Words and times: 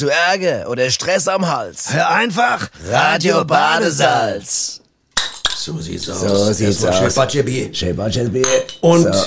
Hast 0.00 0.08
du 0.08 0.14
Ärger 0.14 0.70
oder 0.70 0.88
Stress 0.88 1.28
am 1.28 1.46
Hals? 1.46 1.92
Hör 1.92 2.08
einfach 2.08 2.70
Radio 2.88 3.44
Badesalz. 3.44 4.80
So 5.54 5.78
sieht's 5.78 6.08
aus. 6.08 6.20
So 6.20 6.52
sieht's 6.54 6.82
aus. 6.82 7.14
Batschebier. 7.14 7.68
Schäbertschelbier. 7.74 8.46
Und 8.80 9.14
So. 9.14 9.24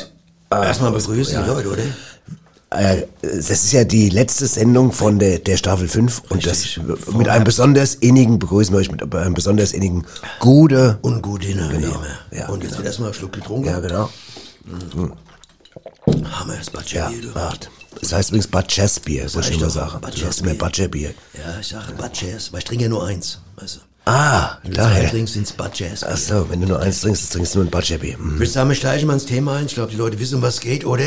erstmal 0.49 0.91
begrüßen 0.91 1.43
die 1.43 1.47
Leute, 1.47 1.70
oder? 1.70 1.83
Äh, 2.71 3.03
das 3.21 3.51
ist 3.51 3.71
ja 3.71 3.83
die 3.83 4.09
letzte 4.09 4.47
Sendung 4.47 4.91
von 4.91 5.20
der, 5.20 5.38
der 5.38 5.57
Staffel 5.57 5.88
5 5.88 6.23
und 6.29 6.43
das 6.43 6.65
mit 7.15 7.29
einem 7.29 7.43
besonders 7.43 7.93
innigen, 7.93 8.40
begrüßen 8.40 8.73
wir 8.73 8.79
euch 8.79 8.90
mit 8.91 9.13
einem 9.13 9.35
besonders 9.35 9.73
innigen 9.73 10.07
Gude. 10.40 10.98
Und 11.03 11.23
hin, 11.43 11.59
wie 11.70 11.84
immer. 11.84 12.07
Ja, 12.31 12.49
Und 12.49 12.63
jetzt 12.63 12.77
wird 12.77 12.87
erstmal 12.87 13.09
ein 13.09 13.13
Schluck 13.13 13.34
getrunken. 13.34 13.67
Ja, 13.70 13.79
genau. 13.79 14.09
Hammer, 16.07 16.55
das 16.57 16.65
Ja, 16.91 17.09
Batschebier, 17.12 17.31
du. 17.95 17.99
das 18.02 18.13
heißt 18.13 18.29
übrigens 18.29 18.47
Batschesbier, 18.47 19.27
mal 19.33 19.41
doch 19.41 19.70
sagen. 19.70 19.91
Das 19.93 20.01
Batschesbier. 20.01 20.29
ist 20.29 20.45
mir 20.45 20.55
Batschebier. 20.55 21.13
Ja, 21.34 21.59
ich 21.59 21.67
sage 21.67 21.91
Batschers, 21.93 22.51
weil 22.51 22.59
ich 22.59 22.65
trinke 22.65 22.84
ja 22.84 22.89
nur 22.89 23.05
eins, 23.05 23.39
weißt 23.57 23.75
du. 23.75 23.79
Ah, 24.05 24.57
Wenn 24.63 24.71
du 24.71 24.77
daher. 24.77 25.09
trinkst, 25.09 25.34
sind's 25.34 25.53
Batschers. 25.53 26.03
Ach 26.03 26.17
so, 26.17 26.49
wenn 26.49 26.59
du 26.59 26.67
nur 26.67 26.79
eins 26.79 26.99
trinkst, 27.01 27.31
trinkst 27.31 27.55
du 27.55 27.59
nur 27.59 27.67
ein 27.67 27.71
Batschebier. 27.71 28.17
Mhm. 28.17 28.37
Würde 28.37 28.51
sagen, 28.51 28.70
wir 28.70 28.75
steigen 28.75 29.07
mal 29.07 29.13
ins 29.13 29.25
Thema 29.25 29.55
ein. 29.55 29.65
Ich 29.67 29.75
glaube, 29.75 29.91
die 29.91 29.98
Leute 29.98 30.20
wissen, 30.20 30.35
um 30.35 30.41
was 30.41 30.55
es 30.55 30.59
geht, 30.59 30.85
oder? 30.85 31.05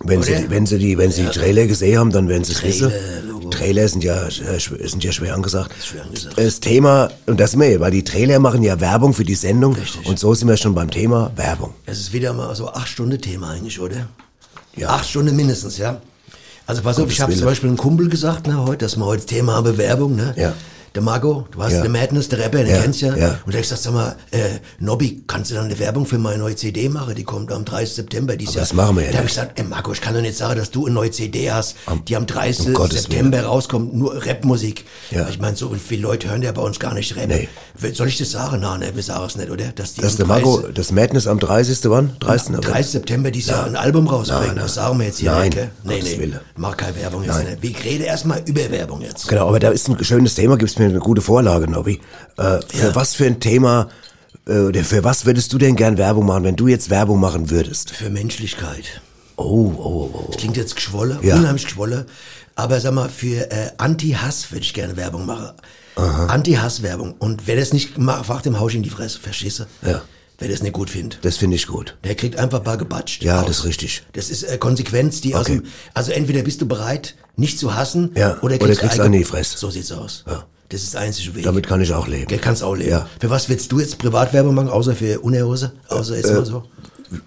Wenn 0.00 0.18
oder? 0.18 0.26
sie, 0.26 0.50
wenn 0.50 0.66
sie 0.66 0.78
die, 0.78 0.96
wenn 0.98 1.10
sie 1.10 1.22
die 1.24 1.30
Trailer 1.30 1.66
gesehen 1.66 1.98
haben, 1.98 2.12
dann 2.12 2.28
werden 2.28 2.44
sie 2.44 2.52
es 2.52 2.62
wissen. 2.62 2.92
Logo. 3.26 3.48
Trailer 3.48 3.88
sind 3.88 4.04
ja, 4.04 4.26
äh, 4.28 4.58
sind 4.60 5.02
ja 5.02 5.10
schwer 5.10 5.34
angesagt. 5.34 5.72
schwer 5.82 6.04
angesagt. 6.04 6.38
Das 6.38 6.60
Thema, 6.60 7.10
und 7.26 7.40
das 7.40 7.52
sind 7.52 7.60
wir, 7.60 7.80
weil 7.80 7.90
die 7.90 8.04
Trailer 8.04 8.38
machen 8.38 8.62
ja 8.62 8.78
Werbung 8.78 9.14
für 9.14 9.24
die 9.24 9.34
Sendung. 9.34 9.74
Richtig. 9.74 10.06
Und 10.06 10.18
so 10.18 10.34
sind 10.34 10.48
wir 10.48 10.56
schon 10.56 10.74
beim 10.74 10.90
Thema 10.90 11.32
Werbung. 11.34 11.72
Es 11.86 11.98
ist 11.98 12.12
wieder 12.12 12.32
mal 12.32 12.54
so 12.54 12.68
acht 12.68 12.88
Stunden 12.88 13.20
Thema 13.20 13.50
eigentlich, 13.50 13.80
oder? 13.80 14.06
Ja. 14.76 14.90
Acht 14.90 15.08
Stunden 15.08 15.34
mindestens, 15.34 15.78
ja. 15.78 16.00
Also 16.66 16.82
pass 16.82 16.98
auf, 16.98 17.10
ich 17.10 17.20
habe 17.20 17.32
zum. 17.34 17.46
Beispiel 17.46 17.68
einem 17.68 17.76
Kumpel 17.76 18.08
gesagt, 18.08 18.46
ne, 18.46 18.58
heute, 18.64 18.84
dass 18.84 18.96
wir 18.96 19.04
heute 19.04 19.24
Thema 19.24 19.54
haben, 19.54 19.64
Bewerbung, 19.64 20.16
ne? 20.16 20.34
Ja. 20.36 20.52
Der 20.96 21.02
Marco, 21.02 21.46
du 21.50 21.62
hast 21.62 21.74
Ja. 21.74 21.82
den 21.82 21.92
Madness, 21.92 22.30
der 22.30 22.38
Rapper, 22.38 22.56
den 22.64 22.68
Ja, 22.74 22.80
kennst 22.80 23.02
du 23.02 23.06
ja. 23.08 23.16
ja. 23.16 23.38
Und 23.44 23.54
da 23.54 23.58
ich 23.58 23.64
gesagt, 23.64 23.82
sag 23.82 23.92
mal, 23.92 24.16
äh, 24.30 24.38
Nobby, 24.78 25.22
kannst 25.26 25.50
du 25.50 25.54
dann 25.54 25.66
eine 25.66 25.78
Werbung 25.78 26.06
für 26.06 26.16
meine 26.16 26.38
neue 26.38 26.56
CD 26.56 26.88
machen? 26.88 27.14
Die 27.14 27.22
kommt 27.22 27.52
am 27.52 27.66
30. 27.66 27.96
September 27.96 28.34
dieses 28.34 28.54
Jahr. 28.54 28.62
das 28.62 28.72
machen 28.72 28.96
wir 28.96 29.04
ja 29.04 29.10
Da 29.10 29.18
habe 29.18 29.26
ich 29.26 29.34
gesagt, 29.34 29.58
ey 29.60 29.64
Marco, 29.66 29.92
ich 29.92 30.00
kann 30.00 30.14
doch 30.14 30.22
nicht 30.22 30.38
sagen, 30.38 30.58
dass 30.58 30.70
du 30.70 30.86
eine 30.86 30.94
neue 30.94 31.10
CD 31.10 31.50
hast, 31.52 31.76
die 32.08 32.16
am 32.16 32.24
30. 32.26 32.74
um 32.74 32.90
September 32.90 33.42
rauskommt, 33.44 33.94
nur 33.94 34.24
Rapmusik. 34.26 34.86
Ja. 35.10 35.28
Ich 35.28 35.38
meine, 35.38 35.54
so 35.54 35.70
viele 35.74 36.00
Leute 36.00 36.30
hören 36.30 36.40
ja 36.40 36.52
bei 36.52 36.62
uns 36.62 36.80
gar 36.80 36.94
nicht 36.94 37.14
Rap. 37.14 37.28
Nee. 37.28 37.46
Soll 37.92 38.08
ich 38.08 38.16
das 38.16 38.30
sagen? 38.30 38.60
Nein, 38.60 38.80
ne, 38.80 38.90
wir 38.94 39.02
sagen 39.02 39.24
es 39.26 39.36
nicht, 39.36 39.50
oder? 39.50 39.66
Dass 39.74 39.92
die 39.92 40.00
Das 40.00 40.14
ist 40.14 40.20
am 40.22 40.28
der 40.28 40.36
Marco, 40.36 40.56
30. 40.60 40.74
das 40.76 40.92
Madness 40.92 41.26
am 41.26 41.38
30. 41.38 41.78
wann? 41.90 42.16
30. 42.20 42.54
Am 42.54 42.60
30. 42.62 42.90
September 42.92 43.30
dieses 43.30 43.50
Jahr 43.50 43.66
ein 43.66 43.76
Album 43.76 44.06
rausbringen. 44.08 44.46
nein. 44.46 44.56
Das 44.56 44.74
sagen 44.76 44.98
wir 44.98 45.04
jetzt 45.08 45.18
hier. 45.18 45.32
Nein, 45.32 45.50
gell? 45.50 45.70
Nee, 45.84 45.98
Gottes 45.98 46.12
nee. 46.16 46.22
Wille. 46.22 46.40
Mach 46.56 46.74
keine 46.74 46.96
Werbung 46.96 47.22
jetzt 47.24 47.44
nicht. 47.44 47.62
Wir 47.62 47.84
reden 47.84 48.04
erstmal 48.04 48.40
über 48.46 48.70
Werbung 48.70 49.02
jetzt. 49.02 49.28
Genau, 49.28 49.46
aber 49.48 49.60
da 49.60 49.68
ist 49.68 49.88
ein 49.90 50.02
schönes 50.02 50.34
Thema, 50.34 50.56
gibt's 50.56 50.78
mir 50.78 50.85
eine 50.90 51.00
gute 51.00 51.20
Vorlage, 51.22 51.68
Nobby. 51.70 52.00
Äh, 52.38 52.60
für 52.68 52.86
Ja. 52.88 52.94
was 52.94 53.14
für 53.14 53.26
ein 53.26 53.40
Thema, 53.40 53.88
äh, 54.48 54.58
oder 54.60 54.84
für 54.84 55.02
was 55.04 55.26
würdest 55.26 55.52
du 55.52 55.58
denn 55.58 55.76
gern 55.76 55.98
Werbung 55.98 56.26
machen, 56.26 56.44
wenn 56.44 56.56
du 56.56 56.68
jetzt 56.68 56.90
Werbung 56.90 57.20
machen 57.20 57.50
würdest? 57.50 57.90
Für 57.90 58.10
Menschlichkeit. 58.10 59.00
Oh, 59.36 59.44
oh, 59.44 59.78
oh, 59.78 60.10
oh. 60.14 60.24
Das 60.28 60.38
klingt 60.38 60.56
jetzt 60.56 60.74
geschwolle, 60.76 61.18
Ja. 61.22 61.36
unheimlich 61.36 61.64
geschwolle. 61.64 62.06
Aber 62.54 62.80
sag 62.80 62.94
mal, 62.94 63.08
für 63.10 63.50
äh, 63.50 63.70
Anti-Hass 63.76 64.50
würde 64.50 64.62
ich 64.64 64.72
gerne 64.72 64.96
Werbung 64.96 65.26
machen. 65.26 65.50
Anti-Hass-Werbung. 66.28 67.14
Und 67.18 67.46
wer 67.46 67.56
das 67.56 67.72
nicht 67.72 67.98
macht, 67.98 68.26
fragt 68.26 68.46
dem 68.46 68.58
Hausch 68.60 68.74
in 68.74 68.82
die 68.82 68.90
Fresse. 68.90 69.18
Verschisse. 69.20 69.66
Ja. 69.82 70.02
Wer 70.38 70.48
das 70.48 70.62
nicht 70.62 70.74
gut 70.74 70.90
findet. 70.90 71.18
Das 71.22 71.38
finde 71.38 71.56
ich 71.56 71.66
gut. 71.66 71.96
Der 72.04 72.14
kriegt 72.14 72.36
einfach 72.38 72.58
ein 72.58 72.64
paar 72.64 72.76
gebatscht. 72.76 73.22
Ja, 73.22 73.40
Aus. 73.40 73.46
das 73.46 73.58
ist 73.60 73.64
richtig. 73.64 74.02
Das 74.12 74.28
ist 74.28 74.42
äh, 74.42 74.58
Konsequenz, 74.58 75.22
die 75.22 75.34
aus 75.34 75.42
Okay. 75.46 75.60
dem, 75.60 75.64
also 75.94 76.12
entweder 76.12 76.42
bist 76.42 76.60
du 76.60 76.66
bereit, 76.66 77.14
nicht 77.36 77.58
zu 77.58 77.74
hassen, 77.74 78.10
Ja, 78.14 78.32
oder 78.42 78.56
oder 78.56 78.58
kriegst, 78.58 78.80
kriegst 78.80 78.98
du 78.98 79.08
die 79.08 79.24
Fresse. 79.24 79.56
So 79.56 79.70
sieht's 79.70 79.92
aus. 79.92 80.24
Das 80.68 80.82
ist 80.82 80.94
der 80.94 81.02
einzige 81.02 81.34
Weg. 81.34 81.44
Damit 81.44 81.66
kann 81.66 81.80
ich 81.80 81.92
auch 81.92 82.08
leben. 82.08 82.26
Geld 82.26 82.42
kannst 82.42 82.62
auch 82.62 82.74
leben. 82.74 82.90
Ja. 82.90 83.08
Für 83.20 83.30
was 83.30 83.48
willst 83.48 83.70
du 83.70 83.80
jetzt 83.80 83.98
Privatwerbung 83.98 84.54
machen, 84.54 84.68
außer 84.68 84.94
für 84.94 85.20
Unterhose? 85.20 85.72
Außer 85.88 86.16
jetzt 86.16 86.32
mal 86.32 86.44
so. 86.44 86.64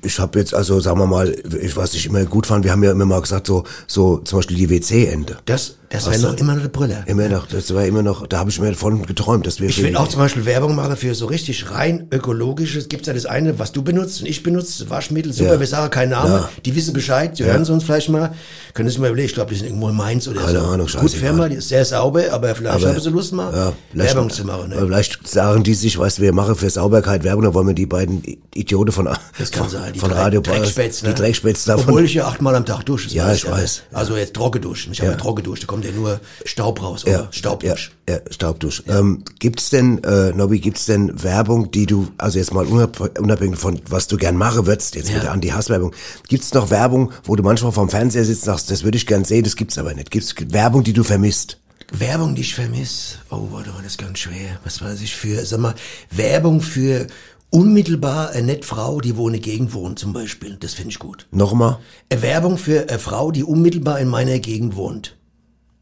Ich 0.01 0.19
habe 0.19 0.39
jetzt, 0.39 0.53
also 0.53 0.79
sagen 0.81 0.99
wir 0.99 1.07
mal, 1.07 1.33
ich, 1.61 1.75
was 1.77 1.93
ich 1.93 2.05
immer 2.05 2.25
gut 2.25 2.45
fand, 2.45 2.65
wir 2.65 2.71
haben 2.71 2.83
ja 2.83 2.91
immer 2.91 3.05
mal 3.05 3.21
gesagt, 3.21 3.47
so, 3.47 3.63
so 3.87 4.17
zum 4.17 4.39
Beispiel 4.39 4.57
die 4.57 4.69
WC-Ende. 4.69 5.37
Das, 5.45 5.75
das 5.89 6.09
wäre 6.09 6.21
noch 6.21 6.37
immer 6.37 6.53
noch 6.53 6.59
eine 6.61 6.69
Brille. 6.69 7.03
Immer 7.07 7.29
noch, 7.29 7.47
das 7.47 7.73
war 7.73 7.85
immer 7.85 8.03
noch, 8.03 8.27
da 8.27 8.37
habe 8.39 8.49
ich 8.49 8.59
mir 8.59 8.69
davon 8.69 9.05
geträumt, 9.05 9.47
dass 9.47 9.59
wir 9.59 9.69
Ich 9.69 9.81
will 9.81 9.95
auch 9.97 10.07
zum 10.07 10.19
Beispiel 10.19 10.45
Werbung 10.45 10.75
machen 10.75 10.95
für 10.95 11.15
so 11.15 11.25
richtig 11.25 11.71
rein 11.71 12.07
ökologisches. 12.11 12.89
Gibt's 12.89 13.07
ja 13.07 13.13
das 13.13 13.25
eine, 13.25 13.57
was 13.59 13.71
du 13.71 13.81
benutzt 13.81 14.21
und 14.21 14.27
ich 14.27 14.43
benutze, 14.43 14.89
Waschmittel, 14.89 15.33
super, 15.33 15.53
Ja. 15.53 15.59
wir 15.59 15.67
sagen 15.67 15.89
keinen 15.89 16.09
Namen, 16.11 16.31
Ja. 16.33 16.49
die 16.65 16.75
wissen 16.75 16.93
Bescheid, 16.93 17.37
die 17.39 17.43
hören 17.43 17.65
sie 17.65 17.73
uns 17.73 17.83
vielleicht 17.83 18.09
mal. 18.09 18.33
Können 18.73 18.89
Sie 18.89 18.99
mal 18.99 19.07
überlegen, 19.07 19.25
ich 19.27 19.33
glaube, 19.33 19.51
die 19.51 19.57
sind 19.57 19.67
irgendwo 19.67 19.89
in 19.89 19.95
Mainz 19.95 20.27
oder 20.27 20.41
Keine 20.41 20.59
so. 20.59 20.65
Ahnung, 20.65 20.77
Gut 20.87 20.89
scheißegal. 20.91 21.19
Firma, 21.19 21.49
die 21.49 21.55
ist 21.55 21.69
sehr 21.69 21.83
sauber, 21.83 22.23
aber 22.31 22.53
vielleicht 22.55 22.85
haben 22.85 22.99
sie 22.99 23.09
Lust 23.09 23.33
mal, 23.33 23.53
ja, 23.53 23.73
Werbung 23.93 24.29
zu 24.29 24.45
machen. 24.45 24.71
aber 24.73 24.81
Ne? 24.81 24.85
Vielleicht 24.85 25.27
sagen 25.27 25.63
die 25.63 25.73
sich, 25.73 25.97
weißt 25.97 26.19
du, 26.19 26.21
wir 26.21 26.33
machen 26.33 26.55
für 26.55 26.69
Sauberkeit 26.69 27.23
Werbung, 27.23 27.43
dann 27.43 27.53
wollen 27.55 27.67
wir 27.67 27.73
die 27.73 27.87
beiden 27.87 28.21
Idioten 28.53 28.91
von, 28.91 29.05
Das 29.37 29.51
kann 29.51 29.63
von, 29.63 29.71
sein, 29.71 29.93
die 29.93 29.99
von 29.99 30.11
Radio 30.11 30.41
Dreckspätz, 30.41 31.01
ne? 31.03 31.09
die 31.09 31.15
Dreckspätz 31.15 31.65
davon. 31.65 31.85
Obwohl 31.89 32.05
ich 32.05 32.13
ja 32.13 32.27
achtmal 32.27 32.55
am 32.55 32.65
Tag 32.65 32.85
dusche. 32.85 33.09
Ja, 33.09 33.33
ich 33.33 33.49
weiß. 33.49 33.83
Also 33.91 34.15
jetzt 34.15 34.33
trocken 34.35 34.61
duschen. 34.61 34.91
Ich 34.93 35.01
habe 35.01 35.11
ja. 35.11 35.17
trocken 35.17 35.43
dusche, 35.43 35.65
kommt 35.81 35.85
ja 35.95 35.99
nur 35.99 36.19
Staub 36.45 36.81
raus, 36.81 37.05
oder? 37.05 37.27
Staubdusch. 37.31 37.91
Ja, 38.07 38.15
ja 38.15 38.21
Staubdusch. 38.31 38.83
Ähm, 38.87 39.23
gibt's 39.39 39.69
denn, 39.69 40.03
äh, 40.03 40.31
Nobby, 40.33 40.59
gibt's 40.59 40.85
denn 40.85 41.23
Werbung, 41.23 41.71
die 41.71 41.85
du, 41.85 42.07
also 42.17 42.37
jetzt 42.37 42.53
mal 42.53 42.65
unab- 42.65 43.17
unabhängig 43.19 43.57
von, 43.57 43.79
was 43.89 44.07
du 44.07 44.17
gern 44.17 44.35
machen 44.35 44.65
würdest, 44.65 44.95
jetzt 44.95 45.09
Ja. 45.09 45.17
wieder 45.21 45.31
an 45.31 45.41
die 45.41 45.53
Hasswerbung, 45.53 45.93
gibt's 46.27 46.53
noch 46.53 46.69
Werbung, 46.69 47.11
wo 47.23 47.35
du 47.35 47.43
manchmal 47.43 47.71
vorm 47.71 47.89
Fernseher 47.89 48.25
sitzt 48.25 48.41
und 48.43 48.53
sagst, 48.53 48.71
das 48.71 48.83
würde 48.83 48.97
ich 48.97 49.05
gern 49.07 49.23
sehen, 49.23 49.43
das 49.43 49.55
gibt's 49.55 49.77
aber 49.77 49.93
nicht. 49.93 50.11
Gibt's 50.11 50.35
Werbung, 50.49 50.83
die 50.83 50.93
du 50.93 51.03
vermisst? 51.03 51.57
Werbung, 51.91 52.35
die 52.35 52.41
ich 52.41 52.53
vermisse. 52.53 53.15
Oh, 53.31 53.47
warte 53.51 53.69
mal, 53.69 53.77
das 53.77 53.93
ist 53.93 53.97
ganz 53.97 54.19
schwer. 54.19 54.59
Was 54.63 54.81
weiß 54.81 55.01
ich 55.01 55.15
für, 55.15 55.43
sag 55.45 55.59
mal, 55.59 55.73
Werbung 56.11 56.61
für 56.61 57.07
unmittelbar 57.49 58.29
eine 58.29 58.45
nette 58.45 58.67
Frau, 58.67 59.01
die 59.01 59.17
wo 59.17 59.27
in 59.27 59.33
der 59.33 59.41
Gegend 59.41 59.73
wohnt, 59.73 59.97
zum 59.97 60.13
Beispiel. 60.13 60.55
Das 60.59 60.75
finde 60.75 60.91
ich 60.91 60.99
gut. 60.99 61.25
Nochmal? 61.31 61.79
Eine 62.11 62.21
Werbung 62.21 62.57
für 62.59 62.87
eine 62.87 62.99
Frau, 62.99 63.31
die 63.31 63.43
unmittelbar 63.43 63.99
in 63.99 64.07
meiner 64.07 64.37
Gegend 64.37 64.75
wohnt. 64.75 65.15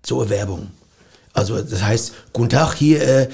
So 0.06 0.22
eine 0.22 0.30
Werbung. 0.30 0.68
Also, 1.34 1.62
das 1.62 1.84
heißt, 1.84 2.13
guten 2.34 2.50
Tag, 2.50 2.75
hier 2.75 3.02
äh, 3.02 3.28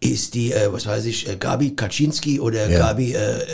ist 0.00 0.34
die, 0.34 0.52
äh, 0.52 0.72
was 0.72 0.86
weiß 0.86 1.04
ich, 1.06 1.28
äh, 1.28 1.36
Gabi 1.36 1.74
Kaczynski 1.74 2.40
oder 2.40 2.68
Ja. 2.68 2.78
Gabi 2.78 3.12
äh, 3.12 3.18
äh, 3.18 3.44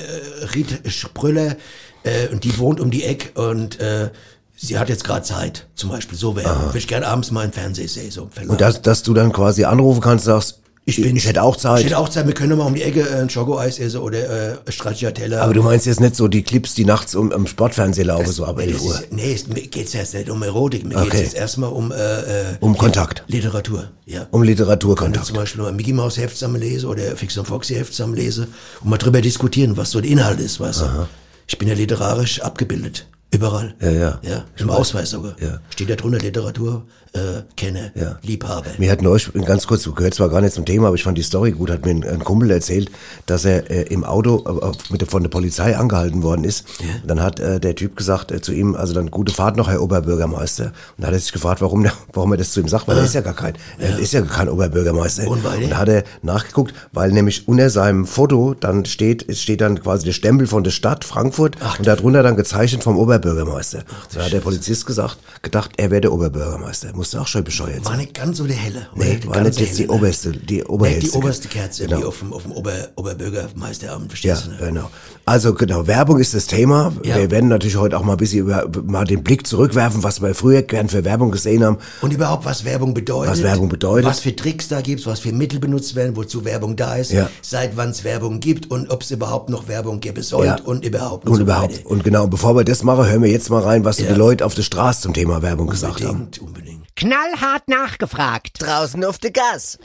Ried 0.55 0.81
Sprüller 0.91 1.57
äh, 2.05 2.29
und 2.29 2.45
die 2.45 2.57
wohnt 2.59 2.81
um 2.81 2.91
die 2.91 3.05
Ecke 3.05 3.41
und 3.41 3.81
äh, 3.81 4.11
sie 4.57 4.79
hat 4.79 4.89
jetzt 4.89 5.05
gerade 5.05 5.23
Zeit, 5.23 5.67
zum 5.75 5.91
Beispiel. 5.91 6.17
So 6.17 6.37
Werbung. 6.37 6.67
Würde 6.67 6.79
ich 6.79 6.89
gerne 6.89 7.07
abends 7.07 7.31
mal 7.31 7.45
im 7.45 7.53
Fernsehen 7.53 7.89
sehen. 7.89 8.11
So. 8.11 8.29
Und 8.47 8.61
dass, 8.61 8.83
dass 8.83 9.03
du 9.03 9.15
dann 9.15 9.33
quasi 9.33 9.65
anrufen 9.65 10.01
kannst 10.01 10.27
sagst, 10.27 10.61
ich, 10.89 11.05
ich 11.05 11.27
hätte 11.27 11.43
auch 11.43 11.57
Zeit. 11.57 11.81
Ich 11.81 11.87
hätte 11.87 11.99
auch 11.99 12.09
Zeit, 12.09 12.27
wir 12.29 12.35
können 12.35 12.57
mal 12.57 12.65
um 12.65 12.75
die 12.75 12.83
Ecke 12.83 13.01
äh, 13.01 13.21
ein 13.21 13.29
Schokoeis 13.29 13.79
essen 13.81 14.01
oder 14.01 14.53
äh, 14.67 14.73
Stracciatella. 14.73 15.43
aber 15.43 15.53
du 15.53 15.63
meinst 15.63 15.85
jetzt 15.87 16.01
nicht 16.01 16.15
so 16.15 16.29
die 16.29 16.43
Clips, 16.43 16.75
die 16.75 16.85
nachts 16.85 17.15
um, 17.17 17.33
am 17.33 17.47
Sportfernseher 17.49 18.05
laufen, 18.07 18.31
so 18.31 18.45
ab 18.45 18.57
nee, 18.59 18.65
11 18.67 18.73
das 18.75 18.83
Uhr. 18.83 18.95
ist, 18.95 19.13
nee, 19.13 19.33
es 19.35 19.47
mir 19.49 19.67
geht's 19.67 19.93
jetzt 19.93 20.15
nicht 20.15 20.31
um 20.31 20.43
Erotik, 20.43 20.85
mir 20.87 20.97
Okay. 20.97 21.11
geht's 21.11 21.23
jetzt 21.23 21.35
erstmal 21.35 21.71
um, 21.73 21.91
äh, 21.91 21.97
äh, 21.97 22.57
Um 22.61 22.79
Kontakt. 22.79 23.25
Literatur. 23.27 23.91
Ja. 24.07 24.27
Um 24.31 24.43
Literaturkontakt. 24.45 25.25
ich 25.27 25.33
zum 25.33 25.37
Beispiel 25.37 25.61
nur 25.61 25.69
ein 25.69 25.77
Mickey 25.77 25.93
Mouse 25.93 26.17
Heft 26.19 26.35
zusammen 26.37 26.61
lese 26.61 26.87
oder 26.87 27.17
Fix 27.17 27.37
und 27.37 27.47
Foxy 27.47 27.75
Heft 27.75 27.93
zusammen 27.93 28.15
lese 28.15 28.47
und 28.83 28.89
mal 28.91 28.97
drüber 28.99 29.21
diskutieren, 29.21 29.77
was 29.77 29.91
so 29.91 30.01
der 30.01 30.11
Inhalt 30.11 30.39
ist, 30.41 30.61
weißt 30.61 30.83
du. 30.83 31.09
Ich 31.49 31.59
bin 31.59 31.67
ja 31.69 31.75
literarisch 31.75 32.41
abgebildet. 32.43 33.07
Überall. 33.33 33.75
Ja, 33.81 33.91
ja. 33.91 34.21
Ja, 34.23 34.45
im 34.57 34.71
Ausweis 34.71 35.11
sogar. 35.11 35.35
Ja. 35.41 35.59
Steht 35.71 35.91
da 35.91 35.97
drunter 35.97 36.19
Literatur, 36.19 36.85
äh, 37.17 37.43
Kenner, 37.57 37.91
Ja. 37.95 38.19
Liebhaber. 38.23 38.67
Mir 38.79 38.91
hat 38.91 39.03
neulich, 39.03 39.31
ganz 39.45 39.67
kurz, 39.67 39.85
gehört 39.95 40.15
zwar 40.15 40.29
gar 40.29 40.41
nicht 40.41 40.55
zum 40.55 40.65
Thema, 40.65 40.89
aber 40.89 40.97
ich 40.97 41.03
fand 41.03 41.17
die 41.19 41.23
Story 41.23 41.53
gut, 41.53 41.71
hat 41.71 41.85
mir 41.85 41.93
ein, 41.93 42.05
ein 42.05 42.25
Kumpel 42.25 42.51
erzählt, 42.51 42.91
dass 43.27 43.45
er 43.45 43.71
äh, 43.71 43.83
im 43.93 44.05
Auto 44.05 44.45
äh, 44.47 44.73
mit, 44.93 45.09
von 45.11 45.23
der 45.23 45.31
Polizei 45.31 45.77
angehalten 45.77 46.23
worden 46.23 46.45
ist. 46.45 46.65
Und 47.03 47.09
dann 47.09 47.23
hat 47.23 47.41
äh, 47.41 47.59
der 47.61 47.75
Typ 47.75 47.97
gesagt 47.97 48.31
äh, 48.33 48.41
zu 48.41 48.53
ihm, 48.53 48.75
also 48.75 48.93
dann 48.95 49.11
gute 49.11 49.33
Fahrt 49.33 49.57
noch, 49.57 49.69
Herr 49.69 49.83
Oberbürgermeister. 49.83 50.67
Und 50.67 50.73
dann 50.99 51.07
hat 51.09 51.15
er 51.15 51.21
sich 51.21 51.33
gefragt, 51.33 51.61
warum, 51.61 51.83
der, 51.83 51.93
warum 52.13 52.33
er 52.33 52.39
das 52.39 52.53
zu 52.53 52.61
ihm 52.61 52.69
sagt, 52.69 52.87
weil 52.89 52.99
er 52.99 53.05
ist 53.05 53.15
ja 53.15 53.21
gar 53.23 53.35
kein, 53.35 53.55
er 53.79 53.99
ist 53.99 54.13
ja 54.13 54.21
kein 54.23 54.49
Oberbürgermeister. 54.49 55.27
Und 55.29 55.43
weil- 55.45 55.65
Und 55.65 55.71
da 55.71 55.79
hat 55.79 55.89
er 55.89 56.05
nachgeguckt, 56.23 56.75
weil 56.93 57.13
nämlich 57.13 57.49
unter 57.49 57.71
seinem 57.71 58.07
Foto 58.07 58.55
dann 58.55 58.85
steht, 58.85 59.29
es 59.29 59.41
steht 59.41 59.61
dann 59.61 59.81
quasi 59.83 60.05
der 60.05 60.13
Stempel 60.13 60.47
von 60.47 60.65
der 60.65 60.71
Stadt 60.71 61.05
Frankfurt 61.05 61.57
und 61.79 61.87
darunter 61.87 62.23
dann 62.23 62.37
gezeichnet 62.37 62.83
vom 62.85 62.99
Oberbürgermeister. 62.99 63.85
da 64.15 64.25
hat 64.25 64.33
der 64.33 64.41
Polizist 64.41 64.87
gesagt, 64.87 65.19
gedacht, 65.43 65.71
er 65.77 65.91
wäre 65.91 66.03
der 66.03 66.13
Oberbürgermeister. 66.13 66.89
Musste 67.07 67.21
auch 67.21 67.27
schon 67.29 67.45
bescheuert 67.45 67.85
sein. 67.85 67.93
War 67.93 67.97
nicht 67.99 68.15
ganz 68.15 68.37
so 68.39 68.49
der 68.49 68.57
helle. 68.57 68.89
Nee, 68.97 69.19
Der 69.23 69.31
war 69.31 69.41
nicht 69.43 69.61
jetzt 69.61 69.79
die 69.79 69.85
ne? 69.87 69.93
oberste, 69.93 70.33
die 70.33 70.57
Nee, 70.57 70.65
oberhellste. 70.65 71.09
die 71.13 71.17
oberste 71.17 71.47
Kerze, 71.47 71.85
Genau. 71.87 72.01
wie 72.01 72.05
auf 72.05 72.19
dem, 72.19 72.33
auf 72.33 72.43
dem 72.43 72.51
Ober, 72.51 72.73
Oberbürgermeisteramt, 72.97 74.03
Ja, 74.05 74.09
verstehst 74.09 74.47
du? 74.47 74.51
Ne? 74.65 74.71
genau. 74.73 74.91
Also 75.25 75.55
genau, 75.55 75.87
Werbung 75.87 76.19
ist 76.19 76.35
das 76.35 76.47
Thema. 76.49 76.93
Ja. 77.05 77.15
Wir 77.17 77.31
werden 77.31 77.49
natürlich 77.49 77.77
heute 77.77 77.97
auch 77.97 78.03
mal 78.03 78.13
ein 78.13 78.17
bisschen 78.19 78.41
über, 78.41 78.69
mal 78.85 79.05
den 79.05 79.23
Blick 79.23 79.47
zurückwerfen, 79.47 80.03
was 80.03 80.21
wir 80.21 80.35
früher 80.35 80.63
gern 80.63 80.89
für 80.89 81.05
Werbung 81.05 81.31
gesehen 81.31 81.63
haben. 81.65 81.79
Und 82.01 82.13
überhaupt, 82.13 82.45
was 82.45 82.65
Werbung 82.65 82.93
bedeutet. 82.93 83.31
Was 83.35 83.43
Werbung 83.45 83.69
bedeutet. 83.69 84.07
Was 84.11 84.19
für 84.19 84.35
Tricks 84.35 84.67
da 84.67 84.81
gibt, 84.81 85.07
was 85.07 85.21
für 85.21 85.31
Mittel 85.33 85.61
benutzt 85.61 85.95
werden, 85.95 86.17
wozu 86.17 86.45
Werbung 86.45 86.75
da 86.75 86.97
ist, 86.97 87.13
Ja. 87.13 87.31
seit 87.41 87.77
wann 87.77 87.91
es 87.91 88.03
Werbung 88.03 88.41
gibt 88.41 88.69
und 88.71 88.91
ob 88.91 89.03
es 89.03 89.13
überhaupt 89.13 89.49
noch 89.49 89.69
Werbung 89.69 90.01
geben 90.01 90.23
soll 90.25 90.47
Ja. 90.47 90.57
und 90.65 90.85
überhaupt. 90.85 91.29
Und 91.29 91.37
so 91.37 91.43
überhaupt. 91.43 91.73
weiter. 91.79 91.87
Und 91.89 92.03
genau, 92.03 92.27
bevor 92.27 92.57
wir 92.57 92.65
das 92.65 92.83
machen, 92.83 93.07
hören 93.09 93.23
wir 93.23 93.31
jetzt 93.31 93.49
mal 93.49 93.63
rein, 93.63 93.85
was 93.85 93.99
Ja. 94.01 94.09
die 94.09 94.15
Leute 94.15 94.45
auf 94.45 94.55
der 94.55 94.63
Straße 94.65 95.03
zum 95.03 95.15
Thema 95.15 95.43
Werbung 95.43 95.69
gesagt 95.69 96.03
haben. 96.03 96.11
Unbedingt, 96.23 96.39
unbedingt. 96.41 96.96
Knallhart 96.97 97.69
nachgefragt. 97.69 98.61
Draußen 98.61 99.05
auf 99.05 99.19
der 99.19 99.31
Gas. 99.31 99.79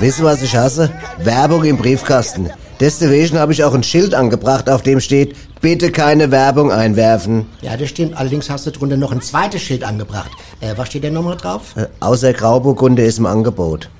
Wisst 0.00 0.18
ihr, 0.18 0.24
was 0.24 0.42
ich 0.42 0.54
hasse? 0.54 0.92
Werbung 1.18 1.64
im 1.64 1.78
Briefkasten. 1.78 2.50
Deswegen 2.80 3.38
habe 3.38 3.52
ich 3.52 3.64
auch 3.64 3.74
ein 3.74 3.82
Schild 3.82 4.14
angebracht, 4.14 4.70
auf 4.70 4.82
dem 4.82 5.00
steht, 5.00 5.34
bitte 5.60 5.90
keine 5.90 6.30
Werbung 6.30 6.70
einwerfen. 6.70 7.46
Ja, 7.60 7.76
das 7.76 7.88
stimmt. 7.88 8.16
Allerdings 8.16 8.50
hast 8.50 8.66
du 8.66 8.70
drunter 8.70 8.96
noch 8.96 9.10
ein 9.10 9.20
zweites 9.20 9.62
Schild 9.62 9.82
angebracht. 9.82 10.30
Äh, 10.60 10.74
was 10.76 10.88
steht 10.88 11.02
denn 11.02 11.14
nochmal 11.14 11.36
drauf? 11.36 11.76
Äh, 11.76 11.86
außer 12.00 12.32
Grauburgunde 12.32 13.02
ist 13.02 13.18
im 13.18 13.26
Angebot. 13.26 13.90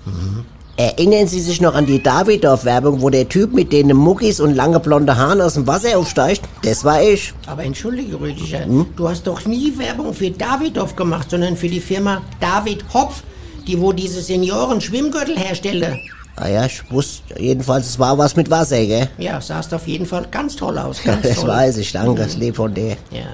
Erinnern 0.79 1.27
Sie 1.27 1.41
sich 1.41 1.61
noch 1.61 1.75
an 1.75 1.87
die 1.87 2.01
Davidoff-Werbung, 2.01 3.03
wo 3.03 3.11
der 3.11 3.29
Typ 3.29 3.53
mit 3.53 3.73
den 3.73 3.89
Muckis 3.97 4.39
und 4.39 4.55
lange 4.55 4.79
blonde 4.79 5.17
Haaren 5.17 5.41
aus 5.41 5.55
dem 5.55 5.67
Wasser 5.67 5.99
aufsteigt? 5.99 6.43
Das 6.63 6.85
war 6.85 7.03
ich. 7.03 7.35
Aber 7.49 7.65
entschuldige, 7.65 8.21
Rüdiger, 8.21 8.61
du 8.95 9.09
hast 9.09 9.27
doch 9.27 9.45
nie 9.45 9.77
Werbung 9.77 10.15
für 10.15 10.31
Davidoff 10.31 10.95
gemacht, 10.95 11.33
sondern 11.33 11.57
für 11.57 11.67
die 11.67 11.81
Firma 11.81 12.23
David 12.39 12.85
Hopf, 12.95 13.25
die 13.67 13.81
wo 13.81 13.93
diese 13.93 14.21
Senioren-Schwimmgürtel 14.23 15.37
herstellte. 15.37 15.99
Ah 16.37 16.47
ja, 16.47 16.67
ich 16.67 16.89
wusste 16.93 17.41
jedenfalls, 17.43 17.89
es 17.89 17.99
war 17.99 18.17
was 18.17 18.37
mit 18.37 18.49
Wasser, 18.49 18.87
gell? 18.87 19.09
Ja, 19.19 19.41
sahst 19.41 19.75
auf 19.75 19.89
jeden 19.89 20.07
Fall 20.07 20.27
ganz 20.31 20.55
toll 20.55 20.79
aus. 20.79 21.03
Ganz 21.03 21.23
Das 21.27 21.39
toll. 21.41 21.49
weiß 21.49 21.79
ich, 21.79 21.91
danke, 21.91 22.23
das 22.23 22.37
lieb 22.37 22.55
von 22.55 22.73
dir. 22.73 22.91
Ja. 23.11 23.27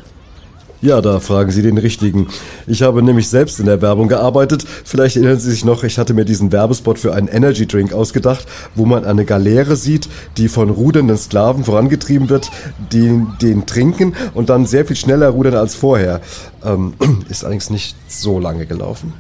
Ja, 0.85 1.01
da 1.01 1.19
fragen 1.19 1.51
Sie 1.51 1.63
den 1.63 1.79
Richtigen. 1.79 2.29
Ich 2.67 2.83
habe 2.83 3.03
nämlich 3.03 3.31
selbst 3.31 3.59
in 3.59 3.65
der 3.65 3.81
Werbung 3.81 4.07
gearbeitet. 4.07 4.67
Vielleicht 4.85 5.17
erinnern 5.17 5.39
Sie 5.39 5.51
sich 5.51 5.65
noch, 5.65 5.83
ich 5.83 5.97
hatte 5.97 6.13
mir 6.13 6.27
diesen 6.27 6.53
Werbespot 6.53 6.99
für 6.99 7.15
einen 7.15 7.27
Energy 7.27 7.67
Drink 7.67 7.95
ausgedacht, 7.95 8.45
wo 8.75 8.85
man 8.85 9.07
eine 9.07 9.25
Galeere 9.25 9.77
sieht, 9.77 10.11
die 10.37 10.49
von 10.49 10.69
rudernden 10.69 11.17
Sklaven 11.17 11.65
vorangetrieben 11.65 12.29
wird, 12.29 12.51
die 12.93 13.25
den 13.41 13.65
trinken 13.65 14.13
und 14.35 14.51
dann 14.51 14.67
sehr 14.67 14.85
viel 14.85 14.97
schneller 14.97 15.31
rudern 15.31 15.55
als 15.55 15.75
vorher. 15.75 16.21
Ähm, 16.63 16.93
ist 17.31 17.45
allerdings 17.45 17.71
nicht 17.71 17.97
so 18.07 18.39
lange 18.39 18.67
gelaufen. 18.67 19.15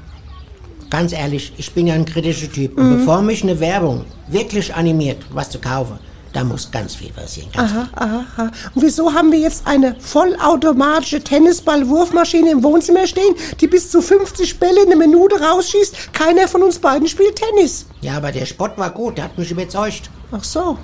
Ganz 0.91 1.15
ehrlich, 1.15 1.55
ich 1.57 1.73
bin 1.73 1.87
ja 1.87 1.95
ein 1.95 2.05
kritischer 2.05 2.53
Typ. 2.53 2.77
Und 2.77 2.99
bevor 2.99 3.23
mich 3.23 3.43
eine 3.43 3.59
Werbung 3.59 4.05
wirklich 4.29 4.75
animiert, 4.75 5.17
was 5.33 5.49
zu 5.49 5.61
kaufen, 5.61 5.99
da 6.35 6.45
muss 6.45 6.71
ganz 6.71 6.97
viel 6.97 7.11
passieren. 7.13 7.49
Ganz 7.53 7.73
Aha, 7.73 7.89
aha, 7.95 8.25
aha. 8.37 8.51
Und 8.75 8.83
wieso 8.83 9.13
haben 9.13 9.33
wir 9.33 9.39
jetzt 9.39 9.67
eine 9.67 9.97
vollautomatische 9.99 11.21
Tennisball-Wurfmaschine 11.21 12.51
im 12.51 12.63
Wohnzimmer 12.63 13.07
stehen, 13.07 13.35
die 13.61 13.67
bis 13.67 13.91
zu 13.91 14.03
50 14.03 14.59
Bälle 14.59 14.83
in 14.83 14.93
einer 14.93 14.97
Minute 14.97 15.41
rausschießt? 15.41 16.13
Keiner 16.13 16.49
von 16.49 16.63
uns 16.63 16.79
beiden 16.79 17.09
spielt 17.09 17.37
Tennis. 17.37 17.65
viel. 17.65 17.87
Ja, 18.01 18.17
aber 18.17 18.33
der 18.33 18.47
Spot 18.47 18.71
war 18.77 18.91
gut, 18.91 19.19
der 19.19 19.25
hat 19.25 19.39
mich 19.39 19.51
überzeugt. 19.51 20.11
Ach 20.33 20.45
so. 20.45 20.79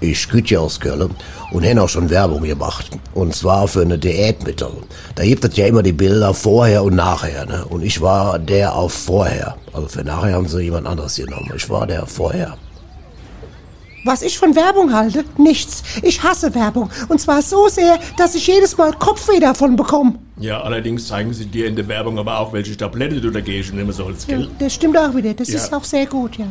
Ich 0.00 0.20
ja 0.50 0.58
aus 0.58 0.80
Köln 0.80 1.14
und 1.52 1.62
hätte 1.62 1.80
auch 1.80 1.88
schon 1.88 2.10
Werbung 2.10 2.42
gemacht. 2.42 2.90
Und 3.14 3.36
zwar 3.36 3.68
für 3.68 3.82
eine 3.82 3.98
Diätmittel. 3.98 4.72
Da 5.14 5.22
gibt 5.22 5.44
es 5.44 5.56
ja 5.56 5.66
immer 5.66 5.84
die 5.84 5.92
Bilder 5.92 6.34
vorher 6.34 6.82
und 6.82 6.96
nachher. 6.96 7.46
Ne? 7.46 7.64
Und 7.66 7.82
ich 7.82 8.00
war 8.00 8.40
der 8.40 8.74
auf 8.74 8.92
vorher. 8.92 9.56
Also 9.72 9.86
für 9.86 10.02
nachher 10.02 10.34
haben 10.34 10.48
sie 10.48 10.62
jemand 10.62 10.88
anderes 10.88 11.14
genommen. 11.14 11.52
Ich 11.54 11.70
war 11.70 11.86
der 11.86 12.04
vorher. 12.06 12.56
Was 14.04 14.22
ich 14.22 14.38
von 14.38 14.54
Werbung 14.56 14.92
halte? 14.92 15.24
Nichts. 15.38 15.82
Ich 16.02 16.22
hasse 16.22 16.54
Werbung. 16.54 16.90
Und 17.08 17.20
zwar 17.20 17.40
so 17.42 17.68
sehr, 17.68 17.98
dass 18.16 18.34
ich 18.34 18.46
jedes 18.46 18.76
Mal 18.76 18.92
Kopfweh 18.92 19.38
davon 19.38 19.76
bekomme. 19.76 20.14
Ja, 20.38 20.60
allerdings 20.62 21.06
zeigen 21.06 21.32
sie 21.32 21.46
dir 21.46 21.66
in 21.68 21.76
der 21.76 21.86
Werbung 21.86 22.18
aber 22.18 22.38
auch, 22.38 22.52
welche 22.52 22.76
Tablette 22.76 23.20
du 23.20 23.30
dagegen 23.30 23.76
nehmen 23.76 23.92
sollst, 23.92 24.28
Ja, 24.28 24.38
gell? 24.38 24.50
das 24.58 24.74
stimmt 24.74 24.96
auch 24.98 25.14
wieder. 25.14 25.34
Das 25.34 25.48
Ja. 25.48 25.56
ist 25.56 25.72
auch 25.72 25.84
sehr 25.84 26.06
gut, 26.06 26.36
ja. 26.36 26.46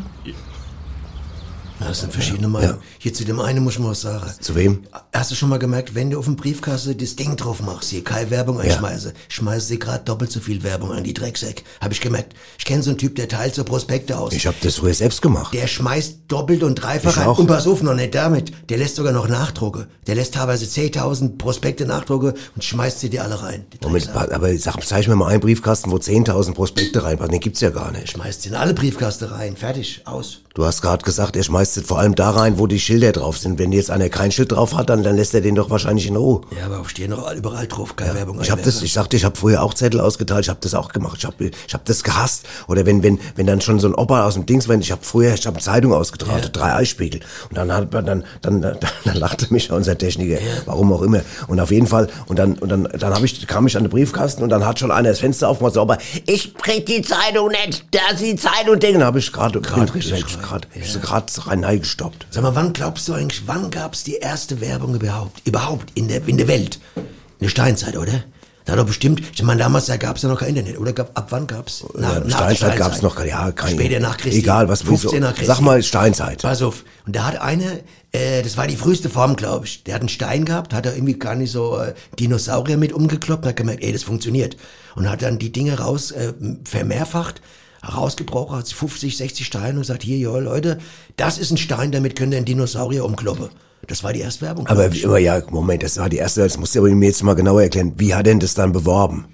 Das 1.87 1.99
sind 1.99 2.13
verschiedene 2.13 2.47
Meinungen. 2.47 2.77
Hier 2.99 3.13
zu 3.13 3.25
dem 3.25 3.39
einen 3.39 3.63
muss 3.63 3.73
ich 3.73 3.79
mal 3.79 3.89
was 3.89 4.01
sagen. 4.01 4.25
Zu 4.39 4.55
wem? 4.55 4.83
Hast 5.13 5.31
du 5.31 5.35
schon 5.35 5.49
mal 5.49 5.59
gemerkt, 5.59 5.95
wenn 5.95 6.09
du 6.09 6.19
auf 6.19 6.25
dem 6.25 6.35
Briefkasse 6.35 6.95
das 6.95 7.15
Ding 7.15 7.35
drauf 7.35 7.61
machst, 7.61 7.89
hier 7.89 8.03
keine 8.03 8.29
Werbung 8.29 8.59
einschmeiße, 8.59 9.13
schmeißt 9.29 9.67
sie 9.67 9.79
gerade 9.79 10.03
doppelt 10.03 10.31
so 10.31 10.39
viel 10.39 10.63
Werbung 10.63 10.91
an 10.91 11.03
die 11.03 11.13
Drecksäck. 11.13 11.63
Hab 11.79 11.91
ich 11.91 12.01
gemerkt. 12.01 12.33
Ich 12.57 12.65
kenne 12.65 12.83
so 12.83 12.91
einen 12.91 12.97
Typ, 12.97 13.15
der 13.15 13.27
teilt 13.27 13.55
so 13.55 13.63
Prospekte 13.63 14.17
aus. 14.17 14.33
Ich 14.33 14.47
habe 14.47 14.57
das 14.61 14.75
früher 14.75 14.93
selbst 14.93 15.21
gemacht. 15.21 15.53
Der 15.53 15.67
schmeißt 15.67 16.19
doppelt 16.27 16.63
und 16.63 16.75
dreifach 16.75 17.17
Ich 17.17 17.23
auch. 17.23 17.37
Und 17.37 17.47
pass 17.47 17.67
auf, 17.67 17.81
noch 17.81 17.95
nicht 17.95 18.15
damit. 18.15 18.51
Der 18.69 18.77
lässt 18.77 18.95
sogar 18.95 19.11
noch 19.11 19.27
Nachdrucke. 19.27 19.87
Der 20.07 20.15
lässt 20.15 20.35
teilweise 20.35 20.65
10.000 20.65 21.37
Prospekte 21.37 21.85
Nachdrucke 21.85 22.33
und 22.55 22.63
schmeißt 22.63 22.99
sie 22.99 23.09
dir 23.09 23.23
alle 23.23 23.41
rein. 23.41 23.65
Moment, 23.81 24.07
Drecksack. 24.07 24.31
aber 24.33 24.57
sag, 24.57 24.85
zeig 24.85 25.07
mir 25.07 25.15
mal 25.15 25.27
einen 25.27 25.41
Briefkasten, 25.41 25.91
wo 25.91 25.97
10.000 25.97 26.53
Prospekte 26.53 27.03
reinpassen. 27.03 27.31
Den 27.31 27.41
gibt's 27.41 27.61
ja 27.61 27.69
gar 27.69 27.91
nicht. 27.91 28.09
Schmeißt 28.11 28.43
sie 28.43 28.49
in 28.49 28.55
alle 28.55 28.73
Briefkaste 28.73 29.31
rein. 29.31 29.55
Fertig. 29.57 30.01
Aus. 30.05 30.39
Du 30.53 30.65
hast 30.65 30.81
gerade 30.81 31.03
gesagt, 31.03 31.35
er 31.35 31.43
schmeißt 31.43 31.70
es 31.77 31.85
vor 31.85 31.99
allem 31.99 32.15
da 32.15 32.29
rein, 32.29 32.59
wo 32.59 32.67
die 32.67 32.79
Schilder 32.79 33.11
drauf 33.11 33.37
sind. 33.37 33.59
Wenn 33.59 33.71
jetzt 33.71 33.91
einer 33.91 34.09
kein 34.09 34.31
Schild 34.31 34.51
drauf 34.51 34.75
hat, 34.75 34.89
dann, 34.89 35.03
dann 35.03 35.15
lässt 35.15 35.33
er 35.33 35.41
den 35.41 35.55
doch 35.55 35.69
wahrscheinlich 35.69 36.07
in 36.07 36.15
Ruhe. 36.15 36.41
Ja, 36.57 36.65
aber 36.65 36.79
auf 36.79 36.89
stehen 36.89 37.11
noch 37.11 37.33
überall 37.33 37.67
drauf. 37.67 37.95
Keine 37.95 38.15
Werbung 38.15 38.39
Ich 38.41 38.51
habe 38.51 38.61
das, 38.61 38.81
ich 38.81 38.93
sagte, 38.93 39.17
ich 39.17 39.25
habe 39.25 39.35
früher 39.35 39.63
auch 39.63 39.73
Zettel 39.73 39.99
ausgeteilt, 39.99 40.45
ich 40.45 40.49
habe 40.49 40.59
das 40.61 40.73
auch 40.73 40.89
gemacht. 40.89 41.17
Ich 41.19 41.25
habe 41.25 41.51
ich 41.67 41.73
hab 41.73 41.85
das 41.85 42.03
gehasst. 42.03 42.45
Oder 42.67 42.85
wenn 42.85 43.03
wenn 43.03 43.19
wenn 43.35 43.47
dann 43.47 43.61
schon 43.61 43.79
so 43.79 43.87
ein 43.87 43.95
Opa 43.95 44.25
aus 44.25 44.35
dem 44.35 44.45
Dings, 44.45 44.67
wenn 44.67 44.81
ich 44.81 44.91
habe 44.91 45.03
früher, 45.03 45.33
ich 45.33 45.47
habe 45.47 45.59
Zeitung 45.59 45.93
ausgetragen, 45.93 46.49
drei 46.51 46.75
Eisspiegel 46.75 47.21
und 47.49 47.57
dann 47.57 47.71
hat 47.71 47.91
man 47.91 48.05
dann 48.05 48.23
dann 48.41 48.61
dann, 48.61 48.77
dann 49.05 49.15
lachte 49.15 49.51
mich 49.51 49.71
unser 49.71 49.97
Techniker, 49.97 50.37
warum 50.65 50.91
auch 50.93 51.01
immer. 51.01 51.21
Und 51.47 51.59
auf 51.59 51.71
jeden 51.71 51.87
Fall 51.87 52.07
und 52.27 52.37
dann 52.37 52.53
und 52.55 52.69
dann 52.69 52.83
dann 52.83 53.13
habe 53.13 53.25
ich 53.25 53.47
kam 53.47 53.67
ich 53.67 53.77
an 53.77 53.83
den 53.83 53.89
Briefkasten 53.89 54.43
und 54.43 54.49
dann 54.49 54.65
hat 54.65 54.79
schon 54.79 54.91
einer 54.91 55.09
das 55.09 55.19
Fenster 55.19 55.49
aufgemacht, 55.49 55.73
so, 55.73 55.81
aber 55.81 55.97
ich 56.25 56.53
krieg 56.55 56.85
die 56.85 57.01
Zeitung 57.01 57.49
nicht. 57.49 57.85
Da 57.91 58.13
ist 58.13 58.21
die 58.21 58.35
Zeitung 58.35 58.79
Ding, 58.79 58.93
dann 58.93 59.03
habe 59.03 59.19
ich 59.19 59.31
gerade 59.31 59.61
gerade 59.61 59.91
gerade 59.91 60.67
gerade 61.01 61.47
rein 61.47 61.60
gestoppt. 61.61 62.27
Sag 62.31 62.43
mal, 62.43 62.55
wann 62.55 62.73
glaubst 62.73 63.07
du 63.07 63.13
eigentlich, 63.13 63.43
wann 63.47 63.69
gab's 63.71 64.03
die 64.03 64.15
erste 64.15 64.61
Werbung 64.61 64.95
überhaupt? 64.95 65.41
Überhaupt 65.47 65.91
in 65.95 66.07
der, 66.07 66.27
in 66.27 66.37
der 66.37 66.47
Welt? 66.47 66.79
In 66.95 67.03
der 67.45 67.49
Steinzeit, 67.49 67.95
oder? 67.97 68.23
Da 68.65 68.73
hat 68.73 68.79
doch 68.79 68.85
bestimmt, 68.85 69.21
ich 69.33 69.41
meine, 69.41 69.59
damals 69.63 69.87
da 69.87 69.97
gab's 69.97 70.21
ja 70.21 70.29
noch 70.29 70.39
kein 70.39 70.49
Internet, 70.55 70.79
oder? 70.79 70.93
Gab, 70.93 71.17
ab 71.17 71.27
wann 71.31 71.47
gab's? 71.47 71.83
Ja, 71.99 72.21
Steinzeit 72.29 72.77
gab's 72.77 73.01
noch, 73.01 73.23
ja, 73.25 73.51
kein- 73.51 73.73
Später 73.73 73.99
nach 73.99 74.17
Christi. 74.17 74.39
Egal, 74.39 74.69
was- 74.69 74.83
15 74.83 75.19
nach 75.21 75.29
Christi. 75.33 75.45
Sag 75.47 75.61
mal 75.61 75.81
Steinzeit. 75.81 76.43
Pass 76.43 76.61
auf. 76.61 76.83
Und 77.07 77.15
da 77.15 77.25
hat 77.25 77.41
einer, 77.41 77.71
äh, 78.11 78.43
das 78.43 78.57
war 78.57 78.67
die 78.67 78.75
früheste 78.75 79.09
Form, 79.09 79.35
glaube 79.35 79.65
ich. 79.65 79.83
Der 79.83 79.95
hat 79.95 80.01
einen 80.01 80.09
Stein 80.09 80.45
gehabt, 80.45 80.75
hat 80.75 80.85
er 80.85 80.93
irgendwie 80.93 81.17
gar 81.17 81.33
nicht 81.33 81.51
so 81.51 81.77
äh, 81.79 81.95
Dinosaurier 82.19 82.77
mit 82.77 82.93
umgekloppt, 82.93 83.47
hat 83.47 83.55
gemerkt, 83.55 83.83
ey, 83.83 83.91
das 83.93 84.03
funktioniert. 84.03 84.55
Und 84.95 85.09
hat 85.09 85.23
dann 85.23 85.39
die 85.39 85.51
Dinge 85.51 85.79
raus, 85.79 86.11
äh, 86.11 86.31
vermehrfacht, 86.63 87.41
rausgebrochen, 87.83 88.57
hat 88.57 88.67
50, 88.67 89.17
60 89.17 89.45
Steine 89.45 89.79
und 89.79 89.85
sagt, 89.85 90.03
hier, 90.03 90.17
ja, 90.17 90.37
Leute, 90.37 90.77
das 91.17 91.37
ist 91.37 91.51
ein 91.51 91.57
Stein, 91.57 91.91
damit 91.91 92.15
könnt 92.15 92.33
ihr 92.33 92.37
einen 92.37 92.45
Dinosaurier 92.45 93.05
umkloppen. 93.05 93.49
Das 93.87 94.03
war 94.03 94.13
die 94.13 94.19
erste 94.19 94.45
Werbung. 94.45 94.67
Aber 94.67 94.93
wie 94.93 95.01
immer, 95.01 95.17
ja, 95.17 95.41
Moment, 95.49 95.83
das 95.83 95.97
war 95.97 96.07
die 96.07 96.17
erste, 96.17 96.41
das 96.41 96.57
musst 96.57 96.75
du 96.75 96.79
aber 96.79 96.89
mir 96.89 97.07
jetzt 97.07 97.23
mal 97.23 97.33
genauer 97.33 97.63
erklären. 97.63 97.93
Wie 97.97 98.13
hat 98.13 98.27
denn 98.27 98.39
das 98.39 98.53
dann 98.53 98.71
beworben? 98.71 99.25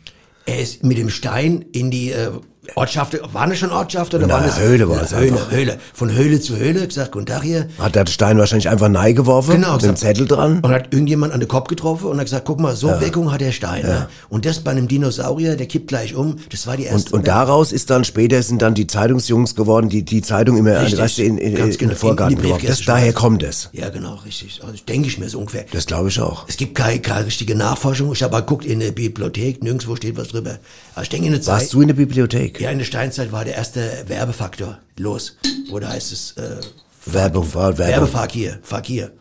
Er 0.45 0.60
ist 0.60 0.83
mit 0.83 0.98
dem 0.98 1.10
Stein 1.10 1.65
in 1.74 1.91
die 1.91 2.12
äh, 2.12 2.31
Ortschaft, 2.75 3.17
waren 3.33 3.51
es 3.51 3.59
schon 3.59 3.71
Ortschaft 3.71 4.13
oder 4.13 4.27
Na, 4.27 4.36
waren 4.36 4.45
es 4.45 4.59
Höhle 4.59 4.88
war 4.89 4.97
Ja, 4.97 5.03
es 5.03 5.15
Höhle, 5.15 5.33
einfach. 5.33 5.51
Höhle. 5.51 5.77
Von 5.93 6.13
Höhle 6.13 6.39
zu 6.39 6.57
Höhle, 6.57 6.88
gesagt, 6.88 7.12
guten 7.12 7.25
Tag 7.25 7.43
hier. 7.43 7.67
Hat 7.79 7.95
der 7.95 8.05
Stein 8.07 8.38
wahrscheinlich 8.38 8.69
einfach 8.69 8.89
nein 8.89 9.15
geworfen? 9.15 9.51
Genau, 9.55 9.74
Mit 9.74 9.83
dem. 9.83 9.95
Zettel 9.95 10.27
dran? 10.27 10.59
Und 10.62 10.71
hat 10.71 10.93
irgendjemand 10.93 11.33
an 11.33 11.39
den 11.39 11.50
Kopf 11.50 11.67
getroffen 11.67 12.07
und 12.07 12.17
hat 12.17 12.25
gesagt, 12.25 12.45
guck 12.45 12.59
mal, 12.59 12.75
so 12.75 12.88
Wirkung 13.00 13.31
hat 13.31 13.41
der 13.41 13.51
Stein. 13.51 13.83
Ne? 13.83 14.07
Und 14.29 14.45
das 14.45 14.59
bei 14.59 14.71
einem 14.71 14.88
Dinosaurier, 14.88 15.55
der 15.55 15.67
kippt 15.67 15.88
gleich 15.88 16.15
um. 16.15 16.38
Das 16.50 16.67
war 16.67 16.77
die 16.77 16.83
erste. 16.83 17.12
Und, 17.12 17.19
und 17.19 17.27
daraus 17.27 17.71
ist 17.71 17.89
dann 17.89 18.03
später 18.03 18.41
sind 18.43 18.62
dann 18.62 18.74
die 18.74 18.88
Zeitungsjungs 18.88 19.55
geworden, 19.55 19.89
die 19.89 20.03
die 20.03 20.21
Zeitung 20.21 20.57
immer 20.57 20.81
Richtig, 20.81 21.00
weißt 21.00 21.17
du, 21.19 21.24
in, 21.24 21.38
in, 21.38 21.55
ganz 21.55 21.75
in, 21.75 21.79
genau, 21.79 21.91
den 21.91 21.97
Vorgarten 21.97 22.36
in 22.36 22.41
die 22.41 22.47
geworfen. 22.47 22.67
Das, 22.67 22.81
daher 22.86 23.13
kommt 23.13 23.43
es. 23.43 23.69
Ja, 23.74 23.89
genau, 23.89 24.15
richtig. 24.25 24.62
Also 24.63 24.75
denke 24.88 25.07
ich 25.07 25.17
mir 25.17 25.29
so 25.29 25.39
ungefähr. 25.39 25.65
Das 25.71 25.86
glaube 25.86 26.09
ich 26.09 26.19
auch. 26.19 26.45
Es 26.47 26.57
gibt 26.57 26.75
keine, 26.75 27.00
keine 27.00 27.25
richtige 27.25 27.55
Nachforschung. 27.55 28.12
Ich 28.13 28.24
habe 28.24 28.33
mal 28.33 28.41
geguckt 28.41 28.65
in 28.65 28.79
der 28.79 28.91
Bibliothek, 28.91 29.63
nirgendwo 29.63 29.95
steht 29.95 30.17
was 30.17 30.29
drüber. 30.29 30.59
Aber 30.95 31.03
ich 31.03 31.09
denke 31.09 31.27
in 31.27 31.33
der 31.33 31.41
Zeit. 31.41 31.62
Warst 31.62 31.74
du 31.74 31.81
in 31.81 31.88
der 31.88 31.95
Bibliothek? 31.95 32.56
Ja, 32.59 32.71
in 32.71 32.77
der 32.79 32.85
Steinzeit 32.85 33.31
war 33.31 33.45
der 33.45 33.55
erste 33.55 34.03
Werbefaktor 34.07 34.79
los. 34.97 35.37
Oder 35.71 35.89
heißt 35.89 36.11
es 36.11 36.31
äh, 36.37 36.57
Werbung 37.05 37.53
war 37.53 37.77
Werbung. 37.77 37.95
Werbefakir, 37.95 38.59
Fakir. 38.63 39.11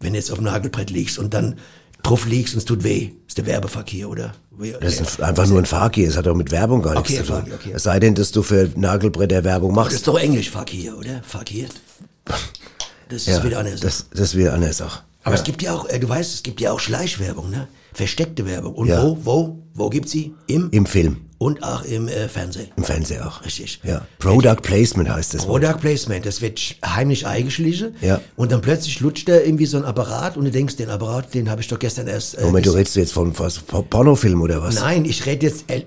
Wenn 0.00 0.12
du 0.14 0.18
jetzt 0.18 0.30
auf 0.30 0.38
dem 0.38 0.44
Nagelbrett 0.44 0.90
liegst 0.90 1.18
und 1.18 1.34
dann 1.34 1.58
drauf 2.02 2.26
liegst 2.26 2.54
und 2.54 2.58
es 2.58 2.64
tut 2.64 2.82
weh, 2.84 3.10
ist 3.28 3.36
der 3.38 3.46
Werbefakir, 3.46 4.08
oder? 4.08 4.32
Das 4.80 5.00
ist 5.00 5.20
ein, 5.20 5.26
einfach 5.30 5.46
nur 5.46 5.58
ein 5.58 5.66
Fakir, 5.66 6.08
es 6.08 6.16
hat 6.16 6.26
auch 6.28 6.34
mit 6.34 6.50
Werbung 6.50 6.82
gar 6.82 6.94
nichts 6.94 7.10
Okay, 7.10 7.18
zu 7.20 7.26
tun. 7.26 7.36
Fakir, 7.40 7.54
okay. 7.54 7.72
Es 7.74 7.82
sei 7.82 7.98
denn, 8.00 8.14
dass 8.14 8.30
du 8.32 8.42
für 8.42 8.70
Nagelbretter 8.74 9.44
Werbung 9.44 9.70
Das 9.70 9.76
machst. 9.84 9.96
ist 9.96 10.08
doch 10.08 10.18
Englisch, 10.18 10.50
Fakir, 10.50 10.96
oder? 10.98 11.22
Fakir. 11.22 11.66
Das 13.08 13.22
ist 13.22 13.26
ja, 13.28 13.44
wieder 13.44 13.58
anders. 13.58 13.80
das, 13.80 14.06
das 14.10 14.20
ist 14.20 14.36
wieder 14.36 14.52
anders 14.54 14.80
auch. 14.82 15.00
Aber 15.24 15.34
es 15.34 15.44
gibt 15.44 15.62
ja 15.62 15.74
auch, 15.74 15.88
äh, 15.88 15.98
du 15.98 16.08
weißt, 16.08 16.34
es 16.34 16.42
gibt 16.42 16.60
ja 16.60 16.72
auch 16.72 16.80
Schleichwerbung, 16.80 17.50
ne? 17.50 17.68
Versteckte 17.92 18.46
Werbung. 18.46 18.74
Und 18.74 18.88
Ja. 18.88 19.02
wo, 19.02 19.18
wo, 19.24 19.58
wo 19.74 19.90
gibt's 19.90 20.12
sie? 20.12 20.34
Im, 20.46 20.70
Im 20.70 20.86
Film, 20.86 21.18
und 21.40 21.62
auch 21.62 21.84
im 21.84 22.06
äh, 22.06 22.28
Fernsehen. 22.28 22.68
im 22.76 22.84
Fernsehen 22.84 23.22
auch. 23.22 23.42
Richtig. 23.42 23.80
Ja. 23.82 24.02
Product 24.18 24.56
Placement 24.62 25.08
heißt 25.08 25.32
das. 25.32 25.46
Product 25.46 25.78
Placement, 25.80 26.26
das 26.26 26.42
wird 26.42 26.60
heimlich 26.84 27.26
eingeschlichen. 27.26 27.94
Ja. 28.02 28.20
Und 28.36 28.52
dann 28.52 28.60
plötzlich 28.60 29.00
lutscht 29.00 29.26
da 29.26 29.36
irgendwie 29.38 29.64
so 29.64 29.78
ein 29.78 29.86
Apparat 29.86 30.36
und 30.36 30.44
du 30.44 30.50
denkst, 30.50 30.76
den 30.76 30.90
Apparat, 30.90 31.32
den 31.32 31.50
habe 31.50 31.62
ich 31.62 31.68
doch 31.68 31.78
gestern 31.78 32.08
erst. 32.08 32.36
Äh, 32.36 32.44
Moment, 32.44 32.66
du 32.66 32.72
redest 32.72 32.94
jetzt 32.96 33.14
von 33.14 33.32
was, 33.38 33.56
von 33.56 33.86
Pornofilm 33.86 34.42
oder 34.42 34.62
was? 34.62 34.74
Nein, 34.74 35.06
ich 35.06 35.24
rede 35.24 35.46
jetzt, 35.46 35.64
er, 35.68 35.80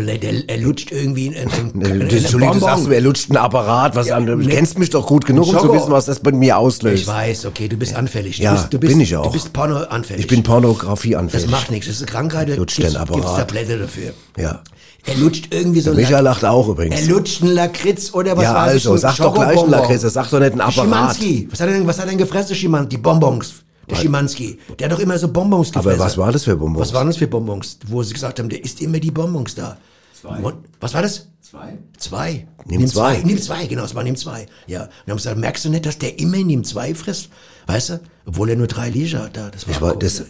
der, 0.00 0.48
er 0.48 0.58
lutscht 0.58 0.92
irgendwie 0.92 1.36
ein, 1.36 1.50
ein, 1.50 1.82
ein, 1.82 2.00
Äh, 2.02 2.16
Entschuldigung, 2.16 2.60
du 2.60 2.60
sagst, 2.60 2.86
er 2.86 3.00
lutscht 3.00 3.30
einen 3.30 3.38
Apparat, 3.38 3.96
was 3.96 4.12
an, 4.12 4.26
du 4.26 4.36
ne- 4.36 4.46
kennst 4.46 4.78
mich 4.78 4.90
doch 4.90 5.08
gut 5.08 5.26
genug, 5.26 5.48
um 5.48 5.58
zu 5.58 5.72
wissen, 5.72 5.90
was 5.90 6.04
das 6.06 6.20
bei 6.20 6.30
mir 6.30 6.56
auslöst. 6.56 7.02
Ich 7.02 7.08
weiß, 7.08 7.46
okay, 7.46 7.66
du 7.66 7.76
bist 7.76 7.96
anfällig. 7.96 8.36
Du 8.36 8.44
Ja, 8.44 8.52
bist, 8.52 8.72
du 8.72 8.78
bist, 8.78 8.92
bin 8.92 9.00
ich 9.00 9.16
auch. 9.16 9.24
Du 9.26 9.32
bist 9.32 9.52
pornoanfällig. 9.52 10.20
Ich 10.20 10.28
bin 10.28 10.44
Pornografie 10.44 11.16
anfällig. 11.16 11.46
Das 11.46 11.50
macht 11.50 11.72
nichts, 11.72 11.88
das 11.88 11.96
ist 11.96 12.02
eine 12.02 12.12
Krankheit, 12.12 12.56
Lutscht 12.56 12.76
gibt's, 12.76 12.92
den 12.92 13.04
gibt's 13.06 13.18
Apparat. 13.24 13.48
Tablette 13.48 13.76
dafür. 13.76 14.12
Ja. 14.38 14.62
Er 15.06 15.14
lutscht 15.16 15.52
irgendwie 15.52 15.80
so 15.80 15.90
ein 15.90 15.96
Micha 15.96 16.20
lacht 16.20 16.44
auch 16.44 16.66
Er 16.66 16.72
übrigens. 16.72 17.08
lutscht 17.08 17.42
einen 17.42 17.52
Lakritz 17.52 18.12
oder 18.12 18.36
was 18.36 18.44
Ja, 18.44 18.52
ich. 18.66 18.72
also, 18.72 18.90
so 18.92 18.96
sag 18.98 19.16
doch 19.16 19.34
gleich 19.34 19.58
einen. 19.58 19.70
Lakritz, 19.70 20.02
sag 20.02 20.30
doch 20.30 20.38
nicht 20.40 20.52
einen 20.52 20.60
Apparat. 20.60 20.74
Schimanski. 21.16 21.48
Was 21.50 21.60
hat 21.60 21.68
er 21.68 21.74
denn, 21.74 21.86
was 21.86 21.98
hat 21.98 22.04
er 22.06 22.10
denn 22.10 22.18
gefressen, 22.18 22.54
Schimanski? 22.54 22.88
Die 22.96 23.02
Bonbons. 23.02 23.54
Der 23.88 23.96
Schimanski. 23.96 24.58
Der 24.78 24.84
hat 24.88 24.92
doch 24.92 25.00
immer 25.00 25.18
so 25.18 25.28
Bonbons 25.28 25.70
Aber 25.74 25.82
gefressen. 25.90 26.00
was 26.04 26.18
war 26.18 26.30
das 26.32 26.44
für 26.44 26.56
Bonbons? 26.56 26.80
Was 26.80 26.92
waren 26.94 27.06
das 27.08 27.16
für 27.16 27.26
Bonbons? 27.26 27.78
Wo 27.88 28.02
sie 28.02 28.12
gesagt 28.14 28.38
haben, 28.38 28.48
der 28.48 28.62
isst 28.64 28.80
immer 28.82 29.00
die 29.00 29.10
Bonbons 29.10 29.54
da. 29.54 29.78
Zwei. 30.20 30.38
Was 30.80 30.94
war 30.94 31.02
das? 31.02 31.26
Zwei. 31.40 31.78
Zwei. 31.98 32.46
Nimm 32.66 32.86
zwei. 32.86 33.20
Nimm 33.24 33.40
zwei, 33.40 33.66
genau, 33.66 33.84
es 33.84 33.94
war 33.94 34.04
nimm 34.04 34.14
zwei. 34.16 34.46
Ja. 34.66 34.82
Und 34.82 34.88
dann 35.06 35.12
haben 35.12 35.18
sie 35.18 35.22
gesagt, 35.24 35.38
merkst 35.38 35.64
du 35.64 35.70
nicht, 35.70 35.86
dass 35.86 35.98
der 35.98 36.18
immer 36.20 36.36
nimm 36.36 36.62
zwei 36.62 36.94
frisst? 36.94 37.30
Weißt 37.66 37.88
du? 37.88 38.00
Obwohl 38.26 38.50
er 38.50 38.56
nur 38.56 38.66
drei 38.68 38.90
Liter 38.90 39.24
hat 39.24 39.36
da. 39.36 39.48
Das 39.50 39.66
war, 39.66 39.74
Ich 39.74 39.80
war- 39.80 39.92
cool. 39.94 39.98
das- 39.98 40.22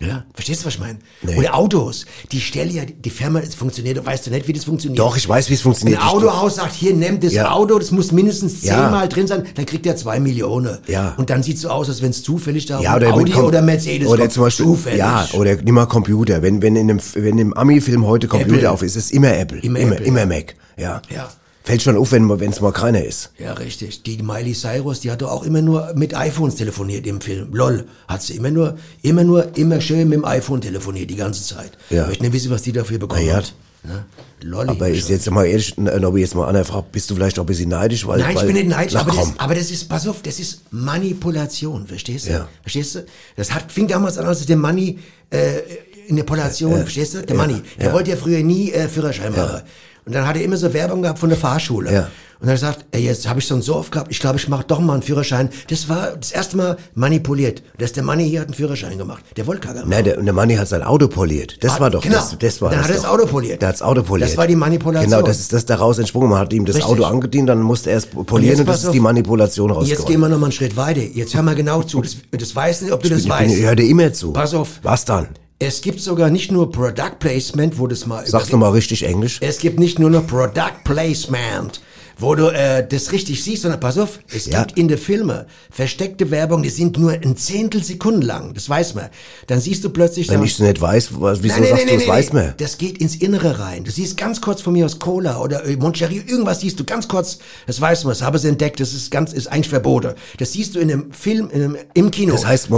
ja, 0.00 0.24
verstehst 0.32 0.62
du, 0.62 0.66
was 0.66 0.74
ich 0.74 0.80
meine? 0.80 0.98
Nee. 1.22 1.36
Oder 1.36 1.54
Autos. 1.56 2.06
Die 2.30 2.40
stellen 2.40 2.70
ja, 2.70 2.82
die 2.84 3.10
Firma, 3.10 3.40
es 3.40 3.54
funktioniert, 3.54 4.04
weißt 4.04 4.26
du 4.26 4.30
nicht, 4.30 4.46
wie 4.46 4.52
das 4.52 4.64
funktioniert? 4.64 4.98
Doch, 4.98 5.16
ich 5.16 5.28
weiß, 5.28 5.50
wie 5.50 5.54
es 5.54 5.60
funktioniert. 5.60 6.00
Ein 6.00 6.06
Autohaus 6.08 6.54
sagt, 6.56 6.74
hier, 6.74 6.94
nimm 6.94 7.18
das 7.20 7.32
Ja. 7.32 7.50
Auto, 7.50 7.78
das 7.78 7.90
muss 7.90 8.12
mindestens 8.12 8.62
Ja. 8.62 8.74
zehnmal 8.84 9.08
drin 9.08 9.26
sein, 9.26 9.44
dann 9.54 9.66
kriegt 9.66 9.84
er 9.86 9.96
zwei 9.96 10.20
Millionen. 10.20 10.78
Ja. 10.86 11.14
Und 11.16 11.30
dann 11.30 11.42
sieht 11.42 11.58
so 11.58 11.68
aus, 11.68 11.88
als 11.88 12.00
wenn 12.00 12.10
es 12.10 12.22
zufällig 12.22 12.66
da 12.66 12.80
Ja, 12.80 12.94
oder, 12.96 13.12
Audi 13.12 13.34
oder 13.34 13.60
Mercedes 13.62 14.06
oder 14.08 14.20
kommt. 14.22 14.32
zum 14.32 14.42
Beispiel, 14.44 14.66
zufällig. 14.66 14.98
ja, 14.98 15.26
oder 15.32 15.56
nimm 15.56 15.74
mal 15.74 15.86
Computer. 15.86 16.42
Wenn, 16.42 16.62
wenn 16.62 16.76
in 16.76 16.90
einem, 16.90 17.00
wenn 17.14 17.38
im 17.38 17.52
Ami-Film 17.54 18.06
heute 18.06 18.28
Computer 18.28 18.54
Apple. 18.56 18.70
auf 18.70 18.82
ist, 18.82 18.94
ist 18.96 19.06
es 19.06 19.10
immer 19.10 19.36
Apple. 19.36 19.58
Immer 19.60 19.80
Immer, 19.80 19.92
Apple, 19.96 20.06
immer 20.06 20.20
ja. 20.20 20.26
Mac. 20.26 20.54
Ja. 20.76 21.02
Ja. 21.12 21.28
Fällt 21.68 21.82
schon 21.82 21.98
auf, 21.98 22.12
wenn 22.12 22.30
es 22.50 22.62
mal 22.62 22.72
keiner 22.72 23.04
ist. 23.04 23.30
Ja, 23.36 23.52
richtig. 23.52 24.02
Die 24.02 24.22
Miley 24.22 24.54
Cyrus, 24.54 25.00
die 25.00 25.10
hat 25.10 25.20
doch 25.20 25.30
auch 25.30 25.42
immer 25.42 25.60
nur 25.60 25.92
mit 25.94 26.16
iPhones 26.16 26.54
telefoniert 26.54 27.06
im 27.06 27.20
Film. 27.20 27.52
Lol. 27.52 27.84
Hat 28.08 28.22
sie 28.22 28.36
immer 28.36 28.50
nur, 28.50 28.78
immer 29.02 29.22
nur, 29.22 29.54
immer 29.54 29.78
schön 29.82 30.08
mit 30.08 30.16
dem 30.16 30.24
iPhone 30.24 30.62
telefoniert, 30.62 31.10
die 31.10 31.16
ganze 31.16 31.44
Zeit. 31.44 31.72
Ja. 31.90 32.04
Ich 32.04 32.08
möchte 32.08 32.22
nicht 32.22 32.32
wissen, 32.32 32.50
was 32.50 32.62
die 32.62 32.72
dafür 32.72 32.96
bekommen 32.96 33.26
ja. 33.26 33.36
hat. 33.36 33.52
Ne? 33.82 34.06
Lolli. 34.40 34.70
Aber 34.70 34.88
ist 34.88 35.10
jetzt 35.10 35.30
mal 35.30 35.44
ehrlich, 35.44 35.76
äh, 35.76 36.02
ob 36.02 36.16
ich 36.16 36.22
jetzt 36.22 36.34
mal 36.34 36.48
Anna 36.48 36.64
fragt, 36.64 36.90
bist 36.90 37.10
du 37.10 37.14
vielleicht 37.16 37.38
auch 37.38 37.42
ein 37.42 37.46
bisschen 37.46 37.68
neidisch? 37.68 38.06
Weil, 38.06 38.20
Nein, 38.20 38.30
ich 38.30 38.36
weil, 38.36 38.46
bin 38.46 38.56
nicht 38.56 38.68
neidisch, 38.70 38.94
Na, 38.94 39.00
aber 39.00 39.10
das, 39.10 39.20
komm. 39.20 39.34
aber 39.36 39.54
das 39.54 39.70
ist, 39.70 39.90
pass 39.90 40.08
auf, 40.08 40.22
das 40.22 40.40
ist 40.40 40.62
Manipulation, 40.70 41.86
verstehst 41.86 42.28
du? 42.28 42.30
Ja. 42.30 42.48
Verstehst 42.62 42.94
du? 42.94 43.04
Das 43.36 43.52
hat, 43.52 43.70
fing 43.70 43.86
damals 43.86 44.16
an, 44.16 44.24
als 44.24 44.46
der 44.46 44.56
Money, 44.56 44.98
äh, 45.28 45.58
in 46.06 46.16
der 46.16 46.24
Polation, 46.24 46.80
verstehst 46.80 47.12
du? 47.12 47.22
Der 47.26 47.36
Money, 47.36 47.60
der 47.78 47.88
ja. 47.88 47.92
wollte 47.92 48.10
ja 48.10 48.16
früher 48.16 48.42
nie 48.42 48.72
äh, 48.72 48.88
Führerschein 48.88 49.32
machen. 49.32 49.60
Und 50.08 50.14
dann 50.14 50.26
hat 50.26 50.36
er 50.36 50.42
immer 50.42 50.56
so 50.56 50.72
Werbung 50.72 51.02
gehabt 51.02 51.18
von 51.18 51.28
der 51.28 51.36
Fahrschule. 51.38 51.92
Ja. 51.92 52.08
Und 52.40 52.46
dann 52.46 52.56
hat 52.56 52.62
er 52.62 52.68
gesagt, 52.72 52.86
ey, 52.92 53.02
jetzt 53.02 53.28
habe 53.28 53.40
ich 53.40 53.46
schon 53.46 53.60
so 53.62 53.74
oft 53.76 53.92
gehabt, 53.92 54.10
ich 54.10 54.20
glaube, 54.20 54.38
ich 54.38 54.48
mache 54.48 54.64
doch 54.66 54.78
mal 54.80 54.94
einen 54.94 55.02
Führerschein. 55.02 55.50
Das 55.68 55.88
war 55.90 56.12
das 56.18 56.30
erste 56.32 56.56
Mal 56.56 56.76
manipuliert. 56.94 57.62
Das 57.78 57.92
der 57.92 58.04
Money 58.04 58.26
hier 58.28 58.40
hat 58.40 58.46
einen 58.46 58.54
Führerschein 58.54 58.96
gemacht. 58.96 59.22
Der 59.36 59.46
wollte 59.46 59.66
gar 59.66 59.74
nicht. 59.74 59.86
Nein, 59.86 60.04
der, 60.04 60.18
und 60.18 60.24
der 60.24 60.32
Manni 60.32 60.54
hat 60.54 60.66
sein 60.68 60.82
Auto 60.82 61.08
poliert. 61.08 61.62
Das 61.62 61.72
Ah, 61.76 61.80
war 61.80 61.90
doch, 61.90 62.00
genau. 62.02 62.14
das, 62.14 62.38
das 62.38 62.62
war 62.62 62.70
Dann 62.70 62.78
das 62.78 62.88
hat 62.88 62.94
er 62.94 63.02
das. 63.02 63.10
Auto 63.10 63.26
poliert. 63.26 63.60
Der 63.60 63.68
hat's 63.68 63.82
Auto 63.82 64.02
poliert. 64.02 64.30
Das 64.30 64.38
war 64.38 64.46
die 64.46 64.56
Manipulation. 64.56 65.10
Genau, 65.10 65.22
das 65.22 65.40
ist 65.40 65.52
das 65.52 65.66
daraus 65.66 65.98
entsprungen. 65.98 66.30
Man 66.30 66.38
hat 66.38 66.52
ihm 66.54 66.64
das 66.64 66.76
Richtig. 66.76 66.90
Auto 66.90 67.04
angedient, 67.04 67.48
dann 67.50 67.60
musste 67.60 67.90
er 67.90 67.98
es 67.98 68.06
polieren 68.06 68.50
jetzt 68.52 68.60
und, 68.60 68.68
das 68.68 68.84
ist 68.84 68.92
die 68.94 69.00
Manipulation 69.00 69.68
Jetzt 69.70 69.76
gehen 69.80 69.90
rausgekommen. 69.96 70.20
wir 70.22 70.28
noch 70.30 70.38
mal 70.38 70.46
einen 70.46 70.52
Schritt 70.52 70.76
weiter. 70.76 71.00
Jetzt 71.02 71.34
hör 71.34 71.42
mal 71.42 71.54
genau 71.56 71.82
zu. 71.82 72.00
Das, 72.02 72.16
das 72.30 72.54
weiß 72.56 72.82
nicht, 72.82 72.92
ob 72.92 73.02
du 73.02 73.10
das 73.10 73.20
Ich, 73.24 73.28
weißt. 73.28 73.48
bin, 73.48 73.58
ich 73.58 73.64
höre 73.64 73.76
dir 73.76 73.86
immer 73.88 74.12
zu. 74.12 74.32
Pass 74.32 74.54
auf. 74.54 74.78
Was 74.82 75.04
dann? 75.04 75.28
Es 75.60 75.80
gibt 75.80 76.00
sogar 76.00 76.30
nicht 76.30 76.52
nur 76.52 76.70
Product 76.70 77.18
Placement, 77.18 77.78
wo 77.80 77.88
das 77.88 78.06
mal 78.06 78.24
Sag's 78.24 78.52
noch 78.52 78.60
mal 78.60 78.70
richtig 78.70 79.04
Englisch. 79.04 79.38
Es 79.40 79.58
gibt 79.58 79.80
nicht 79.80 79.98
nur 79.98 80.08
noch 80.08 80.24
Product 80.24 80.84
Placement, 80.84 81.80
wo 82.16 82.36
du 82.36 82.46
äh, 82.46 82.86
das 82.86 83.10
richtig 83.10 83.42
siehst, 83.42 83.62
sondern 83.62 83.80
pass 83.80 83.98
auf, 83.98 84.20
es 84.32 84.46
Ja. 84.46 84.62
gibt 84.62 84.78
in 84.78 84.86
den 84.86 84.98
Filmen 84.98 85.46
versteckte 85.68 86.30
Werbung, 86.30 86.62
die 86.62 86.70
sind 86.70 86.96
nur 86.96 87.10
ein 87.10 87.36
Zehntel 87.36 87.82
Sekunden 87.82 88.22
lang, 88.22 88.54
das 88.54 88.68
weiß 88.68 88.94
man. 88.94 89.08
Dann 89.48 89.60
siehst 89.60 89.82
du 89.82 89.90
plötzlich... 89.90 90.28
Wenn 90.28 90.44
ich 90.44 90.52
es 90.52 90.58
nicht 90.60 90.80
weiß, 90.80 91.08
was, 91.20 91.42
wieso 91.42 91.54
Nein, 91.54 91.62
nein, 91.62 91.70
sagst 91.70 91.86
nein, 91.86 91.94
du, 91.94 92.06
das 92.06 92.08
weiß 92.14 92.32
man? 92.34 92.54
Das 92.56 92.78
geht 92.78 92.98
ins 92.98 93.16
Innere 93.16 93.58
rein. 93.58 93.82
Du 93.82 93.90
siehst 93.90 94.16
ganz 94.16 94.40
kurz 94.40 94.60
von 94.60 94.74
mir 94.74 94.84
aus 94.86 95.00
Cola 95.00 95.40
oder 95.40 95.64
äh, 95.64 95.74
Moncherie, 95.74 96.22
irgendwas 96.24 96.60
siehst 96.60 96.78
du 96.78 96.84
ganz 96.84 97.08
kurz, 97.08 97.38
das 97.66 97.80
weiß 97.80 98.04
man, 98.04 98.12
das 98.12 98.22
habe 98.22 98.38
ich 98.38 98.44
entdeckt, 98.44 98.78
das 98.78 98.94
ist 98.94 99.10
ganz, 99.10 99.32
ist 99.32 99.48
eigentlich 99.48 99.70
verboten. 99.70 100.14
Das 100.38 100.52
siehst 100.52 100.76
du 100.76 100.78
in 100.78 100.92
einem 100.92 101.12
Film, 101.12 101.50
in 101.50 101.62
einem, 101.64 101.76
im 101.94 102.12
Kino. 102.12 102.34
Das 102.34 102.46
heißt, 102.46 102.68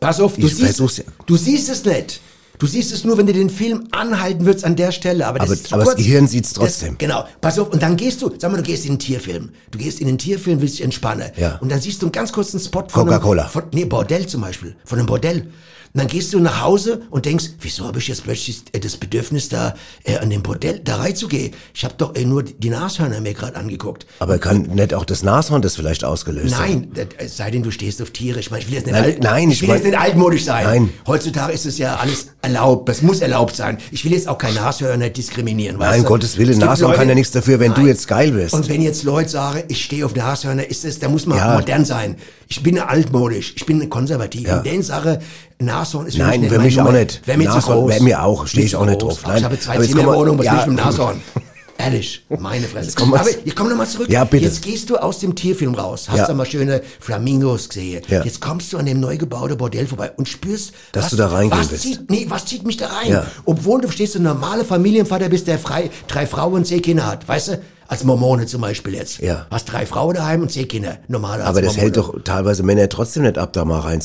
Pass 0.00 0.20
auf, 0.20 0.36
du 0.36 0.46
siehst, 0.46 0.78
ja. 0.78 1.04
du 1.26 1.36
siehst 1.36 1.68
es 1.68 1.84
nicht. 1.84 2.20
Du 2.58 2.66
siehst 2.66 2.92
es 2.92 3.04
nur, 3.04 3.16
wenn 3.16 3.26
du 3.26 3.32
den 3.32 3.50
Film 3.50 3.84
anhalten 3.92 4.44
würdest 4.44 4.64
an 4.64 4.74
der 4.74 4.90
Stelle. 4.90 5.26
Aber, 5.26 5.38
das 5.38 5.50
Aber- 5.50 5.74
aber 5.74 5.84
das 5.84 5.94
kurz. 5.94 5.96
Gehirn 6.04 6.26
sieht's 6.26 6.52
Das- 6.52 6.58
trotzdem. 6.78 6.98
genau. 6.98 7.24
Pass 7.40 7.58
auf, 7.58 7.70
und 7.72 7.80
dann 7.82 7.96
gehst 7.96 8.20
du, 8.20 8.32
sag 8.36 8.50
mal, 8.50 8.56
du 8.56 8.62
gehst 8.64 8.84
in 8.84 8.94
den 8.94 8.98
Tierfilm. 8.98 9.50
Du 9.70 9.78
gehst 9.78 10.00
in 10.00 10.06
den 10.08 10.18
Tierfilm, 10.18 10.60
willst 10.60 10.74
dich 10.74 10.84
entspannen. 10.84 11.30
Ja. 11.36 11.56
Und 11.60 11.70
dann 11.70 11.80
siehst 11.80 12.02
du 12.02 12.06
einen 12.06 12.12
ganz 12.12 12.32
kurzen 12.32 12.58
Spot 12.58 12.84
von 12.88 13.04
Coca-Cola. 13.06 13.48
Nee, 13.72 13.84
Bordell 13.84 14.26
zum 14.26 14.40
Beispiel. 14.40 14.74
Von 14.84 14.98
einem 14.98 15.06
Bordell. 15.06 15.46
Und 15.94 16.00
dann 16.00 16.06
gehst 16.08 16.32
du 16.34 16.38
nach 16.40 16.62
Hause 16.62 17.02
und 17.10 17.24
denkst, 17.24 17.46
wieso 17.60 17.84
habe 17.86 17.98
ich 17.98 18.08
jetzt 18.08 18.24
plötzlich 18.24 18.62
äh, 18.72 18.78
das 18.80 18.96
Bedürfnis, 18.96 19.48
da 19.48 19.74
äh, 20.04 20.18
an 20.18 20.28
dem 20.30 20.42
Bordell 20.42 20.80
da 20.84 20.96
reinzugehen? 20.96 21.52
Ich 21.74 21.84
habe 21.84 21.94
doch 21.96 22.14
äh, 22.14 22.24
nur 22.24 22.42
die 22.42 22.68
Nashörner 22.70 23.20
mir 23.20 23.32
gerade 23.34 23.56
angeguckt. 23.56 24.06
Aber 24.18 24.38
kann 24.38 24.62
nicht 24.62 24.92
auch 24.94 25.04
das 25.04 25.22
Nashorn 25.22 25.62
das 25.62 25.76
vielleicht 25.76 26.04
ausgelöst 26.04 26.54
haben? 26.56 26.70
Nein, 26.70 26.90
das- 26.94 27.06
es 27.26 27.36
sei 27.38 27.50
denn, 27.50 27.62
du 27.62 27.70
stehst 27.70 28.02
auf 28.02 28.10
Tiere. 28.10 28.38
Ich 28.40 28.50
meine, 28.50 28.62
ich 28.62 28.68
will 28.68 28.74
jetzt 28.76 28.86
nicht, 28.86 28.92
Nein, 28.94 29.04
alt, 29.04 29.22
nein, 29.22 29.48
ich 29.50 29.54
ich 29.56 29.62
will 29.62 29.68
mein- 29.68 29.76
jetzt 29.78 29.86
nicht 29.86 29.98
altmodisch 29.98 30.44
sein. 30.44 30.64
Nein. 30.64 30.90
Heutzutage 31.06 31.52
ist 31.52 31.64
es 31.66 31.78
ja 31.78 31.96
alles 31.96 32.28
erlaubt. 32.42 32.88
Das 32.88 33.02
muss 33.02 33.20
erlaubt 33.20 33.56
sein. 33.56 33.78
Ich 33.90 34.04
will 34.04 34.12
jetzt 34.12 34.28
auch 34.28 34.38
kein 34.38 34.54
Nashörner 34.54 35.08
diskriminieren. 35.08 35.78
Nein, 35.78 35.90
weißt 35.90 36.04
du? 36.04 36.08
Gottes 36.08 36.36
Willen, 36.38 36.58
Nashorn 36.58 36.94
kann 36.94 37.08
ja 37.08 37.14
nichts 37.14 37.32
dafür, 37.32 37.58
wenn 37.60 37.72
du 37.74 37.80
jetzt 37.86 38.06
geil 38.06 38.32
bist. 38.32 38.52
Und 38.54 38.68
wenn 38.68 38.82
jetzt 38.82 39.04
Leute 39.04 39.30
sagen, 39.30 39.62
ich 39.68 39.82
stehe 39.84 40.04
auf 40.04 40.14
Nashörner, 40.14 40.66
ist 40.68 40.84
es, 40.84 40.98
da 40.98 41.08
muss 41.08 41.24
man 41.26 41.38
Ja. 41.38 41.54
modern 41.54 41.84
sein. 41.84 42.16
Ich 42.50 42.62
bin 42.62 42.78
altmodisch, 42.78 43.54
ich 43.56 43.66
bin 43.66 43.88
konservativ. 43.90 44.46
Ja. 44.48 44.58
In 44.58 44.64
der 44.64 44.82
Sache, 44.82 45.20
Nashorn 45.60 46.06
ist 46.06 46.14
für 46.16 46.22
Nein, 46.22 46.40
mich 46.40 46.50
nicht 46.50 46.52
für 46.52 46.60
mich 46.64 46.80
auch 46.80 46.92
nicht. 46.92 47.26
Wäre 47.26 47.38
mir 47.38 47.50
zu 47.50 47.58
groß. 47.58 48.00
mir 48.00 48.22
auch, 48.22 48.46
stehe 48.46 48.64
ich 48.66 48.72
zu 48.72 48.78
auch 48.78 48.86
nicht 48.86 49.02
drauf. 49.02 49.18
Aber 49.24 49.34
ich 49.36 49.42
Nein. 49.42 49.50
habe 49.50 49.60
zwei 49.60 49.78
Zimmer 49.86 50.14
Wohnung, 50.14 50.38
was 50.38 50.46
ja. 50.46 50.52
will 50.52 50.60
ich 50.60 50.66
mit 50.66 50.78
dem 50.78 50.84
Nashorn? 50.84 51.20
Ehrlich, 51.80 52.24
meine 52.28 52.66
Fresse. 52.66 52.92
Aber 53.00 53.24
ich 53.44 53.54
komme 53.54 53.70
nochmal 53.70 53.86
zurück. 53.86 54.08
Ja, 54.10 54.24
bitte. 54.24 54.44
Jetzt 54.46 54.62
gehst 54.62 54.90
du 54.90 54.96
aus 54.96 55.20
dem 55.20 55.36
Tierfilm 55.36 55.74
raus, 55.76 56.08
hast 56.08 56.18
Ja. 56.18 56.26
da 56.26 56.34
mal 56.34 56.44
schöne 56.44 56.82
Flamingos 56.98 57.68
gesehen. 57.68 58.02
Ja. 58.08 58.24
Jetzt 58.24 58.40
kommst 58.40 58.72
du 58.72 58.78
an 58.78 58.86
dem 58.86 58.98
neu 58.98 59.16
gebauten 59.16 59.56
Bordell 59.56 59.86
vorbei 59.86 60.10
und 60.16 60.28
spürst, 60.28 60.72
Dass 60.90 61.04
was, 61.04 61.10
du 61.10 61.16
da 61.16 61.28
reingehen 61.28 61.60
was. 61.70 61.80
Zieht, 61.80 62.10
nee, 62.10 62.26
was 62.28 62.46
zieht 62.46 62.66
mich 62.66 62.78
da 62.78 62.88
rein? 62.88 63.12
Ja. 63.12 63.26
Obwohl 63.44 63.80
du 63.80 63.88
stehst, 63.92 64.16
ein 64.16 64.24
normaler 64.24 64.64
Familienvater 64.64 65.28
bist, 65.28 65.46
der 65.46 65.58
frei, 65.60 65.88
drei 66.08 66.26
Frauen 66.26 66.54
und 66.54 66.66
zehn 66.66 66.82
Kinder 66.82 67.06
hat, 67.06 67.28
weißt 67.28 67.48
du? 67.48 67.60
Als 67.86 68.02
Mormone 68.04 68.46
zum 68.46 68.60
Beispiel 68.60 68.94
jetzt. 68.94 69.20
Ja. 69.20 69.46
Hast 69.50 69.66
drei 69.72 69.86
Frauen 69.86 70.14
daheim 70.14 70.42
und 70.42 70.50
zehn 70.50 70.66
Kinder. 70.66 70.98
Normaler 71.06 71.44
Aber 71.44 71.62
das 71.62 71.76
Mormone. 71.76 71.82
hält 71.82 71.96
doch 71.96 72.22
teilweise 72.24 72.62
Männer 72.64 72.88
trotzdem 72.88 73.22
nicht 73.22 73.38
ab, 73.38 73.52
da 73.52 73.64
mal 73.64 73.80
rein 73.80 74.00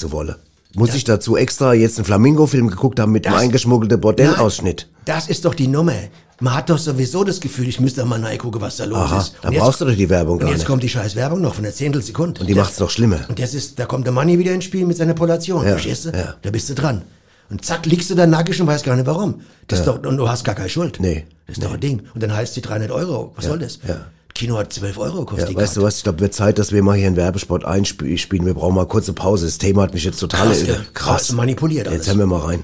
Muss 0.75 0.95
ich 0.95 1.03
dazu 1.03 1.37
extra 1.37 1.73
jetzt 1.73 1.97
einen 1.97 2.05
Flamingo-Film 2.05 2.67
geguckt 2.69 2.99
haben 2.99 3.11
mit 3.11 3.25
einem 3.27 3.35
Das- 3.35 3.43
eingeschmuggelten 3.43 3.99
Bordellausschnitt? 4.01 4.87
Das 5.05 5.27
ist 5.29 5.45
doch 5.45 5.53
die 5.53 5.67
Nummer. 5.67 5.93
Man 6.39 6.55
hat 6.55 6.69
doch 6.69 6.79
sowieso 6.79 7.23
das 7.23 7.39
Gefühl, 7.39 7.67
ich 7.67 7.79
müsste 7.79 8.03
mal 8.05 8.19
reingucken, 8.23 8.59
was 8.59 8.77
da 8.77 8.85
los 8.85 8.97
Aha, 8.97 9.19
ist. 9.19 9.35
dann 9.43 9.53
brauchst 9.53 9.81
du 9.81 9.85
doch 9.85 9.95
die 9.95 10.09
Werbung 10.09 10.33
Und 10.33 10.39
gar 10.39 10.49
jetzt 10.49 10.59
nicht. 10.59 10.67
kommt 10.67 10.81
die 10.83 10.89
scheiß 10.89 11.15
Werbung 11.15 11.41
noch 11.41 11.53
von 11.53 11.63
der 11.63 11.73
Zehntelsekunde. 11.73 12.41
Und 12.41 12.47
die 12.47 12.55
macht's 12.55 12.79
noch 12.79 12.89
schlimmer. 12.89 13.19
Und 13.29 13.39
das 13.39 13.53
ist, 13.53 13.77
da 13.79 13.85
kommt 13.85 14.05
der 14.07 14.13
Money 14.13 14.39
wieder 14.39 14.51
ins 14.53 14.63
Spiel 14.65 14.85
mit 14.85 14.97
seiner 14.97 15.13
Polation, 15.13 15.63
Ja, 15.63 15.71
verstehst 15.71 16.05
du? 16.05 16.09
ja. 16.09 16.35
Da 16.41 16.49
bist 16.49 16.69
du 16.69 16.73
dran. 16.73 17.03
Und 17.49 17.63
zack, 17.63 17.85
liegst 17.85 18.09
du 18.09 18.15
da 18.15 18.25
nackig 18.25 18.59
und 18.59 18.67
weißt 18.67 18.83
gar 18.83 18.95
nicht 18.95 19.05
warum. 19.05 19.41
Das 19.67 19.79
ist 19.79 19.85
doch, 19.87 20.03
und 20.03 20.17
du 20.17 20.27
hast 20.27 20.43
gar 20.43 20.55
keine 20.55 20.69
Schuld. 20.69 20.97
Nee, 20.99 21.25
Das 21.45 21.57
ist 21.57 21.63
doch 21.63 21.73
ein 21.73 21.79
Ding. 21.79 22.01
Und 22.15 22.23
dann 22.23 22.33
heißt 22.35 22.55
die 22.55 22.61
300 22.61 22.89
Euro. 22.89 23.31
Was 23.35 23.45
soll 23.45 23.59
das? 23.59 23.79
ja. 23.87 23.97
Kino 24.33 24.57
hat 24.57 24.73
12 24.73 24.97
Euro 24.97 25.19
gekostet. 25.19 25.49
Ja, 25.51 25.55
weißt 25.55 25.75
du 25.75 25.81
Karte. 25.81 25.87
was? 25.87 25.97
Ich 25.97 26.03
glaube, 26.03 26.19
wird 26.19 26.33
Zeit, 26.33 26.57
dass 26.57 26.71
wir 26.71 26.81
mal 26.81 26.97
hier 26.97 27.07
einen 27.07 27.15
Werbespot 27.15 27.65
einspielen. 27.65 28.45
Wir 28.45 28.53
brauchen 28.53 28.75
mal 28.75 28.87
kurze 28.87 29.13
Pause. 29.13 29.45
Das 29.45 29.57
Thema 29.57 29.83
hat 29.83 29.93
mich 29.93 30.03
jetzt 30.03 30.19
total 30.19 30.47
Krass? 30.47 30.93
Krass 30.93 31.31
manipuliert 31.33 31.87
alles. 31.87 31.99
Jetzt 31.99 32.07
hören 32.07 32.19
wir 32.19 32.25
mal 32.25 32.39
rein. 32.39 32.63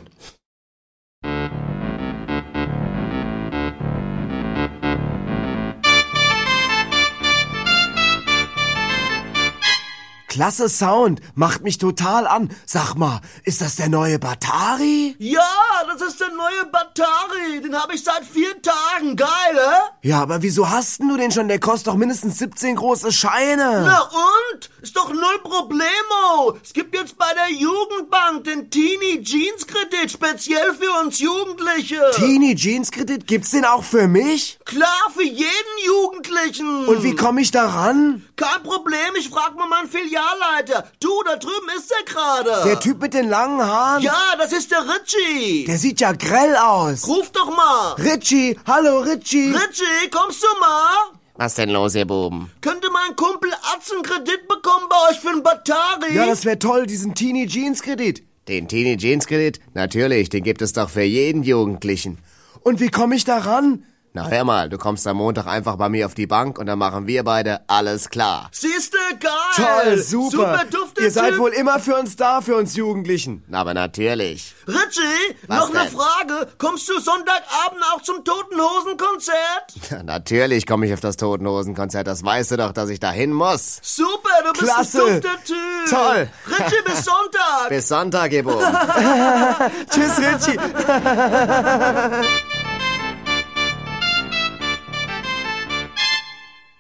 Klasse 10.30 10.70
Sound, 10.70 11.22
macht 11.34 11.64
mich 11.64 11.80
total 11.80 12.28
an. 12.28 12.56
Sag 12.68 12.94
mal, 12.94 13.20
ist 13.46 13.62
das 13.62 13.76
der 13.76 13.90
neue 13.90 14.20
Batari? 14.20 15.16
Ja, 15.18 15.42
das 15.92 16.04
ist 16.04 16.20
der 16.20 16.30
neue 16.30 16.66
Batari. 16.72 17.62
Den 17.64 17.76
habe 17.76 17.96
ich 17.96 18.04
seit 18.04 18.24
vier 18.24 18.62
Tagen. 18.62 19.16
Geil, 19.16 19.28
hä? 19.56 20.08
Ja, 20.08 20.22
aber 20.22 20.44
wieso 20.44 20.70
hast 20.70 21.00
denn 21.00 21.10
du 21.10 21.18
den 21.18 21.32
schon? 21.32 21.48
Der 21.48 21.60
kostet 21.60 21.88
doch 21.88 21.96
mindestens 21.96 22.38
17 22.38 22.76
große 22.76 23.12
Scheine. 23.12 23.86
Na 23.88 24.02
und? 24.04 24.70
Ist 24.84 24.96
doch 24.96 25.12
null 25.12 25.40
Problemo. 25.42 26.58
Es 26.64 26.74
gibt 26.74 26.94
jetzt 26.94 27.18
bei 27.18 27.34
der 27.34 27.52
Jugendbank 27.58 28.44
den 28.44 28.70
Teenie 28.70 29.24
Jeans 29.24 29.66
Kredit 29.66 30.12
speziell 30.12 30.76
für 30.76 30.92
uns 31.04 31.20
Jugendliche. 31.20 32.00
Teenie 32.16 32.56
Jeans 32.56 32.92
Kredit, 32.92 33.26
gibt's 33.26 33.50
den 33.50 33.66
auch 33.66 33.84
für 33.84 34.08
mich? 34.08 34.60
Klar, 34.64 35.12
für 35.12 35.24
jeden 35.24 35.48
Jugendlichen. 35.86 36.88
Und 36.88 37.02
wie 37.04 37.16
komme 37.16 37.42
ich 37.42 37.50
da 37.50 37.68
ran? 37.68 38.24
Kein 38.36 38.64
Problem, 38.64 39.16
ich 39.18 39.30
frag 39.30 39.56
mal 39.56 39.68
Filialleiter. 40.20 40.92
Du, 41.00 41.10
da 41.26 41.36
drüben 41.36 41.70
ist 41.78 41.92
er 41.92 42.06
gerade. 42.06 42.64
Der 42.68 42.80
Typ 42.80 43.02
mit 43.02 43.14
den 43.14 43.30
langen 43.30 43.62
Haaren? 43.62 44.04
Ja, 44.04 44.36
das 44.38 44.52
ist 44.52 44.72
der 44.72 44.82
Ritchie. 44.82 45.66
Der 45.66 45.78
sieht 45.78 46.02
ja 46.02 46.12
grell 46.12 46.56
aus. 46.56 47.08
Ruf 47.08 47.32
doch 47.32 47.56
mal. 47.56 47.94
Ritchie, 47.94 48.58
hallo 48.68 49.00
Ritchie. 49.00 49.52
Ritchie, 49.52 50.10
kommst 50.12 50.44
du 50.44 50.48
mal? 50.60 51.20
Was 51.36 51.56
denn 51.56 51.70
los, 51.70 51.96
ihr 51.96 52.06
Buben? 52.06 52.52
Könnte 52.62 52.90
mein 52.92 53.16
Kumpel 53.16 53.52
Atz 53.74 53.92
einen 53.94 54.04
Kredit 54.04 54.48
bekommen 54.48 54.88
bei 54.90 55.10
euch 55.10 55.20
für 55.20 55.30
einen 55.30 55.44
Batari? 55.44 56.14
Ja, 56.14 56.26
das 56.26 56.44
wäre 56.44 56.60
toll, 56.60 56.86
diesen 56.86 57.16
Teenie 57.16 57.48
Jeans 57.48 57.82
Kredit. 57.82 58.24
Den 58.50 58.68
Teenie 58.68 58.98
Jeans 58.98 59.26
Kredit? 59.26 59.60
Natürlich, 59.74 60.30
den 60.30 60.44
gibt 60.44 60.62
es 60.62 60.74
doch 60.74 60.90
für 60.90 61.04
jeden 61.04 61.44
Jugendlichen. 61.44 62.18
Und 62.62 62.82
wie 62.82 62.90
komme 62.90 63.16
ich 63.16 63.24
da 63.24 63.38
ran? 63.38 63.86
Na 64.14 64.28
hör 64.28 64.44
mal, 64.44 64.70
du 64.70 64.80
kommst 64.80 65.06
am 65.06 65.18
Montag 65.18 65.46
einfach 65.46 65.76
bei 65.76 65.88
mir 65.88 66.08
auf 66.08 66.16
die 66.16 66.26
Bank 66.26 66.58
und 66.58 66.66
dann 66.66 66.80
machen 66.80 67.06
wir 67.06 67.24
beide 67.24 67.62
alles 67.68 68.10
klar. 68.10 68.50
Siehste, 68.52 68.98
geil! 69.20 69.30
Toll, 69.56 69.98
super. 70.00 70.32
Super 70.32 70.64
dufte 70.72 71.04
Ihr 71.04 71.12
seid 71.12 71.30
Typ. 71.34 71.40
wohl 71.40 71.52
immer 71.52 71.80
für 71.80 71.96
uns 71.96 72.16
da, 72.16 72.42
für 72.42 72.56
uns 72.56 72.76
Jugendlichen. 72.76 73.44
Aber 73.52 73.76
natürlich. 73.76 74.56
Richie, 74.68 75.36
Was 75.48 75.70
noch 75.70 75.76
eine 75.76 75.90
denn? 75.90 75.96
Frage. 75.98 76.48
Kommst 76.58 76.90
du 76.90 77.00
Sonntagabend 77.00 77.84
auch 77.94 78.02
zum 78.02 78.24
Toten 78.26 78.60
Hosen 78.60 78.98
Konzert? 78.98 80.04
Natürlich 80.06 80.66
komme 80.66 80.88
ich 80.88 80.94
auf 80.94 81.02
das 81.02 81.16
Totenhosen-Konzert, 81.18 82.08
das 82.08 82.24
weißt 82.24 82.50
du 82.52 82.58
doch, 82.58 82.72
dass 82.74 82.90
ich 82.90 83.00
dahin 83.00 83.32
muss. 83.32 83.80
Super, 83.84 84.30
du 84.44 84.54
bist 84.54 84.64
Klasse. 84.74 85.06
ein 85.06 85.22
dufter 85.22 85.38
Typ. 85.46 85.56
Toll. 85.90 86.30
Richie, 86.48 86.82
bis 86.84 87.06
Sonntag. 87.06 87.70
Bis 87.70 87.88
Sonntag, 87.88 88.32
ihr 88.32 88.44
Buben. 88.44 88.60
Tschüss, 89.92 90.18
Richie. 90.18 90.58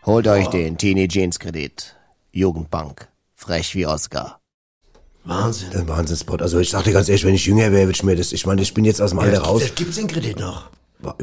Holt 0.10 0.28
euch 0.28 0.48
den 0.48 0.76
Teenie 0.76 1.08
Jeans 1.08 1.38
Kredit. 1.38 1.96
Jugendbank. 2.32 3.10
Frech 3.36 3.76
wie 3.76 3.86
Oscar. 3.86 4.40
Wahnsinn. 5.24 5.68
Das 5.68 5.76
ist 5.76 5.82
ein 5.82 5.88
Wahnsinnsspot. 5.88 6.42
Also 6.42 6.58
ich 6.58 6.72
sag 6.72 6.84
dir 6.86 6.94
ganz 6.94 7.10
ehrlich, 7.10 7.26
wenn 7.26 7.36
ich 7.36 7.46
jünger 7.46 7.72
wäre, 7.72 7.84
würde 7.84 7.92
ich 7.92 8.02
mir 8.02 8.16
das, 8.16 8.32
ich 8.32 8.48
meine, 8.48 8.64
ich 8.64 8.74
bin 8.74 8.86
jetzt 8.86 9.04
aus 9.04 9.12
dem 9.12 9.20
Alter 9.20 9.42
raus. 9.42 9.62
Vielleicht 9.62 9.76
gibt's 9.76 9.98
den 9.98 10.08
Kredit 10.08 10.40
noch. 10.40 10.72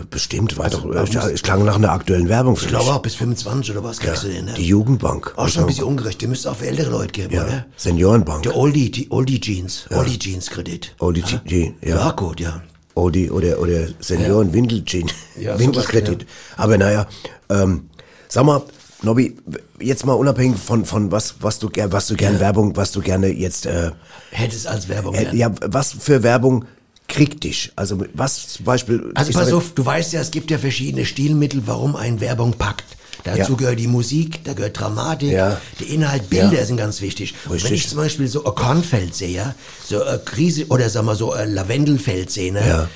Bestimmt, 0.09 0.57
war 0.57 0.71
doch, 0.71 0.85
ich, 1.03 1.17
ich 1.17 1.43
klang 1.43 1.65
nach 1.65 1.75
einer 1.75 1.91
aktuellen 1.91 2.29
Werbung 2.29 2.55
für 2.55 2.67
Ich 2.67 2.71
glaube 2.71 2.93
auch 2.93 3.03
bis 3.03 3.17
25 3.17 3.73
oder 3.73 3.83
was 3.83 3.99
kriegst 3.99 4.23
du 4.23 4.29
den, 4.29 4.45
ne? 4.45 4.55
Die 4.55 4.69
Jugendbank. 4.69 5.35
Auch 5.35 5.49
schon 5.49 5.65
ein 5.65 5.67
bisschen 5.67 5.83
ungerecht. 5.83 6.23
Den 6.23 6.31
müsste 6.31 6.53
auch 6.53 6.57
für 6.57 6.69
ältere 6.69 6.91
Leute 6.93 7.11
geben, 7.11 7.35
ja. 7.35 7.45
oder? 7.45 7.67
Seniorenbank. 7.77 8.45
Der 8.45 8.57
Oldie, 8.57 8.93
die 8.93 9.11
Oldie 9.11 9.41
Jeans. 9.41 9.87
Oldie 9.91 10.17
Jeans 10.17 10.49
Kredit. 10.49 10.95
Oldie 11.01 11.25
G, 11.45 11.73
Ja, 11.83 11.97
ja. 11.97 12.11
gut, 12.13 12.39
ja. 12.39 12.63
Oldie 12.95 13.33
oder, 13.33 13.59
oder 13.59 13.89
Senioren 13.99 14.53
Windel 14.53 14.85
Jean. 14.85 15.11
Ja, 15.41 15.59
Windelkredit. 15.59 16.25
Aber 16.57 16.79
naja, 16.79 17.09
ähm, 17.51 17.91
sag 18.29 18.45
mal, 18.45 18.63
Nobby, 19.03 19.37
jetzt 19.81 20.07
mal 20.07 20.15
unabhängig 20.15 20.59
von, 20.59 20.85
von 20.87 21.13
was, 21.13 21.35
was 21.41 21.59
du 21.59 21.69
gern, 21.69 21.93
was 21.93 22.07
du 22.09 22.15
gern 22.17 22.41
Werbung, 22.41 22.77
was 22.77 22.93
du 22.93 23.01
gerne 23.03 23.29
jetzt, 23.29 23.67
äh, 23.67 23.91
Hättest 24.31 24.67
als 24.67 24.89
Werbung 24.89 25.15
äh, 25.15 25.35
ja, 25.37 25.51
was 25.61 25.93
für 25.99 26.23
Werbung 26.23 26.65
kriegt 27.09 27.45
dich? 27.45 27.73
Also 27.77 27.99
was 28.15 28.49
zum 28.49 28.65
Beispiel. 28.65 29.13
Also 29.15 29.33
pass 29.33 29.53
auf, 29.53 29.73
du 29.75 29.85
weißt 29.85 30.13
ja, 30.15 30.21
es 30.21 30.31
gibt 30.31 30.51
ja 30.51 30.59
verschiedene 30.59 31.05
Stilmittel, 31.05 31.63
warum 31.67 31.95
ein 31.95 32.21
Werbung 32.21 32.55
packt. 32.55 32.85
Dazu 33.25 33.53
Ja. 33.53 33.57
gehört 33.59 33.79
die 33.79 33.87
Musik, 33.89 34.45
da 34.45 34.53
gehört 34.55 34.79
Dramatik, 34.79 35.31
Ja. 35.33 35.61
der 35.81 35.89
Inhalt, 35.89 36.31
Bilder 36.31 36.59
Ja. 36.61 36.65
sind 36.65 36.77
ganz 36.77 37.01
wichtig. 37.01 37.35
Und 37.47 37.53
Richtig. 37.55 37.71
wenn 37.71 37.77
ich 37.77 37.89
zum 37.89 37.99
Beispiel 37.99 38.29
so 38.29 38.45
ein 38.45 38.55
Kornfeld 38.55 39.15
sehe, 39.15 39.29
ja, 39.31 39.55
so 39.85 40.03
eine 40.03 40.19
Krise 40.21 40.67
oder 40.69 40.89
sag 40.91 41.05
mal 41.05 41.17
so 41.17 41.33
ein 41.33 41.53
Lavendelfeld 41.53 42.31
sehe, 42.31 42.53
ne, 42.53 42.67
Ja. 42.67 42.89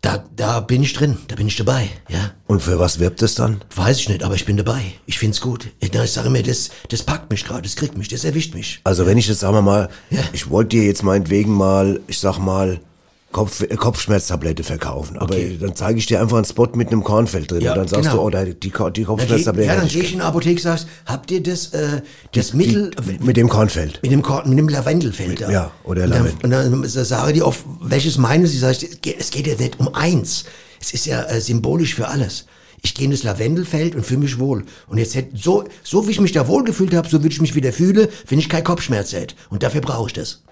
Da, 0.00 0.24
da 0.36 0.60
bin 0.60 0.82
ich 0.82 0.92
drin, 0.92 1.18
da 1.28 1.34
bin 1.34 1.48
ich 1.48 1.56
dabei, 1.56 1.88
ja. 2.08 2.30
Und 2.46 2.62
für 2.62 2.78
was 2.78 2.98
wirbt 3.00 3.20
es 3.22 3.34
dann? 3.34 3.62
Weiß 3.74 3.98
ich 3.98 4.08
nicht, 4.08 4.22
aber 4.22 4.34
ich 4.36 4.44
bin 4.46 4.56
dabei. 4.56 4.80
Ich 5.06 5.18
find's 5.18 5.40
gut. 5.40 5.68
Ich, 5.80 5.92
ich 5.92 6.12
sage 6.12 6.30
mir, 6.30 6.42
das, 6.42 6.70
das 6.88 7.02
packt 7.02 7.30
mich 7.30 7.44
gerade, 7.44 7.62
das 7.62 7.74
kriegt 7.76 7.98
mich, 7.98 8.08
das 8.08 8.24
erwischt 8.24 8.54
mich. 8.54 8.80
Also 8.84 9.06
wenn 9.06 9.18
ich 9.18 9.26
jetzt, 9.26 9.40
sagen 9.40 9.54
wir 9.54 9.62
mal, 9.62 9.88
Ja. 10.10 10.20
ich 10.32 10.48
wollte 10.50 10.76
dir 10.76 10.84
jetzt 10.84 11.02
meinetwegen 11.02 11.52
mal, 11.52 12.00
ich 12.06 12.18
sag 12.20 12.38
mal, 12.38 12.80
Kopf, 13.30 13.60
äh, 13.62 13.76
Kopfschmerztablette 13.76 14.64
verkaufen. 14.64 15.18
Aber 15.18 15.34
Okay. 15.34 15.58
dann 15.60 15.74
zeige 15.76 15.98
ich 15.98 16.06
dir 16.06 16.20
einfach 16.20 16.36
einen 16.38 16.46
Spot 16.46 16.68
mit 16.74 16.88
einem 16.88 17.04
Kornfeld 17.04 17.50
drin. 17.50 17.60
Ja, 17.60 17.72
und 17.72 17.78
dann 17.78 17.88
sagst 17.88 18.04
genau. 18.10 18.22
du, 18.22 18.26
oh, 18.26 18.30
da- 18.30 18.44
die, 18.44 18.70
Ko- 18.70 18.88
die 18.90 19.02
Dann 19.04 19.16
geh, 19.16 19.22
Kopfschmerztablette. 19.22 19.66
ja, 19.68 19.74
dann 19.74 19.82
hätte 19.84 19.92
gehe 19.92 20.02
ich 20.02 20.08
ich 20.08 20.14
in 20.14 20.20
die 20.20 20.24
Apotheke 20.24 20.54
und 20.56 20.60
sagst, 20.62 20.86
habt 21.04 21.30
ihr 21.30 21.42
das, 21.42 21.66
äh, 21.74 22.00
das 22.34 22.54
Mittel, 22.54 22.90
die, 23.06 23.22
mit 23.24 23.36
dem 23.36 23.48
Kornfeld. 23.50 24.00
Mit 24.02 24.12
dem, 24.12 24.22
Korn, 24.22 24.48
mit 24.48 24.58
dem 24.58 24.68
Lavendelfeld 24.68 25.42
da. 25.42 25.50
ja, 25.50 25.70
oder 25.84 26.04
und 26.04 26.10
dann, 26.10 26.24
Lavendel. 26.24 26.44
und 26.72 26.82
dann 26.82 26.88
sage 27.04 27.32
die 27.34 27.42
oft, 27.42 27.64
welches 27.82 28.16
meine 28.16 28.46
sie? 28.46 28.58
Sag 28.58 28.72
ich, 28.82 28.90
es 28.90 29.00
geht- 29.02 29.20
es 29.20 29.30
geht 29.30 29.46
ja 29.46 29.54
nicht 29.56 29.78
um 29.78 29.94
eins. 29.94 30.44
Es 30.80 30.94
ist 30.94 31.04
ja 31.06 31.22
äh, 31.24 31.40
symbolisch 31.40 31.94
für 31.94 32.08
alles. 32.08 32.46
Ich 32.80 32.94
gehe 32.94 33.06
in 33.06 33.10
das 33.10 33.24
Lavendelfeld 33.24 33.96
und 33.96 34.06
fühle 34.06 34.20
mich 34.20 34.38
wohl. 34.38 34.64
Und 34.86 34.98
jetzt 34.98 35.14
hätte, 35.16 35.36
so, 35.36 35.64
so 35.82 36.06
wie 36.06 36.12
ich 36.12 36.20
mich 36.20 36.30
da 36.32 36.46
wohl 36.46 36.62
gefühlt 36.64 36.94
habe, 36.94 37.08
so 37.08 37.18
würde 37.22 37.32
ich 37.34 37.40
mich 37.40 37.56
wieder 37.56 37.72
fühle, 37.72 38.08
wenn 38.28 38.38
ich 38.38 38.48
keinen 38.48 38.62
Kopfschmerz 38.64 39.12
hätte. 39.12 39.34
Und 39.50 39.64
dafür 39.64 39.80
brauche 39.80 40.06
ich 40.06 40.12
das. 40.12 40.42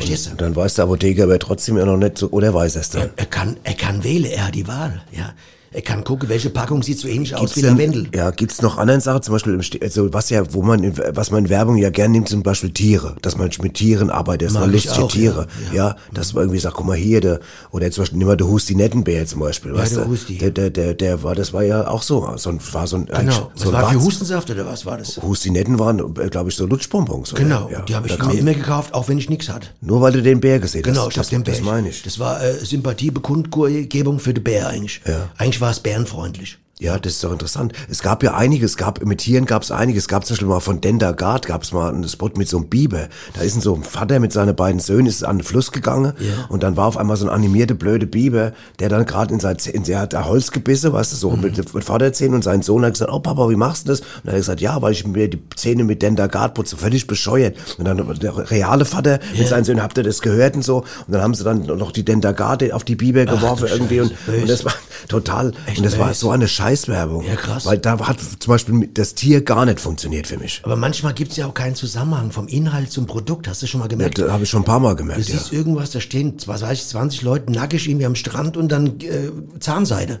Verstehst 0.00 0.26
du? 0.26 0.30
Und 0.32 0.40
dann 0.40 0.56
weiß 0.56 0.74
der 0.74 0.84
Apotheker 0.84 1.24
aber 1.24 1.38
trotzdem 1.38 1.76
ja 1.76 1.84
noch 1.84 1.96
nicht 1.96 2.18
so, 2.18 2.30
oder 2.30 2.52
weiß 2.54 2.76
er 2.76 2.80
es 2.80 2.90
dann? 2.90 3.02
Er, 3.02 3.10
er 3.16 3.26
kann, 3.26 3.56
er 3.64 3.74
kann 3.74 4.02
wählen, 4.04 4.30
er 4.30 4.46
hat 4.46 4.54
die 4.54 4.66
Wahl, 4.66 5.02
ja. 5.12 5.34
Er 5.72 5.82
kann 5.82 6.02
gucken, 6.02 6.28
welche 6.28 6.50
Packung 6.50 6.82
sieht 6.82 6.98
so 6.98 7.06
ähnlich 7.06 7.32
aus 7.34 7.40
Gibt's 7.42 7.56
wie 7.56 7.60
denn- 7.62 7.70
Lavendel. 7.76 8.08
Ja, 8.12 8.30
gibt's 8.32 8.60
noch 8.60 8.76
anderen 8.76 9.00
Sachen, 9.00 9.22
zum 9.22 9.34
Beispiel, 9.34 9.54
im 9.54 9.60
also 9.82 10.12
was 10.12 10.28
ja, 10.30 10.42
wo 10.52 10.62
man, 10.62 10.82
in- 10.82 10.98
was 11.14 11.30
man 11.30 11.44
in 11.44 11.48
Werbung 11.50 11.76
ja 11.76 11.90
gern 11.90 12.10
nimmt, 12.10 12.28
zum 12.28 12.42
Beispiel 12.42 12.70
Tiere, 12.70 13.14
dass 13.22 13.36
man 13.38 13.50
mit 13.62 13.74
Tieren 13.74 14.10
arbeitet, 14.10 14.48
dass 14.48 14.54
Mag 14.54 14.62
man 14.66 14.74
ich 14.74 14.84
lustige 14.86 15.04
auch, 15.04 15.12
Tiere, 15.12 15.46
ja, 15.72 15.74
ja, 15.90 15.96
dass 16.12 16.34
man 16.34 16.42
irgendwie 16.44 16.58
sagt, 16.58 16.74
guck 16.76 16.86
mal 16.86 16.96
hier, 16.96 17.20
der, 17.20 17.38
oder 17.70 17.88
zum 17.92 18.02
Beispiel, 18.02 18.18
nimm 18.18 18.26
mal 18.26 18.36
der 18.36 18.48
Husti 18.48 18.74
Nettenbär 18.74 19.26
zum 19.26 19.40
Beispiel, 19.40 19.72
weißt 19.72 19.96
der 19.96 20.04
du, 20.04 20.10
Husti. 20.10 20.38
der, 20.38 20.50
der, 20.50 20.70
der, 20.70 20.94
der 20.94 21.22
war, 21.22 21.36
das 21.36 21.52
war 21.52 21.62
ja 21.62 21.86
auch 21.86 22.02
so, 22.02 22.28
so 22.36 22.50
ein, 22.50 22.60
war 22.72 22.86
so 22.88 22.96
ein, 22.96 23.06
Genau. 23.06 23.50
Was 23.54 23.62
so 23.62 23.68
ein 23.68 23.74
war 23.74 23.90
für. 23.92 24.00
Hustensaft 24.02 24.50
oder 24.50 24.66
was 24.66 24.84
war 24.86 24.98
das? 24.98 25.20
Hustinetten 25.22 25.78
waren, 25.78 26.14
glaube 26.30 26.50
ich, 26.50 26.56
so 26.56 26.66
Lutschbonbons. 26.66 27.32
oder? 27.32 27.42
Genau, 27.44 27.68
ja, 27.70 27.82
die 27.82 27.94
habe 27.94 28.08
ich 28.08 28.18
mir 28.18 28.32
immer 28.38 28.54
gekauft, 28.54 28.92
auch 28.92 29.08
wenn 29.08 29.18
ich 29.18 29.30
nichts 29.30 29.48
hatte. 29.48 29.68
Nur 29.80 30.00
weil 30.00 30.12
du 30.12 30.20
den 30.22 30.40
Bär 30.40 30.58
gesehen 30.58 30.82
Genau, 30.82 31.02
hast. 31.02 31.08
ich 31.10 31.14
das, 31.14 31.26
hab 31.26 31.30
den 31.30 31.44
das 31.44 31.56
Bär. 31.60 31.64
meine 31.66 31.88
ich. 31.90 32.02
Das 32.02 32.18
war 32.18 32.42
äh, 32.42 32.54
Sympathiebekundgebung 32.64 34.18
für 34.18 34.34
den 34.34 34.42
Bär 34.44 34.68
eigentlich. 34.68 35.00
Ja. 35.06 35.28
Eigentlich 35.38 35.59
war 35.60 35.70
es 35.70 35.80
bärenfreundlich. 35.80 36.58
Ja, 36.80 36.98
das 36.98 37.12
ist 37.12 37.24
doch 37.24 37.30
interessant. 37.32 37.74
Es 37.90 38.02
gab 38.02 38.22
ja 38.22 38.34
einiges, 38.34 38.70
es 38.72 38.76
gab 38.78 39.04
mit 39.04 39.18
Tieren 39.18 39.44
gab 39.44 39.62
es 39.62 39.70
einiges. 39.70 40.04
Es 40.04 40.08
gab 40.08 40.24
zum 40.24 40.34
Beispiel 40.34 40.48
mal 40.48 40.60
von 40.60 40.80
Dendergard 40.80 41.46
gab 41.46 41.62
es 41.62 41.72
mal 41.72 41.90
einen 41.92 42.08
Spot 42.08 42.30
mit 42.36 42.48
so 42.48 42.56
einem 42.56 42.68
Biber. 42.68 43.08
Da 43.34 43.42
ist 43.42 43.54
ein 43.54 43.60
so 43.60 43.74
ein 43.74 43.82
Vater 43.84 44.18
mit 44.18 44.32
seinen 44.32 44.56
beiden 44.56 44.80
Söhnen 44.80 45.06
ist 45.06 45.22
an 45.22 45.38
den 45.38 45.44
Fluss 45.44 45.72
gegangen 45.72 46.14
Ja. 46.18 46.46
und 46.48 46.62
dann 46.62 46.78
war 46.78 46.86
auf 46.86 46.96
einmal 46.96 47.18
so 47.18 47.26
ein 47.26 47.30
animierte 47.30 47.74
blöde 47.74 48.06
Biber, 48.06 48.52
der 48.78 48.88
dann 48.88 49.04
gerade 49.04 49.34
in 49.34 49.40
sein 49.40 49.58
in 49.72 49.84
der 49.84 50.00
hat 50.00 50.14
Holz 50.14 50.50
gebissen, 50.52 50.92
weißt 50.92 51.12
du, 51.12 51.16
so 51.16 51.30
Mhm. 51.32 51.40
mit, 51.42 51.74
mit 51.74 51.84
Vaterzähnen 51.84 52.34
und 52.34 52.44
sein 52.44 52.62
Sohn 52.62 52.82
hat 52.84 52.94
gesagt, 52.94 53.12
oh 53.12 53.20
Papa, 53.20 53.50
wie 53.50 53.56
machst 53.56 53.84
du 53.86 53.90
das? 53.92 54.00
Und 54.00 54.06
dann 54.24 54.28
hat 54.32 54.34
er 54.36 54.38
gesagt, 54.38 54.60
ja, 54.62 54.80
weil 54.80 54.92
ich 54.92 55.06
mir 55.06 55.28
die 55.28 55.38
Zähne 55.56 55.84
mit 55.84 56.00
Dendergard 56.00 56.54
putze, 56.54 56.78
völlig 56.78 57.06
bescheuert. 57.06 57.56
Und 57.76 57.84
dann 57.84 57.98
der 58.20 58.50
reale 58.50 58.86
Vater 58.86 59.20
mit 59.36 59.46
seinen 59.48 59.64
Söhnen, 59.64 59.82
habt 59.82 59.98
ihr 59.98 60.04
das 60.04 60.22
gehört 60.22 60.56
und 60.56 60.62
so? 60.62 60.78
Und 60.78 61.12
dann 61.12 61.20
haben 61.20 61.34
sie 61.34 61.44
dann 61.44 61.66
noch 61.66 61.92
die 61.92 62.06
Dendergard 62.06 62.72
auf 62.72 62.84
die 62.84 62.96
Biber 62.96 63.26
geworfen 63.26 63.66
du 63.66 63.74
irgendwie 63.74 64.00
und, 64.00 64.12
Scheiße, 64.24 64.40
und 64.40 64.48
das 64.50 64.64
war 64.64 64.72
total 65.08 65.52
Echt 65.66 65.78
und 65.78 65.84
das 65.84 65.98
war 65.98 66.14
so 66.14 66.30
eine 66.30 66.48
Scheißwerbung. 66.70 67.24
Ja, 67.24 67.36
krass. 67.36 67.66
Weil 67.66 67.78
da 67.78 67.98
hat 68.06 68.18
zum 68.20 68.50
Beispiel 68.52 68.88
das 68.94 69.14
Tier 69.14 69.42
gar 69.42 69.64
nicht 69.64 69.80
funktioniert 69.80 70.26
für 70.26 70.38
mich. 70.38 70.60
Aber 70.64 70.76
manchmal 70.76 71.12
gibt's 71.14 71.36
ja 71.36 71.46
auch 71.46 71.54
keinen 71.54 71.74
Zusammenhang 71.74 72.30
vom 72.32 72.48
Inhalt 72.48 72.90
zum 72.92 73.06
Produkt. 73.06 73.48
Hast 73.48 73.62
du 73.62 73.66
schon 73.66 73.80
mal 73.80 73.84
Ja, 73.86 73.88
gemerkt? 73.88 74.18
das 74.18 74.30
habe 74.30 74.44
ich 74.44 74.50
schon 74.50 74.62
ein 74.62 74.66
paar 74.66 74.80
Mal 74.80 74.90
Du 74.90 74.96
gemerkt. 74.96 75.28
Ja. 75.28 75.34
siehst 75.36 75.52
irgendwas, 75.52 75.90
da 75.90 76.00
stehen, 76.00 76.34
was 76.46 76.62
weiß 76.62 76.78
ich, 76.78 76.86
20 76.86 77.22
Leute 77.22 77.52
nackig 77.52 77.88
irgendwie 77.88 78.06
am 78.06 78.14
Strand 78.14 78.56
und 78.56 78.70
dann 78.70 79.00
äh, 79.00 79.30
Zahnseide. 79.58 80.20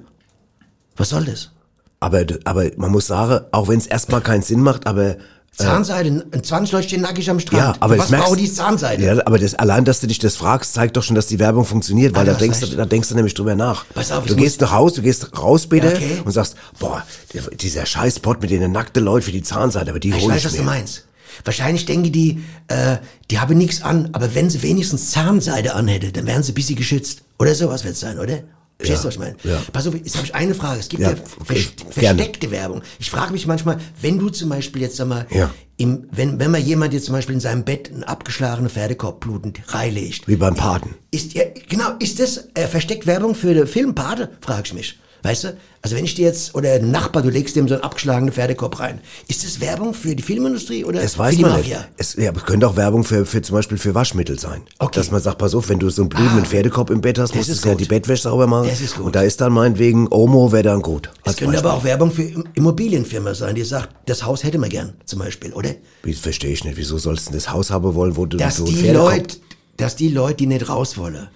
Was 0.96 1.10
soll 1.10 1.24
das? 1.24 1.50
Aber, 2.00 2.24
aber 2.44 2.64
man 2.76 2.90
muss 2.90 3.06
sagen, 3.06 3.44
auch 3.52 3.68
wenn 3.68 3.78
es 3.78 3.86
erstmal 3.86 4.20
keinen 4.20 4.42
Sinn 4.42 4.60
macht, 4.60 4.86
aber 4.86 5.16
Zahnseide, 5.56 6.24
20 6.42 6.72
Leute 6.72 6.88
stehen 6.88 7.00
nackig 7.02 7.28
am 7.28 7.38
Strand. 7.40 7.62
ja, 7.62 7.74
aber 7.80 7.98
was 7.98 8.10
brauchen 8.10 8.38
die 8.38 8.50
Zahnseide? 8.50 9.04
Ja, 9.04 9.26
aber 9.26 9.38
das, 9.38 9.54
allein, 9.54 9.84
dass 9.84 10.00
du 10.00 10.06
dich 10.06 10.18
das 10.18 10.36
fragst, 10.36 10.72
zeigt 10.72 10.96
doch 10.96 11.02
schon, 11.02 11.16
dass 11.16 11.26
die 11.26 11.38
Werbung 11.38 11.64
funktioniert, 11.66 12.14
weil 12.14 12.22
Ah, 12.28 12.32
da 12.32 12.38
denkst, 12.38 12.60
du, 12.60 12.66
da 12.68 12.86
denkst 12.86 13.08
du 13.10 13.14
nämlich 13.14 13.34
drüber 13.34 13.54
nach. 13.54 13.84
Pass 13.94 14.10
auf, 14.12 14.24
du 14.24 14.32
ich 14.34 14.38
gehst 14.38 14.60
nach 14.62 14.72
Hause, 14.72 14.96
du 14.96 15.02
gehst 15.02 15.36
raus 15.38 15.66
bitte 15.66 15.88
Ja, 15.88 15.92
okay. 15.94 16.22
und 16.24 16.32
sagst, 16.32 16.56
boah, 16.78 17.02
dieser 17.60 17.84
Scheißpot 17.84 18.40
mit 18.40 18.50
den 18.50 18.72
nackten 18.72 19.04
Leuten 19.04 19.26
für 19.26 19.32
die 19.32 19.42
Zahnseite, 19.42 19.90
aber 19.90 20.00
die 20.00 20.10
Ich 20.10 20.22
hol 20.22 20.30
weiß, 20.30 20.38
ich 20.38 20.44
was 20.46 20.52
du 20.52 20.58
mir. 20.60 20.64
meinst. 20.66 21.04
Wahrscheinlich 21.44 21.84
denken 21.84 22.10
die, 22.12 22.42
äh, 22.68 22.96
die 23.30 23.38
haben 23.38 23.56
nichts 23.58 23.82
an, 23.82 24.10
aber 24.12 24.34
wenn 24.34 24.50
sie 24.50 24.62
wenigstens 24.62 25.10
Zahnseide 25.10 25.74
anhätte, 25.74 26.12
dann 26.12 26.26
wären 26.26 26.42
sie 26.42 26.52
ein 26.52 26.54
bisschen 26.54 26.76
geschützt. 26.76 27.22
Oder 27.38 27.54
sowas 27.54 27.84
wird's 27.84 28.00
sein, 28.00 28.18
oder? 28.18 28.40
Verstehst 28.80 29.04
du, 29.04 29.08
was 29.08 29.14
ich 29.14 29.20
meine? 29.20 29.36
ja. 29.44 29.62
Pass 29.72 29.86
auf, 29.86 29.94
jetzt 29.94 30.16
habe 30.16 30.26
ich 30.26 30.34
eine 30.34 30.54
Frage. 30.54 30.80
Es 30.80 30.88
gibt 30.88 31.02
ja, 31.02 31.10
Ja, 31.10 31.16
okay, 31.40 31.66
gerne. 32.00 32.18
versteckte 32.18 32.50
Werbung. 32.50 32.82
Ich 32.98 33.10
frage 33.10 33.32
mich 33.32 33.46
manchmal, 33.46 33.78
wenn 34.00 34.18
du 34.18 34.28
zum 34.30 34.48
Beispiel 34.48 34.82
jetzt, 34.82 34.96
sag 34.96 35.06
mal, 35.08 35.26
Ja. 35.30 35.50
im, 35.76 36.08
wenn, 36.10 36.38
wenn 36.40 36.50
man 36.50 36.62
jemand 36.64 36.92
jetzt 36.94 37.06
zum 37.06 37.14
Beispiel 37.14 37.34
in 37.34 37.40
seinem 37.40 37.64
Bett 37.64 37.90
einen 37.92 38.04
abgeschlagenen 38.04 38.70
Pferdekorb 38.70 39.20
blutend 39.20 39.60
reinlegt, 39.68 40.26
Wie 40.28 40.36
beim 40.36 40.54
Paten. 40.54 40.94
ist 41.10 41.34
ja, 41.34 41.44
genau, 41.68 41.90
ist 41.98 42.18
das 42.20 42.48
äh, 42.54 42.66
versteckt 42.66 43.06
Werbung 43.06 43.34
für 43.34 43.54
den 43.54 43.66
Film 43.66 43.94
Pate? 43.94 44.30
Frag 44.40 44.66
ich 44.66 44.74
mich. 44.74 44.98
Weißt 45.22 45.44
du? 45.44 45.56
Also 45.82 45.96
wenn 45.96 46.04
ich 46.04 46.14
dir 46.14 46.26
jetzt, 46.26 46.54
oder 46.54 46.72
ein 46.74 46.90
Nachbar, 46.90 47.22
du 47.22 47.30
legst 47.30 47.56
dem 47.56 47.66
so 47.68 47.74
einen 47.74 47.82
abgeschlagenen 47.82 48.32
Pferdekorb 48.32 48.80
rein. 48.80 49.00
Ist 49.28 49.44
das 49.44 49.60
Werbung 49.60 49.94
für 49.94 50.14
die 50.14 50.22
Filmindustrie 50.22 50.84
oder 50.84 51.00
Das 51.00 51.14
für 51.14 51.18
weiß 51.20 51.36
die 51.36 51.42
man 51.42 51.52
Mafia? 51.52 51.78
nicht. 51.78 51.88
Es, 51.96 52.14
ja, 52.16 52.32
es 52.34 52.44
könnte 52.44 52.66
auch 52.68 52.76
Werbung 52.76 53.04
für, 53.04 53.24
für 53.26 53.40
zum 53.42 53.56
Beispiel 53.56 53.78
für 53.78 53.94
Waschmittel 53.94 54.38
sein. 54.38 54.62
Okay. 54.78 54.98
Dass 54.98 55.10
man 55.10 55.20
sagt, 55.22 55.38
pass 55.38 55.54
auf, 55.54 55.68
wenn 55.68 55.78
du 55.78 55.88
so 55.90 56.02
einen 56.02 56.08
blutenden 56.10 56.44
Ah, 56.44 56.46
Pferdekorb 56.46 56.90
im 56.90 57.00
Bett 57.00 57.18
hast, 57.18 57.34
musst 57.34 57.48
du 57.48 57.68
ja 57.68 57.72
gut. 57.74 57.80
die 57.80 57.86
Bettwäsche 57.86 58.24
sauber 58.24 58.46
machen. 58.46 58.68
Das 58.68 58.80
ist 58.80 58.96
gut. 58.96 59.06
Und 59.06 59.14
da 59.16 59.22
ist 59.22 59.40
dann 59.40 59.52
meinetwegen 59.52 60.06
Omo 60.10 60.52
wäre 60.52 60.62
dann 60.64 60.82
gut. 60.82 61.10
Es 61.24 61.36
könnte 61.36 61.58
aber 61.58 61.74
auch 61.74 61.84
Werbung 61.84 62.10
für 62.10 62.22
Im- 62.22 62.44
Immobilienfirma 62.54 63.34
sein, 63.34 63.54
die 63.54 63.64
sagt, 63.64 63.90
das 64.06 64.24
Haus 64.24 64.42
hätte 64.44 64.58
man 64.58 64.68
gern, 64.70 64.94
zum 65.06 65.18
Beispiel, 65.20 65.52
oder? 65.52 65.70
Verstehe 66.20 66.50
ich 66.52 66.64
nicht. 66.64 66.76
Wieso 66.76 66.98
sollst 66.98 67.26
du 67.26 67.30
denn 67.30 67.38
das 67.38 67.50
Haus 67.52 67.70
haben 67.70 67.94
wollen, 67.94 68.16
wo 68.16 68.26
du 68.26 68.36
Dass 68.36 68.56
so 68.56 68.64
einen 68.64 68.74
die 68.74 68.80
Pferdekorb- 68.82 69.10
Leute, 69.16 69.36
dass 69.76 69.96
die 69.96 70.08
Leute, 70.08 70.36
die 70.36 70.46
nicht 70.46 70.68
raus 70.68 70.98
wollen, 70.98 71.28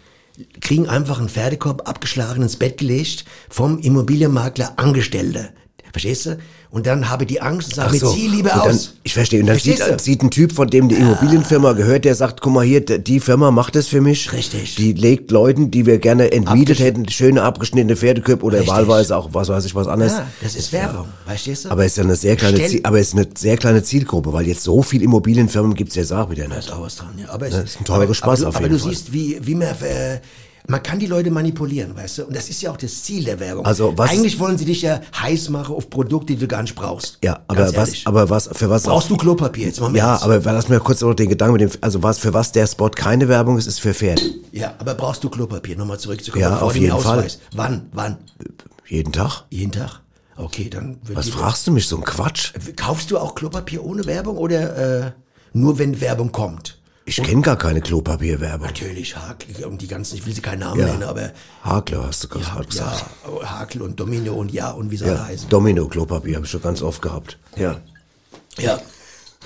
kriegen 0.60 0.88
einfach 0.88 1.18
einen 1.18 1.28
Pferdekorb 1.28 1.88
abgeschlagen 1.88 2.42
ins 2.42 2.56
Bett 2.56 2.78
gelegt 2.78 3.24
vom 3.48 3.78
Immobilienmakler 3.78 4.74
Angestellte. 4.76 5.52
Verstehst 5.94 6.26
du? 6.26 6.38
Und 6.70 6.88
dann 6.88 7.09
habe 7.09 7.24
die 7.24 7.40
Angst 7.40 7.68
und 7.68 7.74
sage, 7.76 7.96
so. 7.98 8.12
zieh 8.12 8.26
lieber 8.26 8.52
und 8.52 8.64
dann, 8.64 8.74
aus. 8.74 8.94
Ich 9.04 9.14
verstehe. 9.14 9.38
Und 9.38 9.46
dann 9.46 9.61
sieht, 9.61 9.78
du? 9.78 9.96
sieht 9.96 10.24
ein 10.24 10.33
Typ, 10.33 10.50
von 10.50 10.66
dem 10.66 10.88
die 10.88 10.96
Immobilienfirma 10.96 11.70
gehört, 11.74 12.04
der 12.04 12.16
sagt, 12.16 12.40
guck 12.40 12.52
mal 12.52 12.64
hier, 12.64 12.80
die 12.80 13.20
Firma 13.20 13.52
macht 13.52 13.76
das 13.76 13.87
für 13.87 14.00
mich. 14.00 14.33
Richtig. 14.33 14.74
Die 14.74 14.92
legt 14.92 15.30
Leuten, 15.30 15.70
die 15.70 15.87
wir 15.87 15.98
gerne 15.98 16.33
entmietet 16.33 16.80
hätten, 16.80 17.09
schöne 17.09 17.44
abgeschnittene 17.44 17.94
Pferdeköpfe 17.94 18.44
oder 18.44 18.59
Richtig. 18.59 18.74
wahlweise 18.74 19.16
auch 19.16 19.28
was 19.33 19.48
weiß 19.48 19.64
ich 19.66 19.76
was 19.76 19.87
anderes. 19.87 20.14
Ja, 20.14 20.26
das 20.42 20.57
ist 20.57 20.72
Werbung, 20.72 21.07
verstehst 21.24 21.66
du? 21.66 21.70
Aber 21.70 21.85
es 21.85 21.92
ist 21.92 21.98
ja 21.98 22.02
eine 22.02 22.16
sehr 22.16 22.35
kleine, 22.35 22.66
Ziel, 22.66 22.80
aber 22.83 22.98
es 22.98 23.07
ist 23.11 23.14
eine 23.14 23.28
sehr 23.38 23.57
kleine 23.57 23.85
Zielgruppe, 23.85 24.33
weil 24.33 24.48
jetzt 24.48 24.64
so 24.64 24.83
viel 24.83 25.00
Immobilienfirmen 25.02 25.74
gibt's 25.74 25.94
jetzt 25.94 26.12
auch 26.12 26.28
wieder 26.28 26.48
Da 26.48 26.57
nicht. 26.57 26.66
ist 26.66 26.72
auch 26.72 26.83
was 26.83 26.96
dran, 26.96 27.11
ja. 27.18 27.28
Aber 27.28 27.46
es 27.46 27.52
Das 27.54 27.64
ist 27.66 27.80
ein 27.80 27.85
teurer 27.85 28.02
aber, 28.02 28.14
Spaß 28.14 28.40
aber, 28.40 28.48
auf 28.48 28.57
aber 28.57 28.64
jeden 28.64 28.78
du 28.78 28.83
Fall. 28.83 28.92
siehst, 28.92 29.12
wie, 29.12 29.38
wie 29.42 29.54
man, 29.54 29.68
äh, 29.68 30.18
man 30.66 30.83
kann 30.83 30.98
die 30.98 31.07
Leute 31.07 31.31
manipulieren, 31.31 31.94
weißt 31.94 32.18
du? 32.18 32.24
Und 32.24 32.35
das 32.37 32.48
ist 32.48 32.62
ja 32.62 32.70
auch 32.70 32.77
das 32.79 33.03
Ziel 33.03 33.24
der 33.24 33.38
Werbung. 33.38 33.66
Also 33.66 33.92
was- 33.96 34.11
Eigentlich 34.11 34.38
wollen 34.38 34.57
sie 34.57 34.64
dich 34.64 34.81
ja 34.83 35.00
heiß 35.20 35.50
machen 35.50 35.74
auf 35.74 35.90
Produkte, 35.90 36.33
die 36.35 36.38
du 36.40 36.46
gar 36.48 36.62
nicht 36.62 36.74
brauchst. 36.74 37.18
Ja, 37.22 37.40
aber 37.48 37.74
was, 37.77 37.92
aber 38.07 38.31
was, 38.31 38.48
für 38.53 38.70
was? 38.70 38.85
Brauchst 38.85 39.11
du 39.11 39.16
Klopapier? 39.16 39.66
Jetzt 39.66 39.81
mal 39.81 39.88
im 39.88 39.96
Ja, 39.96 40.20
aber 40.22 40.40
lass 40.40 40.68
mir 40.68 40.81
kurz 40.81 41.03
noch 41.03 41.12
den 41.14 41.29
Gedanken 41.29 41.55
mit 41.55 41.61
dem, 41.62 41.70
also 41.83 42.03
was, 42.03 42.18
für 42.18 42.33
was 42.33 42.50
der 42.53 42.66
Spot 42.66 42.88
keine 42.88 43.29
Werbung 43.29 43.59
ist, 43.59 43.66
ist 43.66 43.81
für 43.81 43.92
Pferde. 43.92 44.22
Ja, 44.53 44.74
aber 44.79 44.94
brauchst 44.94 45.22
du 45.22 45.29
Klopapier? 45.29 45.77
Nochmal 45.77 45.98
zurückzukommen. 45.98 46.42
Ja, 46.42 46.61
auf 46.61 46.74
jeden 46.74 46.98
Fall. 46.98 47.27
Wann? 47.55 47.88
Wann? 47.92 48.16
Jeden 48.88 49.12
Tag. 49.12 49.44
Jeden 49.50 49.72
Tag? 49.72 50.00
Okay, 50.37 50.68
dann... 50.70 50.96
Was 51.12 51.29
fragst 51.29 51.66
du 51.66 51.72
mich, 51.72 51.87
so 51.87 51.96
ein 51.96 52.05
Quatsch? 52.05 52.53
Kaufst 52.77 53.11
du 53.11 53.18
auch 53.18 53.35
Klopapier 53.35 53.85
ohne 53.85 54.05
Werbung 54.07 54.37
oder 54.37 55.05
äh, 55.07 55.11
nur 55.53 55.79
wenn 55.79 56.00
Werbung 56.00 56.33
kommt? 56.33 56.79
Ich 57.06 57.22
kenne 57.22 57.42
gar 57.42 57.56
keine 57.58 57.80
Klopapierwerbung. 57.82 58.66
Natürlich, 58.66 59.14
Hakel 59.16 59.64
und 59.66 59.82
die 59.82 59.88
ganzen, 59.88 60.16
ich 60.16 60.24
will 60.24 60.34
sie 60.34 60.40
keinen 60.40 60.60
Namen 60.60 60.80
Ja. 60.80 60.86
nennen, 60.86 61.02
aber 61.02 61.32
Hakler 61.62 62.06
hast 62.06 62.24
du 62.24 62.28
gerade 62.28 62.46
ja, 62.56 62.62
gesagt. 62.62 63.04
Hakel 63.42 63.82
und 63.82 64.00
Domino 64.00 64.32
und 64.34 64.52
ja 64.52 64.70
und 64.70 64.90
wie 64.90 64.96
sie 64.96 65.04
alle 65.04 65.14
Ja, 65.16 65.24
heißen. 65.26 65.48
Domino 65.50 65.86
Klopapier 65.86 66.36
habe 66.36 66.46
ich 66.46 66.50
schon 66.50 66.62
ganz 66.62 66.80
oft 66.80 67.02
gehabt. 67.02 67.38
Ja. 67.56 67.80
Ja. 68.58 68.80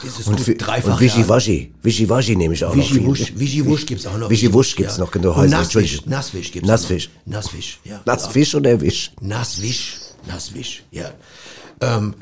Das 0.04 0.20
ist 0.20 0.28
Und, 0.28 0.44
gut, 0.46 0.54
dreifach. 0.64 0.92
und 0.92 1.00
Wischiwaschi. 1.00 1.74
Wischiwaschi 1.82 2.36
nehme 2.36 2.54
ich 2.54 2.64
auch 2.64 2.72
noch 2.76 2.84
viel. 2.86 2.98
Wischiwusch, 2.98 3.32
Wischiwusch 3.34 3.86
gibt's 3.86 4.06
auch 4.06 4.16
noch. 4.16 4.30
Wischiwusch 4.30 4.76
gibt's 4.76 4.96
noch, 4.98 5.10
genau, 5.10 5.32
Und 5.32 5.50
Nasswisch. 5.50 6.06
Nasswisch 6.06 6.52
gibt's 6.52 6.68
Nassfisch. 6.68 7.08
auch 7.08 7.26
noch. 7.26 7.32
Nassfisch, 7.34 7.80
ja. 7.82 8.00
Nassfisch 8.04 8.54
oder 8.54 8.80
Wisch? 8.80 9.10
Nasswisch, 9.20 9.96
Nasswisch, 10.28 10.84
ja. 10.92 11.10
Ähm, 11.80 12.14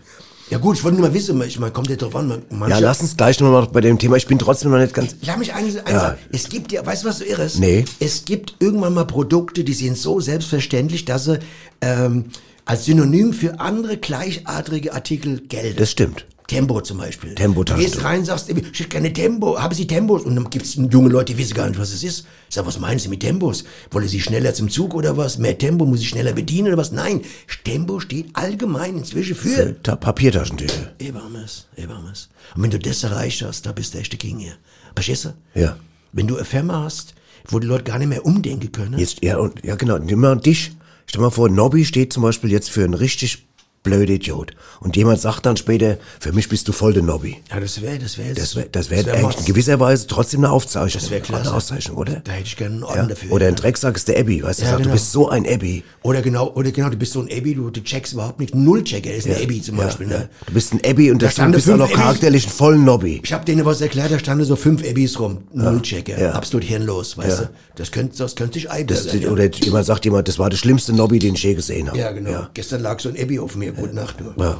ja 0.51 0.59
gut, 0.59 0.77
ich 0.77 0.85
wollte 0.85 0.99
nur 0.99 1.09
mal 1.09 1.15
wissen, 1.15 1.41
ich 1.43 1.59
meine, 1.59 1.73
kommt 1.73 1.91
ja 1.91 1.97
drauf 1.97 2.15
an, 2.15 2.43
man, 2.51 2.71
Ja, 2.71 2.79
lass 2.79 3.01
uns 3.01 3.17
gleich 3.17 3.41
nochmal 3.41 3.63
noch 3.63 3.71
bei 3.73 3.81
dem 3.81 3.99
Thema. 3.99 4.17
Ich 4.17 4.27
bin 4.27 4.39
trotzdem 4.39 4.71
noch 4.71 4.79
nicht 4.79 4.95
ganz. 4.95 5.17
Lass 5.23 5.37
mich 5.39 5.53
eines, 5.53 5.77
eines 5.77 5.91
Ja. 6.03 6.17
Es 6.33 6.49
gibt 6.49 6.73
ja, 6.73 6.85
weißt 6.87 7.05
du, 7.05 7.09
was 7.09 7.19
so 7.19 7.25
irre 7.25 7.45
ist? 7.45 7.59
Nee. 7.59 7.85
Es 7.99 8.25
gibt 8.25 8.55
irgendwann 8.61 8.95
mal 8.95 9.07
Produkte, 9.07 9.65
die 9.65 9.75
sind 9.75 9.99
so 9.99 10.21
selbstverständlich, 10.21 11.05
dass 11.05 11.25
sie 11.25 11.39
ähm, 11.81 12.27
als 12.65 12.85
Synonym 12.85 13.33
für 13.33 13.61
andere 13.61 13.97
gleichartige 13.97 14.93
Artikel 14.93 15.41
gelten. 15.41 15.79
Das 15.79 15.91
stimmt. 15.91 16.27
Tempo 16.47 16.81
zum 16.81 16.99
Beispiel. 16.99 17.35
Tempo 17.35 17.65
Du 17.65 17.75
gehst 17.75 18.05
rein, 18.05 18.25
sagst, 18.25 18.49
ich 18.49 18.57
hätte 18.57 18.89
gerne 18.89 19.13
Tempo, 19.13 19.59
haben 19.59 19.75
Sie 19.75 19.87
Tempos? 19.87 20.23
Und 20.23 20.37
dann 20.37 20.49
gibt's 20.49 20.75
junge 20.75 21.09
Leute, 21.09 21.33
die 21.33 21.39
wissen 21.39 21.55
gar 21.55 21.69
nicht, 21.69 21.79
was 21.79 21.93
es 21.93 22.05
ist. 22.05 22.27
Sag, 22.49 22.67
was 22.67 22.79
meinen 22.79 22.99
Sie 23.01 23.09
mit 23.09 23.21
Tempos? 23.21 23.65
Wollen 23.91 24.07
Sie 24.07 24.21
schneller 24.21 24.55
zum 24.55 24.71
Zug 24.71 24.95
oder 24.95 25.17
was? 25.17 25.39
Mehr 25.39 25.59
Tempo, 25.59 25.85
muss 25.85 26.01
ich 26.01 26.09
schneller 26.09 26.33
bedienen 26.33 26.69
oder 26.69 26.77
was? 26.77 26.93
Nein, 26.93 27.23
Tempo 27.65 27.99
steht 27.99 28.29
allgemein 28.35 28.97
inzwischen 28.97 29.35
für 29.35 29.83
Ta 29.83 29.97
Papiertaschentücher. 29.97 30.93
Ebermes, 31.01 31.67
Ebermes. 31.77 32.29
Und 32.55 32.63
wenn 32.63 32.71
du 32.71 32.79
das 32.79 33.03
erreicht 33.03 33.43
hast, 33.43 33.67
da 33.67 33.73
bist 33.73 33.95
du 33.95 33.99
echt 33.99 34.13
der 34.13 34.19
King 34.19 34.39
hier. 34.39 34.55
Verstehst 34.95 35.25
du? 35.25 35.61
Ja. 35.61 35.77
Wenn 36.13 36.29
du 36.29 36.37
eine 36.37 36.45
Firma 36.45 36.85
hast, 36.85 37.15
wo 37.49 37.59
die 37.59 37.67
Leute 37.67 37.85
gar 37.85 37.99
nicht 37.99 38.09
mehr 38.09 38.25
umdenken 38.25 38.71
können. 38.71 38.99
Jetzt, 38.99 39.23
ja, 39.23 39.39
und, 39.39 39.65
ja, 39.65 39.75
genau. 39.75 39.99
Nimm 39.99 40.21
mal 40.21 40.37
dich. 40.37 40.73
Stell 41.07 41.21
mal 41.21 41.31
vor, 41.31 41.49
Nobby 41.49 41.85
steht 41.85 42.13
zum 42.13 42.23
Beispiel 42.23 42.51
jetzt 42.51 42.71
für 42.71 42.85
einen 42.85 42.95
richtig 42.95 43.47
blöden 43.87 44.17
Idiot. 44.17 44.53
Und 44.81 44.97
jemand 44.97 45.21
sagt 45.21 45.47
dann 45.47 45.57
später, 45.57 45.97
für 46.21 46.33
mich 46.33 46.49
bist 46.49 46.69
du 46.69 46.73
voll 46.73 46.93
der 46.93 47.03
Nobby. 47.03 47.37
Ja, 47.51 47.61
das 47.61 47.81
wäre, 47.81 47.99
das 47.99 48.19
wäre, 48.19 48.35
Das 48.35 48.55
wäre 48.57 48.69
das 48.71 48.91
wär 48.91 49.07
wär 49.07 49.15
in 49.39 49.45
gewisser 49.47 49.81
Weise 49.81 50.07
trotzdem 50.07 50.41
eine 50.45 50.53
Aufzeichnung. 50.53 51.01
Das 51.03 51.11
wäre 51.11 51.21
klasse. 51.23 51.47
Eine 51.49 51.55
Auszeichnung, 51.57 51.97
oder? 51.97 52.21
Da 52.25 52.33
hätte 52.33 52.45
ich 52.49 52.57
gerne 52.57 52.75
einen 52.75 52.83
Orden 52.85 52.99
Ja? 52.99 53.07
dafür. 53.07 53.33
Oder 53.33 53.47
ein 53.47 53.55
ja. 53.55 53.61
Drecksack 53.61 53.97
ist 53.97 54.09
der 54.09 54.19
Abby, 54.21 54.43
weißt 54.43 54.61
du? 54.61 54.65
Ja, 54.65 54.71
sagt, 54.71 54.83
genau. 54.83 54.91
Du 54.91 54.99
bist 54.99 55.13
so 55.13 55.29
ein 55.29 55.47
Abby. 55.49 55.83
Oder 56.03 56.21
genau, 56.23 56.53
oder 56.55 56.71
genau, 56.73 56.91
du 56.91 56.97
bist 56.97 57.13
so 57.13 57.21
ein 57.21 57.29
Abby, 57.33 57.55
du, 57.55 57.71
du 57.71 57.83
checkst 57.83 58.13
überhaupt 58.13 58.41
nicht. 58.41 58.55
Null-Checker 58.55 59.13
ist 59.15 59.27
ein 59.27 59.37
Abby 59.43 59.63
zum 59.63 59.79
Ja, 59.79 59.85
Beispiel. 59.85 60.11
ja. 60.11 60.19
Ne? 60.19 60.29
Du 60.47 60.53
bist 60.53 60.73
ein 60.73 60.81
Abby 60.85 61.11
und 61.11 61.23
Da 61.23 61.27
das, 61.27 61.37
du 61.37 61.51
bist 61.53 61.71
auch 61.71 61.77
noch 61.77 61.85
Abbys. 61.87 61.97
charakterlich 61.97 62.47
ein 62.47 62.51
voll 62.51 62.77
Nobby. 62.79 63.21
Ich 63.25 63.33
habe 63.33 63.45
denen 63.45 63.65
was 63.65 63.81
erklärt, 63.81 64.11
da 64.13 64.19
standen 64.19 64.45
so 64.45 64.57
fünf 64.57 64.83
Abbys 64.89 65.19
rum. 65.21 65.39
Null-Checker. 65.53 66.21
Ja. 66.21 66.33
Absolut 66.33 66.65
hirnlos, 66.67 67.17
weißt 67.17 67.39
Ja. 67.41 67.45
du? 67.47 67.51
Das 67.77 67.91
könnte, 67.93 68.17
das 68.19 68.35
könnte 68.37 68.71
einbürgern. 68.71 69.21
ja. 69.21 69.31
Oder 69.31 69.51
jemand 69.55 69.85
sagt 69.87 70.05
jemand, 70.05 70.29
das 70.29 70.39
war 70.39 70.49
der 70.51 70.57
schlimmste 70.57 70.93
Nobby, 70.95 71.19
den 71.19 71.35
ich 71.35 71.43
je 71.43 71.55
gesehen 71.55 71.89
habe. 71.89 71.99
ja, 71.99 72.11
genau. 72.13 72.31
Ja. 72.31 72.51
Gestern 72.55 72.81
lag 72.83 73.01
so 73.01 73.09
ein 73.11 73.17
Abby 73.21 73.39
auf 73.39 73.55
mir. 73.55 73.76
Gute 73.77 73.95
Nacht, 73.95 74.21
du. 74.21 74.25
Ja. 74.43 74.59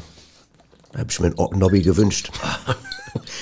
Da 0.93 0.99
hab 0.99 1.11
ich 1.11 1.21
mir 1.21 1.27
einen 1.27 1.59
Nobby 1.59 1.83
gewünscht. 1.83 2.31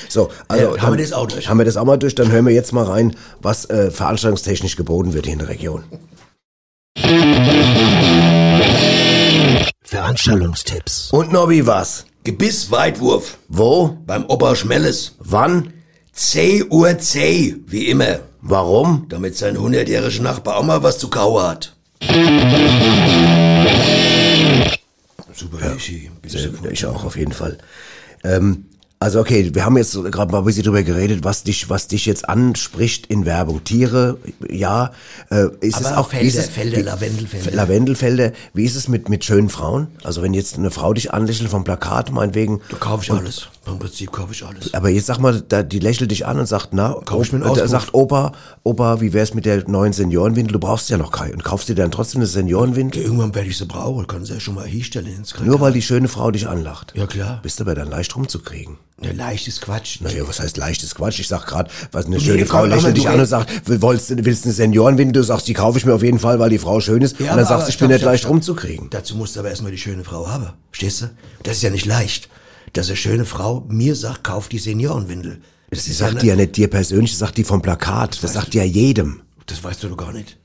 So, 0.08 0.30
also 0.46 0.76
Ja, 0.76 0.82
haben 0.82 0.96
wir 0.96 1.02
das 1.02 1.12
auch 1.12 1.26
durch. 1.26 1.48
Haben 1.48 1.58
wir 1.58 1.64
das 1.64 1.76
auch 1.76 1.84
mal 1.84 1.96
durch, 1.96 2.14
dann 2.14 2.30
hören 2.30 2.46
wir 2.46 2.52
jetzt 2.52 2.72
mal 2.72 2.84
rein, 2.84 3.16
was 3.42 3.64
äh, 3.70 3.90
veranstaltungstechnisch 3.90 4.76
geboten 4.76 5.14
wird 5.14 5.24
hier 5.26 5.32
in 5.32 5.40
der 5.40 5.48
Region. 5.48 5.82
Veranstaltungstipps. 9.82 11.10
Und 11.10 11.32
Nobby 11.32 11.66
was? 11.66 12.06
Gebissweitwurf 12.22 13.38
Wo? 13.48 13.98
beim 14.06 14.24
Opa 14.28 14.54
Schmelles. 14.56 15.16
Wann? 15.18 15.72
C 16.12 16.62
Uhr 16.70 16.98
C, 16.98 17.56
wie 17.66 17.88
immer. 17.88 18.20
Warum? 18.40 19.06
Damit 19.08 19.36
sein 19.36 19.58
hundertjähriger 19.58 20.22
Nachbar 20.22 20.56
auch 20.56 20.62
mal 20.62 20.82
was 20.82 20.98
zu 20.98 21.10
kauen 21.10 21.42
hat. 21.42 21.74
Super, 25.34 25.74
Ishi. 25.76 26.10
Äh, 26.32 26.72
Ich 26.72 26.86
auch, 26.86 27.04
auf 27.04 27.16
jeden 27.16 27.32
Fall. 27.32 27.58
Ähm, 28.22 28.66
also 29.00 29.20
okay, 29.20 29.50
wir 29.54 29.64
haben 29.66 29.76
jetzt 29.76 29.92
gerade 30.10 30.32
mal 30.32 30.38
ein 30.38 30.44
bisschen 30.44 30.62
drüber 30.62 30.82
geredet, 30.82 31.24
was 31.24 31.42
dich, 31.42 31.68
was 31.68 31.88
dich 31.88 32.06
jetzt 32.06 32.26
anspricht 32.28 33.06
in 33.06 33.26
Werbung. 33.26 33.62
Tiere, 33.62 34.16
ja. 34.48 34.92
Äh, 35.30 35.48
ist 35.60 35.74
Aber 35.76 35.90
es 35.90 35.96
auch 35.96 36.08
Felder, 36.10 36.38
es, 36.38 36.46
Felder, 36.48 36.78
wie- 36.78 36.82
Lavendelfelder. 36.82 37.50
Lavendelfelder. 37.52 38.32
Wie 38.54 38.64
ist 38.64 38.76
es 38.76 38.88
mit 38.88 39.08
mit 39.10 39.24
schönen 39.24 39.50
Frauen? 39.50 39.88
Also 40.04 40.22
wenn 40.22 40.32
jetzt 40.32 40.56
eine 40.56 40.70
Frau 40.70 40.94
dich 40.94 41.12
anlächelt 41.12 41.50
vom 41.50 41.64
Plakat, 41.64 42.12
meinetwegen. 42.12 42.60
Da 42.70 42.76
kaufe 42.78 43.04
ich 43.04 43.10
und- 43.10 43.18
alles. 43.18 43.48
Im 43.66 43.78
Prinzip 43.78 44.12
kaufe 44.12 44.32
ich 44.32 44.44
alles. 44.44 44.74
Aber 44.74 44.90
jetzt 44.90 45.06
sag 45.06 45.18
mal, 45.18 45.40
da, 45.40 45.62
die 45.62 45.78
lächelt 45.78 46.10
dich 46.10 46.26
an 46.26 46.38
und 46.38 46.46
sagt, 46.46 46.68
na, 46.72 46.94
Kauf 47.04 47.24
ich 47.24 47.32
mir 47.32 47.38
einen 47.40 47.48
Auspuff. 47.48 47.68
sagt, 47.70 47.94
Opa, 47.94 48.32
Opa, 48.62 49.00
wie 49.00 49.12
wär's 49.14 49.32
mit 49.32 49.46
der 49.46 49.66
neuen 49.68 49.92
Seniorenwindel? 49.94 50.52
Du 50.52 50.58
brauchst 50.58 50.90
ja 50.90 50.98
noch 50.98 51.10
keine. 51.12 51.32
Und 51.32 51.44
kaufst 51.44 51.68
dir 51.68 51.74
dann 51.74 51.90
trotzdem 51.90 52.20
eine 52.20 52.26
Seniorenwindel? 52.26 53.02
Irgendwann 53.02 53.34
werde 53.34 53.48
ich 53.48 53.56
sie 53.56 53.64
brauchen, 53.64 54.06
kann 54.06 54.24
sie 54.24 54.34
ja 54.34 54.40
schon 54.40 54.54
mal 54.54 54.66
hinstellen 54.66 55.08
ins 55.16 55.34
Regal. 55.34 55.46
Nur 55.48 55.60
weil 55.60 55.72
die 55.72 55.82
schöne 55.82 56.08
Frau 56.08 56.30
dich 56.30 56.46
anlacht. 56.46 56.92
Ja, 56.94 57.06
klar. 57.06 57.40
Bist 57.42 57.60
aber 57.60 57.74
dann 57.74 57.88
leicht 57.90 58.14
rumzukriegen. 58.16 58.76
Ja, 59.02 59.10
leichtes 59.12 59.60
Quatsch. 59.60 60.00
Naja, 60.02 60.22
was 60.28 60.40
heißt 60.40 60.56
leichtes 60.56 60.94
Quatsch? 60.94 61.18
Ich 61.20 61.28
sag 61.28 61.46
grad, 61.46 61.70
was 61.90 62.06
eine 62.06 62.16
Nee, 62.16 62.22
schöne 62.22 62.46
Frau 62.46 62.64
lächelt 62.66 62.88
du 62.96 63.00
dich 63.00 63.08
an 63.08 63.18
und 63.18 63.26
sagt, 63.26 63.50
willst, 63.66 64.10
du- 64.10 64.24
willst 64.24 64.44
du 64.44 64.48
eine 64.48 64.54
Seniorenwindel? 64.54 65.14
Du 65.20 65.26
sagst, 65.26 65.48
die 65.48 65.54
kaufe 65.54 65.78
ich 65.78 65.84
mir 65.86 65.94
auf 65.94 66.02
jeden 66.02 66.18
Fall, 66.20 66.38
weil 66.38 66.50
die 66.50 66.58
Frau 66.58 66.80
schön 66.80 67.02
ist. 67.02 67.18
Ja, 67.18 67.32
und 67.32 67.38
dann 67.38 67.46
sagst 67.46 67.66
du, 67.66 67.70
ich 67.70 67.78
bin 67.78 67.86
stopp, 67.86 67.88
nicht 67.92 68.00
stopp, 68.00 68.10
leicht 68.12 68.22
stopp. 68.22 68.32
rumzukriegen. 68.32 68.90
Dazu 68.90 69.16
musst 69.16 69.34
du 69.36 69.40
aber 69.40 69.48
erstmal 69.50 69.72
die 69.72 69.78
schöne 69.78 70.04
Frau 70.04 70.28
haben. 70.28 70.48
Verstehst 70.70 71.02
du? 71.02 71.10
Das 71.42 71.56
ist 71.56 71.62
ja 71.62 71.70
nicht 71.70 71.86
leicht. 71.86 72.28
Dass 72.74 72.88
eine 72.88 72.96
schöne 72.96 73.24
Frau 73.24 73.66
mir 73.68 73.94
sagt, 73.94 74.24
kauf 74.24 74.48
die 74.48 74.58
Seniorenwindel. 74.58 75.40
Das 75.70 75.84
Sie 75.84 75.92
ist 75.92 75.98
sagt 75.98 76.22
die 76.22 76.26
ja 76.26 76.36
nicht 76.36 76.56
dir 76.56 76.68
persönlich, 76.68 77.12
das 77.12 77.20
sagt 77.20 77.38
die 77.38 77.44
vom 77.44 77.62
Plakat. 77.62 78.22
Das 78.22 78.34
sagt 78.34 78.52
die 78.52 78.58
ja 78.58 78.64
jedem. 78.64 79.22
Das 79.46 79.64
weißt 79.64 79.82
du 79.82 79.88
doch 79.88 79.96
gar 79.96 80.12
nicht. 80.12 80.38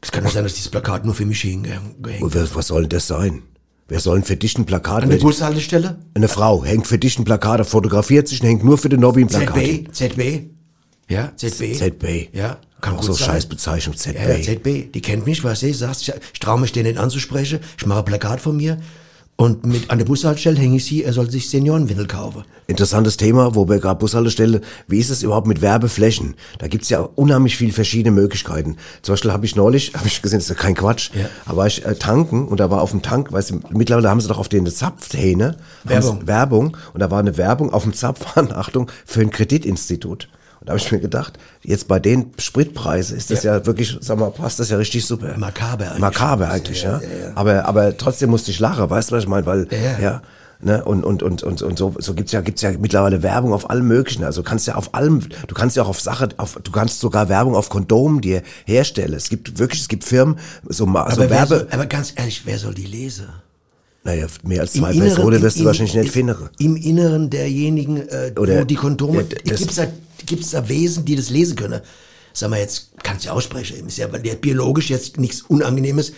Es 0.00 0.10
kann 0.10 0.24
ja 0.24 0.30
sein, 0.30 0.44
dass 0.44 0.54
dieses 0.54 0.70
Plakat 0.70 1.04
nur 1.04 1.14
für 1.14 1.24
mich 1.24 1.40
hingehängt 1.40 2.04
Und 2.20 2.34
was, 2.34 2.54
was 2.54 2.66
soll 2.66 2.82
denn 2.82 2.90
das 2.90 3.06
sein? 3.06 3.42
Wer 3.88 4.00
soll 4.00 4.18
denn 4.18 4.24
für 4.24 4.36
dich 4.36 4.56
ein 4.58 4.64
Plakat? 4.64 5.04
An 5.04 5.10
der 5.10 5.18
Bushaltestelle? 5.18 5.98
Eine 6.14 6.28
Frau 6.28 6.64
hängt 6.64 6.86
für 6.86 6.98
dich 6.98 7.18
ein 7.18 7.24
Plakat, 7.24 7.64
fotografiert 7.66 8.26
sich 8.26 8.40
und 8.40 8.48
hängt 8.48 8.64
nur 8.64 8.78
für 8.78 8.88
den 8.88 9.00
Nobby 9.00 9.22
ein 9.22 9.28
Plakat. 9.28 9.56
ZB? 9.56 9.92
ZB? 9.92 10.50
Ja, 11.08 11.32
ZB? 11.36 11.74
ZB. 11.76 12.34
Ja, 12.34 12.58
kann 12.80 12.96
Auch 12.96 13.02
so 13.02 13.12
sein. 13.12 13.26
Scheißbezeichnung, 13.28 13.96
ZB. 13.96 14.16
Ja, 14.16 14.40
ZB. 14.40 14.92
Die 14.92 15.00
kennt 15.00 15.26
mich, 15.26 15.44
was 15.44 15.60
sie 15.60 15.72
sagt. 15.72 16.00
Ich, 16.02 16.12
ich 16.32 16.40
traue 16.40 16.60
mich, 16.60 16.72
den 16.72 16.84
nicht 16.84 16.98
anzusprechen. 16.98 17.60
Ich 17.76 17.86
mache 17.86 18.00
ein 18.00 18.04
Plakat 18.04 18.40
von 18.40 18.56
mir. 18.56 18.78
Und 19.42 19.66
mit, 19.66 19.90
an 19.90 19.98
der 19.98 20.04
Bushaltestelle 20.04 20.56
hänge 20.56 20.76
ich 20.76 20.84
sie, 20.84 21.02
er 21.02 21.12
soll 21.12 21.28
sich 21.28 21.50
Seniorenwindel 21.50 22.06
kaufen. 22.06 22.44
Interessantes 22.68 23.16
Thema, 23.16 23.56
wo 23.56 23.68
wir 23.68 23.80
gerade 23.80 23.98
Bushaltestelle, 23.98 24.60
wie 24.86 25.00
ist 25.00 25.10
es 25.10 25.24
überhaupt 25.24 25.48
mit 25.48 25.60
Werbeflächen? 25.60 26.36
Da 26.60 26.68
gibt's 26.68 26.90
ja 26.90 27.00
unheimlich 27.00 27.56
viele 27.56 27.72
verschiedene 27.72 28.14
Möglichkeiten. 28.14 28.76
Zum 29.02 29.14
Beispiel 29.14 29.32
habe 29.32 29.44
ich 29.44 29.56
neulich, 29.56 29.94
habe 29.96 30.06
ich 30.06 30.22
gesehen, 30.22 30.38
das 30.38 30.44
ist 30.44 30.50
ja 30.50 30.54
kein 30.62 30.76
Quatsch, 30.76 31.10
Ja. 31.14 31.28
aber 31.44 31.56
war 31.56 31.66
ich 31.66 31.84
äh, 31.84 31.96
tanken 31.96 32.46
und 32.46 32.60
da 32.60 32.70
war 32.70 32.82
auf 32.82 32.92
dem 32.92 33.02
Tank, 33.02 33.32
weißt 33.32 33.50
du, 33.50 33.60
mittlerweile 33.70 34.08
haben 34.08 34.20
sie 34.20 34.28
doch 34.28 34.38
auf 34.38 34.48
den 34.48 34.64
Zapfhähne 34.64 35.56
Werbung. 35.82 36.24
Werbung 36.28 36.76
und 36.94 37.00
da 37.00 37.10
war 37.10 37.18
eine 37.18 37.36
Werbung 37.36 37.72
auf 37.72 37.82
dem 37.82 37.94
Zapfhahn, 37.94 38.52
Achtung, 38.54 38.92
für 39.04 39.22
ein 39.22 39.30
Kreditinstitut. 39.30 40.28
Und 40.62 40.68
da 40.68 40.74
habe 40.74 40.80
ich 40.80 40.92
mir 40.92 41.00
gedacht, 41.00 41.40
jetzt 41.64 41.88
bei 41.88 41.98
den 41.98 42.26
Spritpreisen 42.38 43.16
ist 43.16 43.32
das 43.32 43.42
ja, 43.42 43.66
wirklich, 43.66 43.98
sag 44.00 44.16
mal, 44.16 44.30
passt 44.30 44.60
das 44.60 44.70
ja 44.70 44.76
richtig 44.76 45.04
super. 45.04 45.36
Makaber 45.36 45.86
eigentlich. 45.86 45.98
Makaber 46.00 46.50
eigentlich, 46.50 46.82
ja. 46.84 47.00
Aber, 47.34 47.64
aber 47.66 47.96
trotzdem 47.96 48.30
musste 48.30 48.52
ich 48.52 48.60
lachen, 48.60 48.88
weißt 48.88 49.10
du, 49.10 49.16
was 49.16 49.24
ich 49.24 49.28
meine? 49.28 49.44
Weil, 49.44 49.66
Ja, 49.72 49.78
ja. 49.78 49.98
ja 50.00 50.22
Ne? 50.64 50.84
Und, 50.84 51.02
und, 51.02 51.24
und, 51.24 51.42
und, 51.42 51.60
und 51.60 51.76
so, 51.76 51.92
so 51.98 52.14
gibt's 52.14 52.30
ja, 52.30 52.40
gibt's 52.40 52.62
ja 52.62 52.70
mittlerweile 52.78 53.24
Werbung 53.24 53.52
auf 53.52 53.68
allem 53.68 53.88
möglichen. 53.88 54.22
Also 54.22 54.42
du 54.42 54.48
kannst 54.48 54.68
ja 54.68 54.76
auf 54.76 54.94
allem, 54.94 55.20
du 55.48 55.54
kannst 55.56 55.76
ja 55.76 55.82
auch 55.82 55.88
auf 55.88 56.00
Sache, 56.00 56.28
auf, 56.36 56.56
du 56.62 56.70
kannst 56.70 57.00
sogar 57.00 57.28
Werbung 57.28 57.56
auf 57.56 57.68
Kondomen 57.68 58.20
dir 58.20 58.42
herstellen. 58.64 59.12
Es 59.14 59.28
gibt 59.28 59.58
wirklich, 59.58 59.80
es 59.80 59.88
gibt 59.88 60.04
Firmen, 60.04 60.38
so, 60.68 60.84
so 60.84 60.86
Aber, 60.86 61.16
wer 61.18 61.30
Werbe. 61.30 61.48
soll, 61.48 61.66
aber 61.72 61.86
ganz 61.86 62.12
ehrlich, 62.14 62.42
wer 62.44 62.60
soll 62.60 62.74
die 62.74 62.86
lesen? 62.86 63.26
Naja, 64.04 64.26
mehr 64.44 64.60
als 64.60 64.74
zwei 64.74 64.92
Inneren- 64.92 65.14
Personen 65.14 65.42
wirst 65.42 65.58
du 65.58 65.64
wahrscheinlich 65.64 65.94
nicht 65.96 66.12
finden. 66.12 66.36
Im 66.60 66.76
Inneren 66.76 67.28
derjenigen, 67.28 67.96
äh, 68.08 68.32
Oder- 68.38 68.60
wo 68.60 68.64
die 68.64 68.76
Kondome, 68.76 69.22
Ja, 69.22 69.36
das- 69.44 69.58
gibt's 69.58 69.80
da, 70.22 70.26
gibt's 70.26 70.50
da 70.50 70.68
Wesen, 70.68 71.04
die 71.04 71.16
das 71.16 71.30
lesen 71.30 71.56
können? 71.56 71.80
Sag 72.32 72.50
mal 72.50 72.58
jetzt, 72.60 72.90
kannst 73.02 73.24
du 73.24 73.28
ja 73.28 73.34
aussprechen, 73.34 73.86
ist 73.86 73.98
ja 73.98 74.10
weil 74.12 74.22
der 74.22 74.34
biologisch 74.36 74.88
jetzt 74.90 75.18
nichts 75.18 75.42
Unangenehmes. 75.42 76.12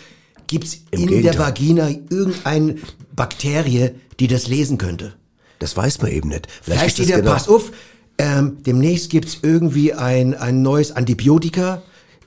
Gibt's 0.46 0.78
Im 0.90 1.00
in 1.00 1.06
der 1.08 1.16
Gegenteil. 1.16 1.38
Vagina 1.40 1.88
irgendeine 2.10 2.76
Bakterie, 3.16 3.90
die 4.20 4.28
das 4.28 4.46
lesen 4.46 4.78
könnte? 4.78 5.14
Das 5.58 5.76
weiß 5.76 6.02
man 6.02 6.10
eben 6.12 6.28
nicht. 6.28 6.46
Vielleicht 6.62 6.86
ist 6.86 6.92
steht 6.94 7.08
der, 7.08 7.20
genau- 7.20 7.32
pass 7.32 7.48
auf, 7.48 7.72
ähm, 8.18 8.58
demnächst 8.64 9.10
gibt's 9.10 9.38
irgendwie 9.42 9.92
ein, 9.94 10.34
ein 10.34 10.62
neues 10.62 10.92
Antibiotika, 10.92 11.82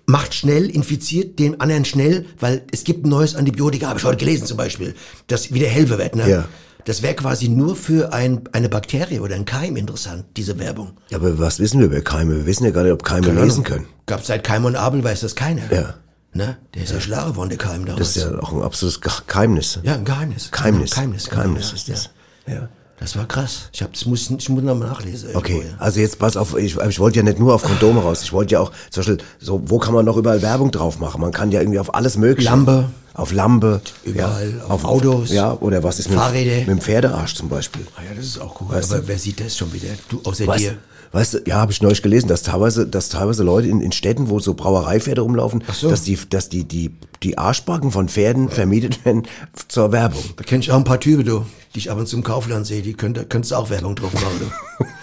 macht 0.06 0.34
schnell, 0.34 0.70
infiziert 0.70 1.38
den 1.40 1.62
anderen 1.62 1.86
schnell, 1.86 2.26
weil 2.40 2.64
es 2.72 2.84
gibt 2.84 3.06
ein 3.06 3.10
neues 3.10 3.36
Antibiotika, 3.36 3.88
habe 3.88 4.00
ich 4.00 4.06
heute 4.06 4.18
gelesen 4.18 4.48
zum 4.48 4.58
Beispiel, 4.58 4.96
das 5.28 5.54
wieder 5.54 5.68
helfer 5.68 5.98
wird. 5.98 6.16
Ne? 6.16 6.30
Ja. 6.30 6.48
Das 6.88 7.02
wäre 7.02 7.16
quasi 7.16 7.50
nur 7.50 7.76
für 7.76 8.14
ein, 8.14 8.42
eine 8.54 8.70
Bakterie 8.70 9.20
oder 9.20 9.36
ein 9.36 9.44
Keim 9.44 9.76
interessant, 9.76 10.24
diese 10.38 10.58
Werbung. 10.58 10.92
Ja, 11.10 11.18
aber 11.18 11.38
was 11.38 11.60
wissen 11.60 11.80
wir 11.82 11.88
über 11.88 12.00
Keime? 12.00 12.38
Wir 12.38 12.46
wissen 12.46 12.64
ja 12.64 12.72
gar 12.72 12.84
nicht, 12.84 12.94
ob 12.94 13.04
Keime 13.04 13.28
Keine 13.28 13.44
lesen 13.44 13.66
können. 13.66 13.88
Gab 14.06 14.24
seit 14.26 14.46
Keim 14.46 14.64
und 14.64 14.78
Abel, 14.78 15.04
weiß 15.04 15.20
das 15.20 15.36
keiner. 15.36 15.64
Ja. 15.70 15.96
Ne? 16.34 16.56
Der 16.74 16.84
ist 16.84 16.94
ja, 16.94 17.02
schlau 17.02 17.28
geworden, 17.32 17.50
der 17.50 17.58
Keim 17.58 17.86
damals. 17.86 18.14
Das 18.14 18.16
ist 18.16 18.24
ja 18.32 18.40
auch 18.40 18.54
ein 18.54 18.62
absolutes 18.62 19.02
Ge- 19.02 19.12
Geheimnis. 19.28 19.80
ja, 19.84 19.96
ein 19.96 20.06
Geheimnis. 20.06 20.50
Geheimnis. 20.50 20.92
Geheimnis, 20.92 21.30
Geheimnis 21.30 21.74
ist 21.74 21.88
ja, 21.90 21.94
das. 21.96 22.10
Ja. 22.48 22.54
Ja. 22.54 22.70
Das 23.00 23.16
war 23.18 23.28
krass. 23.28 23.70
Ich, 23.74 23.84
hab, 23.84 23.92
das 23.94 24.06
muss, 24.06 24.30
ich 24.32 24.50
muss 24.50 24.64
noch 24.64 24.74
mal 24.76 24.88
nachlesen. 24.88 25.30
irgendwo, 25.30 25.40
Okay, 25.40 25.64
ja. 25.70 25.76
also 25.78 26.00
jetzt 26.00 26.18
pass 26.18 26.36
auf, 26.38 26.58
ich, 26.58 26.78
ich 26.78 27.00
wollte 27.00 27.18
ja 27.18 27.24
nicht 27.24 27.38
nur 27.38 27.54
auf 27.54 27.64
Kondome 27.64 28.02
raus, 28.02 28.24
ich 28.24 28.32
wollte 28.34 28.54
ja 28.54 28.60
auch, 28.62 28.72
zum 28.90 29.02
Beispiel, 29.02 29.18
so, 29.40 29.62
wo 29.66 29.78
kann 29.78 29.94
man 29.94 30.04
noch 30.06 30.18
überall 30.18 30.42
Werbung 30.42 30.72
drauf 30.72 30.98
machen? 31.00 31.22
Man 31.22 31.32
kann 31.32 31.52
ja 31.52 31.60
irgendwie 31.60 31.80
auf 31.80 31.94
alles 31.94 32.18
mögliche. 32.18 32.50
Lampe. 32.50 32.86
Auf 33.18 33.32
Lampe. 33.34 33.82
Überall, 34.04 34.54
ja, 34.60 34.66
auf 34.66 34.86
Autos. 34.86 35.32
Ja, 35.32 35.54
oder 35.60 35.84
was 35.84 35.98
ist 36.00 36.10
mit, 36.10 36.20
Fahrräder. 36.20 36.60
mit 36.60 36.68
dem 36.68 36.82
Pferdearsch 36.82 37.34
zum 37.34 37.50
Beispiel? 37.50 37.86
Ah 37.98 38.02
ja, 38.08 38.16
das 38.16 38.26
ist 38.26 38.40
auch 38.40 38.54
gut. 38.54 38.70
Weißt 38.70 38.92
Aber 38.94 39.02
du? 39.02 39.08
wer 39.08 39.18
sieht 39.18 39.40
das 39.40 39.58
schon 39.58 39.74
wieder? 39.74 39.90
Du, 40.08 40.22
außer 40.24 40.46
Weißt, 40.46 40.64
dir. 40.66 40.78
weißt 41.14 41.34
du, 41.34 41.38
ja, 41.48 41.56
habe 41.56 41.72
ich 41.72 41.82
neulich 41.82 42.04
gelesen, 42.04 42.28
dass 42.28 42.44
teilweise, 42.44 42.86
dass 42.86 43.10
teilweise 43.10 43.44
Leute 43.44 43.70
in, 43.70 43.82
in 43.82 43.92
Städten, 43.92 44.30
wo 44.30 44.40
so 44.40 44.54
Brauereipferde 44.54 45.22
rumlaufen, 45.22 45.64
so. 45.74 45.90
dass 45.90 46.04
die, 46.04 46.16
dass 46.30 46.50
die, 46.50 46.64
die, 46.64 46.92
die 47.24 47.40
Arschbacken 47.40 47.90
von 47.92 48.08
Pferden 48.08 48.50
vermietet 48.50 49.04
werden 49.04 49.24
zur 49.68 49.92
Werbung. 49.92 50.24
Da 50.36 50.44
kenn 50.44 50.60
ich 50.60 50.72
auch 50.72 50.78
ein 50.78 50.84
paar 50.84 51.00
Typen, 51.00 51.26
du, 51.26 51.44
die 51.74 51.80
ich 51.80 51.90
ab 51.90 51.98
und 51.98 52.08
zu 52.08 52.18
im 52.18 52.24
Kaufland 52.24 52.68
sehe. 52.68 52.84
Die 52.84 52.94
könnte, 52.94 53.26
könntest 53.26 53.52
auch 53.56 53.72
Werbung 53.72 53.96
drauf 53.96 54.14
machen, 54.14 54.40
du. 54.80 54.86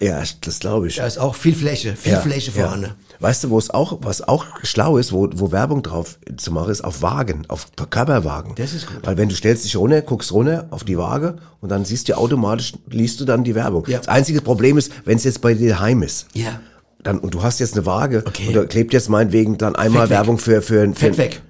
Ja, 0.00 0.22
das 0.40 0.58
glaube 0.60 0.88
ich. 0.88 0.96
Da 0.96 1.06
ist 1.06 1.18
auch 1.18 1.34
viel 1.34 1.54
Fläche, 1.54 1.96
viel 1.96 2.16
Fläche 2.16 2.52
vorhanden. 2.52 2.92
Weißt 3.20 3.44
du, 3.44 3.50
wo 3.50 3.58
es 3.58 3.70
auch, 3.70 3.98
was 4.02 4.26
auch 4.26 4.46
schlau 4.64 4.98
ist, 4.98 5.12
wo, 5.12 5.28
wo 5.34 5.52
Werbung 5.52 5.82
drauf 5.82 6.18
zu 6.36 6.50
machen 6.50 6.70
ist, 6.72 6.82
auf 6.82 7.02
Wagen, 7.02 7.44
auf 7.48 7.68
Körperwagen. 7.90 8.54
Das 8.56 8.72
ist 8.72 8.86
gut. 8.88 8.98
Weil 9.04 9.16
wenn 9.16 9.28
du 9.28 9.36
stellst 9.36 9.64
dich 9.64 9.76
runter, 9.76 10.02
guckst 10.02 10.32
runter 10.32 10.66
auf 10.70 10.82
die 10.82 10.98
Waage 10.98 11.36
und 11.60 11.68
dann 11.68 11.84
siehst 11.84 12.08
du 12.08 12.16
automatisch, 12.18 12.72
liest 12.88 13.20
du 13.20 13.24
dann 13.24 13.44
die 13.44 13.54
Werbung. 13.54 13.84
Ja. 13.86 13.98
Das 13.98 14.08
einzige 14.08 14.40
Problem 14.42 14.76
ist, 14.76 14.90
wenn 15.04 15.16
es 15.16 15.24
jetzt 15.24 15.40
bei 15.40 15.54
dir 15.54 15.78
heim 15.78 16.02
ist. 16.02 16.26
Ja. 16.34 16.60
Dann, 17.04 17.18
und 17.20 17.34
du 17.34 17.42
hast 17.42 17.60
jetzt 17.60 17.74
eine 17.74 17.86
Waage 17.86 18.24
Okay. 18.26 18.48
und 18.48 18.54
da 18.54 18.64
klebt 18.64 18.92
jetzt 18.92 19.08
meinetwegen 19.08 19.56
dann 19.58 19.76
einmal 19.76 20.02
Fett 20.02 20.10
weg. 20.10 20.16
Werbung 20.18 20.38
für, 20.38 20.62
für, 20.62 20.86
für 20.88 20.94
Fett 20.94 21.18
weg. 21.18 21.42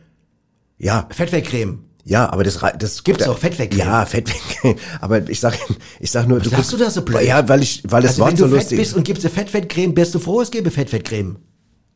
Ja, 0.79 1.07
Fettwegcreme. 1.11 1.79
Ja, 2.05 2.31
aber 2.33 2.43
das 2.45 2.59
das 2.79 3.05
Gibt's 3.05 3.29
auch 3.29 3.39
Fettwegcreme? 3.39 3.79
Ja, 3.87 4.05
Fettwegcreme. 4.07 4.77
Aber 5.01 5.29
ich 5.29 5.39
sag, 5.41 5.57
ich 6.01 6.11
sag 6.11 6.27
nur, 6.27 6.41
du 6.41 6.49
sagst 6.51 6.71
guckst- 6.71 6.73
du 6.73 6.77
da 6.85 6.91
so 6.91 7.03
blöd? 7.03 7.23
Ja, 7.25 7.49
weil 7.49 7.63
ich, 7.63 7.83
weil 7.89 8.03
das 8.03 8.13
Also 8.13 8.23
Wort 8.23 8.31
wenn 8.33 8.37
so 8.39 8.45
du 8.47 8.51
fett 8.51 8.61
lustig 8.63 8.79
bist 8.79 8.95
und 8.95 9.05
gibst 9.05 9.23
dir 9.25 9.31
Fettfettcreme, 9.31 9.95
bist 9.95 10.15
du 10.15 10.19
froh, 10.19 10.41
es 10.41 10.51
gäbe 10.51 10.71
Fettfettcreme. 10.71 11.37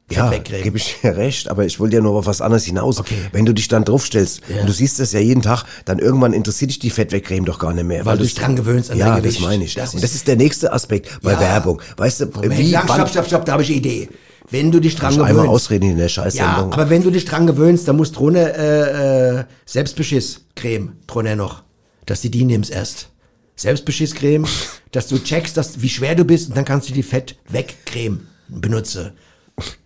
Ja, 0.09 0.31
gebe 0.31 0.77
ich 0.77 0.99
dir 1.03 1.17
recht, 1.17 1.49
aber 1.49 1.65
ich 1.67 1.81
wollte 1.81 1.97
ja 1.97 2.01
nur 2.03 2.13
auf 2.15 2.27
was 2.27 2.41
anderes 2.41 2.65
hinaus. 2.65 3.01
Okay. 3.01 3.17
Wenn 3.33 3.45
du 3.45 3.53
dich 3.53 3.67
dann 3.67 3.85
draufstellst 3.85 4.41
Ja. 4.49 4.61
und 4.61 4.69
du 4.69 4.73
siehst 4.73 5.01
das 5.01 5.11
ja 5.11 5.19
jeden 5.19 5.43
Tag, 5.43 5.65
dann 5.85 5.99
irgendwann 5.99 6.33
interessiert 6.33 6.71
dich 6.71 6.79
die 6.79 6.91
Fettwegcreme 6.91 7.45
doch 7.45 7.59
gar 7.59 7.75
nicht 7.75 7.87
mehr. 7.87 8.07
Weil 8.07 8.17
du 8.17 8.23
du's- 8.23 8.35
dich 8.35 8.41
dran 8.41 8.55
gewöhnst 8.55 8.93
an 8.93 8.99
Ja, 8.99 9.07
dein 9.15 9.23
Gewicht. 9.25 9.39
das 9.41 9.45
meine 9.45 9.65
ich. 9.65 9.75
Das 9.75 9.91
und 9.95 9.97
ist- 9.97 10.05
das 10.05 10.15
ist 10.15 10.29
der 10.29 10.37
nächste 10.37 10.73
Aspekt 10.73 11.19
bei 11.23 11.33
Ja. 11.33 11.41
Werbung. 11.41 11.83
Weißt 11.97 12.21
du, 12.21 12.27
Moment, 12.27 12.57
wie, 12.57 12.71
lang, 12.71 12.85
stopp, 12.85 13.09
stopp, 13.09 13.27
stopp, 13.27 13.45
da 13.47 13.53
habe 13.55 13.65
ich 13.65 13.69
eine 13.71 13.79
Idee. 13.79 14.09
Wenn 14.51 14.71
du 14.71 14.81
dich 14.81 14.95
dran 14.97 15.13
gewöhnst. 15.15 15.31
einmal 15.31 15.47
ausreden 15.49 15.91
in 15.91 15.97
der 15.97 16.07
Ja, 16.07 16.11
Scheißsendung. 16.11 16.73
aber 16.73 16.89
wenn 16.91 17.03
du 17.03 17.11
dich 17.11 17.25
dran 17.25 17.47
gewöhnst, 17.47 17.89
dann 17.89 17.97
musst 17.97 18.15
du 18.17 18.21
drunter 18.21 18.55
äh, 18.57 19.39
äh, 19.41 19.45
Selbstbeschiss-Creme 19.65 20.93
drunter 21.07 21.37
noch, 21.37 21.63
dass 22.07 22.23
du 22.23 22.29
die 22.31 22.45
nimmst 22.45 22.71
erst. 22.71 23.09
Selbstbeschiss-Creme, 23.57 24.47
dass 24.93 25.09
du 25.09 25.19
checkst, 25.19 25.57
dass, 25.57 25.81
wie 25.83 25.89
schwer 25.89 26.15
du 26.15 26.25
bist 26.25 26.49
und 26.49 26.57
dann 26.57 26.65
kannst 26.65 26.89
du 26.89 26.93
die 26.93 27.03
Fett-Weg-Creme 27.03 28.27
benutzen. 28.49 29.13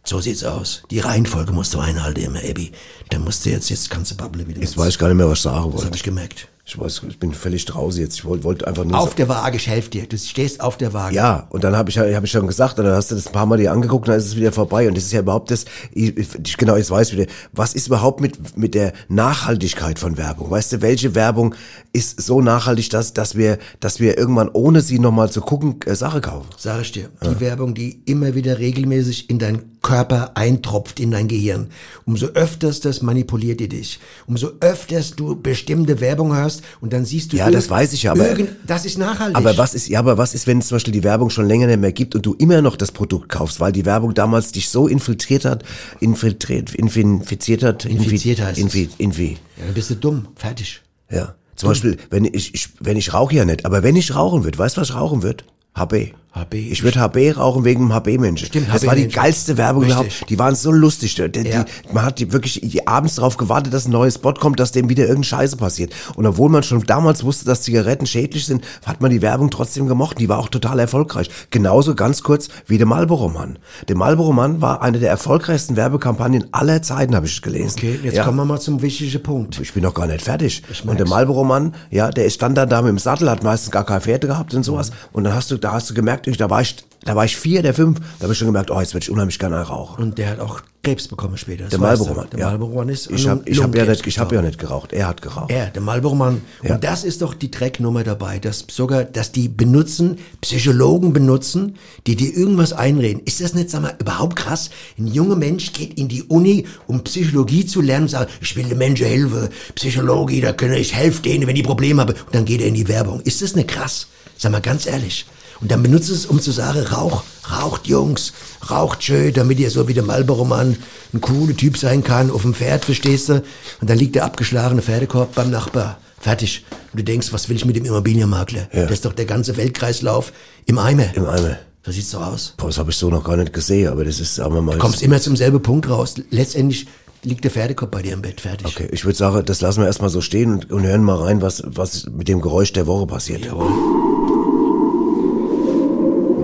So 0.05 0.20
sieht's 0.20 0.42
aus. 0.42 0.83
Die 0.90 0.99
Reihenfolge 0.99 1.53
musst 1.53 1.73
du 1.75 1.79
einhalten 1.79 2.20
immer, 2.20 2.40
Abby. 2.40 2.73
Dann 3.11 3.23
musst 3.23 3.46
du 3.46 3.51
jetzt, 3.51 3.70
jetzt 3.70 3.88
kannst 3.88 4.11
du 4.11 4.16
babbeln 4.16 4.49
wieder. 4.49 4.61
Jetzt 4.61 4.77
weiß 4.77 4.88
ich 4.88 4.99
gar 4.99 5.07
nicht 5.09 5.16
mehr, 5.16 5.29
was 5.29 5.38
ich 5.38 5.42
sagen 5.42 5.64
Das 5.66 5.73
wollte. 5.73 5.87
habe 5.87 5.96
ich 5.96 6.03
gemerkt. 6.03 6.49
Ich 6.70 6.78
weiß, 6.78 7.02
ich 7.09 7.18
bin 7.18 7.35
völlig 7.35 7.64
draußen 7.64 8.00
jetzt. 8.00 8.14
Ich 8.14 8.24
wollte, 8.24 8.44
wollte 8.44 8.68
einfach 8.68 8.85
nur 8.85 8.96
Auf 8.96 9.16
der 9.16 9.28
Waage, 9.28 9.56
ich 9.56 9.66
helfe 9.66 9.90
dir. 9.90 10.06
Du 10.06 10.16
stehst 10.16 10.61
auf 10.61 10.76
der 10.76 10.92
Waage. 10.92 11.16
Ja, 11.16 11.48
und 11.50 11.64
dann 11.64 11.74
habe 11.74 11.90
ich, 11.90 11.98
hab 11.98 12.22
ich 12.22 12.30
schon 12.30 12.46
gesagt, 12.46 12.78
und 12.78 12.85
dann 12.85 12.94
hast 12.94 13.11
du 13.11 13.16
das 13.16 13.26
ein 13.26 13.33
paar 13.33 13.44
Mal 13.44 13.59
dir 13.59 13.72
angeguckt, 13.72 14.06
und 14.06 14.12
dann 14.12 14.20
ist 14.20 14.26
es 14.26 14.37
wieder 14.37 14.52
vorbei. 14.52 14.87
Und 14.87 14.96
das 14.96 15.02
ist 15.02 15.11
ja 15.11 15.18
überhaupt 15.18 15.50
das, 15.50 15.64
ich, 15.92 16.16
ich, 16.16 16.56
genau, 16.56 16.76
jetzt 16.76 16.92
weiß 16.92 17.11
wieder, 17.11 17.26
was 17.52 17.74
ist 17.74 17.88
überhaupt 17.88 18.20
mit, 18.20 18.56
mit 18.56 18.74
der 18.74 18.92
Nachhaltigkeit 19.09 19.98
von 19.98 20.16
Werbung? 20.16 20.48
Weißt 20.48 20.72
du, 20.72 20.80
welche 20.80 21.16
Werbung 21.16 21.56
ist 21.92 22.22
so 22.22 22.40
nachhaltig, 22.40 22.88
dass, 22.90 23.14
dass 23.14 23.35
wir, 23.35 23.59
dass 23.80 23.98
wir 23.98 24.16
irgendwann, 24.16 24.48
ohne 24.52 24.80
sie 24.80 25.00
nochmal 25.00 25.28
zu 25.28 25.40
gucken, 25.40 25.80
äh, 25.87 25.96
Sache 25.96 26.20
kaufen? 26.20 26.46
Sag 26.56 26.83
ich 26.83 26.92
dir. 26.92 27.09
Die 27.24 27.40
Werbung, 27.40 27.74
die 27.74 28.00
immer 28.04 28.37
wieder 28.37 28.61
regelmäßig 28.61 29.28
in 29.28 29.40
deinen 29.40 29.69
Körper 29.82 30.32
eintropft, 30.36 31.00
in 31.00 31.10
dein 31.10 31.26
Gehirn. 31.26 31.68
Umso 32.04 32.26
öfters 32.26 32.80
das 32.80 33.00
manipuliert 33.02 33.60
die 33.60 33.68
dich. 33.68 33.98
Umso 34.26 34.50
öfters 34.60 35.12
du 35.16 35.34
bestimmte 35.40 36.00
Werbung 36.00 36.34
hörst 36.36 36.62
und 36.80 36.92
dann 36.92 37.04
siehst 37.06 37.32
du 37.32 37.36
Ja, 37.38 37.50
das 37.50 37.70
weiß 37.70 37.92
ich 37.94 38.02
ja, 38.02 38.12
aber- 38.12 38.36
das 38.66 38.84
ist 38.84 38.98
nachhaltig. 38.98 39.36
Aber 39.36 39.56
was 39.56 39.74
ist, 39.74 39.88
ja, 39.88 39.98
aber 39.98 40.18
was 40.18 40.34
ist, 40.34 40.46
wenn 40.46 40.60
zum 40.60 40.76
Beispiel 40.76 40.92
die 40.92 41.02
Werbung 41.02 41.30
schon 41.30 41.46
länger 41.46 41.66
nicht 41.66 41.80
mehr 41.80 41.92
gibt 41.92 42.14
und 42.14 42.26
du 42.26 42.34
immer 42.34 42.60
noch 42.62 42.76
das 42.76 42.92
Produkt 42.92 43.28
kaufst, 43.30 43.58
weil 43.60 43.72
die 43.72 43.86
Werbung 43.86 44.12
damals 44.14 44.52
dich 44.52 44.68
so 44.68 44.86
infiltriert 44.86 45.44
hat, 45.46 45.64
infiltriert, 46.00 46.70
infi- 46.72 47.00
infiziert 47.00 47.62
hat, 47.62 47.84
infi- 47.86 47.90
Infiziert 47.90 48.40
heißt 48.40 48.58
es. 48.58 48.64
infi, 48.64 48.88
infi, 48.98 49.38
Ja, 49.58 49.64
dann 49.66 49.74
bist 49.74 49.90
du 49.90 49.94
dumm. 49.96 50.28
Fertig. 50.36 50.82
Ja. 51.10 51.34
Zum 51.56 51.68
Beispiel, 51.70 51.98
wenn 52.08 52.24
ich, 52.24 52.54
ich 52.54 52.68
wenn 52.80 52.96
ich 52.96 53.12
rauche 53.12 53.34
ja 53.34 53.44
nicht, 53.44 53.66
aber 53.66 53.82
wenn 53.82 53.94
ich 53.96 54.14
rauchen 54.14 54.44
würde, 54.44 54.58
weißt 54.58 54.76
du, 54.76 54.80
was 54.80 54.88
ich 54.90 54.94
rauchen 54.94 55.22
würde? 55.22 55.44
HB. 55.74 56.12
HB. 56.32 56.54
Ich 56.54 56.84
würde 56.84 57.00
HB 57.00 57.32
rauchen 57.36 57.64
wegen 57.64 57.88
dem 57.88 57.92
HB-Menschen. 57.92 58.46
Stimmt, 58.46 58.68
Das 58.72 58.86
war 58.86 58.94
die 58.94 59.08
geilste 59.08 59.56
Werbung 59.56 59.82
Richtig. 59.82 59.98
überhaupt. 60.00 60.30
Die 60.30 60.38
waren 60.38 60.54
so 60.54 60.70
lustig. 60.70 61.16
Die, 61.16 61.28
die, 61.28 61.48
Ja. 61.48 61.64
man 61.92 62.04
hat 62.04 62.20
die 62.20 62.32
wirklich 62.32 62.60
die 62.62 62.86
abends 62.86 63.16
darauf 63.16 63.36
gewartet, 63.36 63.74
dass 63.74 63.86
ein 63.88 63.90
neues 63.90 64.14
Spot 64.14 64.32
kommt, 64.34 64.60
dass 64.60 64.70
dem 64.70 64.88
wieder 64.88 65.02
irgendeine 65.02 65.24
Scheiße 65.24 65.56
passiert. 65.56 65.92
Und 66.14 66.26
obwohl 66.26 66.48
man 66.48 66.62
schon 66.62 66.82
damals 66.84 67.24
wusste, 67.24 67.46
dass 67.46 67.62
Zigaretten 67.62 68.06
schädlich 68.06 68.46
sind, 68.46 68.64
hat 68.86 69.00
man 69.00 69.10
die 69.10 69.22
Werbung 69.22 69.50
trotzdem 69.50 69.88
gemocht. 69.88 70.20
Die 70.20 70.28
war 70.28 70.38
auch 70.38 70.48
total 70.48 70.78
erfolgreich. 70.78 71.28
Genauso 71.50 71.96
ganz 71.96 72.22
kurz 72.22 72.48
wie 72.66 72.78
der 72.78 72.86
Marlboro-Mann. 72.86 73.58
Der 73.88 73.96
Marlboro-Mann 73.96 74.60
war 74.60 74.82
eine 74.82 75.00
der 75.00 75.10
erfolgreichsten 75.10 75.74
Werbekampagnen 75.76 76.46
aller 76.52 76.80
Zeiten, 76.82 77.16
habe 77.16 77.26
ich 77.26 77.42
gelesen. 77.42 77.74
Okay, 77.76 77.98
jetzt 78.04 78.14
Ja. 78.16 78.24
kommen 78.24 78.36
wir 78.36 78.44
mal 78.44 78.60
zum 78.60 78.82
wichtigen 78.82 79.20
Punkt. 79.22 79.58
Ich 79.60 79.72
bin 79.72 79.82
noch 79.82 79.94
gar 79.94 80.06
nicht 80.06 80.22
fertig. 80.22 80.62
Und 80.86 81.00
der. 81.00 81.08
Marlboro-Mann, 81.08 81.74
ja, 81.90 82.10
der 82.10 82.30
stand 82.30 82.56
dann 82.56 82.68
da 82.68 82.82
mit 82.82 82.90
dem 82.90 82.98
Sattel, 82.98 83.28
hat 83.28 83.42
meistens 83.42 83.72
gar 83.72 83.84
keine 83.84 84.00
Pferde 84.00 84.28
gehabt 84.28 84.54
und 84.54 84.62
sowas. 84.62 84.92
Und 85.10 85.24
dann 85.24 85.34
hast 85.34 85.50
du, 85.50 85.56
da 85.56 85.72
hast 85.72 85.90
du 85.90 85.94
gemerkt, 85.94 86.19
ich, 86.26 86.37
da 86.37 86.50
war 86.50 86.61
ich, 86.61 86.76
da 87.04 87.16
war 87.16 87.24
ich 87.24 87.37
vier, 87.37 87.62
der 87.62 87.74
fünf, 87.74 87.98
da 88.18 88.24
habe 88.24 88.33
ich 88.33 88.38
schon 88.38 88.46
gemerkt, 88.46 88.70
oh, 88.70 88.80
jetzt 88.80 88.94
werde 88.94 89.04
ich 89.04 89.11
unheimlich 89.11 89.38
gerne 89.38 89.61
rauchen. 89.61 90.02
Und 90.02 90.18
der 90.18 90.30
hat 90.30 90.40
auch 90.40 90.61
Krebs 90.83 91.09
bekommen 91.09 91.37
später. 91.37 91.64
das 91.64 91.70
Der. 91.70 91.78
Marlboro-Mann, 91.78 92.30
Der 92.30 92.40
ja. 92.40 92.46
Marlboro-Mann 92.46 92.88
ist 92.88 93.11
Ich 93.11 93.28
habe 93.28 93.42
ich 93.44 93.62
hab 93.62 93.74
ja, 93.74 93.85
nicht, 93.85 94.06
ich 94.06 94.18
hab 94.18 94.33
ja 94.33 94.40
nicht 94.40 94.59
geraucht, 94.59 94.92
er 94.92 95.09
hat 95.09 95.20
geraucht. 95.20 95.50
Er, 95.50 95.66
der 95.66 95.83
Marlboro-Mann. 95.83 96.40
Ja. 96.62 96.74
Und 96.74 96.85
das 96.85 97.04
ist 97.04 97.20
doch 97.20 97.35
die 97.35 97.50
Drecknummer 97.50 98.02
dabei, 98.02 98.38
dass 98.38 98.64
sogar, 98.70 99.04
dass 99.04 99.30
die 99.33 99.48
benutzen, 99.48 100.18
Psychologen 100.40 101.12
benutzen, 101.12 101.76
die 102.06 102.16
dir 102.16 102.35
irgendwas 102.35 102.72
einreden. 102.72 103.22
Ist 103.24 103.42
das 103.42 103.52
nicht, 103.52 103.68
sag 103.68 103.83
mal, 103.83 103.94
überhaupt 103.98 104.37
krass? 104.37 104.70
Ein 104.98 105.06
junger 105.06 105.37
Mensch 105.37 105.72
geht 105.72 105.98
in 105.98 106.09
die 106.09 106.22
Uni, 106.22 106.66
um 106.87 107.04
Psychologie 107.04 107.66
zu 107.66 107.83
lernen, 107.83 108.09
sagt, 108.09 108.30
ich 108.40 108.56
will 108.56 108.64
den 108.64 108.78
Menschen 108.78 109.06
helfen, 109.06 109.48
Psychologie, 109.74 110.40
da 110.40 110.52
kann 110.52 110.72
ich 110.72 110.94
helfe 110.94 111.20
denen, 111.22 111.46
wenn 111.46 111.56
die 111.56 111.62
Probleme 111.62 112.00
haben. 112.00 112.14
Und 112.14 112.35
dann 112.35 112.46
geht 112.46 112.62
er 112.62 112.68
in 112.68 112.74
die 112.74 112.88
Werbung. 112.88 113.20
Ist 113.20 113.42
das 113.42 113.54
nicht 113.54 113.68
krass? 113.68 114.06
Sag 114.38 114.52
mal 114.52 114.62
ganz 114.62 114.87
ehrlich. 114.87 115.26
Und 115.61 115.70
dann 115.70 115.83
benutzt 115.83 116.11
es, 116.11 116.27
um 116.27 116.40
zu 116.40 116.53
sagen, 116.53 116.81
rauch, 116.87 117.23
raucht 117.51 117.87
Jungs, 117.87 118.33
raucht 118.70 119.03
schön, 119.03 119.33
damit 119.35 119.59
ihr 119.59 119.70
so 119.70 119.88
wie 119.88 119.94
der 119.94 120.03
Marlboro-Mann 120.03 120.77
ein 121.12 121.20
cooler 121.20 121.57
Typ 121.57 121.77
sein 121.77 122.03
kann, 122.03 122.31
auf 122.31 122.42
dem 122.42 122.55
Pferd, 122.55 122.85
verstehst 122.85 123.29
du? 123.29 123.42
Und 123.81 123.90
dann 123.90 123.99
liegt 123.99 124.14
der 124.14 124.25
abgeschlagene 124.25 124.83
Pferdekorb 124.83 125.35
beim 125.35 125.51
Nachbar. 125.51 125.99
Fertig. 126.18 126.64
Und 126.92 127.01
du 127.01 127.05
denkst, 127.05 127.33
was 127.33 127.49
will 127.49 127.57
ich 127.57 127.64
mit 127.64 127.77
dem 127.77 127.85
Immobilienmakler? 127.85 128.68
Ja. 128.73 128.83
Das 128.83 128.92
ist 128.92 129.05
doch 129.05 129.12
der 129.12 129.25
ganze 129.25 129.57
Weltkreislauf 129.57 130.33
im 130.66 130.79
Eimer. 130.79 131.14
Im 131.14 131.27
Eimer. 131.27 131.59
So 131.85 131.92
sieht's 131.92 132.11
doch 132.11 132.27
aus. 132.27 132.55
Boah, 132.59 132.66
das 132.66 132.79
habe 132.79 132.90
ich 132.90 132.96
so 132.96 133.09
noch 133.09 133.25
gar 133.25 133.38
nicht 133.38 133.55
gesehen, 133.55 133.88
aber 133.88 134.05
das 134.05 134.20
ist, 134.20 134.35
sagen 134.35 134.55
wir 134.55 134.61
mal. 134.61 134.73
Du 134.73 134.79
kommst 134.79 135.03
immer 135.03 135.18
zum 135.18 135.35
selben 135.35 135.62
Punkt 135.62 135.88
raus. 135.88 136.14
Letztendlich 136.31 136.87
liegt 137.23 137.44
der 137.44 137.51
Pferdekorb 137.51 137.90
bei 137.90 138.03
dir 138.03 138.12
im 138.12 138.23
Bett. 138.23 138.42
Fertig. 138.42 138.66
Okay, 138.66 138.88
ich 138.92 139.05
würde 139.05 139.16
sagen, 139.16 139.44
das 139.46 139.62
lassen 139.62 139.81
wir 139.81 139.87
erstmal 139.87 140.11
so 140.11 140.20
stehen 140.20 140.53
und, 140.53 140.70
und 140.70 140.85
hören 140.85 141.03
mal 141.03 141.16
rein, 141.16 141.40
was, 141.40 141.62
was 141.66 142.07
mit 142.07 142.29
dem 142.29 142.42
Geräusch 142.42 142.73
der 142.75 142.87
Woche 142.87 143.07
passiert. 143.07 143.46
Jawohl. 143.46 144.10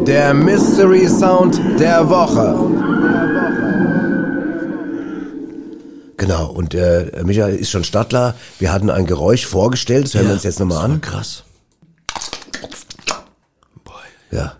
Der 0.07 0.33
Mystery 0.33 1.09
Sound 1.09 1.61
der 1.81 2.09
Woche. 2.09 2.55
Genau, 6.17 6.47
und 6.47 6.75
äh, 6.75 7.11
Michael 7.25 7.57
ist 7.57 7.71
schon 7.71 7.83
Stadtler. 7.83 8.37
Wir 8.61 8.73
hatten 8.73 8.89
ein 8.89 9.07
Geräusch 9.07 9.47
vorgestellt, 9.47 10.05
das 10.05 10.15
hören 10.15 10.27
wir 10.27 10.35
uns 10.35 10.45
jetzt 10.45 10.61
nochmal 10.61 10.85
an. 10.85 11.01
Krass. 11.01 11.43
Ja. 14.31 14.57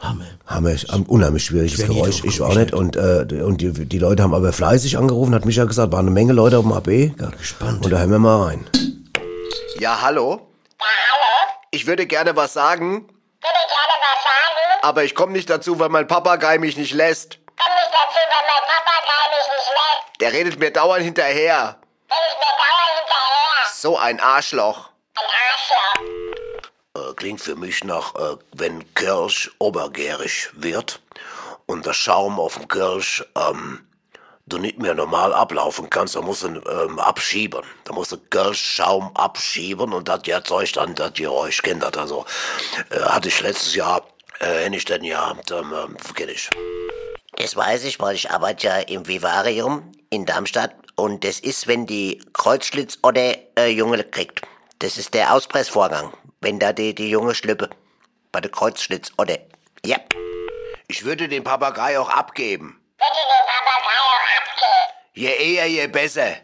Hammer. 0.00 0.24
Hammer, 0.46 0.74
unheimlich 1.06 1.44
schwieriges 1.44 1.86
Geräusch. 1.86 2.24
Ich 2.24 2.40
auch 2.40 2.56
nicht. 2.56 2.72
Und, 2.72 2.96
äh, 2.96 3.24
und 3.44 3.60
die, 3.60 3.72
die 3.72 3.98
Leute 3.98 4.24
haben 4.24 4.34
aber 4.34 4.52
fleißig 4.52 4.98
angerufen, 4.98 5.32
hat 5.32 5.44
Michael 5.44 5.68
gesagt, 5.68 5.92
waren 5.92 6.06
eine 6.06 6.10
Menge 6.10 6.32
Leute 6.32 6.58
auf 6.58 6.64
dem 6.64 6.72
AB. 6.72 6.88
Ja. 6.88 7.30
Gespannt. 7.38 7.84
Und 7.84 7.92
da 7.92 7.98
hören 7.98 8.10
wir 8.10 8.18
mal 8.18 8.42
rein. 8.42 8.66
Ja, 9.78 10.02
hallo? 10.02 10.48
Ich 11.70 11.86
würde 11.86 12.06
gerne 12.06 12.34
was 12.34 12.52
sagen. 12.52 13.06
Aber 14.82 15.04
ich 15.04 15.14
komme 15.14 15.32
nicht 15.32 15.50
dazu, 15.50 15.78
weil 15.78 15.88
mein 15.88 16.06
Papagei 16.06 16.58
mich 16.58 16.76
nicht 16.76 16.92
lässt. 16.92 17.38
Der 20.20 20.32
redet 20.32 20.58
mir 20.58 20.70
dauernd 20.70 21.04
hinterher. 21.04 21.76
So 23.72 23.96
ein 23.96 24.20
Arschloch. 24.20 24.90
Äh, 26.96 27.14
klingt 27.14 27.40
für 27.40 27.56
mich 27.56 27.84
nach, 27.84 28.14
äh, 28.14 28.36
wenn 28.52 28.94
Kirsch 28.94 29.50
obergärig 29.58 30.50
wird 30.54 31.00
und 31.66 31.86
der 31.86 31.92
Schaum 31.92 32.38
auf 32.40 32.56
dem 32.56 32.68
Kirsch 32.68 33.24
ähm, 33.36 33.86
du 34.52 34.58
nicht 34.58 34.78
mehr 34.78 34.94
normal 34.94 35.32
ablaufen 35.32 35.88
kannst, 35.88 36.16
dann 36.16 36.24
musst 36.24 36.42
du 36.42 36.48
ähm, 36.48 36.98
abschieben. 36.98 37.62
Da 37.84 37.92
musst 37.92 38.12
du 38.12 38.18
Kirschschaum 38.18 39.14
abschieben 39.14 39.92
und 39.92 40.08
das 40.08 40.26
erzeugt 40.26 40.76
dann 40.76 40.94
das 40.94 41.14
Geräusch. 41.14 41.62
Kennt 41.62 41.82
das 41.82 41.96
also. 41.96 42.24
Äh, 42.90 43.00
hatte 43.00 43.28
ich 43.28 43.40
letztes 43.40 43.74
Jahr, 43.74 44.02
äh, 44.40 44.68
ich 44.74 44.84
denn 44.84 45.04
ja, 45.04 45.34
dann 45.46 45.72
ähm, 45.72 45.96
kenn 46.14 46.28
ich. 46.28 46.50
Das 47.36 47.56
weiß 47.56 47.84
ich, 47.84 48.00
weil 48.00 48.16
ich 48.16 48.30
arbeite 48.30 48.66
ja 48.66 48.76
im 48.78 49.06
Vivarium 49.06 49.92
in 50.10 50.26
Darmstadt 50.26 50.74
und 50.96 51.24
das 51.24 51.40
ist, 51.40 51.66
wenn 51.66 51.86
die 51.86 52.22
Kreuzschlitz 52.32 52.98
oder 53.02 53.36
äh, 53.56 53.68
Junge 53.68 54.04
kriegt. 54.04 54.42
Das 54.80 54.98
ist 54.98 55.14
der 55.14 55.32
Auspressvorgang, 55.32 56.12
wenn 56.40 56.58
da 56.58 56.72
die, 56.72 56.94
die 56.94 57.08
Junge 57.08 57.34
schlüppe. 57.34 57.70
Bei 58.32 58.40
der 58.40 58.50
Kreuzschlitz 58.50 59.12
oder. 59.16 59.38
Ja. 59.84 59.96
Ich 60.88 61.04
würde 61.04 61.28
den 61.28 61.44
Papagei 61.44 61.98
auch 61.98 62.10
abgeben. 62.10 62.80
Je 65.12 65.28
eher, 65.28 65.66
je 65.66 65.88
besser. 65.88 66.36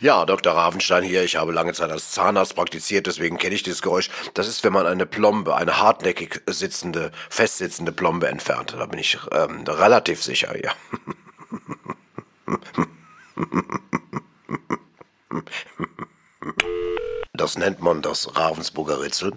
Ja, 0.00 0.26
Dr. 0.26 0.52
Ravenstein 0.52 1.04
hier. 1.04 1.24
Ich 1.24 1.36
habe 1.36 1.52
lange 1.52 1.72
Zeit 1.72 1.90
als 1.90 2.12
Zahnarzt 2.12 2.54
praktiziert, 2.54 3.06
deswegen 3.06 3.38
kenne 3.38 3.54
ich 3.54 3.62
dieses 3.62 3.80
Geräusch. 3.80 4.10
Das 4.34 4.46
ist, 4.46 4.62
wenn 4.62 4.72
man 4.72 4.86
eine 4.86 5.06
Plombe, 5.06 5.54
eine 5.54 5.80
hartnäckig 5.80 6.42
sitzende, 6.46 7.12
festsitzende 7.30 7.92
Plombe 7.92 8.28
entfernt. 8.28 8.74
Da 8.78 8.86
bin 8.86 8.98
ich 8.98 9.18
ähm, 9.32 9.64
relativ 9.66 10.22
sicher, 10.22 10.54
ja. 10.62 10.72
Das 17.36 17.56
nennt 17.58 17.80
man 17.80 18.02
das 18.02 18.36
Ravensburger 18.36 19.00
Ritzel. 19.00 19.32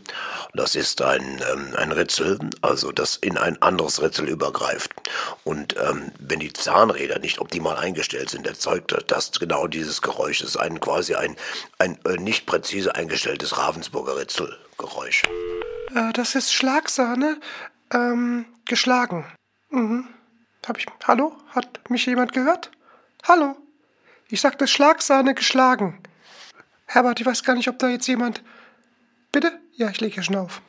Das 0.54 0.76
ist 0.76 1.02
ein, 1.02 1.42
ähm, 1.52 1.76
ein 1.76 1.92
Ritzel, 1.92 2.40
also 2.62 2.92
das 2.92 3.16
in 3.18 3.38
ein 3.38 3.62
anderes 3.62 4.02
Ritzel 4.02 4.28
übergreift. 4.28 4.92
Und 5.44 5.76
ähm, 5.78 6.12
wenn 6.20 6.40
die 6.40 6.54
Zahnräder 6.54 7.20
nicht 7.20 7.40
optimal 7.40 7.78
eingestellt 7.78 8.30
sind, 8.30 8.48
erzeugt 8.48 8.96
das 9.08 9.32
genau 9.32 9.68
dieses 9.68 10.02
Geräusch. 10.02 10.40
Das 10.40 10.50
ist 10.50 10.58
ein 10.58 10.80
quasi 10.80 11.16
ein, 11.16 11.36
ein 11.78 12.00
äh, 12.06 12.18
nicht 12.18 12.46
präzise 12.46 12.96
eingestelltes 12.96 13.58
Ravensburger 13.58 14.18
Ritzelgeräusch. 14.18 15.24
Äh, 15.94 16.14
das 16.14 16.36
ist 16.36 16.54
Schlagsahne. 16.54 17.40
Ähm, 17.92 18.46
geschlagen. 18.66 19.26
Mhm. 19.72 20.08
Hab 20.68 20.78
ich. 20.78 20.86
Hallo? 21.08 21.36
Hat 21.50 21.90
mich 21.90 22.06
jemand 22.06 22.34
gehört? 22.34 22.70
Hallo? 23.28 23.56
Ich 24.30 24.42
sagte 24.42 24.68
Schlagsahne 24.68 25.34
geschlagen. 25.34 26.00
Herbert, 26.92 27.20
ich 27.20 27.26
weiß 27.28 27.44
gar 27.44 27.54
nicht, 27.56 27.68
ob 27.70 27.78
da 27.78 27.88
jetzt 27.88 28.08
jemand. 28.08 28.42
Bitte? 29.32 29.52
Ja, 29.76 29.90
ich 29.92 30.02
lege 30.02 30.16
hier 30.16 30.24
schon 30.24 30.38
auf. 30.38 30.62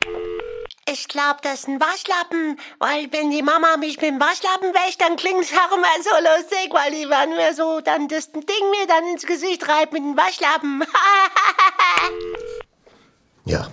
Ich 0.87 1.07
glaube, 1.07 1.39
das 1.41 1.61
ist 1.61 1.67
ein 1.67 1.79
Waschlappen, 1.79 2.59
weil 2.79 3.07
wenn 3.11 3.31
die 3.31 3.41
Mama 3.41 3.77
mich 3.77 3.95
mit 3.99 4.11
dem 4.11 4.19
Waschlappen 4.19 4.71
wäscht, 4.73 5.01
dann 5.01 5.15
klingt 5.15 5.41
es 5.43 5.51
auch 5.53 5.75
immer 5.75 5.87
so 6.03 6.09
lustig, 6.21 6.69
weil 6.71 6.91
die 6.91 7.07
dann 7.09 7.29
mir 7.31 7.53
so 7.55 7.81
dann 7.81 8.07
das 8.07 8.31
Ding 8.31 8.43
mir 8.43 8.85
dann 8.87 9.03
ins 9.11 9.25
Gesicht 9.25 9.67
reibt 9.67 9.93
mit 9.93 10.03
dem 10.03 10.15
Waschlappen. 10.15 10.83
Ja, 13.43 13.67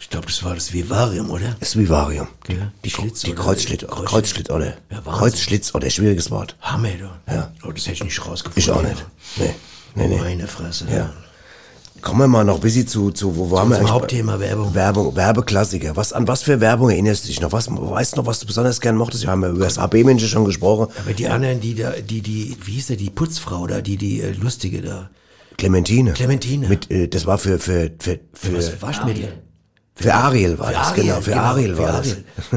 Ich 0.00 0.10
glaube, 0.10 0.26
das 0.26 0.44
war 0.44 0.54
das 0.54 0.70
Vivarium, 0.74 1.30
oder? 1.30 1.56
das 1.58 1.78
Vivarium. 1.78 2.28
Ja, 2.46 2.70
die 2.84 2.90
Schlitz. 2.90 3.20
Die 3.22 3.32
oder? 3.32 3.42
Kreuzschlitz, 3.42 4.50
oder? 4.50 4.66
Ja, 4.90 5.04
Wahnsinn. 5.06 5.12
Kreuzschlitz, 5.14 5.74
oder 5.74 5.88
schwieriges 5.88 6.30
Wort. 6.30 6.56
Hammer, 6.60 6.90
du. 6.90 7.10
Ja. 7.32 7.50
Oh, 7.64 7.72
das 7.72 7.84
hätte 7.86 7.94
ich 7.94 8.04
nicht 8.04 8.26
rausgefunden. 8.26 8.62
Ich 8.62 8.70
auch 8.70 8.82
nicht. 8.82 9.02
Nee, 9.36 9.54
nee, 9.94 10.08
nee. 10.08 10.18
Meine 10.20 10.46
Fresse. 10.46 10.86
Ja. 10.90 11.10
Kommen 12.00 12.20
wir 12.20 12.28
mal 12.28 12.44
noch 12.44 12.56
ein 12.56 12.60
bisschen 12.60 12.86
zu, 12.88 13.10
zu 13.10 13.36
wo 13.36 13.50
waren 13.50 13.68
wir 13.68 13.76
eigentlich? 13.76 13.92
Hauptthema 13.92 14.40
Werbung. 14.40 14.74
Werbung, 14.74 15.14
Werbeklassiker. 15.14 15.94
Was, 15.94 16.12
an 16.12 16.26
was 16.26 16.42
für 16.42 16.60
Werbung 16.60 16.90
erinnerst 16.90 17.24
du 17.24 17.28
dich 17.28 17.40
noch? 17.40 17.52
Was, 17.52 17.68
weißt 17.70 18.14
du 18.14 18.20
noch, 18.20 18.26
was 18.26 18.40
du 18.40 18.46
besonders 18.46 18.80
gern 18.80 18.96
mochtest? 18.96 19.24
Wir 19.24 19.30
haben 19.30 19.42
ja 19.42 19.50
über 19.50 19.64
das 19.64 19.78
AB-Menschen 19.78 20.28
schon 20.28 20.44
gesprochen. 20.44 20.92
Aber 20.98 21.12
die 21.12 21.28
anderen, 21.28 21.60
die 21.60 21.74
da, 21.74 21.92
die, 21.92 22.20
die, 22.20 22.56
wie 22.64 22.72
hieß 22.72 22.88
der, 22.88 22.96
die 22.96 23.10
Putzfrau 23.10 23.66
da, 23.66 23.80
die, 23.80 23.96
die 23.96 24.20
äh, 24.20 24.32
Lustige 24.32 24.82
da. 24.82 25.10
Clementine. 25.58 26.12
Clementine. 26.12 26.66
Mit, 26.66 26.90
äh, 26.90 27.06
das 27.08 27.26
war 27.26 27.38
für, 27.38 27.58
für, 27.58 27.92
für, 27.98 28.18
für, 28.32 28.56
Was, 28.56 28.82
Waschmittel. 28.82 29.34
Für 29.94 30.14
Ariel 30.14 30.58
war 30.58 30.68
Für 30.68 30.72
das, 30.72 30.88
Ariel, 30.88 31.04
genau. 31.04 31.20
Für 31.20 31.36
Ariel 31.36 31.78
war 31.78 31.92
das. 31.92 32.16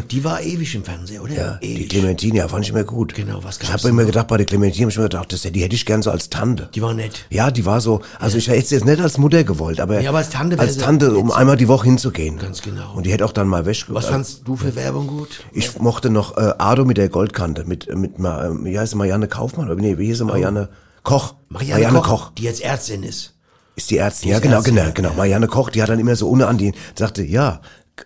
Die 0.09 0.23
war 0.23 0.41
ewig 0.41 0.73
im 0.73 0.85
Fernsehen, 0.85 1.19
oder? 1.21 1.33
Ja, 1.33 1.59
die 1.61 1.75
ewig. 1.75 1.89
Clementine, 1.89 2.37
ja, 2.37 2.47
fand 2.47 2.65
ich 2.65 2.71
mir 2.71 2.85
gut. 2.85 3.13
Genau, 3.13 3.43
was 3.43 3.57
Ich 3.57 3.67
gab's 3.67 3.83
habe 3.83 3.89
immer 3.89 4.05
gedacht, 4.05 4.27
bei 4.27 4.37
der 4.37 4.45
Clementine 4.45 4.85
hab 4.85 4.91
ich 4.91 4.97
mir 4.97 5.03
gedacht, 5.03 5.33
das, 5.33 5.41
die 5.41 5.61
hätte 5.61 5.75
ich 5.75 5.85
gern 5.85 6.01
so 6.01 6.11
als 6.11 6.29
Tante. 6.29 6.69
Die 6.73 6.81
war 6.81 6.93
nett. 6.93 7.25
Ja, 7.29 7.51
die 7.51 7.65
war 7.65 7.81
so, 7.81 8.01
also 8.19 8.37
ich 8.37 8.47
hätte 8.47 8.65
sie 8.65 8.75
jetzt 8.75 8.85
nicht 8.85 9.01
als 9.01 9.17
Mutter 9.17 9.43
gewollt, 9.43 9.81
aber, 9.81 9.99
Ja, 9.99 10.09
aber 10.09 10.19
als 10.19 10.29
Tante 10.29 10.57
als 10.57 10.77
Tante, 10.77 11.13
um 11.15 11.29
einmal 11.29 11.57
die 11.57 11.67
Woche 11.67 11.85
hinzugehen. 11.85 12.37
Ganz 12.39 12.61
genau. 12.61 12.93
Und 12.95 13.05
die 13.05 13.11
hätte 13.11 13.25
auch 13.25 13.33
dann 13.33 13.49
mal 13.49 13.65
Wäsche 13.65 13.93
Was 13.93 14.05
fandst 14.05 14.47
du 14.47 14.55
für 14.55 14.73
Werbung 14.75 15.07
gut? 15.07 15.43
Ich 15.51 15.77
mochte 15.79 16.09
noch 16.09 16.37
äh, 16.37 16.53
Ado 16.57 16.85
mit 16.85 16.95
der 16.95 17.09
Goldkante, 17.09 17.65
mit, 17.65 17.87
äh, 17.89 17.95
mit 17.95 18.17
Ma, 18.17 18.45
äh, 18.45 18.63
wie 18.63 18.79
heißt 18.79 18.91
sie, 18.91 18.97
Marianne 18.97 19.27
Kaufmann? 19.27 19.69
Oder 19.69 19.81
nee, 19.81 19.97
wie 19.97 20.07
hieß 20.07 20.19
sie, 20.19 20.25
Marianne 20.25 20.69
Koch. 21.03 21.33
Oh. 21.33 21.45
Marianne, 21.49 21.99
Koch, 21.99 22.31
die 22.31 22.43
jetzt 22.43 22.61
Ärztin 22.61 23.03
ist. 23.03 23.34
Ist 23.75 23.91
die 23.91 23.97
Ärztin, 23.97 24.31
ja 24.31 24.39
genau, 24.39 24.61
genau, 24.61 24.91
genau. 24.93 25.13
Marianne 25.13 25.47
Koch, 25.47 25.69
die 25.69 25.81
hat 25.81 25.89
dann 25.89 25.99
immer 25.99 26.15
so 26.15 26.29
ohne 26.29 26.47
an 26.47 26.57
die, 26.57 26.73
sagte, 26.97 27.23
ja, 27.23 27.61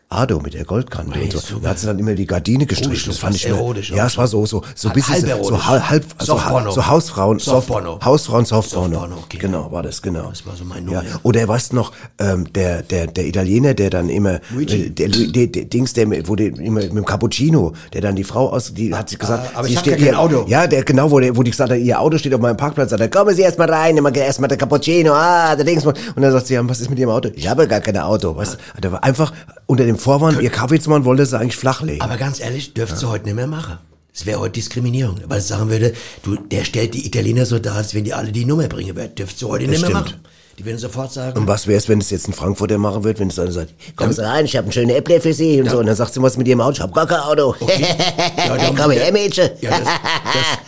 Ado 0.10 0.40
mit 0.40 0.54
der 0.54 0.66
Goldkante 0.66 1.16
Hey, 1.16 1.24
und 1.26 1.32
so. 1.34 1.40
super. 1.40 1.62
Da 1.64 1.70
hat 1.70 1.80
sie 1.80 1.88
dann 1.88 1.98
immer 2.00 2.14
die 2.14 2.26
Gardine 2.28 2.66
gestrichen. 2.66 2.94
das 2.94 3.06
das 3.06 3.18
fand 3.20 3.36
ich 3.36 3.48
erotisch 3.48 3.90
Ja, 3.92 4.04
auch 4.04 4.08
es 4.08 4.18
war 4.18 4.28
so, 4.28 4.46
so, 4.46 4.64
so 4.76 4.88
ein 4.90 4.94
bisschen, 4.94 5.16
so 5.44 5.66
halb, 5.68 6.04
so, 6.20 6.26
Softporno. 6.26 6.72
so 6.72 6.88
Hausfrauen, 6.88 7.40
Soft, 7.40 7.68
Softporno. 7.68 8.00
Hausfrauen, 8.04 8.46
Softporno. 8.46 8.90
Softporno, 9.00 9.18
okay. 9.24 9.38
Genau, 9.40 9.72
war 9.72 9.82
das, 9.84 10.02
genau. 10.02 10.30
Das 10.30 10.46
war 10.46 10.56
so 10.56 10.64
mein 10.66 10.88
Ja. 10.90 11.02
Nummer. 11.04 11.20
Oder 11.24 11.48
weißt 11.48 11.72
du 11.72 11.76
noch, 11.78 11.92
ähm, 12.20 12.52
der, 12.54 12.84
der, 12.84 13.08
der 13.08 13.26
Italiener, 13.26 13.74
der 13.74 13.90
dann 13.90 14.10
immer, 14.10 14.36
äh, 14.36 14.90
der, 14.90 15.10
der, 15.10 15.48
der 15.48 15.66
Dings, 15.66 15.94
der, 15.94 16.08
wo 16.28 16.36
der, 16.36 16.48
immer 16.60 16.82
mit 16.82 16.92
dem 16.92 17.06
Cappuccino, 17.06 17.74
der 17.94 18.02
dann 18.02 18.16
die 18.16 18.24
Frau 18.24 18.50
aus, 18.50 18.74
die 18.74 18.94
hat 18.94 19.10
sich 19.10 19.18
gesagt, 19.20 19.50
Ah, 19.54 19.60
aber 19.60 19.68
ich 19.68 19.76
hab 19.76 19.82
steht 19.86 19.98
gar 20.00 20.06
kein 20.06 20.30
hier- 20.30 20.40
Auto. 20.40 20.46
Ja, 20.50 20.68
der, 20.68 20.84
genau, 20.84 21.10
wo 21.10 21.20
der, 21.20 21.36
wo 21.36 21.44
die 21.44 21.52
gesagt 21.52 21.72
hat, 21.72 21.80
ihr 21.80 22.00
Auto 22.00 22.18
steht 22.18 22.34
auf 22.34 22.42
meinem 22.42 22.58
Parkplatz, 22.58 22.90
sagt 22.92 23.02
er, 23.02 23.10
kommen 23.10 23.36
Sie 23.36 23.42
erst 23.42 23.58
mal 23.58 23.72
rein, 23.72 23.96
immer 23.98 24.14
erst 24.16 24.40
mal 24.40 24.48
der 24.48 24.58
Cappuccino, 24.58 25.14
ah, 25.14 25.56
der 25.56 25.66
Dings. 25.66 25.86
Und 25.86 25.98
dann 26.16 26.32
sagt 26.32 26.48
sie, 26.48 26.54
ja, 26.56 26.68
was 26.68 26.80
ist 26.80 26.90
mit 26.90 27.00
Ihrem 27.00 27.12
Auto? 27.12 27.30
Ich 27.36 27.48
habe 27.48 27.68
gar 27.68 27.80
kein 27.80 27.98
Auto, 27.98 28.36
weißt 28.36 28.58
du. 28.76 28.82
Der 28.82 28.92
war 28.92 29.04
einfach 29.04 29.32
unter 29.80 29.86
dem 29.94 29.98
Vorwand, 29.98 30.42
ihr 30.42 30.50
Kaffee 30.50 30.80
zu 30.80 30.90
machen, 30.90 31.06
wollte 31.06 31.26
sie 31.26 31.40
eigentlich 31.40 31.56
flachlegen. 31.56 32.02
Aber 32.02 32.18
ganz 32.18 32.40
ehrlich, 32.42 32.74
dürftest 32.74 33.02
du 33.02 33.08
heute 33.08 33.26
nicht 33.26 33.36
mehr 33.36 33.48
machen. 33.48 33.78
Das 34.14 34.26
wäre 34.26 34.40
heute 34.40 34.54
Diskriminierung. 34.54 35.16
Weil 35.28 35.40
ich 35.40 35.46
sagen 35.46 35.70
würde, 35.70 35.94
du, 36.24 36.36
der 36.36 36.66
stellt 36.66 36.94
die 36.94 37.06
Italiener 37.06 37.46
so 37.46 37.60
dar, 37.60 37.78
als 37.78 37.94
wenn 37.94 38.04
die 38.04 38.14
alle 38.14 38.32
die 38.34 38.44
Nummer 38.44 38.68
bringen 38.68 38.96
würden. 38.96 39.16
Dürftest 39.16 39.42
du 39.42 39.48
heute 39.48 39.68
nicht 39.68 39.82
mehr 39.82 39.90
stimmt. 39.90 40.06
machen. 40.06 40.22
Die 40.60 40.66
würden 40.66 40.78
sofort 40.78 41.12
sagen, 41.14 41.40
Und 41.40 41.48
was 41.48 41.68
wäre 41.68 41.78
es, 41.78 41.88
wenn 41.88 42.00
es 42.02 42.10
jetzt 42.10 42.28
ein 42.28 42.34
Frankfurter 42.34 42.78
machen 42.78 43.04
wird, 43.06 43.18
wenn 43.20 43.30
es 43.30 43.36
dann 43.36 43.50
sagt, 43.52 43.74
kommen 43.96 44.12
Sie 44.12 44.22
rein, 44.24 44.44
ich 44.44 44.58
habe 44.58 44.68
ein 44.68 44.72
schönes 44.74 44.94
Äpple 44.96 45.22
für 45.22 45.34
Sie 45.34 45.62
und 45.62 45.70
so. 45.70 45.80
Und 45.80 45.86
dann 45.86 45.96
sagt 45.96 46.14
sie, 46.14 46.22
was 46.22 46.36
mit 46.38 46.48
Ihrem 46.50 46.60
Auto? 46.60 46.74
Ich 46.74 46.82
habe 46.82 46.92
gar 46.92 47.08
kein 47.08 47.20
Auto. 47.22 47.56
Ja, 47.62 48.58
dann- 48.58 48.76
Komm 48.80 48.92
her, 48.92 49.12
Mädchen. 49.14 49.50
ja, 49.62 49.70
das, 49.72 49.80
das, 49.80 49.98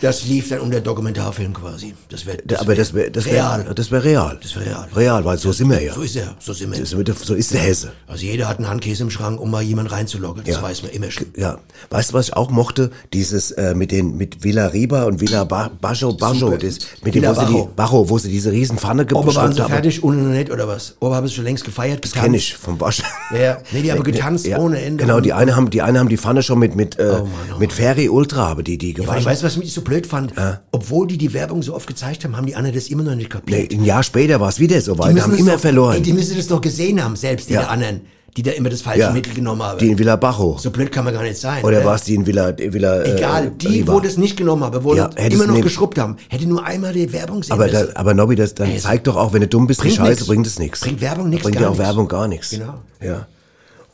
das 0.00 0.24
lief 0.24 0.48
dann 0.48 0.60
unter 0.60 0.80
Dokumentarfilm 0.80 1.52
quasi. 1.52 1.94
Das 2.08 2.24
wär, 2.26 2.38
das 2.44 2.60
Aber 2.60 2.74
das 2.74 2.94
wäre 2.94 3.10
das 3.10 3.26
wär, 3.26 3.32
real. 3.34 3.66
das 3.74 3.90
wär 3.90 4.02
real. 4.02 4.38
Das 4.42 4.56
wär 4.56 4.64
real. 4.66 4.88
Real, 4.96 5.24
weil 5.26 5.36
so 5.38 5.52
sind 5.52 5.68
wir 5.70 5.82
ja. 5.82 5.92
So 5.94 6.00
ist 6.02 6.16
er, 6.16 6.34
so 6.38 6.52
sind 6.54 6.70
wir. 6.72 6.80
Das 6.80 6.90
der- 6.90 7.14
so 7.14 7.34
ist 7.34 7.52
der 7.52 7.60
Hesse. 7.60 7.92
Also 8.06 8.24
jeder 8.24 8.48
hat 8.48 8.58
einen 8.58 8.68
Handkäse 8.68 9.02
im 9.02 9.10
Schrank, 9.10 9.38
um 9.40 9.50
mal 9.50 9.62
jemanden 9.62 9.92
reinzulocken. 9.92 10.42
Das 10.44 10.56
Ja. 10.56 10.62
weiß 10.62 10.82
man 10.84 10.92
immer 10.92 11.10
schon. 11.10 11.26
Ja, 11.36 11.58
weißt 11.90 12.10
du, 12.10 12.14
was 12.14 12.28
ich 12.28 12.34
auch 12.36 12.50
mochte? 12.50 12.90
Dieses 13.12 13.50
äh, 13.52 13.74
mit 13.74 13.92
den 13.92 14.16
mit 14.16 14.42
Villa 14.42 14.68
Riba 14.68 15.04
und 15.04 15.20
Villa 15.20 15.44
ba 15.44 15.70
Bajo 15.80 16.12
Bajo, 16.14 16.50
das, 16.56 16.78
mit 17.02 17.14
dem 17.14 17.22
Villa 17.22 17.36
wo 17.36 17.40
sie 17.40 17.46
die 17.46 17.52
Bajo. 17.52 17.70
Bajo, 17.76 18.08
wo 18.08 18.18
sie 18.18 18.30
diese 18.30 18.50
riesen 18.52 18.78
Pfanne 18.78 19.02
Ober 19.12 19.34
waren 19.34 19.52
fertig, 19.82 20.04
ohne 20.04 20.16
noch 20.18 20.30
nicht, 20.32 20.50
oder 20.50 20.68
was? 20.68 20.96
Ober 21.00 21.16
haben 21.16 21.26
sie 21.26 21.34
schon 21.34 21.44
längst 21.44 21.64
gefeiert, 21.64 22.04
Das 22.04 22.12
kenne 22.12 22.36
ich 22.36 22.54
vom 22.54 22.80
Waschen. 22.80 23.04
Ja, 23.38 23.58
nee, 23.72 23.82
die 23.82 23.92
haben 23.92 24.02
getanzt 24.04 24.46
ohne 24.56 24.80
Ende. 24.80 25.04
Genau, 25.04 25.20
die 25.20 25.32
eine 25.32 25.56
haben 25.56 25.70
die 25.70 25.82
eine 25.82 25.98
haben 25.98 26.08
die 26.08 26.16
Pfanne 26.16 26.42
schon 26.42 26.58
mit 26.58 26.74
mit 26.76 26.98
äh, 26.98 27.04
Mann, 27.06 27.22
oh 27.54 27.58
mit 27.58 27.72
Ferry 27.72 28.08
Ultra, 28.08 28.48
aber 28.48 28.62
die 28.62 28.78
die 28.78 28.90
Ja, 28.92 28.96
gewaschen. 29.02 29.20
ich 29.20 29.26
weiß, 29.26 29.42
was 29.42 29.56
mich 29.56 29.72
so 29.72 29.82
blöd 29.82 30.06
fand. 30.06 30.32
Obwohl 30.70 31.06
die 31.06 31.18
die 31.18 31.32
Werbung 31.32 31.62
so 31.62 31.74
oft 31.74 31.86
gezeigt 31.86 32.24
haben, 32.24 32.36
haben 32.36 32.46
die 32.46 32.54
anderen 32.54 32.74
das 32.74 32.88
immer 32.88 33.02
noch 33.02 33.14
nicht 33.14 33.32
nee, 33.32 33.40
kapiert. 33.40 33.72
ein 33.72 33.84
Jahr 33.84 34.02
später 34.02 34.40
war 34.40 34.48
es 34.48 34.58
wieder 34.60 34.80
so 34.80 34.98
weit, 34.98 35.14
müssen 35.14 35.32
haben 35.32 35.38
immer 35.38 35.52
doch, 35.52 35.60
verloren. 35.60 35.94
Ey, 35.96 36.02
die 36.02 36.12
müssen 36.12 36.36
das 36.36 36.46
doch 36.46 36.60
gesehen 36.60 37.02
haben, 37.02 37.16
selbst 37.16 37.48
die 37.48 37.54
Ja. 37.54 37.60
der 37.62 37.70
anderen. 37.70 38.00
Die 38.36 38.42
da 38.42 38.52
immer 38.52 38.70
das 38.70 38.80
falsche 38.80 39.00
Ja. 39.00 39.10
Mittel 39.10 39.34
genommen 39.34 39.62
haben. 39.62 39.78
Die 39.78 39.90
in 39.90 39.98
Villa 39.98 40.16
Bajo. 40.16 40.56
so 40.58 40.70
blöd 40.70 40.90
kann 40.90 41.04
man 41.04 41.12
gar 41.12 41.22
nicht 41.22 41.36
sein. 41.38 41.62
Oder 41.64 41.80
ne? 41.80 41.84
war 41.84 41.96
es 41.96 42.04
die 42.04 42.14
in 42.14 42.26
Villa, 42.26 42.56
Villa 42.56 43.02
Egal, 43.04 43.48
äh, 43.48 43.50
die, 43.50 43.66
Riva? 43.68 43.92
wo 43.92 44.00
das 44.00 44.16
nicht 44.16 44.36
genommen 44.36 44.64
haben, 44.64 44.82
wo 44.82 44.94
Ja, 44.94 45.06
immer 45.06 45.46
noch 45.46 45.60
geschrubbt 45.60 45.98
haben, 45.98 46.16
hätte 46.28 46.46
nur 46.46 46.64
einmal 46.64 46.94
die 46.94 47.12
Werbung 47.12 47.42
sehen 47.42 47.52
Aber, 47.52 47.68
da, 47.68 47.80
müssen. 47.80 47.96
aber 47.96 48.14
Nobby, 48.14 48.36
das, 48.36 48.54
dann 48.54 48.70
Ey, 48.70 48.78
zeigt 48.78 49.06
doch 49.06 49.16
auch, 49.16 49.32
wenn 49.34 49.42
du 49.42 49.48
dumm 49.48 49.66
bist, 49.66 49.80
die 49.80 49.88
bringt 49.88 49.96
Scheiße, 49.96 50.10
nix. 50.10 50.26
bringt 50.26 50.46
es 50.46 50.58
nichts. 50.58 50.80
Bringt 50.80 51.00
Werbung 51.02 51.28
nix, 51.28 51.42
Bringt 51.42 51.60
ja 51.60 51.68
auch 51.68 51.72
nix. 51.72 51.84
Werbung 51.84 52.08
gar 52.08 52.26
nichts. 52.26 52.50
Genau. 52.50 52.74
Ja. 53.02 53.26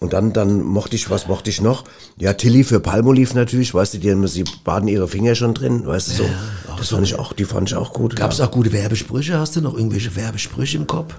Und 0.01 0.13
dann, 0.13 0.33
dann 0.33 0.63
mochte 0.63 0.95
ich, 0.95 1.11
was 1.11 1.27
mochte 1.27 1.51
ich 1.51 1.61
noch? 1.61 1.83
Ja, 2.19 2.33
Tilly 2.33 2.63
für 2.63 2.79
Palmolive 2.79 3.35
natürlich, 3.35 3.75
weißt 3.75 3.95
du, 3.95 3.99
die, 3.99 4.29
sie 4.29 4.45
baden 4.63 4.87
ihre 4.89 5.09
Finger 5.09 5.35
schon 5.35 5.55
drin, 5.55 5.85
weißt 5.85 6.11
du, 6.11 6.13
so. 6.13 6.25
das 6.77 6.91
fand 6.91 7.05
ich 7.05 7.19
auch, 7.19 7.33
die 7.33 7.45
fand 7.45 7.69
ich 7.71 7.75
auch 7.75 7.93
gut. 7.93 8.15
Gab 8.15 8.31
es 8.31 8.39
ja. 8.39 8.47
auch 8.47 8.53
gute 8.53 8.73
Werbesprüche? 8.73 9.37
Hast 9.37 9.57
du 9.57 9.61
noch 9.61 9.75
irgendwelche 9.77 10.15
Werbesprüche 10.15 10.77
im 10.77 10.87
Kopf? 10.87 11.15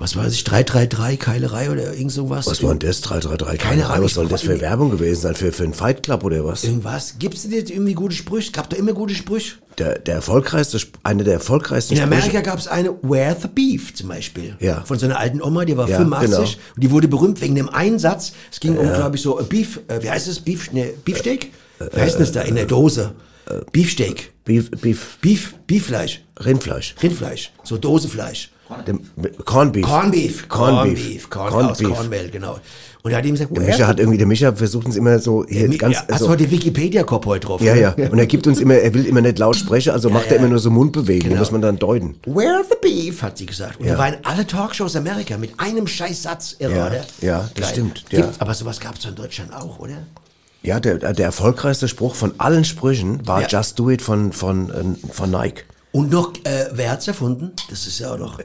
Was 0.00 0.16
weiß 0.16 0.32
ich, 0.32 0.44
333, 0.44 1.18
Keilerei 1.20 1.70
oder 1.70 1.92
irgend 1.92 2.10
sowas? 2.10 2.46
Was 2.46 2.62
war 2.62 2.70
denn 2.74 2.78
das? 2.88 3.02
333? 3.02 3.58
Keine 3.60 3.86
Ahnung, 3.86 4.06
Was 4.06 4.14
soll 4.14 4.28
das 4.28 4.40
für 4.40 4.58
Werbung 4.58 4.90
gewesen 4.90 5.20
sein? 5.20 5.34
Für, 5.34 5.52
für 5.52 5.64
einen 5.64 5.74
Fight 5.74 6.02
Club 6.02 6.24
oder 6.24 6.42
was? 6.42 6.64
Irgendwas? 6.64 7.16
Gibt's 7.18 7.42
denn 7.42 7.52
jetzt 7.52 7.70
irgendwie 7.70 7.92
gute 7.92 8.14
Sprüche? 8.14 8.50
Gab 8.50 8.70
da 8.70 8.78
immer 8.78 8.94
gute 8.94 9.14
Sprüche? 9.14 9.56
Der, 9.76 9.98
der 9.98 10.14
erfolgreichste, 10.14 10.78
einer 11.02 11.22
der 11.22 11.34
erfolgreichsten 11.34 11.94
In 11.94 12.00
Amerika 12.02 12.28
Sprüche. 12.28 12.42
gab 12.44 12.58
es 12.58 12.66
eine 12.66 12.94
Where 13.02 13.36
the 13.40 13.48
Beef 13.48 13.94
zum 13.94 14.08
Beispiel. 14.08 14.56
Ja. 14.58 14.82
Von 14.86 14.98
so 14.98 15.04
einer 15.04 15.18
alten 15.18 15.42
Oma, 15.42 15.66
die 15.66 15.76
war 15.76 15.86
Ja, 15.86 15.98
85 15.98 16.30
genau. 16.38 16.64
und 16.76 16.82
die 16.82 16.90
wurde 16.90 17.06
berühmt 17.06 17.38
wegen 17.42 17.54
dem 17.54 17.68
Einsatz. 17.68 18.32
Es 18.50 18.58
ging 18.58 18.78
um, 18.78 18.86
glaube 18.86 19.16
ich, 19.16 19.22
so 19.22 19.38
äh, 19.38 19.42
Beef, 19.44 19.80
äh, 19.88 20.02
wie 20.02 20.08
heißt 20.10 20.28
es? 20.28 20.40
Beef, 20.40 20.72
ne, 20.72 20.94
Beefsteak? 21.04 21.52
Wie 21.92 22.00
heißt 22.00 22.18
das 22.18 22.32
da 22.32 22.40
in 22.40 22.54
der 22.54 22.64
Dose? 22.64 23.12
Beefsteak. 23.72 24.32
Beef, 24.44 24.70
Beef, 24.70 25.18
Beef, 25.20 25.54
Beeffleisch. 25.66 26.22
Rindfleisch. 26.42 26.94
Rindfleisch. 27.02 27.52
So 27.64 27.76
Dosefleisch. 27.76 28.50
Dem, 28.86 29.00
Corn 29.44 29.72
Beef. 29.72 29.84
Corn 29.86 30.10
Beef. 30.10 30.48
Corn 30.48 30.94
Beef. 30.94 31.30
Corn, 31.30 31.50
Corn 31.50 31.66
aus 31.70 31.78
Beef. 31.78 31.88
Cornmehl, 31.88 32.30
genau. 32.30 32.58
Und 33.02 33.12
er 33.12 33.18
hat 33.18 33.24
ihm 33.24 33.32
gesagt, 33.32 33.56
Der 33.56 33.62
Micha 33.62 33.86
hat 33.86 33.98
irgendwie, 33.98 34.18
der 34.18 34.26
Micha 34.26 34.52
versucht 34.52 34.84
uns 34.86 34.94
immer 34.96 35.18
so, 35.18 35.44
hier 35.48 35.68
Mi- 35.68 35.78
ganz, 35.78 35.94
ja, 35.96 36.00
hast 36.02 36.10
also, 36.12 36.26
du 36.26 36.32
heute 36.32 36.50
Wikipedia-Cop 36.50 37.24
heute 37.24 37.46
drauf? 37.46 37.62
ja, 37.62 37.74
ne? 37.74 37.80
ja. 37.96 38.08
Und 38.10 38.18
er 38.18 38.26
gibt 38.26 38.46
uns 38.46 38.60
immer, 38.60 38.74
er 38.74 38.92
will 38.92 39.06
immer 39.06 39.22
nicht 39.22 39.38
laut 39.38 39.56
sprechen, 39.56 39.92
also 39.92 40.10
macht 40.10 40.26
er 40.26 40.32
ja. 40.32 40.36
immer 40.40 40.48
nur 40.48 40.58
so 40.58 40.70
Mundbewegungen, 40.70 41.30
Genau. 41.30 41.40
muss 41.40 41.50
man 41.50 41.62
dann 41.62 41.78
deuten. 41.78 42.16
Where 42.26 42.62
the 42.68 42.76
beef, 42.82 43.22
hat 43.22 43.38
sie 43.38 43.46
gesagt. 43.46 43.80
Und 43.80 43.86
Ja. 43.86 43.92
er 43.92 43.98
war 43.98 44.08
in 44.08 44.16
alle 44.24 44.46
Talkshows 44.46 44.96
Amerika 44.96 45.38
mit 45.38 45.52
einem 45.58 45.86
scheiß 45.86 46.22
Satz, 46.24 46.56
irre, 46.58 46.76
Ja, 46.76 46.86
oder? 46.88 47.04
ja, 47.22 47.48
das 47.54 47.64
Geil. 47.64 47.72
stimmt, 47.72 48.04
ja. 48.10 48.20
Gibt's, 48.20 48.40
aber 48.40 48.52
sowas 48.52 48.78
gab 48.80 48.96
es 48.98 49.04
in 49.06 49.14
Deutschland 49.14 49.54
auch, 49.54 49.78
oder? 49.78 49.94
Ja, 50.62 50.78
der, 50.78 50.98
der 50.98 51.24
erfolgreichste 51.24 51.88
Spruch 51.88 52.14
von 52.14 52.34
allen 52.36 52.66
Sprüchen 52.66 53.26
war 53.26 53.40
Ja. 53.40 53.46
Just 53.48 53.78
Do 53.78 53.88
It 53.88 54.02
von, 54.02 54.30
von, 54.32 54.68
äh, 54.70 55.12
von 55.12 55.30
Nike. 55.30 55.62
Und 55.92 56.12
noch, 56.12 56.32
äh, 56.44 56.66
wer 56.72 56.92
hat's 56.92 57.08
erfunden? 57.08 57.50
Das 57.68 57.84
ist 57.86 57.98
ja 57.98 58.12
auch 58.12 58.18
noch 58.18 58.38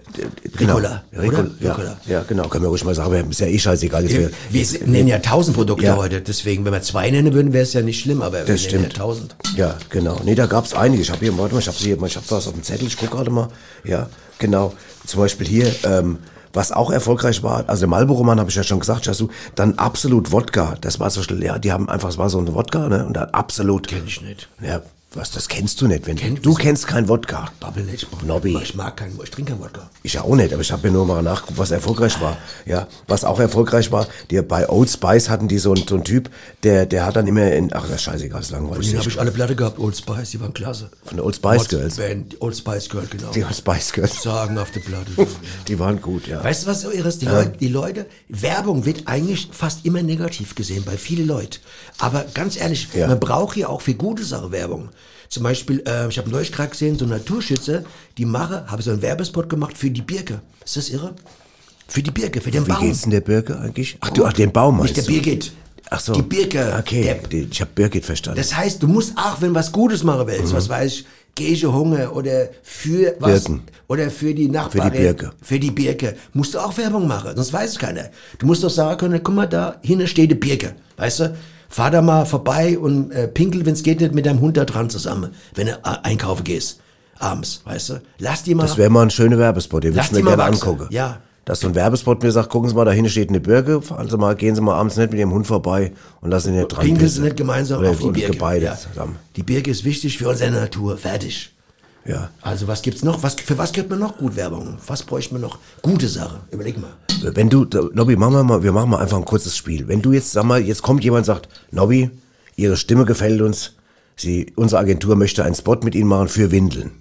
Genau. 0.58 0.78
Ricola, 0.78 1.04
Ricola, 1.14 1.40
oder? 1.42 1.52
ja, 1.60 1.72
Ricola. 1.74 1.98
ja, 2.08 2.24
genau, 2.28 2.48
können 2.48 2.64
wir 2.64 2.70
ruhig 2.70 2.84
mal 2.84 2.96
sagen, 2.96 3.08
aber 3.14 3.30
ist 3.30 3.40
ja 3.40 3.46
eh 3.46 3.60
scheißegal. 3.60 4.10
Wir, 4.10 4.32
wir, 4.50 4.72
wir 4.72 4.88
nennen 4.88 5.08
ja 5.08 5.20
tausend 5.20 5.56
Produkte 5.56 5.86
Ja. 5.86 5.96
heute, 5.96 6.22
deswegen, 6.22 6.66
wenn 6.66 6.74
wir 6.74 6.82
zwei 6.82 7.12
nennen 7.12 7.34
würden, 7.36 7.54
wäre 7.54 7.62
es 7.64 7.74
ja 7.74 7.84
nicht 7.84 8.00
schlimm, 8.02 8.24
aber 8.24 8.40
wir 8.40 8.46
Das 8.46 8.64
nennen 8.64 8.74
ja 8.74 8.80
stimmt. 8.90 8.96
tausend. 8.98 9.36
Ja, 9.56 9.78
genau. 9.90 10.20
Nee, 10.26 10.34
da 10.34 10.48
gab's 10.48 10.74
einige. 10.74 11.04
Ich 11.04 11.12
habe 11.12 11.20
hier, 11.20 11.38
warte 11.38 11.54
mal, 11.54 11.60
ich 11.60 11.68
habe 11.68 11.78
hier, 11.78 12.02
ich 12.02 12.16
habe 12.16 12.26
was 12.30 12.48
auf 12.48 12.54
dem 12.54 12.64
Zettel, 12.64 12.88
ich 12.88 12.98
gucke 12.98 13.16
gerade 13.16 13.30
mal. 13.30 13.50
Ja, 13.84 14.10
genau. 14.40 14.74
Zum 15.06 15.20
Beispiel 15.20 15.46
hier, 15.46 15.72
ähm, 15.84 16.18
was 16.52 16.72
auch 16.72 16.90
erfolgreich 16.90 17.44
war, 17.44 17.66
also 17.68 17.82
der 17.82 17.90
Marlboro-Mann 17.90 18.40
habe 18.40 18.50
ich 18.50 18.56
ja 18.56 18.64
schon 18.64 18.80
gesagt, 18.80 19.08
hast 19.08 19.20
du, 19.20 19.30
dann 19.54 19.78
absolut 19.78 20.32
Wodka. 20.32 20.78
Das 20.82 21.00
war 21.00 21.12
so 21.12 21.22
schnell, 21.22 21.44
ja, 21.44 21.60
die 21.60 21.72
haben 21.72 21.90
einfach, 21.90 22.10
es 22.10 22.18
war 22.18 22.30
so 22.32 22.40
ein 22.40 22.52
Wodka, 22.56 22.88
ne? 22.90 23.06
Und 23.06 23.14
dann 23.18 23.30
absolut. 23.32 23.88
Kenn 23.88 24.08
ich 24.08 24.22
nicht. 24.22 24.48
Ja, 24.66 24.82
was, 25.16 25.32
das 25.32 25.48
kennst 25.48 25.82
du 25.82 25.88
nicht. 25.88 26.06
Wenn, 26.08 26.18
Kenn- 26.18 26.42
du 26.42 26.54
kennst 26.54 26.88
kein 26.88 27.08
Wodka. 27.08 27.50
Babbel 27.60 27.84
nicht. 27.84 28.04
Ich 28.04 28.12
mag- 28.12 28.26
Nobby. 28.26 28.58
Ich 28.62 28.76
mag 28.76 28.98
keinen, 28.98 29.20
ich 29.24 29.30
trinke 29.32 29.52
keinen 29.54 29.62
Wodka. 29.62 29.90
Ich 30.04 30.14
ja 30.14 30.22
auch 30.24 30.36
nicht, 30.36 30.52
aber 30.54 30.62
ich 30.62 30.72
habe 30.72 30.88
mir 30.88 30.94
nur 30.94 31.06
mal 31.06 31.22
nachgeguckt, 31.24 31.58
was 31.58 31.72
erfolgreich 31.72 32.20
war. 32.22 32.38
Ja, 32.66 32.88
was 33.08 33.24
auch 33.24 33.40
erfolgreich 33.40 33.92
war, 33.92 34.08
die 34.30 34.42
bei 34.42 34.70
Old 34.70 34.90
Spice 34.90 35.30
hatten 35.30 35.48
die 35.48 35.58
so, 35.58 35.74
einen- 35.74 35.88
so 35.88 35.96
einen 35.96 36.04
Typ, 36.04 36.30
der, 36.64 36.86
der 36.86 37.06
hat 37.06 37.16
dann 37.16 37.28
immer 37.28 37.52
in, 37.52 37.74
ach, 37.74 37.84
das 37.84 37.96
ist 37.96 38.02
scheißegal, 38.04 38.42
ist 38.42 38.52
langweilig. 38.52 38.90
Den 38.90 39.00
habe 39.00 39.10
ich 39.10 39.20
alle 39.20 39.32
Platte 39.32 39.56
gehabt, 39.56 39.80
Old 39.80 39.96
Spice, 39.98 40.32
die 40.32 40.40
waren 40.42 40.54
klasse. 40.54 40.90
Von 41.06 41.18
der 41.18 41.26
Old 41.26 41.36
Spice 41.36 41.60
Old 41.62 41.70
Girls. 41.70 41.96
Band, 41.98 42.42
Old 42.42 42.56
Spice 42.58 42.90
Girl, 42.90 43.08
genau. 43.10 43.32
Die 43.32 43.44
Old 43.44 43.56
Spice 43.56 43.94
Girls. 43.94 44.22
Sagen 44.24 44.58
auf 44.58 44.72
der 44.72 44.80
Platte. 44.82 45.12
ja. 45.18 45.26
Die 45.68 45.80
waren 45.80 46.02
gut, 46.02 46.28
ja. 46.28 46.44
Weißt 46.44 46.64
du, 46.64 46.68
was 46.68 46.82
so 46.82 46.92
irres? 46.92 47.18
Die, 47.20 47.26
Leute, 47.26 47.54
die 47.60 47.68
Leute, 47.68 48.06
Werbung 48.30 48.86
wird 48.86 49.08
eigentlich 49.08 49.50
fast 49.52 49.86
immer 49.86 50.02
negativ 50.04 50.56
gesehen 50.56 50.84
bei 50.86 50.98
vielen 50.98 51.28
Leuten. 51.28 51.58
Aber 51.98 52.26
ganz 52.34 52.58
ehrlich, 52.58 52.90
Ja. 52.94 53.08
man 53.08 53.20
braucht 53.20 53.56
hier 53.56 53.70
auch 53.70 53.82
für 53.82 53.94
gute 53.96 54.24
Sache 54.24 54.52
Werbung. 54.52 54.90
Zum 55.30 55.44
Beispiel, 55.44 55.84
äh, 55.88 56.08
ich 56.08 56.18
habe 56.18 56.30
neulich 56.30 56.52
gerade 56.52 56.70
gesehen, 56.70 56.98
so 56.98 57.06
Naturschützer, 57.06 57.84
die 58.18 58.26
mache, 58.26 58.66
habe 58.68 58.82
so 58.82 58.92
einen 58.92 59.02
Werbespot 59.02 59.50
gemacht 59.50 59.78
für 59.78 59.90
die 59.90 60.02
Birke. 60.02 60.42
Ist 60.64 60.78
das 60.78 60.90
irre? 60.90 61.14
Für 61.88 62.02
die 62.02 62.12
Birke, 62.12 62.42
für 62.42 62.52
den 62.52 62.66
Wie 62.66 62.72
Baum. 62.72 62.82
geht's 62.82 63.02
denn 63.02 63.12
der 63.12 63.22
Birke 63.22 63.60
eigentlich? 63.60 63.98
Ach, 64.02 64.10
du, 64.10 64.26
ach, 64.26 64.34
den 64.34 64.52
Baum 64.52 64.82
Nicht 64.82 64.98
der 64.98 65.04
du? 65.04 65.12
Birgit. 65.12 65.52
Ach 65.90 66.00
so. 66.00 66.14
Die 66.14 66.22
Birke. 66.24 66.76
Okay, 66.80 67.04
Der, 67.04 67.16
die, 67.16 67.48
ich 67.52 67.62
habe 67.62 67.70
Birgit 67.76 68.06
verstanden. 68.06 68.38
das 68.40 68.56
heißt, 68.56 68.82
du 68.82 68.88
musst 68.88 69.16
auch, 69.18 69.40
wenn 69.42 69.54
was 69.54 69.72
Gutes 69.72 70.04
machen 70.04 70.26
willst, 70.28 70.52
Mhm. 70.52 70.58
was 70.58 70.68
weiß 70.70 70.92
ich, 70.94 71.06
Gege 71.36 71.72
Hunger 71.72 72.16
oder 72.16 72.48
für 72.64 73.16
was, 73.20 73.44
Birken. 73.44 73.62
oder 73.88 74.10
für 74.10 74.34
die 74.34 74.48
Nachbarin. 74.48 74.92
Birke. 74.94 75.32
Für 75.42 75.60
die 75.60 75.70
Birke. 75.70 76.16
Musst 76.34 76.54
du 76.54 76.60
auch 76.60 76.76
Werbung 76.78 77.08
machen, 77.08 77.32
sonst 77.36 77.52
weiß 77.54 77.72
es 77.72 77.78
keiner. 77.78 78.10
Du 78.40 78.46
musst 78.48 78.64
doch 78.64 78.70
sagen 78.70 78.98
können, 78.98 79.22
guck 79.22 79.36
mal, 79.36 79.46
da 79.46 79.76
hinten 79.84 80.08
steht 80.08 80.32
die 80.32 80.36
Birke, 80.36 80.76
weißt 80.98 81.20
du? 81.20 81.38
Fahr 81.76 81.92
da 81.92 82.02
mal 82.02 82.26
vorbei 82.26 82.80
und 82.80 83.12
äh, 83.12 83.28
pinkel, 83.28 83.66
wenn 83.66 83.74
es 83.74 83.84
geht, 83.84 84.00
nicht 84.00 84.14
mit 84.14 84.26
deinem 84.26 84.40
Hund 84.40 84.56
da 84.56 84.64
dran 84.64 84.90
zusammen, 84.90 85.32
wenn 85.56 85.68
du 85.68 85.74
äh, 85.74 85.80
einkaufen 86.04 86.46
gehst, 86.46 86.80
abends, 87.20 87.60
weißt 87.66 87.90
du? 87.90 88.02
Lass 88.18 88.44
die 88.44 88.56
mal, 88.56 88.64
Das 88.64 88.78
wäre 88.78 88.90
mal 88.90 89.02
ein 89.02 89.10
schöner 89.10 89.38
Werbespot, 89.38 89.84
den 89.84 89.94
würde 89.94 90.06
ich 90.06 90.12
mir 90.14 90.22
gerne 90.24 90.38
wachsen. 90.38 90.64
angucken. 90.70 90.88
Ja. 90.92 91.18
Dass 91.44 91.60
so 91.60 91.68
ein 91.68 91.76
Werbespot 91.76 92.24
mir 92.24 92.32
sagt, 92.32 92.50
gucken 92.50 92.70
Sie 92.70 92.76
mal, 92.76 92.86
da 92.86 92.92
hinten 92.92 93.10
steht 93.10 93.28
eine 93.28 93.42
Birke, 93.42 93.82
fahren 93.82 94.10
Sie 94.10 94.18
mal, 94.18 94.38
gehen 94.38 94.56
Sie 94.56 94.62
mal 94.62 94.76
abends 94.76 94.96
nicht 94.96 95.12
mit 95.12 95.20
Ihrem 95.20 95.34
Hund 95.34 95.48
vorbei 95.48 95.92
und 96.22 96.30
lassen 96.32 96.54
ihn 96.54 96.56
nicht 96.60 96.70
dran 96.70 96.86
pinkeln 96.86 97.10
sie 97.10 97.20
nicht 97.22 97.36
gemeinsam 97.36 97.80
Oder, 97.82 97.90
auf 97.90 98.00
die 98.00 98.10
Birke. 98.10 98.38
beide 98.38 98.66
Ja. 98.68 98.78
zusammen. 98.78 99.18
Die 99.36 99.44
Birke 99.44 99.70
ist 99.70 99.84
wichtig 99.84 100.18
für 100.18 100.30
unsere 100.30 100.52
Natur, 100.52 100.98
fertig. 100.98 101.54
Ja. 102.06 102.30
Also 102.42 102.68
was 102.68 102.82
gibt's 102.82 103.04
noch? 103.04 103.24
Was, 103.24 103.36
für 103.36 103.58
was 103.58 103.72
gibt 103.72 103.90
man 103.90 104.00
noch 104.00 104.18
gut 104.18 104.36
Werbung? 104.36 104.78
Was 104.86 105.04
bräuchte 105.04 105.34
man 105.34 105.42
noch? 105.42 105.58
Gute 105.82 106.08
Sache. 106.08 106.40
Überleg 106.52 106.78
mal. 106.80 106.92
Wenn 107.22 107.50
du, 107.50 107.66
Nobby, 107.94 108.16
machen 108.16 108.34
wir 108.34 108.44
mal, 108.44 108.64
wir 108.64 108.72
machen 108.72 108.92
mal 108.92 109.00
einfach 109.00 109.18
ein 109.18 109.26
kurzes 109.26 109.58
Spiel. 109.58 109.88
Wenn 109.88 110.02
du 110.02 110.14
jetzt, 110.14 110.32
sag 110.32 110.44
mal, 110.44 110.62
jetzt 110.62 110.84
kommt 110.84 111.04
jemand 111.04 111.22
und 111.22 111.26
sagt, 111.26 111.50
Nobby, 111.72 112.12
Ihre 112.56 112.78
Stimme 112.78 113.06
gefällt 113.06 113.42
uns, 113.42 113.74
Sie, 114.16 114.54
unsere 114.56 114.80
Agentur 114.80 115.16
möchte 115.16 115.44
einen 115.44 115.56
Spot 115.56 115.78
mit 115.84 115.96
Ihnen 115.96 116.08
machen 116.08 116.28
für 116.28 116.52
Windeln. 116.52 116.92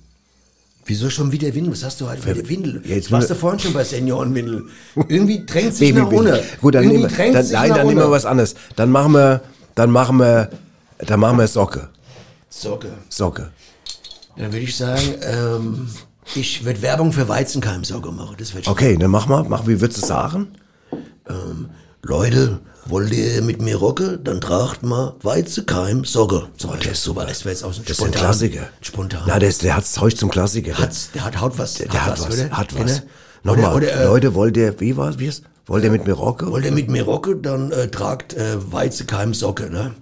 Wieso 0.87 1.09
schon 1.09 1.33
wieder 1.33 1.55
Windel? 1.55 1.73
Was 1.73 1.85
hast 1.85 2.01
du 2.01 2.09
heute 2.09 2.21
für 2.21 2.35
die 2.35 2.49
Windel? 2.49 2.83
Ja, 2.85 2.97
jetzt 2.97 3.11
Warst 3.11 3.31
du 3.31 3.35
vorhin 3.35 3.59
schon 3.59 3.73
bei 3.73 3.85
Seniorenwindel? 3.85 4.65
Irgendwie 5.09 5.47
drängt 5.47 5.75
sich 5.75 5.95
nach 5.95 6.11
unten. 6.11 6.39
Gut, 6.61 6.75
dann 6.75 6.87
nehmen 6.87 7.09
wir, 7.09 7.33
dann, 7.33 7.51
nein, 7.51 7.71
dann 7.71 7.87
nehmen 7.87 8.01
wir 8.01 8.11
was 8.11 8.27
anderes. 8.27 8.55
Dann 8.77 8.91
machen 8.91 9.13
wir, 9.13 9.41
dann 9.75 9.91
machen 9.91 10.19
wir, 10.19 10.51
dann 10.99 11.21
machen 11.21 11.39
wir 11.39 11.47
Socke. 11.49 11.89
Socke. 12.51 12.89
Socke. 13.09 13.51
Dann 14.37 14.53
würde 14.53 14.65
ich 14.65 14.77
sagen, 14.77 15.15
ähm, 15.23 15.89
ich 16.35 16.65
würde 16.65 16.83
Werbung 16.83 17.13
für 17.13 17.29
Weizenkeim-Socke 17.29 18.11
machen. 18.11 18.37
Das 18.39 18.55
wird 18.55 18.67
Okay, 18.69 18.97
dann 18.97 19.11
mach 19.11 19.27
mal, 19.29 19.45
mach, 19.45 19.67
wie 19.67 19.81
würdest 19.81 20.03
du 20.03 20.07
sagen? 20.07 20.49
Ähm, 21.29 21.71
Leute, 22.03 22.61
wollt 22.87 23.13
ihr 23.13 23.41
mit 23.43 23.63
mir 23.63 23.77
rocken? 23.77 24.23
Dann 24.25 24.41
tragt 24.41 24.83
mal 24.83 25.15
Weizenkeim-Socke. 25.23 26.49
So, 26.57 26.75
der 26.75 26.93
ist 26.93 27.03
super. 27.03 27.25
Das 27.27 27.45
wäre 27.45 27.55
jetzt 27.55 27.65
auch 27.65 27.73
so 27.73 27.81
ein 27.81 27.85
Das 27.87 27.99
ist 27.99 28.05
ein 28.05 28.11
Klassiker. 28.11 28.69
Spontan. 28.81 29.23
Na, 29.27 29.39
der, 29.39 29.49
ist, 29.49 29.63
der 29.63 29.77
hat's 29.77 29.93
Zeug 29.93 30.17
zum 30.17 30.31
Klassiker. 30.31 30.77
Hat's, 30.79 31.11
der 31.13 31.25
hat 31.25 31.41
Haut 31.41 31.59
was. 31.59 31.75
der, 31.75 31.89
der 31.89 32.05
hat 32.05 32.21
was, 32.21 32.27
oder? 32.27 32.51
hat 32.51 32.79
was. 32.79 33.03
Nochmal, 33.43 33.75
Oder, 33.75 33.77
oder, 33.77 34.01
äh, 34.01 34.05
Leute, 34.05 34.35
wollt 34.35 34.57
ihr, 34.57 34.81
wie 34.81 34.97
war's, 34.97 35.19
wie 35.19 35.27
ist, 35.27 35.45
wollt 35.67 35.85
ihr 35.85 35.91
mit 35.91 36.07
mir 36.07 36.15
rocken? 36.15 36.51
Wollt 36.51 36.65
ihr 36.65 36.73
mit 36.73 36.89
mir 36.89 37.05
rocken, 37.05 37.43
dann 37.43 37.73
äh, 37.73 37.89
tragt 37.89 38.33
äh, 38.33 38.57
Weizenkeim-Socke, 38.73 39.71
ne? 39.71 39.95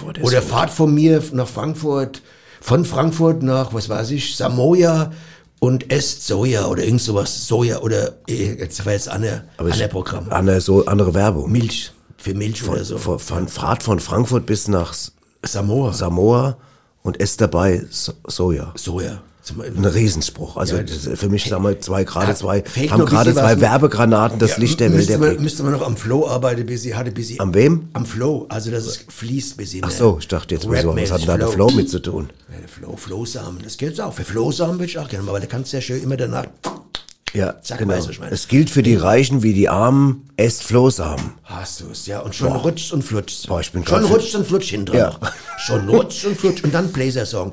Boah, 0.00 0.12
Oder 0.22 0.40
fahrt 0.40 0.70
von 0.70 0.94
mir 0.94 1.20
nach 1.32 1.48
Frankfurt, 1.48 2.22
von 2.66 2.84
Frankfurt 2.84 3.44
nach, 3.44 3.72
was 3.74 3.88
weiß 3.88 4.10
ich, 4.10 4.34
Samoa 4.36 5.12
und 5.60 5.88
esst 5.92 6.26
Soja 6.26 6.66
oder 6.66 6.82
irgend 6.82 7.00
sowas. 7.00 7.46
Soja 7.46 7.78
oder, 7.78 8.14
eh, 8.26 8.54
jetzt 8.58 8.84
war 8.84 8.92
jetzt 8.92 9.08
an 9.08 9.22
der, 9.22 9.44
Aber 9.56 9.68
an 9.68 9.72
ich- 9.74 9.78
der 9.78 9.86
Programm. 9.86 10.26
Andere, 10.30 10.60
so, 10.60 10.84
andere 10.84 11.14
Werbung. 11.14 11.52
Milch, 11.52 11.92
für 12.16 12.34
Milch 12.34 12.68
oder 12.68 12.84
so. 12.84 12.98
Von, 12.98 13.20
von, 13.20 13.46
Fahrt 13.46 13.84
von 13.84 14.00
Frankfurt 14.00 14.46
bis 14.46 14.66
nach 14.66 14.92
Samoa. 15.44 15.92
Samoa 15.92 16.56
und 17.04 17.20
esst 17.20 17.40
dabei 17.40 17.86
so 17.88 18.12
Soja. 18.26 18.72
Soja. 18.74 19.20
Ein 19.54 19.84
Riesenspruch. 19.84 20.56
Also 20.56 20.76
Ja, 20.76 20.82
das 20.82 21.06
ist 21.06 21.18
für 21.20 21.28
mich, 21.28 21.44
sagen 21.44 21.62
wir, 21.62 21.78
zwei, 21.80 22.04
gerade 22.04 22.28
Hat- 22.28 22.38
zwei, 22.38 22.62
fehlt 22.62 22.90
haben 22.90 23.04
gerade 23.04 23.32
zwei. 23.32 23.60
Werbegranaten 23.60 24.38
das 24.38 24.52
Ja, 24.52 24.58
Licht 24.58 24.80
der 24.80 24.92
Welt 24.92 25.18
man, 25.18 25.42
müsste 25.42 25.62
man 25.62 25.72
noch 25.72 25.86
am 25.86 25.96
Flow 25.96 26.26
arbeiten, 26.26 26.66
bis 26.66 26.82
sie 26.82 26.94
hatte, 26.94 27.12
bis 27.12 27.28
sie. 27.28 27.40
Am 27.40 27.54
wem? 27.54 27.88
Am 27.92 28.06
Flow, 28.06 28.46
also 28.48 28.70
dass 28.70 28.86
es 28.86 29.04
fließt, 29.08 29.56
bis 29.56 29.70
sie. 29.70 29.82
Ach 29.82 29.90
so, 29.90 30.18
ich 30.20 30.28
dachte 30.28 30.54
jetzt, 30.54 30.68
wieso, 30.70 30.96
was 30.96 31.10
hat 31.12 31.20
denn 31.20 31.26
da 31.28 31.38
der 31.38 31.48
Flow 31.48 31.70
mit 31.70 31.88
zu 31.90 32.00
tun? 32.00 32.30
Ja, 32.50 32.66
Flow, 32.66 32.96
Flowsamen, 32.96 33.62
das 33.62 33.76
gilt 33.76 34.00
auch. 34.00 34.12
Für 34.14 34.24
Flowsamen 34.24 34.74
würde 34.74 34.86
ich 34.86 34.98
auch 34.98 35.08
gerne 35.08 35.26
weil 35.26 35.40
da 35.40 35.46
kannst 35.46 35.72
du 35.72 35.76
ja 35.76 35.80
schön 35.80 36.02
immer 36.02 36.16
danach. 36.16 36.46
Ja, 37.34 37.60
Zack, 37.60 37.78
genau. 37.80 37.94
meine. 38.20 38.32
Es 38.32 38.48
gilt 38.48 38.70
für 38.70 38.82
die 38.82 38.94
Reichen 38.94 39.42
wie 39.42 39.52
die 39.52 39.68
Armen, 39.68 40.28
esst 40.36 40.62
Flohsamen. 40.62 41.32
Hast 41.44 41.80
du 41.80 41.90
es, 41.90 42.06
ja. 42.06 42.20
Und 42.20 42.34
schon 42.34 42.48
Boah. 42.48 42.56
rutscht 42.62 42.92
und 42.92 43.02
flutscht. 43.02 43.46
Boah, 43.48 43.60
ich 43.60 43.72
bin 43.72 43.86
schon 43.86 44.04
rutscht 44.04 44.34
und 44.36 44.46
flutscht 44.46 44.70
hinten 44.70 44.86
dran. 44.86 44.98
Ja. 44.98 45.06
noch. 45.20 45.32
Schon 45.58 45.88
rutscht 45.88 46.24
und 46.24 46.36
flutscht. 46.38 46.64
Und 46.64 46.72
dann 46.72 46.90
Bläser-Song. 46.92 47.52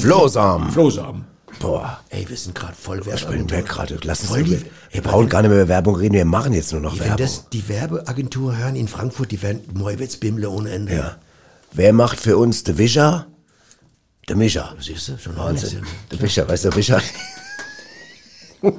Flohsamen. 0.00 0.70
Flohsamen. 0.70 1.24
Boah. 1.60 1.98
Ey, 2.08 2.26
wir 2.28 2.36
sind 2.36 2.54
gerade 2.54 2.74
voll 2.74 3.00
Ich 3.14 3.26
bin 3.26 3.50
weg 3.50 3.66
gerade. 3.66 3.98
Lass 4.02 4.20
uns 4.20 4.30
Voll 4.30 4.42
die- 4.44 4.62
wir, 4.92 5.02
brauchen 5.02 5.28
gar 5.28 5.42
nicht 5.42 5.50
mehr 5.50 5.60
über 5.60 5.68
Werbung 5.68 5.94
reden, 5.96 6.14
wir 6.14 6.24
machen 6.24 6.52
jetzt 6.54 6.72
nur 6.72 6.80
noch 6.80 6.94
Wenn 6.94 7.00
Werbung. 7.00 7.16
das 7.18 7.48
die 7.52 7.68
Werbeagentur 7.68 8.56
hören 8.56 8.76
in 8.76 8.88
Frankfurt, 8.88 9.30
die 9.30 9.42
werden 9.42 9.60
Moiwitz 9.74 10.16
Bimble 10.16 10.46
ohne 10.48 10.70
Ende. 10.70 10.94
Ja. 10.94 11.16
Wer 11.72 11.92
macht 11.92 12.18
für 12.18 12.36
uns 12.36 12.64
der 12.64 12.78
Wischer? 12.78 13.26
Der 14.30 14.36
Mischer. 14.36 14.76
Siehst 14.78 15.08
du, 15.08 15.18
schon 15.18 15.36
Wahnsinn. 15.36 15.82
Der 16.08 16.20
Wischer, 16.20 16.48
weißt 16.48 16.64
du, 16.64 16.68
der 16.68 16.76
Wischer. 16.76 17.02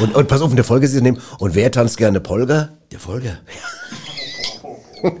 Und, 0.00 0.14
und 0.14 0.28
pass 0.28 0.40
auf, 0.42 0.50
in 0.50 0.56
der 0.56 0.64
Folge 0.64 0.86
sie 0.86 1.00
nehmen. 1.00 1.20
Und 1.38 1.54
wer 1.54 1.70
tanzt 1.70 1.96
gerne 1.96 2.20
Polka? 2.20 2.68
Der 2.90 3.00
Folger. 3.00 3.38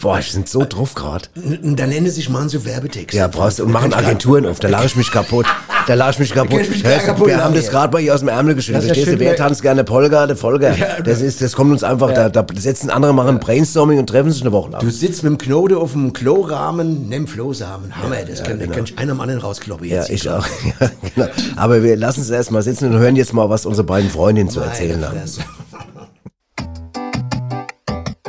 Boah, 0.00 0.16
wir 0.16 0.22
sind 0.22 0.48
so 0.48 0.64
drauf 0.64 0.94
gerade. 0.94 1.28
Dann 1.34 1.88
nennen 1.90 2.06
sie 2.06 2.12
sich 2.12 2.28
mal 2.28 2.48
so 2.48 2.64
Werbetext. 2.64 3.14
Ja, 3.14 3.28
brauchst 3.28 3.58
du 3.58 3.64
und 3.64 3.72
machen 3.72 3.92
Agenturen 3.92 4.46
auf. 4.46 4.60
Da 4.60 4.68
lache 4.68 4.86
ich 4.86 4.96
mich 4.96 5.10
kaputt. 5.10 5.46
Da 5.90 5.94
lache 5.96 6.12
ich 6.12 6.18
mich 6.20 6.32
kaputt. 6.32 6.70
mich 6.70 6.84
Hörst 6.84 7.06
kaputt 7.06 7.26
wir 7.26 7.42
haben 7.42 7.52
das 7.52 7.64
ja. 7.64 7.72
gerade 7.72 7.90
bei 7.90 8.00
ihr 8.00 8.14
aus 8.14 8.20
dem 8.20 8.28
Ärmel 8.28 8.54
geschüttelt. 8.54 8.84
Ist 8.84 8.90
ja 8.90 8.94
Verstehst 8.94 9.20
du? 9.20 9.24
Wer 9.24 9.34
tanzt 9.34 9.60
gerne 9.60 9.82
Polka? 9.82 10.28
Der 10.28 10.36
Folger. 10.36 10.72
Das 11.04 11.20
ist, 11.20 11.42
das 11.42 11.54
kommt 11.54 11.72
uns 11.72 11.82
einfach, 11.82 12.12
da, 12.12 12.28
da 12.28 12.46
setzen 12.54 12.90
andere, 12.90 13.12
machen 13.12 13.40
Brainstorming 13.40 13.98
und 13.98 14.06
treffen 14.06 14.30
sich 14.30 14.40
eine 14.42 14.52
Woche 14.52 14.70
lang. 14.70 14.82
Du 14.82 14.88
sitzt 14.88 15.24
mit 15.24 15.32
dem 15.32 15.38
Knote 15.38 15.78
auf 15.78 15.90
dem 15.90 16.12
Klorahmen, 16.12 17.08
nimm 17.08 17.26
Flohsamen. 17.26 17.92
Hammer, 18.00 18.18
das 18.24 18.44
kann, 18.44 18.60
genau. 18.60 18.72
kann 18.72 18.84
ich 18.84 18.96
einer 18.98 19.10
am 19.10 19.20
anderen 19.20 19.40
rauskloppen. 19.40 19.88
Ja, 19.88 19.96
jetzt. 19.96 20.10
ich 20.10 20.30
auch. 20.30 20.46
Ja, 20.80 20.90
genau. 21.12 21.28
Aber 21.56 21.82
wir 21.82 21.96
lassen 21.96 22.20
es 22.20 22.30
erstmal 22.30 22.62
sitzen 22.62 22.92
und 22.92 23.00
hören 23.00 23.16
jetzt 23.16 23.32
mal, 23.32 23.50
was 23.50 23.66
unsere 23.66 23.84
beiden 23.84 24.10
Freundinnen 24.10 24.48
zu 24.48 24.60
erzählen 24.60 25.04
haben. 25.04 25.18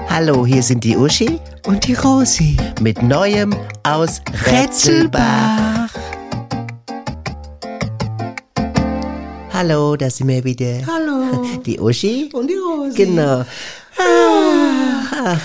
Hallo, 0.10 0.48
hier 0.48 0.64
sind 0.64 0.84
die 0.84 0.98
Uschi 0.98 1.40
Und 1.68 1.86
die 1.86 1.94
Rosi. 1.94 2.58
mit 2.82 3.04
Neuem 3.04 3.54
aus 3.84 4.20
Rätselbach. 4.48 5.81
Hallo, 9.62 9.96
da 9.96 10.10
sind 10.10 10.28
wir 10.28 10.44
wieder. 10.44 10.82
Hallo. 10.88 11.46
Die 11.68 11.80
Uschi? 11.80 12.32
Und 12.34 12.50
die 12.50 12.56
Rosi. 12.56 12.98
Genau. 12.98 13.46
Ah, 13.96 15.01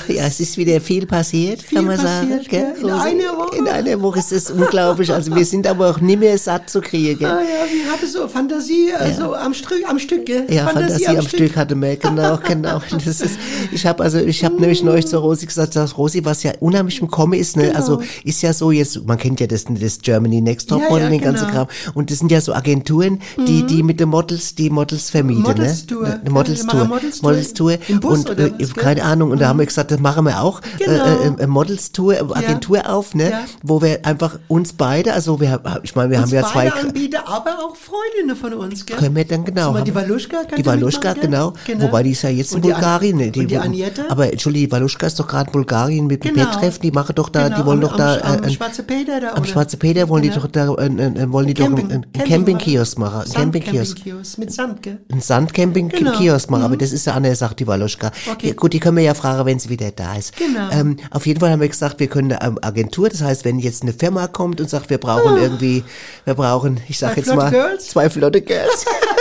ja, 0.08 0.26
es 0.26 0.40
ist 0.40 0.56
wieder 0.56 0.80
viel 0.80 1.06
passiert, 1.06 1.62
Viel 1.62 1.78
kann 1.78 1.86
man 1.86 1.96
sagen. 1.98 2.28
passiert, 2.28 2.48
gell, 2.48 2.74
gell? 2.74 2.82
In 2.84 2.90
Rosi? 2.90 3.08
einer 3.08 3.36
Woche. 3.38 3.56
In 3.58 3.68
einer 3.68 4.02
Woche 4.02 4.18
ist 4.18 4.32
es 4.32 4.50
unglaublich. 4.50 5.12
Also 5.12 5.34
wir 5.34 5.44
sind 5.44 5.66
aber 5.66 5.90
auch 5.90 6.00
nicht 6.00 6.18
mehr 6.20 6.36
satt 6.38 6.70
zu 6.70 6.80
kriegen. 6.80 7.18
Gell? 7.18 7.28
Ah 7.28 7.40
ja, 7.40 7.66
wir 7.72 7.90
haben 7.92 8.06
so 8.06 8.28
Fantasie, 8.28 8.92
also 8.96 9.34
am, 9.34 9.52
Stück, 9.54 9.88
am 9.88 9.98
Stück, 9.98 10.26
gell? 10.26 10.46
Ja, 10.48 10.66
Fantasie, 10.68 11.06
am 11.08 11.22
Stück. 11.22 11.56
hatte 11.56 11.74
man, 11.74 11.98
genau, 11.98 12.38
genau. 12.46 12.80
Das 13.04 13.20
ist, 13.20 13.38
ich 13.72 13.84
habe 13.86 14.02
also, 14.02 14.18
ich 14.18 14.44
habe 14.44 14.54
nämlich 14.60 14.82
neulich 14.82 15.06
zu 15.06 15.18
Rosi 15.18 15.46
gesagt, 15.46 15.76
dass 15.76 15.96
Rosi, 15.98 16.24
was 16.24 16.42
ja 16.42 16.52
unheimlich 16.60 17.00
im 17.00 17.08
Kommen 17.08 17.34
ist, 17.38 17.56
ne, 17.56 17.64
Genau. 17.66 17.76
also 17.76 18.02
ist 18.24 18.42
ja 18.42 18.52
so 18.52 18.70
jetzt, 18.70 19.04
man 19.06 19.18
kennt 19.18 19.40
ja 19.40 19.46
das, 19.46 19.64
das 19.68 19.98
Germany 19.98 20.40
Next 20.40 20.68
Top 20.68 20.80
Ja, 20.82 20.88
Model, 20.90 21.04
ja, 21.04 21.10
den 21.10 21.20
ganzen 21.20 21.46
genau. 21.48 21.64
Kram, 21.66 21.92
und 21.94 22.10
das 22.10 22.18
sind 22.18 22.30
ja 22.30 22.40
so 22.40 22.52
Agenturen, 22.54 23.20
die, 23.46 23.64
die 23.66 23.82
mit 23.82 23.98
den 24.00 24.08
Models, 24.08 24.54
die 24.54 24.70
Models 24.70 25.10
vermieten, 25.10 25.42
Models 25.42 25.80
ne? 25.82 25.86
Tour. 25.86 26.06
Eine 26.20 26.30
Models 26.30 26.60
Ja, 26.62 26.68
Tour, 26.68 26.84
Models 26.86 27.20
Tour 27.20 27.30
Models 27.30 27.54
Tour, 27.54 27.78
im 27.88 28.00
Bus 28.00 28.18
und 28.20 28.30
oder 28.30 28.46
äh, 28.46 28.52
was, 28.60 28.74
keine 28.74 29.02
Ahnung, 29.04 29.30
und 29.32 29.40
da 29.40 29.48
haben 29.48 29.55
wir 29.58 29.66
gesagt, 29.66 29.90
das 29.90 30.00
machen 30.00 30.24
wir 30.24 30.42
auch, 30.42 30.60
Genau. 30.78 31.04
äh, 31.38 31.42
äh, 31.42 31.46
Models 31.46 31.92
Tour, 31.92 32.14
äh, 32.14 32.18
Agentur 32.34 32.88
auf, 32.88 33.14
ne, 33.14 33.30
Ja. 33.30 33.40
wo 33.62 33.80
wir 33.82 34.04
einfach 34.04 34.38
uns 34.48 34.72
beide, 34.72 35.12
also 35.14 35.40
wir, 35.40 35.60
ich 35.82 35.94
meine, 35.94 36.10
wir 36.10 36.18
Uns 36.18 36.26
haben 36.28 36.34
ja 36.34 36.42
zwei, 36.46 36.70
beide 36.70 36.86
Anbieter, 36.88 37.28
aber 37.28 37.50
auch 37.64 37.76
Freundinnen 37.76 38.36
von 38.36 38.52
uns, 38.54 38.84
gell? 38.86 38.96
können 38.96 39.16
wir 39.16 39.24
dann 39.24 39.44
genau. 39.44 39.74
Haben- 39.74 39.84
die 39.84 39.94
Waluschka 39.94 40.44
kann 40.44 40.58
Die 40.58 40.66
Waluschka, 40.66 41.12
genau. 41.14 41.52
gell? 41.66 41.80
Wobei 41.80 42.02
die 42.02 42.10
ist 42.10 42.22
ja 42.22 42.30
jetzt 42.30 42.52
in 42.52 42.56
Und 42.56 42.64
die 42.64 42.72
An- 42.74 42.80
Bulgarien. 42.80 43.16
ne, 43.16 43.26
und 43.26 43.36
die 43.50 43.58
Agneta? 43.58 44.02
Aber 44.08 44.30
Entschuldige, 44.32 44.66
die 44.66 44.72
Waluschka 44.72 45.06
ist 45.06 45.18
doch 45.20 45.26
gerade 45.28 45.46
in 45.48 45.52
Bulgarien 45.52 46.06
mit 46.06 46.24
dem 46.24 46.34
Genau. 46.34 46.46
Petreff. 46.50 46.78
Die 46.78 46.90
machen 46.90 47.14
doch 47.14 47.28
da, 47.28 47.44
Genau, 47.44 47.56
die 47.60 47.66
wollen 47.66 47.82
am- 47.84 47.90
doch 47.90 47.96
da. 47.96 48.14
am- 48.20 48.36
am 48.38 48.44
äh, 48.44 48.50
Schwarze 48.50 48.82
Peter 48.82 49.20
da, 49.20 49.32
Am? 49.34 49.44
Schwarze 49.44 49.76
Peter 49.76 50.08
wollen 50.08 50.22
die 50.22 50.28
Genau. 50.30 50.42
doch 50.42 50.50
da, 50.50 50.74
äh, 50.74 50.86
äh, 50.86 51.32
wollen 51.32 51.46
die 51.46 51.54
doch 51.54 51.66
einen, 51.66 52.06
Campingkiosk 52.12 52.98
machen. 52.98 53.20
Einen 53.22 53.32
Campingkiosk. 53.52 53.98
Mit 54.38 54.52
Sand, 54.52 54.82
gell? 54.82 54.98
Ein 55.12 55.20
Sandcamping-Kiosk 55.20 56.50
machen, 56.50 56.62
aber 56.64 56.76
das 56.76 56.92
ist 56.92 57.06
ja 57.06 57.14
eine 57.14 57.34
Sache, 57.34 57.54
die 57.54 57.66
Waluschka. 57.66 58.08
Mhm. 58.08 58.32
Okay. 58.32 58.48
Ja, 58.48 58.54
gut, 58.54 58.72
die 58.72 58.80
können 58.80 58.96
wir 58.96 59.04
ja 59.04 59.14
fragen, 59.14 59.45
wenn 59.46 59.58
sie 59.58 59.70
wieder 59.70 59.90
da 59.90 60.16
ist. 60.16 60.36
Genau. 60.36 60.70
Ähm, 60.70 60.96
auf 61.10 61.26
jeden 61.26 61.40
Fall 61.40 61.50
haben 61.50 61.60
wir 61.60 61.68
gesagt, 61.68 62.00
wir 62.00 62.08
können 62.08 62.32
eine 62.32 62.46
ähm, 62.46 62.58
Agentur, 62.60 63.08
das 63.08 63.22
heißt, 63.22 63.44
wenn 63.44 63.58
jetzt 63.58 63.82
eine 63.82 63.92
Firma 63.92 64.26
kommt 64.28 64.60
und 64.60 64.68
sagt, 64.68 64.90
wir 64.90 64.98
brauchen 64.98 65.36
irgendwie, 65.36 65.84
wir 66.24 66.34
brauchen, 66.34 66.80
ich 66.88 66.98
sag 66.98 67.12
Zwei 67.14 67.20
jetzt 67.20 67.34
mal, 67.34 67.50
Girls? 67.50 67.88
zwei 67.88 68.10
flotte 68.10 68.42
Girls. 68.42 68.84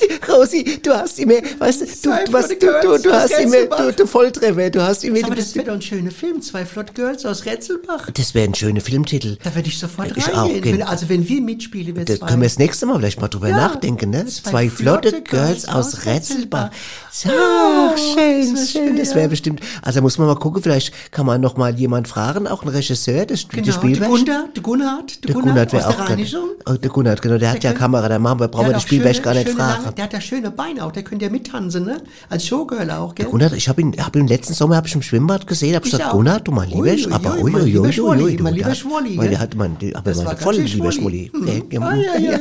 die, 0.00 0.30
Rosi, 0.32 0.80
du 0.82 0.92
hast 0.92 1.18
immer, 1.18 1.34
weißt 1.58 1.80
du, 1.82 1.86
du, 1.86 2.32
was, 2.32 2.48
du, 2.48 2.54
du, 2.56 2.98
du 3.02 3.12
hast 3.12 3.30
immer, 3.40 3.66
du, 3.66 3.92
du 3.92 4.06
Volltreffer, 4.06 4.70
du 4.70 4.82
hast 4.82 5.04
immer, 5.04 5.24
Aber 5.24 5.34
das 5.34 5.54
wäre 5.54 5.66
doch 5.66 5.74
ein 5.74 5.82
schöner 5.82 6.10
Film, 6.10 6.40
zwei 6.42 6.64
Flott 6.64 6.94
Girls 6.94 7.24
aus 7.26 7.44
Retzelbach. 7.46 8.10
das 8.12 8.34
wäre 8.34 8.44
ein 8.48 8.54
schöner 8.54 8.80
Filmtitel. 8.80 9.36
Da 9.42 9.54
würde 9.54 9.68
ich 9.68 9.78
sofort 9.78 10.12
Ich 10.16 10.26
reingehen. 10.28 10.62
auch, 10.62 10.64
wenn, 10.78 10.82
also 10.82 11.08
wenn 11.08 11.28
wir 11.28 11.40
mitspielen, 11.40 11.94
wir 11.96 12.04
Das 12.04 12.18
zwei. 12.18 12.26
können 12.26 12.40
wir 12.42 12.48
das 12.48 12.58
nächste 12.58 12.86
Mal 12.86 12.98
vielleicht 12.98 13.20
mal 13.20 13.28
drüber 13.28 13.48
Ja. 13.48 13.56
nachdenken, 13.56 14.10
ne? 14.10 14.26
Zwei 14.26 14.50
Zwei, 14.50 14.70
flotte, 14.70 15.08
flotte 15.10 15.22
Girls 15.22 15.62
Girls 15.66 15.68
aus 15.68 16.06
Retzelbach. 16.06 16.70
So, 17.12 17.28
Ja, 17.30 17.94
schön, 17.96 18.54
das 18.54 18.70
schön. 18.70 18.96
Das 18.96 19.10
wäre 19.10 19.22
ja. 19.22 19.28
bestimmt. 19.28 19.60
Also 19.82 20.00
muss 20.02 20.18
man 20.18 20.26
mal 20.26 20.36
gucken, 20.36 20.62
vielleicht 20.62 20.92
kann 21.12 21.26
man 21.26 21.40
noch 21.40 21.56
mal 21.56 21.74
jemand 21.78 22.08
fragen, 22.08 22.46
auch 22.46 22.62
ein 22.62 22.68
Regisseur, 22.68 23.26
das, 23.26 23.48
genau, 23.48 23.54
der 23.54 23.62
der 23.62 23.72
Spielwerk. 23.72 24.10
Gunnar, 24.10 24.44
der 24.54 24.62
Gunnar, 24.62 25.02
der 25.06 25.16
Der 25.26 25.34
Gunnar 25.34 25.54
Gunnar 25.54 25.66
aus 25.66 25.72
wäre 25.72 25.82
der 25.94 26.04
auch. 26.04 26.10
Reinigung. 26.10 26.48
Oh, 26.66 26.72
der 26.72 26.90
Gunnar, 26.90 27.16
genau, 27.16 27.38
der 27.38 27.50
hat 27.50 27.64
ja 27.64 27.70
Der- 27.70 27.78
Kamera, 27.78 28.08
da 28.08 28.18
machen 28.18 28.40
wir, 28.40 28.48
brauchen 28.48 28.64
wir 28.66 28.68
Der 28.70 28.74
das 28.74 28.82
Spielwerk 28.84 29.14
schöne- 29.16 29.24
gar 29.24 29.34
nicht 29.34 29.57
fragen. 29.58 29.82
Lange, 29.84 29.94
der 29.94 30.04
hat 30.04 30.12
ja 30.12 30.20
schöne 30.20 30.50
Beine 30.50 30.84
auch, 30.84 30.92
der 30.92 31.02
könnte 31.02 31.24
ja 31.26 31.30
mittanzen, 31.30 31.84
ne? 31.84 32.00
Als 32.28 32.46
Showgirl 32.46 32.90
auch, 32.90 33.14
gell? 33.14 33.26
Gunnar, 33.26 33.52
ich 33.52 33.68
habe 33.68 33.80
ihn, 33.80 33.94
hab 33.98 34.14
ihn 34.16 34.26
letzten 34.28 34.54
Sommer 34.54 34.76
hab 34.76 34.86
ich 34.86 34.94
im 34.94 35.02
Schwimmbad 35.02 35.46
gesehen, 35.46 35.74
hab 35.76 35.84
Ich 35.84 35.90
gesagt. 35.92 36.10
Gunnar, 36.12 36.40
du 36.40 36.52
mein 36.52 36.68
lieber, 36.68 36.80
Ui, 36.82 36.90
Sch- 36.90 37.06
ui, 37.06 37.12
aber 37.12 37.34
ui, 37.34 37.42
ui, 37.44 37.50
mein 37.50 37.62
ui, 37.62 37.68
lieber 37.70 37.82
ui, 37.82 37.92
Schwolli, 37.92 38.22
ui, 38.24 38.38
mein 38.38 38.54
lieber 38.54 38.74
Schwolli, 38.74 39.16
Weil 39.18 39.28
der 39.30 39.40
hat 39.40 39.54
mein, 39.54 39.76
aber 39.94 40.14
mein 40.14 40.36
voll 40.38 40.54
lieber 40.56 40.92
Schwolli. 40.92 41.30
Okay, 41.34 41.62
ja, 41.70 41.94
ja, 41.94 42.18
ja, 42.18 42.30
ja. 42.30 42.38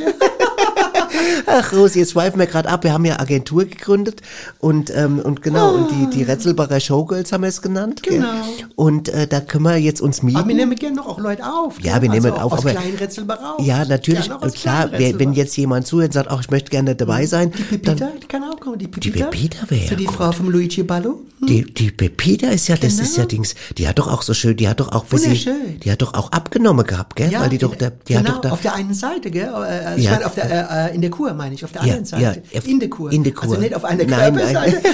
Ach, 1.45 1.73
Rosi, 1.73 1.99
jetzt 1.99 2.11
schweifen 2.11 2.39
wir 2.39 2.45
gerade 2.47 2.69
ab. 2.69 2.83
Wir 2.83 2.93
haben 2.93 3.05
ja 3.05 3.19
Agentur 3.19 3.65
gegründet 3.65 4.21
und, 4.59 4.91
ähm, 4.95 5.19
und 5.19 5.41
genau, 5.41 5.73
und 5.73 5.89
die, 5.91 6.17
die 6.17 6.23
Retzelbacher 6.23 6.79
Showgirls 6.79 7.31
haben 7.31 7.41
wir 7.41 7.49
es 7.49 7.61
genannt. 7.61 8.03
gell? 8.03 8.17
Genau. 8.17 8.27
Und 8.75 9.09
äh, 9.09 9.27
da 9.27 9.39
können 9.39 9.63
wir 9.65 9.77
jetzt 9.77 10.01
uns 10.01 10.23
mieten. 10.23 10.37
Aber 10.37 10.47
wir 10.47 10.55
nehmen 10.55 10.75
gerne 10.75 10.95
noch 10.97 11.07
auch 11.07 11.19
Leute 11.19 11.43
auf. 11.45 11.79
Ja, 11.81 11.93
gell? 11.93 12.03
wir 12.03 12.09
nehmen 12.09 12.31
also 12.31 12.37
auf, 12.43 12.53
Aus 12.53 12.59
aber- 12.59 12.71
Kleinretzelbach 12.71 13.39
auch. 13.43 13.63
ja, 13.63 13.85
natürlich, 13.85 14.29
klar, 14.55 14.91
wenn, 14.91 15.19
wenn 15.19 15.33
jetzt 15.33 15.55
jemand 15.57 15.87
zuhört 15.87 16.09
und 16.09 16.13
sagt, 16.13 16.29
ach, 16.31 16.41
ich 16.41 16.49
möchte 16.49 16.69
gerne 16.69 16.95
dabei 16.95 17.25
sein, 17.25 17.51
Die 17.51 17.63
Pepita, 17.63 17.95
dann, 17.95 18.19
die 18.21 18.27
kann 18.27 18.43
auch 18.43 18.59
kommen. 18.59 18.77
Die 18.77 18.87
Pepita, 18.87 19.25
Pepita 19.25 19.69
wäre 19.69 19.85
ja 19.85 19.95
die 19.95 20.05
gut. 20.05 20.15
Frau 20.15 20.31
vom 20.31 20.49
Luigi 20.49 20.83
Ballo. 20.83 21.21
die, 21.47 21.63
die 21.73 21.91
Pepita 21.91 22.47
ist 22.47 22.67
ja, 22.67 22.75
das 22.77 22.93
ist 22.99 23.15
ja 23.17 23.23
Genau. 23.23 23.27
Dings, 23.27 23.55
die 23.77 23.87
hat 23.87 23.99
doch 23.99 24.07
auch 24.11 24.21
so 24.21 24.33
schön, 24.33 24.55
die 24.57 24.67
hat 24.67 24.79
doch 24.79 24.91
auch, 24.91 25.05
sie, 25.15 25.45
die 25.83 25.91
hat 25.91 26.01
doch 26.01 26.13
auch 26.13 26.31
abgenommen 26.31 26.85
gehabt, 26.85 27.15
gell? 27.15 27.31
Weil 27.37 27.49
die 27.49 27.57
doch, 27.57 27.75
da, 27.75 27.89
die 27.89 28.13
genau, 28.13 28.29
hat 28.29 28.35
doch 28.37 28.41
da, 28.41 28.51
auf 28.51 28.61
der 28.61 28.73
einen 28.75 28.93
Seite, 28.93 29.29
gell? 29.31 29.49
Äh, 29.67 29.97
ich 29.97 30.05
Ja. 30.05 30.11
meine, 30.11 30.25
auf 30.25 30.35
der, 30.35 30.89
äh, 30.91 30.95
in 30.95 31.01
der 31.01 31.09
Kur 31.17 31.33
meine 31.33 31.55
ich, 31.55 31.63
auf 31.65 31.71
der 31.71 31.81
Ja, 31.81 31.87
anderen 31.87 32.05
Seite. 32.05 32.41
ja, 32.51 32.61
in 32.65 32.79
der 32.79 32.89
Kur. 32.89 33.11
in 33.11 33.23
der 33.23 33.33
Kur. 33.33 33.49
Also 33.49 33.59
nicht 33.61 33.73
auf 33.75 33.83
einer 33.85 34.03
Nein, 34.05 34.35
Körperseite. 34.35 34.81
nein. 34.83 34.93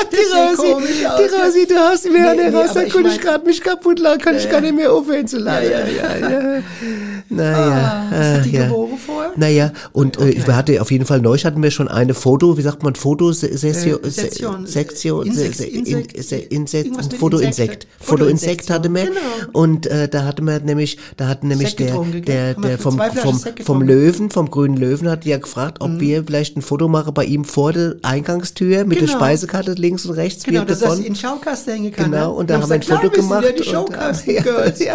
die 0.12 0.16
Rosi, 0.16 0.86
die 1.18 1.34
Rosi, 1.34 1.66
du 1.66 1.74
hast 1.76 2.04
mir 2.06 2.12
Nee, 2.12 2.18
eine 2.28 2.50
nee, 2.50 2.56
aber 2.56 2.64
ich 2.84 2.92
konnte 2.92 3.08
ich 3.10 3.16
mein- 3.16 3.20
gerade 3.20 3.44
mich 3.46 3.60
kaputt 3.62 3.98
lachen, 3.98 4.18
kann 4.18 4.36
ich 4.36 4.48
gar 4.50 4.60
nicht 4.60 4.74
mehr 4.74 4.92
aufhören 4.92 5.26
zu 5.26 5.38
lachen. 5.38 5.64
Ja, 5.70 5.80
ja, 5.86 6.28
ja. 6.30 6.62
Naja, 7.28 8.06
Ah, 8.10 8.10
was 8.10 8.26
hat 8.38 8.44
die 8.46 8.50
ja. 8.52 8.64
gewogen 8.66 8.98
vorher? 8.98 9.32
Naja, 9.36 9.72
und 9.92 10.18
äh, 10.18 10.30
ich 10.30 10.46
hatte 10.46 10.80
auf 10.82 10.90
jeden 10.90 11.06
Fall 11.06 11.20
neulich 11.20 11.44
hatten 11.44 11.62
wir 11.62 11.70
schon 11.70 11.88
eine 11.88 12.14
Foto, 12.14 12.56
wie 12.56 12.62
sagt 12.62 12.82
man, 12.82 12.94
Fotosession, 12.94 14.02
Äh, 14.02 14.10
Sektion, 14.10 14.66
Sektion, 14.66 15.26
Insekt- 15.26 15.56
Se- 15.58 15.64
In- 15.66 15.84
Insekt- 15.86 16.22
Se- 16.24 16.36
Insekt, 16.36 16.96
mit 16.96 17.14
Fotoinsekt. 17.14 17.86
Fotoinsekt 18.00 18.70
hatte 18.70 18.88
wir. 18.92 19.04
Genau. 19.04 19.18
Und 19.52 19.86
äh, 19.86 20.08
da 20.08 20.24
hatten 20.24 20.44
wir 20.46 20.60
nämlich, 20.60 20.98
da 21.16 21.28
hatten 21.28 21.48
nämlich 21.48 21.68
Sekt 21.70 21.80
der, 21.80 21.94
der, 22.26 22.54
der 22.54 22.78
vom, 22.78 23.00
vom, 23.22 23.40
vom. 23.64 23.82
Löwen, 23.82 24.30
vom 24.30 24.50
grünen 24.50 24.76
Löwen 24.76 25.08
hat 25.08 25.19
ja 25.28 25.38
gefragt, 25.38 25.78
ob 25.80 26.00
wir 26.00 26.24
vielleicht 26.24 26.56
ein 26.56 26.62
Foto 26.62 26.88
machen 26.88 27.12
bei 27.14 27.24
ihm 27.24 27.44
vor 27.44 27.72
der 27.72 27.96
Eingangstür 28.02 28.84
mit 28.84 29.00
der 29.00 29.06
Genau. 29.06 29.18
Speisekarte 29.18 29.72
links 29.72 30.06
und 30.06 30.12
rechts. 30.14 30.44
Genau, 30.44 30.60
dass 30.64 30.78
das 30.78 30.88
davon. 30.90 30.98
in 30.98 31.04
den 31.04 31.16
Schaukasten 31.16 31.72
hängen 31.74 31.92
kann. 31.92 32.10
Genau, 32.10 32.30
ne? 32.32 32.34
und 32.34 32.50
da 32.50 32.60
haben 32.60 32.68
wir 32.68 32.74
ein 32.74 32.82
Foto 32.82 33.10
gemacht. 33.10 33.44
Ja 33.70 34.12
die 34.26 34.36
äh, 34.36 34.42
Girls. 34.42 34.78
Ja, 34.80 34.94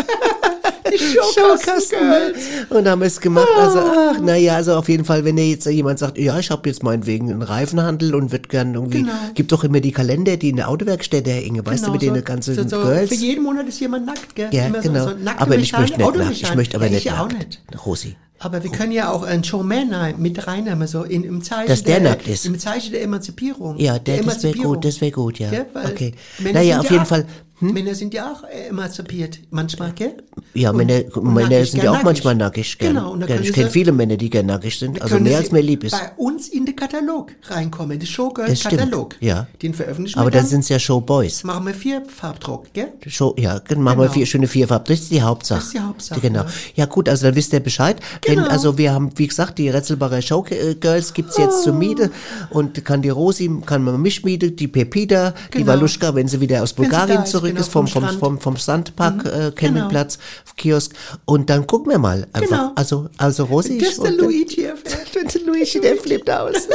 Die 0.92 0.98
Showkasten 0.98 2.00
Girls. 2.00 2.38
Und 2.70 2.88
haben 2.88 3.02
es 3.02 3.20
gemacht. 3.20 3.48
Also, 3.58 3.80
ach, 3.80 4.20
naja, 4.20 4.56
also 4.56 4.76
auf 4.76 4.88
jeden 4.90 5.04
Fall, 5.06 5.26
wenn 5.26 5.36
dir 5.36 5.48
jetzt 5.50 5.66
jemand 5.66 6.00
sagt, 6.00 6.18
ja, 6.18 6.38
ich 6.40 6.52
habe 6.52 6.68
jetzt 6.70 6.84
meinetwegen 6.84 7.32
einen 7.32 7.42
Reifenhandel 7.42 8.14
und 8.16 8.32
wird 8.32 8.50
gern 8.50 8.74
irgendwie, 8.74 9.00
Genau. 9.02 9.12
gibt 9.34 9.52
doch 9.52 9.64
immer 9.64 9.80
die 9.80 9.92
Kalender, 9.92 10.38
die 10.38 10.50
in 10.50 10.56
der 10.58 10.70
Autowerkstätte 10.70 11.32
hängen, 11.32 11.66
weißt 11.66 11.88
du, 11.88 11.92
mit 11.92 12.02
Genau, 12.02 12.14
den 12.14 12.24
ganzen 12.24 12.56
so, 12.56 12.68
so, 12.68 12.82
Girls. 12.84 13.10
Für 13.10 13.16
jeden 13.16 13.44
Monat 13.44 13.68
ist 13.68 13.80
jemand 13.80 14.06
nackt, 14.06 14.36
gell? 14.36 14.50
ja, 14.52 14.68
Immer 14.68 14.82
so- 14.82 14.90
genau. 14.90 15.06
So, 15.08 15.14
aber 15.38 15.56
ich 15.58 15.72
möchte 15.78 15.98
nicht 15.98 16.16
nackt. 16.16 16.32
Ich 16.42 16.56
möchte 16.56 16.78
aber 16.78 16.86
ja, 16.86 16.92
nicht 16.92 17.06
ich 17.06 17.12
auch 17.12 17.30
nackt. 17.30 17.60
nicht. 17.72 17.86
Rosi. 17.86 18.16
Aber 18.40 18.64
wir 18.64 18.70
können 18.72 18.92
ja 18.92 19.12
auch 19.12 19.24
einen 19.24 19.44
Showman 19.44 20.16
mit 20.18 20.46
reinnehmen, 20.46 20.88
so 20.88 21.04
in, 21.04 21.24
im 21.24 21.42
Zeichen 21.42 21.70
Dass 21.70 21.84
der 21.84 22.02
nackt 22.02 22.28
ist. 22.28 22.46
Im 22.46 22.60
Zeichen 22.60 22.92
der 22.92 23.02
Emanzipierung. 23.04 23.78
Ja, 23.80 23.98
der, 23.98 24.22
das 24.24 24.44
wäre 24.44 24.58
gut, 24.58 24.84
das 24.84 25.00
wäre 25.02 25.12
gut, 25.12 25.40
ja. 25.40 25.52
Weil 25.74 25.86
Okay. 25.88 26.14
Naja, 26.40 26.80
auf 26.80 26.86
ja 26.86 26.92
jeden 26.92 27.02
ab- 27.04 27.26
Fall, 27.60 27.72
Männer 27.72 27.96
sind 27.96 28.14
ja 28.14 28.32
auch 28.34 28.44
äh, 28.44 28.68
emanzipiert. 28.70 29.40
Manchmal, 29.50 29.92
gell? 29.94 30.18
Ja, 30.54 30.72
Und- 30.72 30.78
Männer, 30.78 31.02
und 31.16 31.34
Männer 31.34 31.50
nackig, 31.50 31.72
sind 31.72 31.84
ja 31.84 31.92
auch 31.92 32.04
manchmal 32.04 32.36
nackig. 32.36 32.78
Gern. 32.78 32.94
Genau, 32.96 33.12
und 33.14 33.22
da 33.22 33.26
gern. 33.28 33.38
können 33.38 33.50
Ich 33.50 33.56
kenne 33.56 33.70
viele 33.70 33.92
Männer, 33.92 34.18
die 34.18 34.30
gern 34.30 34.46
nackig 34.48 34.78
sind, 34.78 35.02
also 35.02 35.20
mehr 35.20 35.38
als 35.38 35.52
mir 35.52 35.62
lieb 35.62 35.84
ist. 35.84 35.92
Bei 35.92 36.12
uns 36.18 36.50
in 36.50 36.66
den 36.66 36.76
Katalog 36.76 37.32
reinkommen, 37.48 37.98
den 38.00 38.06
Showgirl-Katalog. 38.08 39.16
ja. 39.20 39.48
Den 39.62 39.74
veröffentlichen 39.74 40.20
Aber 40.20 40.28
wir 40.28 40.32
dann 40.32 40.42
dann. 40.44 40.50
sind's 40.50 40.70
ja 40.70 40.80
Showboys. 40.80 41.44
Machen 41.44 41.66
wir 41.68 41.74
vier 41.74 42.04
Farbdruck, 42.06 42.72
gell? 42.74 42.94
Show, 43.08 43.34
ja, 43.38 43.60
dann 43.60 43.82
machen 43.82 43.98
wir 44.00 44.04
Genau. 44.06 44.14
vier, 44.14 44.26
schöne 44.26 44.48
vier 44.48 44.68
Farben. 44.68 44.86
Das 44.88 45.00
ist 45.00 45.12
die 45.12 45.22
Hauptsache. 45.22 45.60
Das 45.60 45.68
ist 45.68 45.74
die 45.74 45.80
Hauptsache, 45.80 46.20
Genau. 46.22 46.42
ja. 46.44 46.48
Ja 46.76 46.86
gut, 46.86 47.08
also 47.10 47.26
dann 47.26 47.36
wisst 47.36 47.54
ihr 47.54 47.60
Bescheid. 47.62 47.98
Wenn, 48.26 48.36
Genau. 48.36 48.48
also 48.50 48.78
wir 48.78 48.92
haben, 48.94 49.12
wie 49.16 49.28
gesagt, 49.28 49.58
die 49.58 49.70
Retzelbacher 49.70 50.22
Showgirls 50.22 51.14
gibt's 51.14 51.38
jetzt 51.38 51.64
zur 51.64 51.74
Miete 51.74 52.12
und 52.50 52.84
kann 52.86 53.02
die 53.02 53.10
Rosi, 53.10 53.50
kann 53.66 53.84
man 53.84 54.02
mich 54.02 54.24
mieten, 54.24 54.56
die 54.56 54.68
Pepita, 54.68 55.34
die 55.54 55.60
Genau. 55.60 55.68
Waluschka, 55.68 56.14
wenn 56.16 56.28
sie 56.28 56.40
wieder 56.42 56.62
aus 56.64 56.78
Wenn 56.78 56.84
Bulgarien 56.86 57.24
ist, 57.24 57.32
zurück 57.46 57.56
genau, 57.56 57.62
ist, 57.62 57.72
vom, 57.72 57.88
vom 57.88 58.02
vom, 58.02 58.04
Strand. 58.04 58.20
vom, 58.20 58.40
vom 58.40 58.58
Sandpark, 58.58 59.26
äh, 59.26 59.52
Campingplatz, 59.52 60.18
Genau. 60.18 60.54
Kiosk. 60.58 60.96
Und 61.26 61.50
dann 61.50 61.68
gucken 61.68 61.92
wir 61.92 62.00
mal. 62.00 62.28
Einfach. 62.34 62.50
Genau. 62.50 62.72
Also, 62.76 63.10
also 63.18 63.46
Rosi. 63.46 63.78
Das 63.78 63.90
ist 63.90 64.04
der 64.04 64.12
und- 65.36 65.48
Luigi. 65.48 65.80
Der 65.82 65.92
Luigi, 65.92 65.96
der 65.96 65.98
flippt 65.98 66.30
aus. 66.30 66.68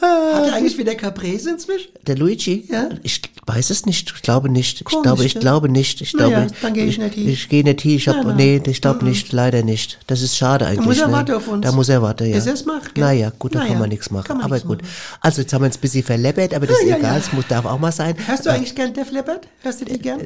Hat 0.00 0.46
er 0.46 0.54
eigentlich 0.54 0.78
wieder 0.78 0.94
Caprese 0.94 1.50
inzwischen? 1.50 1.90
Der 2.06 2.16
Luigi? 2.16 2.66
Ja. 2.70 2.88
Ich 3.02 3.20
weiß 3.46 3.70
es 3.70 3.86
nicht. 3.86 4.12
Ich 4.14 4.22
glaube 4.22 4.48
nicht. 4.48 4.80
Ich 4.80 4.84
Komisch, 4.84 5.02
glaube, 5.02 5.24
ich 5.24 5.34
glaube 5.40 5.68
nicht. 5.68 6.00
Ich 6.00 6.12
Na 6.14 6.28
glaube, 6.28 6.46
dann 6.62 6.74
gehe 6.74 6.84
ich 6.86 6.98
nicht 6.98 7.14
hin. 7.14 7.28
Ich 7.28 7.48
gehe 7.48 7.64
nicht 7.64 7.80
hin. 7.80 7.96
Ich 7.96 8.06
hab, 8.08 8.16
Nein, 8.16 8.26
nein. 8.28 8.36
nee, 8.36 8.62
ich 8.70 8.80
glaube 8.80 9.04
nicht. 9.04 9.32
Leider 9.32 9.62
nicht. 9.62 9.98
Das 10.06 10.22
ist 10.22 10.36
schade 10.36 10.66
eigentlich. 10.66 10.86
muss 10.86 10.98
er 10.98 11.08
ne? 11.08 11.12
warten 11.14 11.32
auf 11.32 11.48
uns. 11.48 11.64
Da 11.64 11.72
muss 11.72 11.88
er 11.88 12.00
warten, 12.02 12.28
ja. 12.28 12.34
Bis 12.36 12.46
er's 12.46 12.64
macht, 12.64 12.94
gell? 12.94 13.04
Naja, 13.04 13.32
gut, 13.38 13.54
da 13.54 13.60
Na 13.60 13.66
kann 13.66 13.78
man 13.78 13.88
nichts 13.88 14.10
machen. 14.10 14.36
man 14.36 14.42
aber 14.42 14.60
gut. 14.60 14.82
machen. 14.82 14.92
Also, 15.20 15.40
jetzt 15.42 15.52
haben 15.52 15.62
wir 15.62 15.66
uns 15.66 15.76
ein 15.78 15.80
bisschen 15.80 16.04
verleppert, 16.04 16.54
aber 16.54 16.66
das 16.68 16.76
Ja, 16.80 16.84
ist 16.84 16.90
ja, 16.90 16.96
egal. 16.98 17.12
ja. 17.14 17.18
Es 17.18 17.32
muss, 17.32 17.46
darf 17.48 17.64
auch 17.64 17.78
mal 17.78 17.92
sein. 17.92 18.14
Hörst 18.26 18.46
du 18.46 18.50
eigentlich 18.50 18.74
gern 18.74 18.92
Def 18.92 19.10
Leppard? 19.10 19.48
Hörst 19.62 19.80
du 19.80 19.84
die 19.86 19.98
gern? 19.98 20.20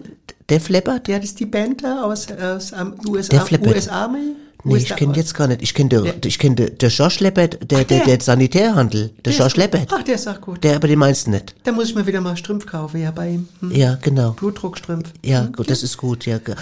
Def 0.51 0.69
Leppard? 0.69 1.09
Ja, 1.09 1.17
das 1.19 1.27
ist 1.31 1.41
die 1.41 1.47
Band 1.47 1.83
da 1.85 2.03
aus, 2.03 2.27
aus 2.31 2.73
am 2.73 2.95
USA, 3.09 3.39
Def 3.39 3.51
Leppard. 3.51 3.75
US 3.77 3.89
Army. 3.89 4.33
Nee, 4.65 4.77
ich 4.77 4.95
kenne 4.95 5.15
jetzt 5.17 5.35
gar 5.35 5.49
nicht. 5.49 5.61
Ich 5.63 5.75
kenne 5.75 5.89
der, 5.89 6.15
ich 6.25 6.39
kenne 6.39 6.55
der, 6.55 6.71
der 6.71 6.89
Josh 6.89 7.19
Leppard, 7.21 7.59
der, 7.69 7.85
der, 7.85 7.99
der. 7.99 8.05
der 8.07 8.21
Sanitärhandel. 8.21 9.11
Der, 9.25 9.33
Der 9.33 9.33
Josh 9.33 9.55
gut. 9.55 9.57
Leppard. 9.57 9.89
Ach, 9.93 10.03
der 10.05 10.15
ist 10.15 10.29
auch 10.29 10.41
gut. 10.41 10.63
Der, 10.63 10.77
aber 10.77 10.87
den 10.87 10.99
meinst 11.01 11.27
du 11.27 11.33
nicht. 11.33 11.55
Da 11.65 11.73
muss 11.73 11.89
ich 11.89 11.95
mir 11.97 12.07
wieder 12.07 12.21
mal 12.21 12.37
Strümpf 12.37 12.65
kaufen, 12.67 13.01
ja, 13.03 13.11
bei 13.11 13.31
ihm. 13.31 13.49
Hm. 13.61 13.73
Ja, 13.75 13.99
genau. 14.01 14.31
Blutdruckstrümpf. 14.33 15.09
Ja, 15.25 15.49
gut, 15.57 15.69
das 15.69 15.83
ist 15.83 15.97
gut, 15.97 16.27
ja. 16.27 16.37
Okay. 16.37 16.57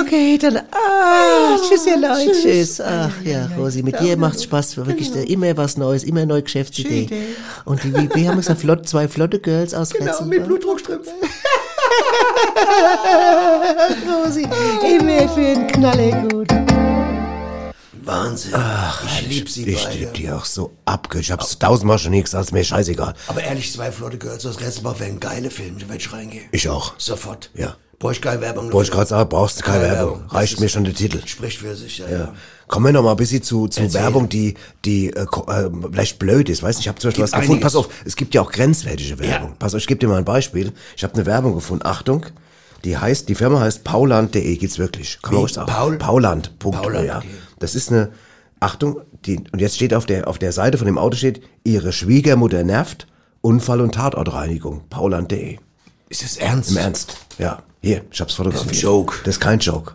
Okay, 0.00 0.38
dann, 0.40 0.56
ah, 0.56 1.58
tschüss, 1.68 1.86
ihr 1.86 1.98
Leute, 1.98 2.32
tschüss. 2.32 2.42
tschüss. 2.42 2.80
Ach, 2.80 3.10
Ja. 3.24 3.48
Rosi, 3.58 3.82
mit 3.82 4.00
dir 4.00 4.16
macht's. 4.16 4.44
Spaß, 4.44 4.76
wirklich, 4.78 5.12
Genau. 5.12 5.24
immer 5.26 5.56
was 5.56 5.76
Neues, 5.76 6.02
immer 6.04 6.20
eine 6.20 6.28
neue 6.28 6.42
Geschäftsidee. 6.42 7.08
Schöne. 7.08 7.20
Und 7.66 7.82
die, 7.84 7.92
wie, 7.94 8.08
wie 8.14 8.26
haben 8.28 8.36
wir 8.36 8.42
gesagt, 8.42 8.60
flott, 8.60 8.88
zwei 8.88 9.06
flotte 9.08 9.38
Girls 9.38 9.74
aus 9.74 9.90
Genau, 9.90 10.10
Retzenberg. 10.12 10.40
mit 10.40 10.48
Blutdruckstrümpf. 10.48 11.08
Rosi, 14.24 14.42
immer 14.96 15.28
für 15.28 15.40
den 15.40 15.66
Knaller 15.66 16.22
gut. 16.28 16.48
Wahnsinn. 18.06 18.52
ich 19.06 19.26
lieb 19.28 19.48
sie 19.48 19.66
Ich 19.68 19.84
beide. 19.84 19.98
lieb 19.98 20.14
die 20.14 20.30
auch 20.30 20.44
so 20.44 20.72
abge. 20.84 21.18
Ich 21.20 21.30
hab's 21.32 21.58
tausendmal 21.58 21.98
schon 21.98 22.12
gesagt, 22.12 22.44
ist 22.46 22.52
mir 22.52 22.64
scheißegal. 22.64 23.14
Aber 23.28 23.42
ehrlich, 23.42 23.72
zwei 23.72 23.90
flotte 23.92 24.18
Girls 24.18 24.44
aus 24.46 24.60
Restbach 24.60 24.98
wären 25.00 25.20
geile 25.20 25.50
Filme, 25.50 25.88
werd 25.88 26.00
ich 26.00 26.12
reingehen. 26.12 26.44
Ich 26.52 26.68
auch. 26.68 26.94
Sofort. 26.98 27.50
Ja. 27.54 27.76
Brauch 27.98 28.10
ich 28.10 28.20
keine 28.20 28.40
Werbung. 28.40 28.72
Wollte 28.72 28.88
ich 28.88 28.94
gerade 28.94 29.08
sagen, 29.08 29.28
brauchst 29.28 29.60
du 29.60 29.64
keine 29.64 29.84
Keine 29.84 29.92
Werbung. 29.94 30.12
Werbung. 30.20 30.30
Reicht 30.30 30.52
Das 30.54 30.60
mir 30.60 30.68
schon 30.68 30.84
der 30.84 30.94
Titel. 30.94 31.22
Spricht 31.26 31.58
für 31.58 31.74
sich, 31.76 31.98
ja, 31.98 32.08
Ja. 32.08 32.18
ja. 32.18 32.34
Kommen 32.66 32.86
wir 32.86 32.92
noch 32.92 33.02
mal 33.02 33.12
ein 33.12 33.16
bisschen 33.16 33.42
zu, 33.42 33.68
zu 33.68 33.82
Erzähl. 33.82 34.00
Werbung, 34.00 34.28
die, 34.28 34.54
die 34.84 35.10
äh, 35.10 35.20
äh, 35.22 35.70
vielleicht 35.92 36.18
blöd 36.18 36.48
ist. 36.48 36.62
Weißt 36.62 36.78
du, 36.78 36.80
ich 36.80 36.88
habe 36.88 36.98
zum 36.98 37.08
Beispiel 37.10 37.24
Gibt 37.24 37.32
was 37.34 37.40
gefunden. 37.40 37.62
Pass 37.62 37.76
auf, 37.76 37.88
es 38.04 38.16
gibt 38.16 38.34
ja 38.34 38.40
auch 38.42 38.50
grenzwertige 38.50 39.18
Werbung. 39.18 39.50
Ja. 39.50 39.56
Pass 39.58 39.74
auf, 39.74 39.80
ich 39.80 39.86
gebe 39.86 40.00
dir 40.00 40.08
mal 40.08 40.16
ein 40.18 40.24
Beispiel. 40.24 40.72
Ich 40.96 41.04
habe 41.04 41.14
eine 41.14 41.24
Werbung 41.26 41.54
gefunden. 41.54 41.86
Achtung, 41.86 42.26
die 42.84 42.96
heißt, 42.96 43.28
die 43.28 43.34
Firma 43.34 43.60
heißt 43.60 43.84
pauland.de. 43.84 44.56
Gibt's 44.56 44.78
wirklich? 44.78 45.18
Kann 45.22 45.34
man 45.34 45.42
ruhig 45.42 45.52
sagen. 45.52 45.70
Paul? 45.70 45.96
Pauland. 45.98 46.58
Punkt, 46.58 46.82
Pauland, 46.82 47.06
ja. 47.06 47.18
okay. 47.18 47.28
Das 47.64 47.74
ist 47.74 47.90
eine, 47.90 48.10
Achtung, 48.60 49.00
die, 49.26 49.38
und 49.52 49.60
jetzt 49.60 49.76
steht 49.76 49.92
auf 49.94 50.06
der, 50.06 50.28
auf 50.28 50.38
der 50.38 50.52
Seite 50.52 50.78
von 50.78 50.86
dem 50.86 50.98
Auto 50.98 51.16
steht, 51.16 51.42
ihre 51.64 51.92
Schwiegermutter 51.92 52.62
nervt, 52.62 53.06
Unfall- 53.40 53.80
und 53.80 53.94
Tatortreinigung. 53.94 54.82
Pauland.de. 54.90 55.58
Ist 56.08 56.22
das 56.22 56.36
ernst? 56.36 56.70
Im 56.70 56.76
Ernst. 56.76 57.16
Ja. 57.38 57.62
Hier, 57.82 58.02
ich 58.10 58.20
hab's 58.20 58.34
fotografiert. 58.34 58.70
Das 58.70 58.76
ist 58.78 58.84
ein 58.84 58.88
Joke. 58.88 59.14
Das 59.24 59.34
ist 59.36 59.40
kein 59.40 59.58
Joke. 59.58 59.92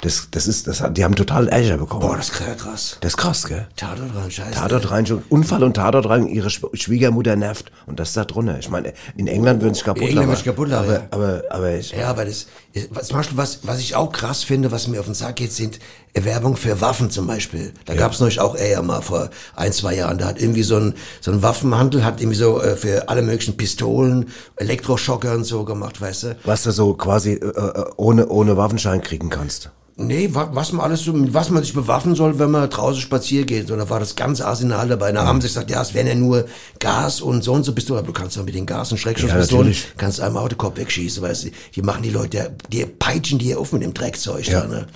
Das, 0.00 0.28
das 0.30 0.46
ist, 0.46 0.68
das, 0.68 0.80
die 0.92 1.02
haben 1.02 1.16
total 1.16 1.48
Ärger 1.48 1.76
bekommen. 1.76 2.00
Boah, 2.02 2.16
das 2.16 2.28
ist 2.30 2.34
krass. 2.56 2.98
Das 3.00 3.12
ist 3.12 3.16
krass, 3.16 3.44
gell? 3.48 3.66
Tatort 3.76 4.14
rein, 4.14 4.30
scheiße. 4.30 4.52
Tatortreinigung, 4.52 5.22
Unfall 5.28 5.64
und 5.64 5.74
Tatortreinigung, 5.74 6.32
ihre 6.32 6.48
Schw- 6.50 6.70
Schwiegermutter 6.76 7.34
nervt. 7.34 7.72
Und 7.86 7.98
das 7.98 8.10
ist 8.10 8.16
da 8.16 8.24
drunter. 8.24 8.60
Ich 8.60 8.70
meine, 8.70 8.92
in 9.16 9.26
England 9.26 9.60
würden 9.60 9.74
sich 9.74 9.82
kaputt 9.82 10.02
In 10.02 10.08
England 10.10 10.28
lachen. 10.28 10.28
würden 10.28 10.36
sich 10.36 10.44
kaputt 10.44 10.68
lachen, 10.68 10.88
aber, 10.88 11.02
aber, 11.10 11.42
aber 11.50 11.74
ich, 11.74 11.90
Ja, 11.90 12.10
aber 12.10 12.24
das, 12.24 12.46
was, 12.90 13.08
zum 13.08 13.16
Beispiel, 13.16 13.36
was, 13.36 13.60
was 13.62 13.80
ich 13.80 13.96
auch 13.96 14.12
krass 14.12 14.42
finde, 14.42 14.70
was 14.70 14.88
mir 14.88 15.00
auf 15.00 15.06
den 15.06 15.14
Sack 15.14 15.36
geht, 15.36 15.52
sind 15.52 15.78
Werbung 16.14 16.56
für 16.56 16.80
Waffen 16.80 17.10
zum 17.10 17.26
Beispiel. 17.26 17.72
Da 17.84 17.94
gab's 17.94 18.20
neulich 18.20 18.40
auch 18.40 18.56
eher 18.56 18.82
mal 18.82 19.00
vor 19.02 19.30
ein, 19.54 19.72
zwei 19.72 19.94
Jahren. 19.94 20.18
Da 20.18 20.26
hat 20.26 20.40
irgendwie 20.40 20.62
so 20.62 20.76
ein, 20.76 20.94
so 21.20 21.30
ein 21.30 21.42
Waffenhandel, 21.42 22.04
hat 22.04 22.20
irgendwie 22.20 22.38
so 22.38 22.60
äh, 22.60 22.76
für 22.76 23.08
alle 23.08 23.22
möglichen 23.22 23.56
Pistolen, 23.56 24.28
Elektroschocker 24.56 25.32
und 25.34 25.44
so 25.44 25.64
gemacht, 25.64 26.00
weißt 26.00 26.22
du? 26.24 26.36
was 26.44 26.62
du 26.62 26.72
so 26.72 26.94
quasi 26.94 27.32
äh, 27.32 27.46
äh, 27.46 27.84
ohne, 27.96 28.28
ohne 28.28 28.56
Waffenschein 28.56 29.00
kriegen 29.00 29.30
kannst. 29.30 29.70
Nee, 30.00 30.32
wa 30.32 30.48
was 30.52 30.72
man 30.72 30.86
alles 30.86 31.02
so, 31.02 31.12
mit 31.12 31.34
was 31.34 31.50
man 31.50 31.64
sich 31.64 31.74
bewaffnen 31.74 32.14
soll, 32.14 32.38
wenn 32.38 32.52
man 32.52 32.70
draußen 32.70 33.00
spazieren 33.00 33.46
geht. 33.46 33.68
Und 33.68 33.78
da 33.78 33.90
war 33.90 33.98
das 33.98 34.14
ganze 34.14 34.46
Arsenal 34.46 34.86
dabei. 34.86 35.10
Da 35.10 35.26
haben 35.26 35.40
sie 35.40 35.48
gesagt, 35.48 35.72
ja, 35.72 35.82
es 35.82 35.92
wären 35.92 36.06
ja 36.06 36.14
nur 36.14 36.44
Gas 36.78 37.20
und 37.20 37.42
so 37.42 37.52
und 37.52 37.64
so 37.64 37.72
Pistolen. 37.72 37.98
Aber 37.98 38.06
du 38.06 38.12
kannst 38.12 38.36
doch 38.36 38.44
mit 38.44 38.54
den 38.54 38.64
Gas- 38.64 38.92
und 38.92 38.98
Schreckschusspistolen, 38.98 39.70
natürlich. 39.70 39.88
kannst 39.96 40.20
einem 40.20 40.36
Autokopf 40.36 40.76
wegschießen, 40.76 41.20
weißt 41.20 41.46
du. 41.46 41.48
Die 41.74 41.82
machen 41.82 42.04
die 42.04 42.10
Leute, 42.10 42.54
die 42.68 42.84
peitschen 42.86 43.38
die 43.38 43.54
auf 43.54 43.72
mit 43.72 43.82
dem 43.82 43.94
Dreckzeug 43.94 44.46
Ja. 44.46 44.62
da, 44.62 44.66
ne? 44.68 44.86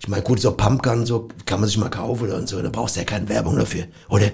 Ich 0.00 0.08
meine, 0.08 0.22
gut, 0.22 0.40
so 0.40 0.52
Pumpgun, 0.52 1.06
so 1.06 1.28
kann 1.46 1.60
man 1.60 1.68
sich 1.68 1.78
mal 1.78 1.88
kaufen 1.88 2.30
und 2.30 2.48
so. 2.48 2.60
Da 2.60 2.68
brauchst 2.68 2.96
du 2.96 3.00
ja 3.00 3.04
keine 3.06 3.28
Werbung 3.28 3.56
dafür, 3.56 3.84
oder? 4.08 4.30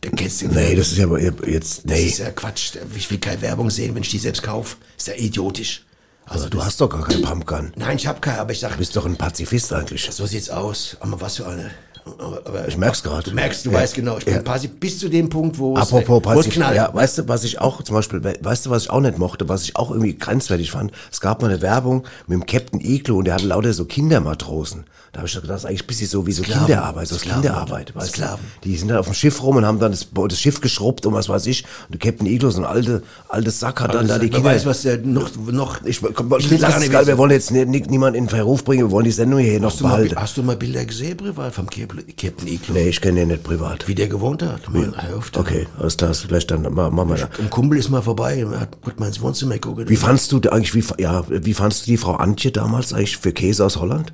Da 0.00 0.10
kennst 0.10 0.42
du 0.42 0.48
Nee, 0.48 0.74
das 0.76 0.88
ist 0.92 0.98
ja 0.98 1.04
aber 1.06 1.20
jetzt, 1.20 1.78
das 1.78 1.84
nee. 1.84 2.04
ist 2.06 2.18
ja 2.18 2.30
Quatsch. 2.30 2.72
Ich 2.94 3.10
will 3.10 3.18
keine 3.18 3.42
Werbung 3.42 3.70
sehen, 3.70 3.94
wenn 3.94 4.02
ich 4.02 4.10
die 4.10 4.18
selbst 4.18 4.42
kaufe. 4.42 4.76
Ist 4.96 5.08
ja 5.08 5.14
idiotisch. 5.14 5.84
Also 6.26 6.48
du 6.48 6.64
hast 6.64 6.80
doch 6.80 6.88
gar 6.88 7.02
keinen 7.04 7.22
Pumpgun. 7.22 7.72
Nein, 7.76 7.96
ich 7.96 8.06
hab 8.06 8.20
keine, 8.22 8.40
aber 8.40 8.52
ich 8.52 8.60
sag, 8.60 8.72
Du 8.72 8.78
bist 8.78 8.94
doch 8.96 9.06
ein 9.06 9.16
Pazifist 9.16 9.72
eigentlich. 9.72 10.08
so 10.10 10.26
sieht's 10.26 10.50
aus. 10.50 10.96
Aber 11.00 11.20
was 11.20 11.36
für 11.36 11.46
eine. 11.46 11.70
Aber, 12.18 12.40
aber, 12.44 12.68
Ich 12.68 12.76
merk's 12.76 13.02
gerade. 13.02 13.30
Du 13.30 13.34
merkst, 13.34 13.66
du 13.66 13.70
Ja. 13.70 13.78
weißt 13.78 13.94
genau, 13.94 14.16
ich 14.18 14.24
bin 14.24 14.34
Ja. 14.34 14.42
Pasi 14.42 14.68
bis 14.68 14.98
zu 14.98 15.08
dem 15.08 15.28
Punkt, 15.28 15.58
wo 15.58 15.76
Apropos 15.76 16.18
es, 16.18 16.22
Pazifist, 16.22 16.52
knallt. 16.56 16.76
ja, 16.76 16.94
weißt 16.94 17.18
du, 17.18 17.28
was 17.28 17.42
ich 17.44 17.60
auch 17.60 17.82
zum 17.82 17.96
Beispiel, 17.96 18.22
we- 18.22 18.38
weißt 18.40 18.66
du, 18.66 18.70
was 18.70 18.84
ich 18.84 18.90
auch 18.90 19.00
nicht 19.00 19.18
mochte, 19.18 19.48
was 19.48 19.64
ich 19.64 19.74
auch 19.76 19.90
irgendwie 19.90 20.16
grenzwertig 20.16 20.70
fand? 20.70 20.92
Es 21.10 21.20
gab 21.20 21.42
mal 21.42 21.50
eine 21.50 21.60
Werbung 21.62 22.04
mit 22.28 22.38
dem 22.40 22.46
Captain 22.46 22.80
Iglo 22.80 23.18
und 23.18 23.24
der 23.24 23.34
hatte 23.34 23.46
lauter 23.46 23.72
so 23.72 23.84
Kindermatrosen. 23.84 24.84
Da 25.12 25.20
habe 25.20 25.28
ich 25.28 25.34
gedacht, 25.34 25.50
das 25.50 25.60
ist 25.62 25.66
eigentlich 25.66 25.84
ein 25.84 25.86
bisschen 25.86 26.08
so 26.08 26.26
wie 26.26 26.32
so 26.32 26.42
Sklaven. 26.42 26.66
Kinderarbeit, 26.66 27.08
so 27.08 27.16
Sklaven. 27.16 27.40
Kinderarbeit, 27.42 27.94
weißt 27.96 28.12
Sklaven. 28.12 28.44
du? 28.60 28.68
Die 28.68 28.76
sind 28.76 28.88
dann 28.88 28.98
auf 28.98 29.06
dem 29.06 29.14
Schiff 29.14 29.42
rum 29.42 29.56
und 29.56 29.64
haben 29.64 29.78
dann 29.78 29.92
das, 29.92 30.06
das 30.12 30.38
Schiff 30.38 30.60
geschrubbt 30.60 31.06
und 31.06 31.14
was 31.14 31.28
weiß 31.30 31.46
ich. 31.46 31.64
Und 31.88 31.94
der 31.94 31.98
Captain 32.10 32.26
Iglo, 32.26 32.50
so 32.50 32.60
ein 32.60 32.66
alte, 32.66 33.02
altes 33.30 33.58
Sack, 33.58 33.80
hat 33.80 33.94
dann 33.94 34.06
da 34.08 34.18
die 34.18 34.28
Kinder. 34.28 34.50
weiß, 34.50 34.66
was 34.66 34.82
der 34.82 34.98
noch, 34.98 35.30
noch 35.50 35.82
ich, 35.86 36.02
komm, 36.02 36.34
Ich 36.38 36.50
will's 36.50 36.60
lass 36.60 36.76
es 36.82 36.90
wir 37.06 37.16
wollen 37.18 37.30
jetzt 37.30 37.50
ni- 37.50 37.64
ni- 37.64 37.80
niemanden 37.88 38.18
in 38.18 38.28
Verruf 38.28 38.62
bringen, 38.62 38.88
wir 38.88 38.90
wollen 38.90 39.06
die 39.06 39.10
Sendung 39.10 39.38
hier 39.40 39.58
noch 39.58 39.72
hast, 39.72 39.80
mal, 39.80 39.88
behalten. 39.88 40.16
hast 40.16 40.36
du 40.36 40.42
mal 40.42 40.56
Bilder 40.56 40.84
gesehen, 40.84 41.16
privat, 41.16 41.54
vom 41.54 41.66
Captain 41.70 41.95
Captain 42.16 42.48
Iglo? 42.48 42.74
Nee, 42.74 42.88
ich 42.88 43.00
kenne 43.00 43.20
den 43.20 43.28
nicht 43.28 43.42
privat. 43.44 43.86
Wie 43.88 43.94
der 43.94 44.08
gewohnt 44.08 44.42
hat? 44.42 44.62
Hör 44.72 45.16
auf, 45.16 45.30
du. 45.30 45.40
Okay, 45.40 45.66
alles 45.78 45.96
klar, 45.96 46.14
vielleicht 46.14 46.50
dann, 46.50 46.62
ma- 46.72 46.90
machen 46.90 47.08
wir 47.10 47.16
da. 47.16 47.28
Ein 47.38 47.50
Kumpel 47.50 47.78
ist 47.78 47.88
mal 47.90 48.02
vorbei 48.02 48.44
und 48.44 48.58
hat 48.58 48.80
gut 48.82 48.98
mal 49.00 49.06
ins 49.06 49.20
Wohnzimmer 49.20 49.54
geguckt. 49.54 49.88
Wie 49.88 49.96
fandst 49.96 50.32
du 50.32 50.40
eigentlich, 50.50 50.74
wie, 50.74 51.02
ja, 51.02 51.24
wie 51.28 51.54
fandst 51.54 51.86
du 51.86 51.90
die 51.90 51.96
Frau 51.96 52.14
Antje 52.14 52.50
damals 52.52 52.92
eigentlich 52.92 53.16
für 53.18 53.32
Käse 53.32 53.64
aus 53.64 53.76
Holland? 53.76 54.12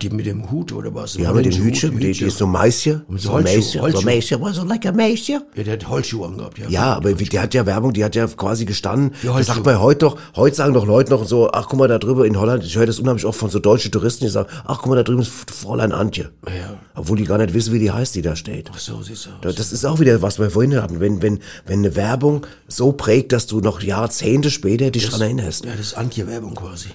Die 0.00 0.10
mit 0.10 0.26
dem 0.26 0.50
Hut 0.50 0.72
oder 0.72 0.94
was? 0.94 1.14
Ja, 1.16 1.32
mit 1.32 1.46
dem 1.46 1.52
Hütchen, 1.54 1.98
die, 1.98 2.12
die 2.12 2.24
ist 2.24 2.38
so 2.38 2.46
Maisje. 2.46 3.02
Mit 3.08 3.20
So 3.20 3.32
Holzschuh, 3.32 3.54
Maisje, 3.80 3.92
so. 3.92 4.00
Maisje, 4.02 4.40
war 4.40 4.52
so 4.52 4.64
lecker 4.64 4.92
Maisje. 4.92 5.40
Ja, 5.54 5.62
der 5.62 5.72
hat 5.74 5.88
Holzschuhe 5.88 6.26
angehabt, 6.26 6.58
ja. 6.58 6.68
Ja, 6.68 6.94
aber 6.94 7.12
die 7.12 7.38
hat 7.38 7.54
ja 7.54 7.64
Werbung, 7.66 7.92
die 7.92 8.04
hat 8.04 8.14
ja 8.16 8.26
quasi 8.26 8.64
gestanden. 8.64 9.12
Das 9.22 9.46
sagt 9.46 9.64
man 9.64 9.80
heute 9.80 10.00
doch, 10.00 10.18
heute 10.36 10.56
sagen 10.56 10.74
doch 10.74 10.86
Leute 10.86 11.10
noch 11.10 11.24
so, 11.26 11.50
ach 11.52 11.66
guck 11.68 11.78
mal 11.78 11.88
da 11.88 11.98
drüber 11.98 12.26
in 12.26 12.38
Holland, 12.38 12.64
ich 12.64 12.76
höre 12.76 12.86
das 12.86 12.98
unheimlich 12.98 13.24
oft 13.24 13.38
von 13.38 13.50
so 13.50 13.58
deutschen 13.58 13.92
Touristen, 13.92 14.24
die 14.24 14.30
sagen, 14.30 14.48
ach 14.64 14.78
guck 14.78 14.88
mal 14.88 14.96
da 14.96 15.02
drüben 15.04 15.22
ist 15.22 15.30
Fräulein 15.50 15.92
Antje. 15.92 16.30
Ja. 16.46 16.76
Obwohl 16.94 17.16
die 17.18 17.24
gar 17.24 17.38
nicht 17.38 17.54
wissen, 17.54 17.72
wie 17.72 17.78
die 17.78 17.90
heißt, 17.90 18.14
die 18.14 18.22
da 18.22 18.34
steht. 18.36 18.70
Ach 18.74 18.78
so 18.78 19.02
sieht's 19.02 19.26
aus. 19.28 19.32
Da- 19.42 19.52
Das 19.52 19.72
ist 19.72 19.84
auch 19.84 20.00
wieder, 20.00 20.20
was 20.22 20.38
wir 20.38 20.50
vorhin 20.50 20.80
hatten. 20.80 21.00
Wenn, 21.00 21.22
wenn, 21.22 21.38
wenn 21.66 21.78
eine 21.80 21.94
Werbung 21.96 22.46
so 22.68 22.92
prägt, 22.92 23.32
dass 23.32 23.46
du 23.46 23.60
noch 23.60 23.82
Jahrzehnte 23.82 24.50
später 24.50 24.90
dich 24.90 25.08
dran 25.08 25.20
erinnerst. 25.20 25.64
Ja, 25.64 25.72
das 25.72 25.80
ist 25.88 25.94
Anti-Werbung 25.94 26.54
quasi. 26.54 26.88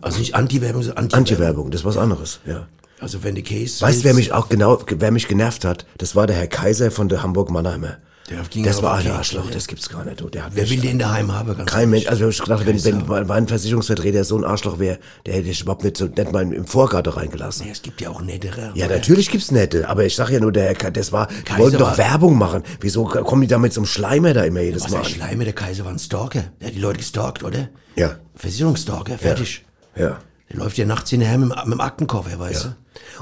Also 0.00 0.18
nicht 0.18 0.34
Anti-Werbung, 0.34 0.82
sondern 0.82 1.04
Anti-Werbung. 1.04 1.18
Anti-Werbung, 1.18 1.70
das 1.70 1.80
ist 1.82 1.84
was 1.84 1.96
anderes, 1.96 2.40
ja. 2.46 2.66
Also 2.98 3.22
wenn 3.22 3.34
die 3.34 3.42
Case. 3.42 3.82
Weißt 3.82 4.00
du, 4.00 4.04
wer 4.04 4.14
mich 4.14 4.32
auch 4.32 4.48
genau, 4.48 4.78
wer 4.88 5.10
mich 5.10 5.28
genervt 5.28 5.64
hat? 5.64 5.84
Das 5.98 6.16
war 6.16 6.26
der 6.26 6.36
Herr 6.36 6.46
Kaiser 6.46 6.90
von 6.90 7.08
der 7.10 7.22
Hamburg 7.22 7.50
Mannheimer. 7.50 7.98
Der 8.30 8.38
ging 8.50 8.64
das 8.64 8.82
war 8.82 8.94
ein 8.96 9.08
Arschloch, 9.08 9.44
ja. 9.46 9.52
das 9.52 9.68
gibt's 9.68 9.88
gar 9.88 10.04
nicht. 10.04 10.20
du. 10.20 10.28
Der 10.28 10.46
hat 10.46 10.52
Wer 10.56 10.68
will 10.68 10.80
den 10.80 10.98
daheim 10.98 11.32
haben? 11.32 11.56
Ganz 11.56 11.70
Kein 11.70 11.90
Mensch, 11.90 12.08
also 12.08 12.28
ich 12.28 12.40
gedacht, 12.42 12.66
wenn, 12.66 12.82
wenn 12.84 13.26
mein 13.28 13.46
Versicherungsvertreter 13.46 14.24
so 14.24 14.36
ein 14.36 14.44
Arschloch 14.44 14.80
wäre, 14.80 14.98
der 15.26 15.34
hätte 15.34 15.48
ich 15.50 15.60
überhaupt 15.60 15.84
nicht, 15.84 15.96
so, 15.96 16.06
nicht 16.06 16.32
mal 16.32 16.42
im 16.52 16.66
Vorgarten 16.66 17.12
reingelassen. 17.12 17.66
Ja, 17.66 17.72
es 17.72 17.82
gibt 17.82 18.00
ja 18.00 18.10
auch 18.10 18.20
nettere. 18.22 18.72
Ja, 18.74 18.88
natürlich 18.88 19.30
gibt's 19.30 19.52
nette, 19.52 19.88
aber 19.88 20.04
ich 20.06 20.16
sag 20.16 20.30
ja 20.30 20.40
nur, 20.40 20.50
der, 20.50 20.64
Herr 20.64 20.74
Ka- 20.74 20.90
das 20.90 21.12
war, 21.12 21.28
die 21.28 21.42
Kaiser 21.44 21.60
wollten 21.62 21.78
doch 21.78 21.98
Werbung 21.98 22.36
machen. 22.36 22.64
Wieso 22.80 23.04
kommen 23.04 23.42
die 23.42 23.46
da 23.48 23.58
mit 23.58 23.72
so 23.72 23.80
einem 23.82 23.86
Schleimer 23.86 24.34
da 24.34 24.42
immer 24.42 24.60
jedes 24.62 24.84
Was 24.84 24.90
Mal? 24.90 25.02
der 25.02 25.08
Schleime, 25.10 25.44
der 25.44 25.52
Kaiser 25.52 25.84
war 25.84 25.92
ein 25.92 25.98
Stalker. 26.00 26.44
Der 26.60 26.68
hat 26.68 26.74
die 26.74 26.80
Leute 26.80 26.98
gestalkt, 26.98 27.44
oder? 27.44 27.68
Ja. 27.94 28.16
Versicherungsstalker, 28.34 29.18
fertig. 29.18 29.58
Ja. 29.62 29.66
Der 29.96 30.18
läuft 30.50 30.78
ja 30.78 30.84
nachts 30.86 31.10
hinterher 31.10 31.38
mit, 31.38 31.50
dem- 31.50 31.64
mit 31.64 31.72
dem 31.74 31.80
Aktenkoffer, 31.80 32.38
weißt 32.38 32.64
du? 32.66 32.76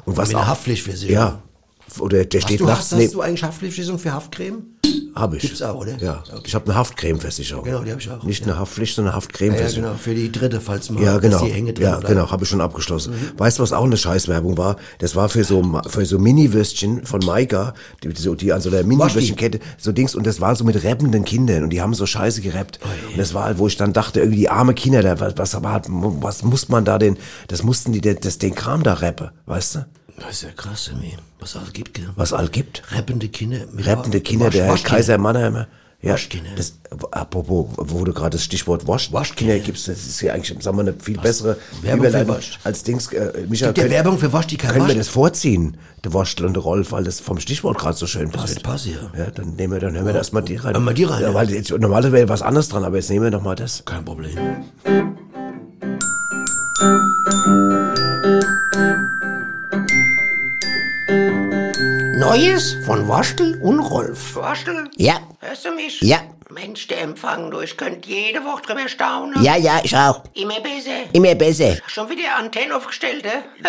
Und 0.05 0.17
was 0.17 0.29
mit 0.29 0.37
einer 0.37 0.45
auch- 0.45 0.51
Haftpflichtversicherung. 0.51 1.15
Ja. 1.15 1.43
Oder 2.01 2.25
der 2.25 2.41
Hast 2.41 2.49
steht 2.49 2.61
du, 2.61 2.65
nachts 2.67 2.91
hast, 2.93 3.01
hast 3.03 3.15
du 3.15 3.21
eigentlich 3.21 3.43
Haftpflichtversicherung 3.45 3.99
für 3.99 4.13
Haftcreme? 4.13 4.63
Hab 5.15 5.35
ich. 5.35 5.43
Gibt's 5.43 5.63
auch, 5.63 5.77
oder? 5.81 5.97
Ja. 5.99 6.23
Ich 6.45 6.55
habe 6.55 6.65
eine 6.67 6.75
Haftcremeversicherung. 6.75 7.65
Genau, 7.65 7.81
die 7.83 7.93
hab 7.93 8.01
ich 8.01 8.11
auch, 8.11 8.23
Nicht 8.25 8.45
ja. 8.47 8.53
eine 8.53 8.61
Haftpflicht, 8.61 8.95
sondern 8.97 9.15
eine 9.15 9.21
Ja, 9.21 9.21
ja, 9.21 9.25
Haftcremeversicherung. 9.29 9.91
genau, 9.91 9.99
für 10.03 10.15
die 10.15 10.33
dritte, 10.33 10.61
falls 10.61 10.91
mal 10.91 11.03
Ja, 11.03 11.13
dass 11.15 11.23
genau. 11.23 11.45
die 11.45 11.53
Hänge 11.53 11.73
drin 11.73 11.85
Ja, 11.85 11.99
bleiben. 11.99 12.15
genau, 12.15 12.31
habe 12.31 12.43
ich 12.45 12.49
schon 12.51 12.61
abgeschlossen. 12.61 13.15
Weißt 13.37 13.59
du, 13.59 13.63
was 13.63 13.73
auch 13.73 13.85
eine 13.85 13.97
Scheißwerbung 13.97 14.59
war? 14.59 14.77
Das 14.99 15.15
war 15.17 15.29
für 15.29 15.45
so 15.45 15.63
für 15.89 16.05
so 16.05 16.19
Mini-Würstchen 16.19 17.05
von 17.07 17.21
Maika, 17.25 17.75
die, 18.03 18.11
so, 18.15 18.35
die 18.35 18.53
an 18.53 18.61
so 18.61 18.71
der 18.71 18.85
Mini-Würstchenkette, 18.85 19.61
so 19.79 19.93
Dings, 19.93 20.15
und 20.15 20.27
das 20.27 20.41
war 20.41 20.57
so 20.57 20.65
mit 20.65 20.83
rappenden 20.85 21.25
Kindern 21.25 21.63
und 21.65 21.71
die 21.71 21.81
haben 21.81 21.95
so 21.95 22.07
scheiße 22.07 22.41
gerappt. 22.41 22.81
und 23.11 23.19
das 23.19 23.35
war 23.35 23.45
halt, 23.45 23.59
wo 23.59 23.67
ich 23.67 23.77
dann 23.77 23.93
dachte, 23.93 24.21
irgendwie 24.21 24.39
die 24.39 24.49
arme 24.49 24.75
Kinder, 24.75 25.03
da, 25.03 25.21
was, 25.21 25.35
was, 25.63 25.87
was 25.89 26.43
muss 26.43 26.69
man 26.69 26.85
da 26.85 26.99
denn, 26.99 27.17
das 27.49 27.63
mussten 27.63 27.93
die 27.93 28.01
das, 28.01 28.39
den 28.39 28.55
Kram 28.55 28.83
da 28.83 28.95
rappen, 28.95 29.31
weißt 29.47 29.75
du? 29.77 29.87
Das 30.19 30.31
ist 30.31 30.43
ja 30.43 30.51
krass, 30.57 30.89
irgendwie, 30.89 31.15
was 31.41 31.57
alles 31.57 31.73
gibt, 31.73 31.95
gell? 31.95 32.09
Was 32.17 32.33
all 32.33 32.49
gibt. 32.49 32.83
Rappende 32.93 33.29
Kinder. 33.29 33.59
mit 33.73 33.87
Rappende 33.87 34.21
Kinder, 34.21 34.47
Wasch- 34.47 34.53
der 34.53 34.65
Herr 34.65 34.73
Waschkinder. 34.73 34.97
Kaiser 34.97 35.19
Mannheimer. 35.19 35.67
Ja, 36.03 36.13
Waschkinder. 36.13 36.51
das, 36.57 36.75
apropos, 37.13 37.67
wo 37.79 38.05
du 38.05 38.13
gerade 38.13 38.31
das 38.37 38.45
Stichwort 38.45 38.87
Wasch, 38.87 39.11
Waschkinder. 39.13 39.59
Gibst, 39.59 39.89
das 39.89 40.07
ist 40.07 40.21
ja 40.21 40.35
eigentlich, 40.35 40.63
sagen 40.63 40.77
wir, 40.77 40.83
eine 40.83 40.93
viel 40.95 41.19
bessere 41.19 41.57
Werbung 41.83 42.11
für 42.11 42.29
Wasch. 42.29 42.59
als 42.63 42.83
Dings, 42.85 43.09
äh, 43.13 43.47
Michael. 43.49 43.73
Gibt 43.73 43.87
ja 43.87 43.91
Werbung 43.91 44.19
für 44.19 44.33
Wasch, 44.33 44.47
die 44.47 44.57
kein 44.59 44.73
Können 44.73 44.87
wir 44.87 44.95
Wasch- 44.95 44.99
das 44.99 45.09
vorziehen, 45.09 45.79
der 46.05 46.13
Waschtel 46.13 46.45
und 46.47 46.55
der 46.55 46.63
Rolf, 46.63 46.93
weil 46.93 47.05
das 47.05 47.21
vom 47.21 47.41
Stichwort 47.41 47.79
gerade 47.79 47.97
so 47.97 48.07
schön 48.07 48.31
passt. 48.31 48.63
passt, 48.63 48.87
ja. 48.87 49.11
Ja, 49.19 49.31
dann 49.31 49.55
nehmen 49.57 49.73
wir, 49.73 49.81
dann 49.81 49.95
hören 49.95 50.07
wir 50.07 50.15
erstmal 50.15 50.43
die 50.43 50.57
rein. 50.57 50.79
Wir 50.85 50.93
die 50.95 51.05
rein, 51.05 51.23
Ja, 51.23 51.33
weil 51.35 51.51
jetzt, 51.51 51.71
normalerweise 51.71 52.13
wäre 52.13 52.29
was 52.29 52.43
anderes 52.43 52.69
dran, 52.69 52.85
aber 52.85 52.97
jetzt 52.97 53.09
nehmen 53.11 53.25
wir 53.25 53.31
noch 53.31 53.43
mal 53.43 53.57
das. 53.57 53.83
Kein 53.87 54.05
Problem. 54.05 54.37
Neues 62.25 62.75
von 62.87 63.07
Waschtel 63.07 63.61
und 63.61 63.81
Rolf. 63.81 64.35
Waschel? 64.35 64.89
Ja. 64.97 65.19
Hörst 65.41 65.67
du 65.67 65.73
mich? 65.73 66.01
Ja. 66.01 66.21
Mensch, 66.51 66.87
der 66.87 67.03
Empfang, 67.03 67.51
du, 67.51 67.61
ich 67.61 67.77
könnte 67.77 68.09
jede 68.09 68.43
Woche 68.45 68.63
drüber 68.63 68.89
staunen. 68.89 69.43
Ja, 69.43 69.57
ja, 69.57 69.81
ich 69.83 69.95
auch. 69.95 70.23
Immer 70.33 70.61
besser. 70.61 71.03
Immer 71.13 71.35
besser. 71.35 71.77
Schon 71.87 72.09
wieder 72.09 72.37
Antenne 72.39 72.75
aufgestellt, 72.77 73.25
hä? 73.27 73.67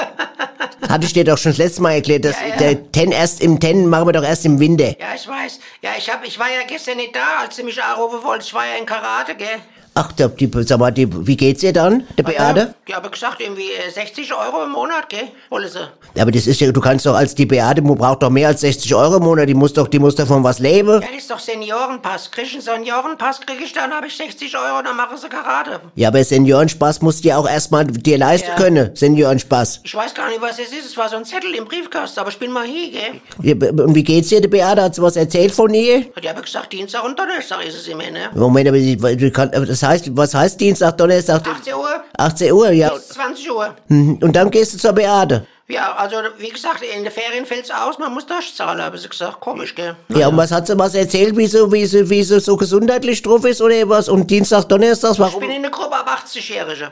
Hatte 0.89 1.05
ich 1.05 1.11
dir 1.11 1.25
doch 1.25 1.37
schon 1.37 1.51
das 1.51 1.57
letzte 1.57 1.81
Mal 1.81 1.93
erklärt, 1.95 2.23
dass 2.25 2.39
Ja, 2.39 2.47
ja. 2.47 2.55
der 2.55 2.91
Ten 2.93 3.11
erst 3.11 3.41
im 3.41 3.59
Ten 3.59 3.87
machen 3.89 4.07
wir 4.07 4.13
doch 4.13 4.23
erst 4.23 4.45
im 4.45 4.57
Winter. 4.59 4.97
Ja, 4.99 5.15
ich 5.15 5.27
weiß. 5.27 5.59
Ja, 5.81 5.91
ich, 5.97 6.09
hab, 6.09 6.25
ich 6.25 6.39
war 6.39 6.47
ja 6.47 6.65
gestern 6.65 6.97
nicht 6.97 7.13
da, 7.15 7.41
als 7.41 7.57
du 7.57 7.63
mich 7.63 7.81
anrufen 7.83 8.19
wolltest. 8.23 8.49
Ich 8.49 8.53
war 8.53 8.65
ja 8.65 8.75
in 8.79 8.85
Karate, 8.85 9.35
gell? 9.35 9.59
Ach, 9.97 10.11
der, 10.11 10.27
die, 10.27 10.51
sag 10.65 10.77
mal, 10.79 10.91
die, 10.91 11.07
wie 11.25 11.37
geht's 11.37 11.63
ihr 11.63 11.71
dann, 11.71 12.03
der 12.17 12.23
Beate? 12.23 12.75
Die 12.85 12.93
haben 12.93 13.09
gesagt, 13.09 13.39
irgendwie 13.39 13.69
äh, 13.71 13.89
60 13.89 14.29
Euro 14.33 14.65
im 14.65 14.71
Monat, 14.73 15.07
gell? 15.07 15.29
Wollen 15.49 15.69
sie. 15.69 15.79
Ja, 16.15 16.23
aber 16.23 16.31
das 16.31 16.47
ist 16.47 16.59
ja, 16.59 16.69
du 16.69 16.81
kannst 16.81 17.05
doch 17.05 17.15
als 17.15 17.33
die 17.33 17.45
Beate, 17.45 17.81
die 17.81 17.95
braucht 17.95 18.21
doch 18.21 18.29
mehr 18.29 18.49
als 18.49 18.59
60 18.59 18.93
Euro 18.93 19.15
im 19.17 19.23
Monat, 19.23 19.47
die 19.47 19.53
muss 19.53 19.71
doch, 19.71 19.87
die 19.87 19.97
muss 19.99 20.13
davon 20.15 20.43
was 20.43 20.59
leben. 20.59 20.89
Ja, 20.89 20.99
das 20.99 21.09
ist 21.19 21.31
doch 21.31 21.39
Seniorenpass. 21.39 22.29
Krieg 22.29 22.43
ich 22.45 22.53
einen 22.55 22.61
Seniorenpass, 22.61 23.39
krieg 23.39 23.55
ich 23.63 23.71
dann, 23.71 23.91
habe 23.91 24.07
ich 24.07 24.17
60 24.17 24.53
Euro, 24.57 24.81
dann 24.83 24.97
machen 24.97 25.15
sie 25.17 25.29
Karate. 25.29 25.79
Ja, 25.95 26.09
aber 26.09 26.21
Seniorenspaß 26.21 27.01
musst 27.01 27.23
du 27.23 27.29
ja 27.29 27.37
auch 27.37 27.47
erstmal 27.49 27.85
dir 27.85 28.17
leisten 28.17 28.49
Ja. 28.49 28.55
können, 28.57 28.89
Seniorenspaß. 28.95 29.79
Ich 29.85 29.95
weiß 29.95 30.13
gar 30.13 30.27
nicht, 30.27 30.41
was 30.41 30.59
es 30.59 30.73
ist. 30.73 30.87
Es 30.87 30.97
war 30.97 31.07
so 31.07 31.15
ein 31.15 31.23
Zettel 31.23 31.55
im 31.55 31.63
Briefkasten, 31.63 32.19
aber 32.19 32.29
ich 32.31 32.37
bin 32.37 32.51
mal 32.51 32.65
hier, 32.65 32.91
gell? 32.91 33.21
Ja, 33.41 33.53
b- 33.55 33.81
Und 33.81 33.95
wie 33.95 34.03
geht's 34.03 34.27
dir, 34.27 34.41
der 34.41 34.49
Beate? 34.49 34.81
Hat 34.83 34.95
sie 34.95 35.01
was 35.01 35.15
erzählt 35.15 35.53
von 35.53 35.73
ihr? 35.73 36.01
Die 36.21 36.27
haben 36.29 36.41
gesagt, 36.41 36.73
Dienstag 36.73 37.05
und 37.05 37.17
Donnerstag 37.17 37.65
ist 37.65 37.75
es 37.77 37.87
immer, 37.87 38.03
ne? 38.11 38.29
Moment, 38.35 38.67
aber 38.67 38.77
sie- 38.77 38.97
du 38.97 39.31
aber 39.33 39.65
das 39.65 39.84
heißt, 39.85 40.15
was 40.15 40.33
heißt 40.33 40.59
Dienstag, 40.59 40.97
Donnerstag? 40.97 41.47
18 41.47 41.73
Uhr 41.73 42.03
18 42.17 42.51
Uhr, 42.51 42.71
ja. 42.71 42.89
bis 42.89 43.09
20 43.09 43.51
Uhr. 43.51 43.75
Mhm. 43.87 44.19
Und 44.21 44.35
dann 44.35 44.49
gehst 44.51 44.73
du 44.73 44.77
zur 44.77 44.93
Beate. 44.93 45.45
Ja, 45.67 45.93
also 45.95 46.17
wie 46.37 46.49
gesagt, 46.49 46.83
in 46.83 47.03
den 47.03 47.11
Ferien 47.11 47.45
fällt's 47.45 47.71
aus, 47.71 47.97
man 47.97 48.13
muss 48.13 48.27
durchzahlen, 48.27 48.79
haben 48.83 48.97
sie 48.97 49.09
gesagt. 49.09 49.39
Komisch, 49.39 49.73
gell? 49.73 49.95
Ja, 50.09 50.27
und 50.27 50.37
was 50.37 50.51
hat 50.51 50.67
sie 50.67 50.77
was 50.77 50.93
erzählt, 50.93 51.35
wie 51.35 51.47
sie, 51.47 51.71
wie 51.71 51.85
sie, 51.87 52.07
wie 52.07 52.23
sie 52.23 52.39
so 52.39 52.55
gesundheitlich 52.55 53.21
drauf 53.23 53.43
ist 53.45 53.61
oder 53.61 53.89
was? 53.89 54.07
Und 54.07 54.29
Dienstag, 54.29 54.65
Donnerstag, 54.69 55.13
Ich 55.13 55.19
warum? 55.19 55.39
bin 55.39 55.49
in 55.49 55.63
der 55.63 55.71
Gruppe 55.71 55.95
ab 55.95 56.07
80-Jährige. 56.23 56.91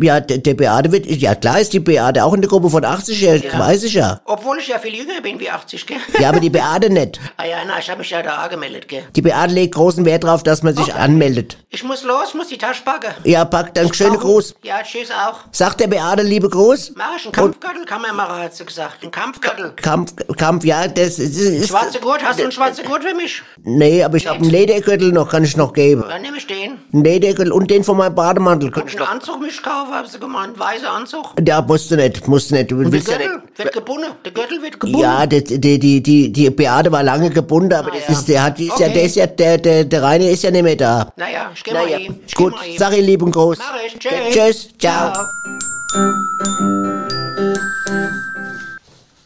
Ja, 0.00 0.20
der, 0.20 0.38
der 0.38 0.54
Beate 0.54 0.92
wird, 0.92 1.06
ja 1.06 1.34
klar 1.34 1.60
ist 1.60 1.72
die 1.72 1.80
Beate 1.80 2.24
auch 2.24 2.34
in 2.34 2.40
der 2.40 2.48
Gruppe 2.50 2.70
von 2.70 2.84
80 2.84 3.20
Jahren, 3.20 3.42
das 3.42 3.52
Ja. 3.52 3.58
weiß 3.58 3.84
ich 3.84 3.94
ja. 3.94 4.20
Obwohl 4.24 4.58
ich 4.58 4.68
ja 4.68 4.78
viel 4.78 4.94
jünger 4.94 5.20
bin 5.22 5.38
wie 5.40 5.50
80, 5.50 5.86
gell? 5.86 5.96
Ja, 6.18 6.28
aber 6.30 6.40
die 6.40 6.50
Beate 6.50 6.90
nicht. 6.90 7.20
ah 7.36 7.44
ja, 7.44 7.58
na, 7.66 7.78
ich 7.78 7.88
habe 7.90 7.98
mich 8.00 8.10
ja 8.10 8.22
da 8.22 8.36
angemeldet, 8.36 8.88
gell? 8.88 9.04
Die 9.14 9.22
Beate 9.22 9.52
legt 9.52 9.74
großen 9.74 10.04
Wert 10.04 10.24
drauf, 10.24 10.42
dass 10.42 10.62
man 10.62 10.74
sich 10.76 10.94
anmeldet. 10.94 11.58
Ich 11.70 11.84
muss 11.84 12.02
los, 12.04 12.34
muss 12.34 12.48
die 12.48 12.58
Tasche 12.58 12.82
packen. 12.84 13.12
Ja, 13.24 13.44
pack 13.44 13.74
dann 13.74 13.92
schöne 13.92 14.16
Gruß. 14.18 14.54
Ja, 14.62 14.82
tschüss 14.82 15.10
auch. 15.10 15.40
Sagt 15.52 15.80
der 15.80 15.88
Beate 15.88 16.22
liebe 16.22 16.48
Gruß? 16.48 16.92
Mach 16.96 17.16
ich 17.16 17.24
einen 17.24 17.32
Kampfgürtel, 17.32 17.84
kann 17.84 18.02
man 18.02 18.16
machen, 18.16 18.42
hat 18.42 18.54
sie 18.54 18.64
gesagt. 18.64 19.02
Ein 19.04 19.10
Kampfgürtel. 19.10 19.72
Kampf, 19.76 20.12
Kampf, 20.36 20.64
ja, 20.64 20.88
das 20.88 21.18
ist, 21.18 21.36
ist 21.38 21.68
Schwarze 21.68 22.00
Gurt, 22.00 22.22
hast 22.24 22.38
du 22.38 22.42
einen 22.44 22.52
schwarzen 22.52 22.84
Gurt 22.84 23.04
für 23.04 23.14
mich? 23.14 23.42
Nee, 23.62 24.02
aber 24.02 24.16
ich 24.16 24.26
habe 24.26 24.38
einen 24.38 24.50
Ledergürtel 24.50 25.12
noch, 25.12 25.28
kann 25.28 25.44
ich 25.44 25.56
noch 25.56 25.72
geben. 25.72 26.04
Dann 26.08 26.22
nehme 26.22 26.36
ich 26.38 26.46
den. 26.46 26.78
Einen 26.92 27.04
Ledergürtel 27.04 27.52
und 27.52 27.70
den 27.70 27.84
von 27.84 27.96
meinem 27.96 28.14
Bademantel. 28.14 28.70
Kann 28.70 28.86
ich 28.86 28.96
noch. 28.96 29.08
einen 29.08 29.18
Anzug 29.20 29.40
mich 29.40 29.62
kaufen, 29.62 29.75
haben 29.90 30.08
sie 30.08 30.18
gemeint. 30.18 30.58
Weißer 30.58 30.90
Anzug. 30.90 31.34
Ja, 31.46 31.60
musst 31.62 31.90
du 31.90 31.96
nicht, 31.96 32.26
musst 32.28 32.50
du 32.50 32.54
nicht. 32.54 32.70
Du 32.70 32.76
Und 32.76 32.84
der 32.84 32.92
willst 32.92 33.08
ja 33.08 33.18
nicht. 33.18 33.28
Gürtel 33.28 33.42
wird 33.56 33.72
gebunden. 33.74 34.06
Der 34.24 34.32
Gürtel 34.32 34.62
wird 34.62 34.80
gebunden. 34.80 34.98
Ja, 35.00 35.26
die, 35.26 35.42
die, 35.44 35.78
die, 35.78 36.02
die, 36.02 36.32
die 36.32 36.50
Beate 36.50 36.90
war 36.92 37.02
lange 37.02 37.30
gebunden, 37.30 37.72
aber 37.74 37.90
das 37.90 38.00
ja. 38.08 38.12
ist, 38.14 38.28
der 38.28 38.42
hat, 38.44 38.58
die 38.58 38.66
ist 38.68 38.78
ja, 38.78 38.86
Okay. 38.86 38.94
der 38.94 39.02
ist 39.04 39.16
ja, 39.16 39.26
der, 39.26 39.58
der, 39.58 39.84
der 39.84 40.02
Reine 40.02 40.30
ist 40.30 40.42
ja 40.42 40.50
nicht 40.50 40.62
mehr 40.62 40.76
da. 40.76 41.12
Naja, 41.16 41.50
ich 41.54 41.62
geh 41.64 41.72
mal 41.72 41.84
Naja, 41.84 41.98
hin. 41.98 42.20
Ich 42.26 42.34
gut, 42.34 42.52
mal 42.52 42.62
hin. 42.62 42.76
sag 42.78 42.96
ihr 42.96 43.02
lieben 43.02 43.30
Gruß. 43.30 43.58
Mach 43.58 43.74
ich. 43.86 43.98
Tschüss. 43.98 44.12
Tschüss, 44.32 44.68
ciao. 44.78 45.12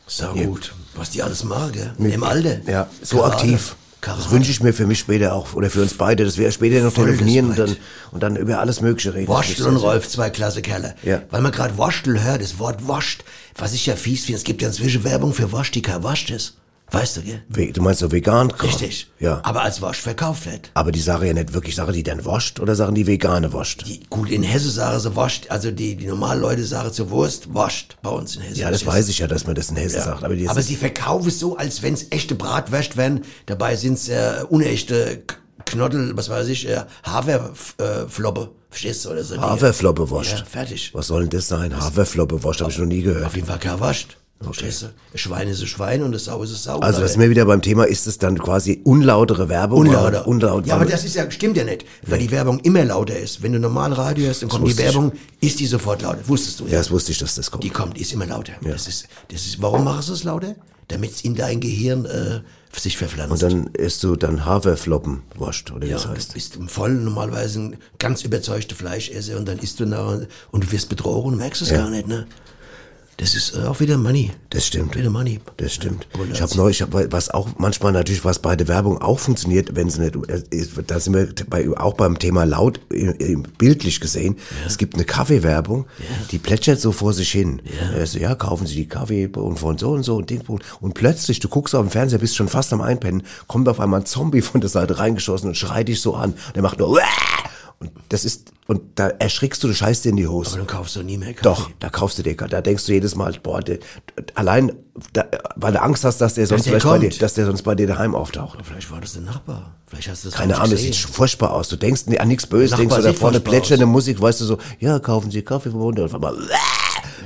So 0.07 0.27
gut. 0.35 0.73
Was 0.97 1.11
die 1.11 1.23
alles 1.23 1.45
machen, 1.45 1.73
gell? 1.73 1.93
Im 2.13 2.23
Alter. 2.25 2.59
Ja, 2.67 2.87
so 3.03 3.19
Karate. 3.19 3.37
aktiv. 3.37 3.77
Karate. 4.01 4.23
Das 4.23 4.31
wünsche 4.33 4.51
ich 4.51 4.63
mir 4.63 4.73
für 4.73 4.87
mich 4.87 4.99
später 4.99 5.35
auch, 5.35 5.55
oder 5.55 5.71
für 5.71 5.83
uns 5.83 5.95
beide, 5.95 6.25
dass 6.25 6.39
wir 6.39 6.51
später 6.51 6.83
noch 6.83 6.93
Voll 6.93 7.07
telefonieren 7.07 7.51
und 7.51 7.59
dann, 7.59 7.77
und 8.13 8.23
dann 8.23 8.37
über 8.37 8.59
alles 8.61 8.81
Mögliche 8.81 9.15
reden. 9.15 9.29
Waschtel 9.29 9.67
und 9.67 9.77
Rolf, 9.77 10.09
zwei 10.09 10.31
klasse 10.31 10.63
Kerle. 10.63 10.95
Ja. 11.03 11.23
Weil 11.31 11.43
man 11.43 11.53
gerade 11.53 11.77
Waschtel 11.79 12.23
hört, 12.23 12.43
das 12.43 12.59
Wort 12.59 12.87
wascht, 12.89 13.25
was 13.57 13.73
ich 13.73 13.87
ja 13.87 13.97
fies 13.97 14.25
finde, 14.25 14.39
es 14.39 14.45
gibt 14.45 14.63
ja 14.63 14.69
inzwischen 14.69 15.05
Werbung 15.05 15.35
für 15.35 15.53
Wasch, 15.53 15.71
die 15.71 15.83
kein 15.83 16.03
wascht 16.03 16.31
ist. 16.31 16.57
Weißt 16.93 17.17
du, 17.19 17.23
gell? 17.23 17.43
We- 17.49 17.73
Du 17.73 17.83
meinst 17.83 18.01
so 18.01 18.11
vegan? 18.11 18.49
Kram? 18.53 18.69
Richtig. 18.69 19.09
Ja. 19.21 19.41
Aber 19.45 19.63
als 19.63 19.81
Wasch 19.81 20.01
verkauft 20.01 20.47
wird. 20.47 20.71
Aber 20.75 20.91
die 20.91 21.01
sagen 21.01 21.25
ja 21.27 21.33
nicht 21.33 21.53
wirklich, 21.53 21.75
sagen 21.77 21.93
die 21.93 22.03
dann 22.03 22.25
wascht 22.25 22.59
oder 22.59 22.75
sagen 22.75 22.95
die 22.95 23.07
vegane 23.07 23.53
wascht? 23.53 23.87
Die, 23.87 24.01
gut, 24.11 24.29
in 24.31 24.43
Hesse 24.43 24.71
sagen 24.71 24.99
sie 24.99 25.15
wascht, 25.15 25.47
also 25.51 25.71
die, 25.71 25.95
die 25.95 26.07
normalen 26.07 26.41
Leute 26.41 26.65
sagen 26.65 26.93
zur 26.93 27.11
Wurst, 27.11 27.55
wascht 27.55 27.97
bei 28.03 28.11
uns 28.11 28.37
in 28.37 28.43
Hesse. 28.43 28.61
Ja, 28.61 28.71
das 28.71 28.85
weiß 28.85 29.09
ich 29.09 29.19
ja, 29.21 29.27
dass 29.29 29.47
man 29.47 29.55
das 29.55 29.71
in 29.71 29.77
Hessen 29.77 29.99
Ja. 29.99 30.05
sagt. 30.05 30.25
Aber, 30.25 30.35
die 30.35 30.49
Aber 30.49 30.63
sie 30.63 30.75
verkaufen 30.77 31.29
es 31.29 31.39
so, 31.39 31.57
als 31.57 31.83
wenn 31.83 31.95
es 31.95 32.07
echte 32.11 32.35
Bratwürst 32.35 32.97
wären. 32.97 33.23
Dabei 33.47 33.77
sind 33.77 33.95
es 33.95 34.09
äh, 34.09 34.45
unechte 34.49 35.23
K- 35.27 35.37
Knottel, 35.67 36.17
was 36.17 36.29
weiß 36.29 36.49
ich, 36.49 36.69
äh, 36.69 36.83
Haferfloppe. 37.05 38.51
Verstehst 38.71 39.05
du? 39.05 39.11
Oder 39.11 39.25
so. 39.25 39.41
Haferfloppe 39.41 40.11
wascht. 40.11 40.39
Ja, 40.39 40.45
fertig. 40.45 40.91
Was 40.95 41.09
soll 41.09 41.23
denn 41.23 41.31
das 41.31 41.49
sein? 41.49 41.77
Haferfloppe 41.79 42.43
wascht, 42.45 42.61
habe 42.61 42.71
ich 42.71 42.79
noch 42.79 42.87
nie 42.87 43.03
gehört. 43.03 43.25
Auf 43.27 43.35
jeden 43.35 43.47
Fall 43.49 43.59
kein 43.59 43.81
wascht. 43.81 44.17
Du? 44.43 44.49
Ein 44.49 45.19
Schwein 45.19 45.49
ist 45.49 45.61
ein 45.61 45.67
Schwein 45.67 46.03
und 46.03 46.13
das 46.13 46.25
Sau 46.25 46.43
ist 46.43 46.51
ein 46.51 46.57
Sau. 46.57 46.79
Also, 46.79 47.03
das 47.03 47.13
sind 47.13 47.21
wir 47.21 47.29
wieder 47.29 47.45
beim 47.45 47.61
Thema, 47.61 47.85
ist 47.85 48.07
es 48.07 48.17
dann 48.17 48.39
quasi 48.39 48.81
unlautere 48.85 49.51
Werbung? 49.51 49.81
Unlauter. 49.81 50.07
Oder 50.09 50.27
Unlaut, 50.27 50.67
ja, 50.67 50.77
aber 50.77 50.87
das 50.87 51.05
ist 51.05 51.15
ja, 51.15 51.31
stimmt 51.31 51.59
ja 51.59 51.65
nicht, 51.65 51.85
weil 52.07 52.21
die 52.21 52.31
Werbung 52.31 52.59
immer 52.61 52.83
lauter 52.87 53.19
ist. 53.19 53.43
Wenn 53.43 53.53
du 53.53 53.59
normal 53.59 53.93
Radio 53.93 54.27
hörst, 54.27 54.41
dann 54.41 54.49
kommt 54.49 54.65
die 54.65 54.71
wusste 54.71 54.83
ich. 54.83 54.89
Werbung, 54.95 55.13
ist 55.43 55.61
die 55.61 55.67
sofort 55.67 56.01
lauter. 56.01 56.27
Wusstest 56.27 56.61
du 56.61 56.65
ja, 56.65 56.79
das 56.79 56.91
wusste 56.91 57.13
ich, 57.13 57.19
dass 57.19 57.35
das 57.35 57.51
kommt. 57.51 57.65
Die 57.65 57.71
kommt, 57.71 57.99
die 57.99 58.01
ist 58.01 58.13
immer 58.15 58.25
lauter. 58.27 58.55
Das 58.63 58.89
ist, 58.89 59.09
das 59.31 59.43
ist, 59.45 59.61
warum 59.61 59.85
machst 59.85 60.09
du 60.09 60.15
es 60.15 60.25
lauter? 60.25 60.55
Damit 60.89 61.13
es 61.13 61.21
in 61.21 61.35
dein 61.35 61.61
Gehirn 61.61 62.07
äh, 62.07 62.41
sich 62.73 62.97
verpflanzt. 62.97 63.31
Und 63.31 63.43
dann 63.43 63.67
isst 63.75 64.03
du 64.03 64.17
dann 64.17 64.47
Haferfloppen 64.47 65.21
wascht, 65.37 65.71
oder 65.71 65.83
wie 65.87 65.91
ja, 65.91 65.97
das 65.97 66.05
du 66.05 66.09
heißt. 66.11 66.35
bist 66.35 66.57
im 66.57 66.67
voll 66.67 66.95
normalerweise 66.95 67.61
ein 67.61 67.77
ganz 67.99 68.23
überzeugter 68.25 68.75
Fleischesser 68.75 69.37
und 69.37 69.47
dann 69.47 69.59
isst 69.59 69.81
du 69.81 69.85
nachher 69.87 70.27
und 70.51 70.65
du 70.65 70.73
wirst 70.73 70.89
betrogen 70.89 71.33
und 71.33 71.39
merkst 71.39 71.61
es 71.61 71.71
Ja. 71.71 71.77
gar 71.83 71.91
nicht, 71.91 72.09
ne? 72.09 72.27
Das 73.21 73.35
ist 73.35 73.55
äh, 73.55 73.67
auch 73.67 73.81
wieder 73.81 73.99
Money. 73.99 74.31
Das 74.49 74.67
stimmt. 74.67 74.97
Wieder 74.97 75.11
Money. 75.11 75.41
Das 75.59 75.75
stimmt. 75.75 76.09
Ich 76.33 76.41
habe 76.41 76.57
neulich, 76.57 76.81
ich 76.81 76.83
hab, 76.83 77.13
was 77.13 77.29
auch 77.29 77.51
manchmal 77.59 77.93
natürlich, 77.93 78.25
was 78.25 78.39
bei 78.39 78.57
der 78.57 78.67
Werbung 78.67 79.03
auch 79.03 79.19
funktioniert, 79.19 79.77
wenn 79.77 79.91
sie 79.91 80.01
nicht, 80.01 80.17
äh, 80.31 80.43
ist, 80.49 80.73
da 80.87 80.99
sind 80.99 81.15
wir 81.15 81.29
bei, 81.51 81.69
auch 81.77 81.93
beim 81.93 82.19
Thema 82.19 82.45
laut 82.45 82.81
äh, 82.91 83.37
bildlich 83.59 84.01
gesehen. 84.01 84.37
Es 84.67 84.79
gibt 84.79 84.95
eine 84.95 85.05
Kaffeewerbung, 85.05 85.85
die 86.31 86.39
plätschert 86.39 86.81
so 86.81 86.93
vor 86.93 87.13
sich 87.13 87.31
hin. 87.31 87.61
Ja. 87.95 88.07
So, 88.07 88.19
ja, 88.19 88.35
kaufen 88.35 88.67
Sie 88.67 88.77
die 88.77 88.89
Kaffee 88.89 89.27
und 89.27 89.59
von 89.59 89.77
so 89.77 89.91
und 89.91 90.03
so 90.03 90.17
und 90.17 90.31
Ding 90.31 90.41
und 90.81 90.95
plötzlich, 90.95 91.41
du 91.41 91.49
guckst 91.49 91.75
auf 91.75 91.85
den 91.85 91.91
Fernseher, 91.91 92.21
bist 92.21 92.37
schon 92.37 92.49
fast 92.49 92.73
am 92.73 92.81
Einpennen, 92.81 93.23
kommt 93.47 93.69
auf 93.69 93.81
einmal 93.81 94.01
ein 94.01 94.07
Zombie 94.07 94.41
von 94.41 94.63
der 94.63 94.71
Seite 94.71 94.99
reingeschossen 94.99 95.51
und 95.51 95.57
schreit 95.57 95.89
dich 95.89 96.01
so 96.01 96.15
an. 96.15 96.33
Der 96.55 96.63
macht 96.63 96.79
nur 96.79 96.89
und 97.81 97.91
das 98.11 98.25
ist 98.25 98.53
und 98.67 98.83
da 98.95 99.09
erschrickst 99.09 99.65
du, 99.65 99.69
du 99.69 99.75
scheißt 99.75 100.05
dir 100.05 100.11
in 100.11 100.17
die 100.17 100.29
Hose. 100.29 100.51
Aber 100.51 100.59
dann 100.59 100.67
kaufst 100.67 100.95
du 100.95 101.03
nie 101.03 101.17
mehr 101.17 101.33
Kaffee. 101.33 101.43
Doch, 101.43 101.71
da 101.81 101.89
kaufst 101.89 102.19
du 102.19 102.23
dir, 102.23 102.37
da 102.37 102.61
denkst 102.61 102.85
du 102.87 102.93
jedes 102.93 103.17
Mal, 103.17 103.33
boah, 103.43 103.61
der, 103.61 103.79
allein, 104.35 104.73
da, 105.13 105.27
weil 105.57 105.73
du 105.73 105.83
Angst 105.83 106.05
hast, 106.05 106.21
dass 106.21 106.35
der 106.35 106.47
sonst 106.47 106.67
der 106.67 106.79
vielleicht 106.79 106.87
bei 106.87 107.09
dir, 107.09 107.19
dass 107.19 107.35
der 107.35 107.47
sonst 107.47 107.63
bei 107.63 107.75
dir 107.75 107.87
daheim 107.87 108.15
auftaucht. 108.15 108.59
Vielleicht 108.63 108.91
war 108.91 109.01
das 109.01 109.15
der 109.15 109.23
Nachbar. 109.23 109.75
Vielleicht 109.87 110.09
hast 110.09 110.25
du 110.25 110.29
das 110.29 110.39
Keine 110.39 110.59
Ahnung, 110.59 110.73
das 110.73 110.83
sieht 110.83 110.95
furchtbar 110.95 111.53
aus. 111.53 111.69
Du 111.69 111.77
denkst 111.77 112.03
an 112.19 112.29
nichts 112.29 112.47
Böses, 112.47 112.77
denkst 112.77 112.95
du 112.95 113.03
da 113.03 113.13
vorne 113.13 113.41
plätschernde. 113.41 113.87
Musik, 113.87 114.21
weißt 114.21 114.43
du 114.43 114.45
so, 114.45 114.59
ja, 114.79 114.99
kaufen 114.99 115.31
Sie 115.31 115.43
Kaffee 115.43 115.71
vom 115.71 115.81
und 115.81 115.99
auf 115.99 116.15
einmal, 116.15 116.37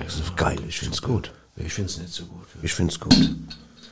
das 0.04 0.14
ist 0.14 0.36
geil, 0.36 0.58
ich 0.68 0.78
find's 0.78 1.02
gut. 1.02 1.32
Ich 1.56 1.74
find's 1.74 1.98
nicht 1.98 2.12
so 2.12 2.24
gut. 2.24 2.46
Ich 2.62 2.72
find's 2.72 2.98
gut. 2.98 3.36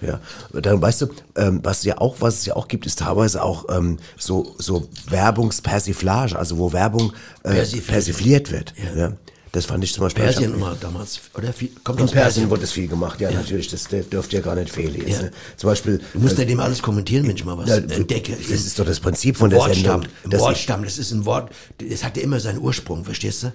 Ja, 0.07 0.21
dann 0.61 0.83
weißt 0.83 1.03
du, 1.03 1.07
ähm, 1.37 1.61
was 1.63 1.85
ja 1.85 1.99
auch, 1.99 2.17
was 2.21 2.39
es 2.41 2.47
ja 2.47 2.57
auch 2.57 2.69
gibt, 2.69 2.87
ist 2.87 2.99
teilweise 2.99 3.43
auch 3.43 3.67
ähm, 3.71 3.99
so 4.19 4.55
so 4.59 4.89
Werbungspersiflage, 5.09 6.39
also 6.39 6.59
wo 6.59 6.73
Werbung 6.73 7.13
äh, 7.45 7.51
Persifliert. 7.53 7.87
persifliert 7.87 8.51
wird. 8.53 8.75
Ja. 8.97 9.13
Das 9.53 9.67
fand 9.67 9.85
ich 9.85 9.93
zum 9.93 10.05
Beispiel. 10.05 10.25
Persien 10.25 10.55
immer 10.55 10.75
damals, 10.81 11.21
oder? 11.37 11.53
Viel, 11.53 11.69
kommt 11.85 11.99
in 11.99 12.05
aus 12.07 12.11
Persien 12.13 12.23
Persien. 12.25 12.51
wurde 12.51 12.63
das 12.63 12.73
viel 12.73 12.89
gemacht, 12.89 13.21
ja, 13.21 13.31
natürlich, 13.31 13.69
das 13.69 13.85
dürfte 13.87 14.37
ja 14.37 14.41
gar 14.43 14.55
nicht 14.55 14.71
fehlen. 14.71 14.95
Jetzt, 14.95 15.09
Ja. 15.19 15.23
ne? 15.25 15.31
Zum 15.59 15.69
Beispiel. 15.69 16.01
Du 16.15 16.21
musst 16.21 16.39
ja 16.39 16.45
äh, 16.45 16.47
dem 16.47 16.59
alles 16.59 16.81
kommentieren, 16.81 17.29
wenn 17.29 17.37
ich 17.37 17.45
mal 17.45 17.59
was 17.59 17.69
Ja, 17.69 17.77
entdecke. 17.77 18.33
das 18.35 18.49
ist 18.51 18.79
doch 18.79 18.87
das 18.87 18.99
Prinzip 18.99 19.37
von 19.37 19.51
der 19.51 19.59
Wortstamm, 19.59 20.05
Sendung, 20.23 20.41
Wortstamm, 20.41 20.85
das 20.85 20.97
ist 20.97 21.13
ein 21.13 21.27
Wort, 21.27 21.51
das 21.87 22.03
hat 22.03 22.17
ja 22.17 22.23
immer 22.23 22.41
seinen 22.41 22.61
Ursprung, 22.61 23.05
verstehst 23.05 23.43
du? 23.43 23.53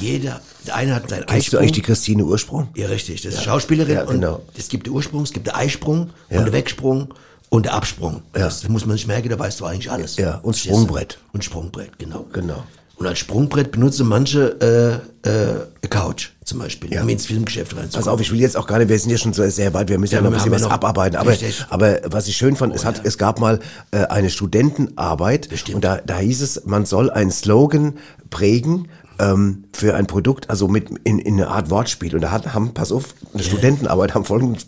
Jeder, 0.00 0.40
der 0.66 0.76
eine 0.76 0.94
hat 0.94 1.08
seinen 1.10 1.26
Kennst 1.26 1.52
du 1.52 1.58
eigentlich 1.58 1.72
die 1.72 1.82
Christine 1.82 2.24
Ursprung? 2.24 2.68
Ja, 2.74 2.86
richtig, 2.88 3.22
das 3.22 3.32
ist 3.34 3.38
Ja. 3.40 3.44
Schauspielerin 3.46 3.94
Ja, 3.94 4.04
genau. 4.04 4.34
und 4.36 4.58
es 4.58 4.68
gibt 4.68 4.88
Ursprung, 4.88 5.22
es 5.22 5.32
gibt 5.32 5.46
den 5.46 5.54
Eisprung 5.54 6.10
Ja. 6.30 6.38
und 6.38 6.46
den 6.46 6.52
Wegsprung 6.52 7.14
und 7.50 7.66
den 7.66 7.72
Absprung. 7.72 8.22
Ja. 8.34 8.44
Das 8.44 8.68
muss 8.68 8.84
man 8.86 8.96
sich 8.96 9.06
merken, 9.06 9.28
da 9.28 9.38
weißt 9.38 9.60
du 9.60 9.64
eigentlich 9.64 9.90
alles. 9.90 10.16
Ja, 10.16 10.36
und? 10.42 10.56
Sprungbrett. 10.56 11.18
Und 11.32 11.44
Sprungbrett, 11.44 11.98
genau. 11.98 12.26
Genau. 12.32 12.62
Und 12.96 13.06
als 13.06 13.20
Sprungbrett 13.20 13.70
benutzen 13.70 14.08
manche 14.08 15.00
äh, 15.24 15.28
äh, 15.28 15.88
Couch 15.88 16.30
zum 16.44 16.58
Beispiel, 16.58 16.98
um 17.00 17.08
ins 17.08 17.26
Filmgeschäft 17.26 17.72
reinzukommen. 17.76 17.92
Pass 18.04 18.08
auf, 18.08 18.20
ich 18.20 18.32
will 18.32 18.40
jetzt 18.40 18.56
auch 18.56 18.66
gar 18.66 18.78
nicht, 18.78 18.88
wir 18.88 18.98
sind 18.98 19.10
ja 19.10 19.18
schon 19.18 19.32
so 19.32 19.48
sehr 19.50 19.72
weit, 19.72 19.88
wir 19.88 19.98
müssen 19.98 20.14
ja, 20.14 20.18
Ja, 20.18 20.22
noch 20.24 20.30
ein 20.30 20.34
bisschen 20.34 20.50
was 20.50 20.62
ja 20.62 20.66
noch- 20.66 20.74
abarbeiten. 20.74 21.16
Aber, 21.16 21.30
Richtig. 21.30 21.64
aber 21.70 22.00
was 22.06 22.26
ich 22.26 22.36
schön 22.36 22.56
fand, 22.56 22.74
es, 22.74 22.84
hat, 22.84 23.00
es 23.04 23.16
gab 23.16 23.38
mal 23.38 23.60
äh, 23.92 23.98
eine 24.06 24.30
Studentenarbeit 24.30 25.48
und 25.72 25.84
da, 25.84 25.98
da 26.04 26.18
hieß 26.18 26.42
es, 26.42 26.64
man 26.64 26.86
soll 26.86 27.08
einen 27.10 27.30
Slogan 27.30 27.98
prägen 28.30 28.88
ähm, 29.18 29.64
für 29.72 29.94
ein 29.94 30.06
Produkt, 30.06 30.50
also 30.50 30.68
mit 30.68 30.90
in, 31.04 31.18
in 31.18 31.34
eine 31.34 31.48
Art 31.48 31.70
Wortspiel. 31.70 32.14
Und 32.14 32.22
da 32.22 32.30
hat, 32.30 32.54
haben, 32.54 32.74
pass 32.74 32.92
auf, 32.92 33.14
eine 33.34 33.42
Studentenarbeit 33.42 34.14
haben 34.14 34.24
folgendes 34.24 34.66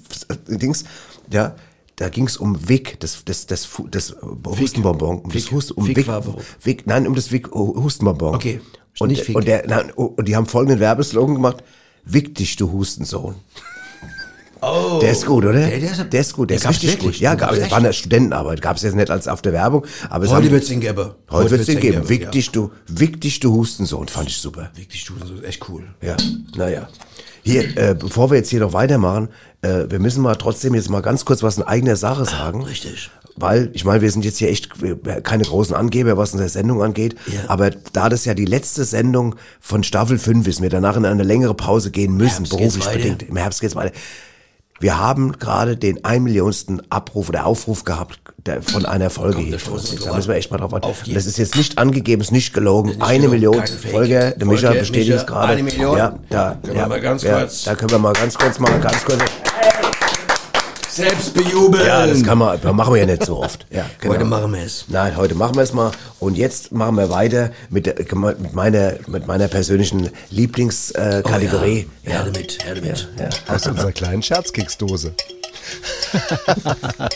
Dings, 0.49 0.85
ja, 1.31 1.55
da 1.97 2.09
ging 2.09 2.27
es 2.27 2.39
um 2.39 2.69
Wick, 2.69 2.99
das, 3.01 3.25
das, 3.25 3.47
das, 3.47 3.69
das 3.91 4.17
Hustenbonbon, 4.23 5.19
um 5.19 5.31
das 5.31 5.45
Wick. 5.45 5.53
Hust, 5.53 5.73
um 5.77 5.87
Wick 5.87 5.99
Wick? 5.99 6.07
Wick, 6.63 6.87
nein, 6.87 7.07
um 7.07 7.15
das 7.15 7.31
Wick 7.31 7.51
Hustenbonbon. 7.53 8.35
Okay, 8.35 8.61
Und, 8.99 9.09
nicht 9.09 9.25
Fick. 9.25 9.37
und, 9.37 9.47
der, 9.47 9.67
nein, 9.67 9.91
und 9.91 10.27
die 10.27 10.35
haben 10.35 10.47
folgenden 10.47 10.81
Werbeslogan 10.81 11.35
gemacht, 11.35 11.63
Wick 12.05 12.35
dich, 12.35 12.57
du 12.57 12.73
Hustensohn. 12.73 13.35
Oh, 14.63 14.99
Der 15.01 15.13
ist 15.13 15.25
gut, 15.27 15.45
oder? 15.45 15.55
Der, 15.69 15.79
der 15.81 15.91
ist, 15.93 16.13
Der 16.13 16.21
ist 16.21 16.33
gut, 16.35 16.51
der, 16.51 16.57
ist 16.59 16.69
richtig 16.69 16.91
wirklich? 16.91 17.13
gut. 17.13 17.21
Ja, 17.21 17.35
gab, 17.35 17.51
war 17.71 17.79
eine 17.79 17.93
Studentenarbeit, 17.93 18.61
gab 18.61 18.77
es 18.77 18.83
jetzt 18.83 18.95
nicht 18.97 19.11
als 19.11 19.27
auf 19.29 19.41
der 19.43 19.53
Werbung. 19.53 19.87
Aber 20.09 20.25
es 20.25 20.31
Heute 20.31 20.45
haben- 20.47 20.53
wird's 20.53 20.69
den 20.69 20.81
geben. 20.81 21.11
Heute 21.31 21.51
wird's 21.51 21.67
den 21.67 21.77
den 21.81 21.93
geben. 21.93 22.09
Wick 22.09 22.31
dich, 22.33 22.51
du, 22.51 22.71
wick 22.89 23.21
dich, 23.21 23.41
du 23.41 23.53
Hustensohn, 23.55 24.09
fand 24.09 24.29
ich 24.29 24.37
super. 24.39 24.71
Wirklich, 24.75 25.05
du, 25.05 25.15
das 25.15 25.31
ist 25.31 25.45
echt 25.45 25.69
cool. 25.69 25.85
Ja, 26.03 26.17
naja. 26.57 26.89
Hier, 27.43 27.75
äh, 27.79 27.95
bevor 27.99 28.31
wir 28.31 28.37
jetzt 28.37 28.51
hier 28.51 28.61
noch 28.61 28.75
weitermachen, 28.75 29.29
äh, 29.63 29.85
wir 29.89 29.99
müssen 29.99 30.23
mal 30.23 30.35
trotzdem 30.37 30.75
jetzt 30.75 30.91
mal 30.91 31.01
ganz 31.01 31.25
kurz 31.25 31.43
was 31.43 31.57
in 31.57 31.63
eigener 31.63 31.97
Sache 31.97 32.27
sagen. 32.27 32.63
Richtig. 32.65 33.11
Weil, 33.37 33.71
ich 33.73 33.87
meine, 33.87 34.03
wir 34.03 34.11
sind 34.11 34.27
jetzt 34.27 34.37
hier 34.37 34.51
echt 34.51 34.69
keine 35.23 35.45
großen 35.45 35.75
Angeber, 35.75 36.19
was 36.19 36.33
unsere 36.33 36.51
Sendung 36.51 36.83
angeht. 36.83 37.15
Ja. 37.29 37.49
Aber 37.49 37.71
da 37.71 38.11
das 38.11 38.27
ja 38.27 38.35
die 38.35 38.45
letzte 38.45 38.85
Sendung 38.85 39.37
von 39.61 39.83
Staffel 39.85 40.19
5 40.19 40.47
ist, 40.47 40.61
wir 40.61 40.69
danach 40.69 40.99
in 40.99 41.07
eine 41.07 41.23
längere 41.23 41.55
Pause 41.55 41.91
gehen 41.91 42.15
müssen, 42.19 42.47
beruflich 42.47 42.85
weiter. 42.85 42.99
bedingt. 42.99 43.23
Im 43.23 43.37
Herbst 43.37 43.63
geht's 43.63 43.75
weiter. 43.75 43.93
Wir 44.81 44.99
haben 44.99 45.33
gerade 45.39 45.77
den 45.77 46.05
ein 46.07 46.23
Millionsten 46.23 46.81
Abruf 46.91 47.29
oder 47.29 47.45
Aufruf 47.45 47.85
gehabt 47.85 48.19
der, 48.47 48.63
von 48.63 48.87
einer 48.87 49.11
Folge 49.11 49.35
Komm, 49.37 49.45
hier. 49.45 49.59
da 50.07 50.15
müssen 50.17 50.29
wir 50.29 50.37
echt 50.37 50.51
mal 50.51 50.57
drauf 50.57 50.73
warten. 50.73 50.89
Das 51.13 51.27
ist 51.27 51.37
jetzt 51.37 51.55
nicht 51.55 51.77
angegeben, 51.77 52.23
ist 52.23 52.33
nicht 52.33 52.55
gelogen. 52.55 52.89
Nicht 52.91 53.03
eine 53.03 53.29
Million. 53.29 53.63
Folge. 53.91 54.35
Der 54.39 54.47
Micha 54.47 54.73
bestätigt 54.73 55.11
es 55.11 55.27
gerade. 55.27 55.53
eine 55.53 55.63
Million. 55.63 55.99
Ja, 55.99 56.19
da, 56.31 56.57
Können 56.63 56.77
ja, 56.77 56.83
wir 56.85 56.89
mal 56.89 57.01
ganz 57.03 57.23
ja, 57.23 57.41
kurz- 57.41 57.65
Da 57.65 57.75
können 57.75 57.91
wir 57.91 57.99
mal 57.99 58.15
ganz 58.15 58.39
kurz 58.39 58.59
mal 58.59 58.81
ganz 58.81 59.05
kurz. 59.05 59.19
Selbst 61.01 61.33
bejubeln. 61.35 61.87
Ja, 61.87 62.07
das 62.07 62.23
kann 62.23 62.37
man, 62.39 62.61
das 62.61 62.73
machen 62.75 62.93
wir 62.93 63.01
ja 63.01 63.07
nicht 63.07 63.25
so 63.25 63.43
oft. 63.43 63.67
Ja, 63.71 63.89
genau. 64.01 64.15
Heute 64.15 64.25
machen 64.25 64.53
wir 64.53 64.63
es. 64.63 64.85
Nein, 64.89 65.17
heute 65.17 65.35
machen 65.35 65.55
wir 65.55 65.63
es 65.63 65.73
mal. 65.73 65.93
Und 66.19 66.37
jetzt 66.37 66.73
machen 66.73 66.97
wir 66.97 67.09
weiter 67.09 67.53
mit, 67.71 67.87
der, 67.87 67.95
mit 68.15 68.55
meiner, 68.55 68.95
mit 69.07 69.27
meiner 69.27 69.49
persönlichen 69.49 70.11
Lieblingskategorie. 70.31 71.23
Kategorie. 71.23 71.89
Oh 71.89 72.09
ja. 72.09 72.13
Her 72.13 72.25
damit, 72.25 72.65
her 72.65 72.75
damit. 72.75 73.09
Ja, 73.19 73.25
ja. 73.25 73.31
Aus 73.55 73.67
unserer 73.67 73.93
kleinen 73.93 74.23
Scherzkeksdose. 74.23 75.15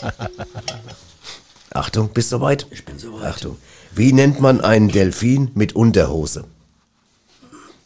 Achtung, 1.71 2.09
bist 2.09 2.31
du 2.31 2.37
soweit? 2.37 2.65
Ich 2.71 2.85
bin 2.85 2.97
soweit. 2.97 3.25
Achtung. 3.25 3.57
Wie 3.93 4.13
nennt 4.13 4.39
man 4.39 4.61
einen 4.61 4.89
Delfin 4.89 5.51
mit 5.53 5.75
Unterhose? 5.75 6.45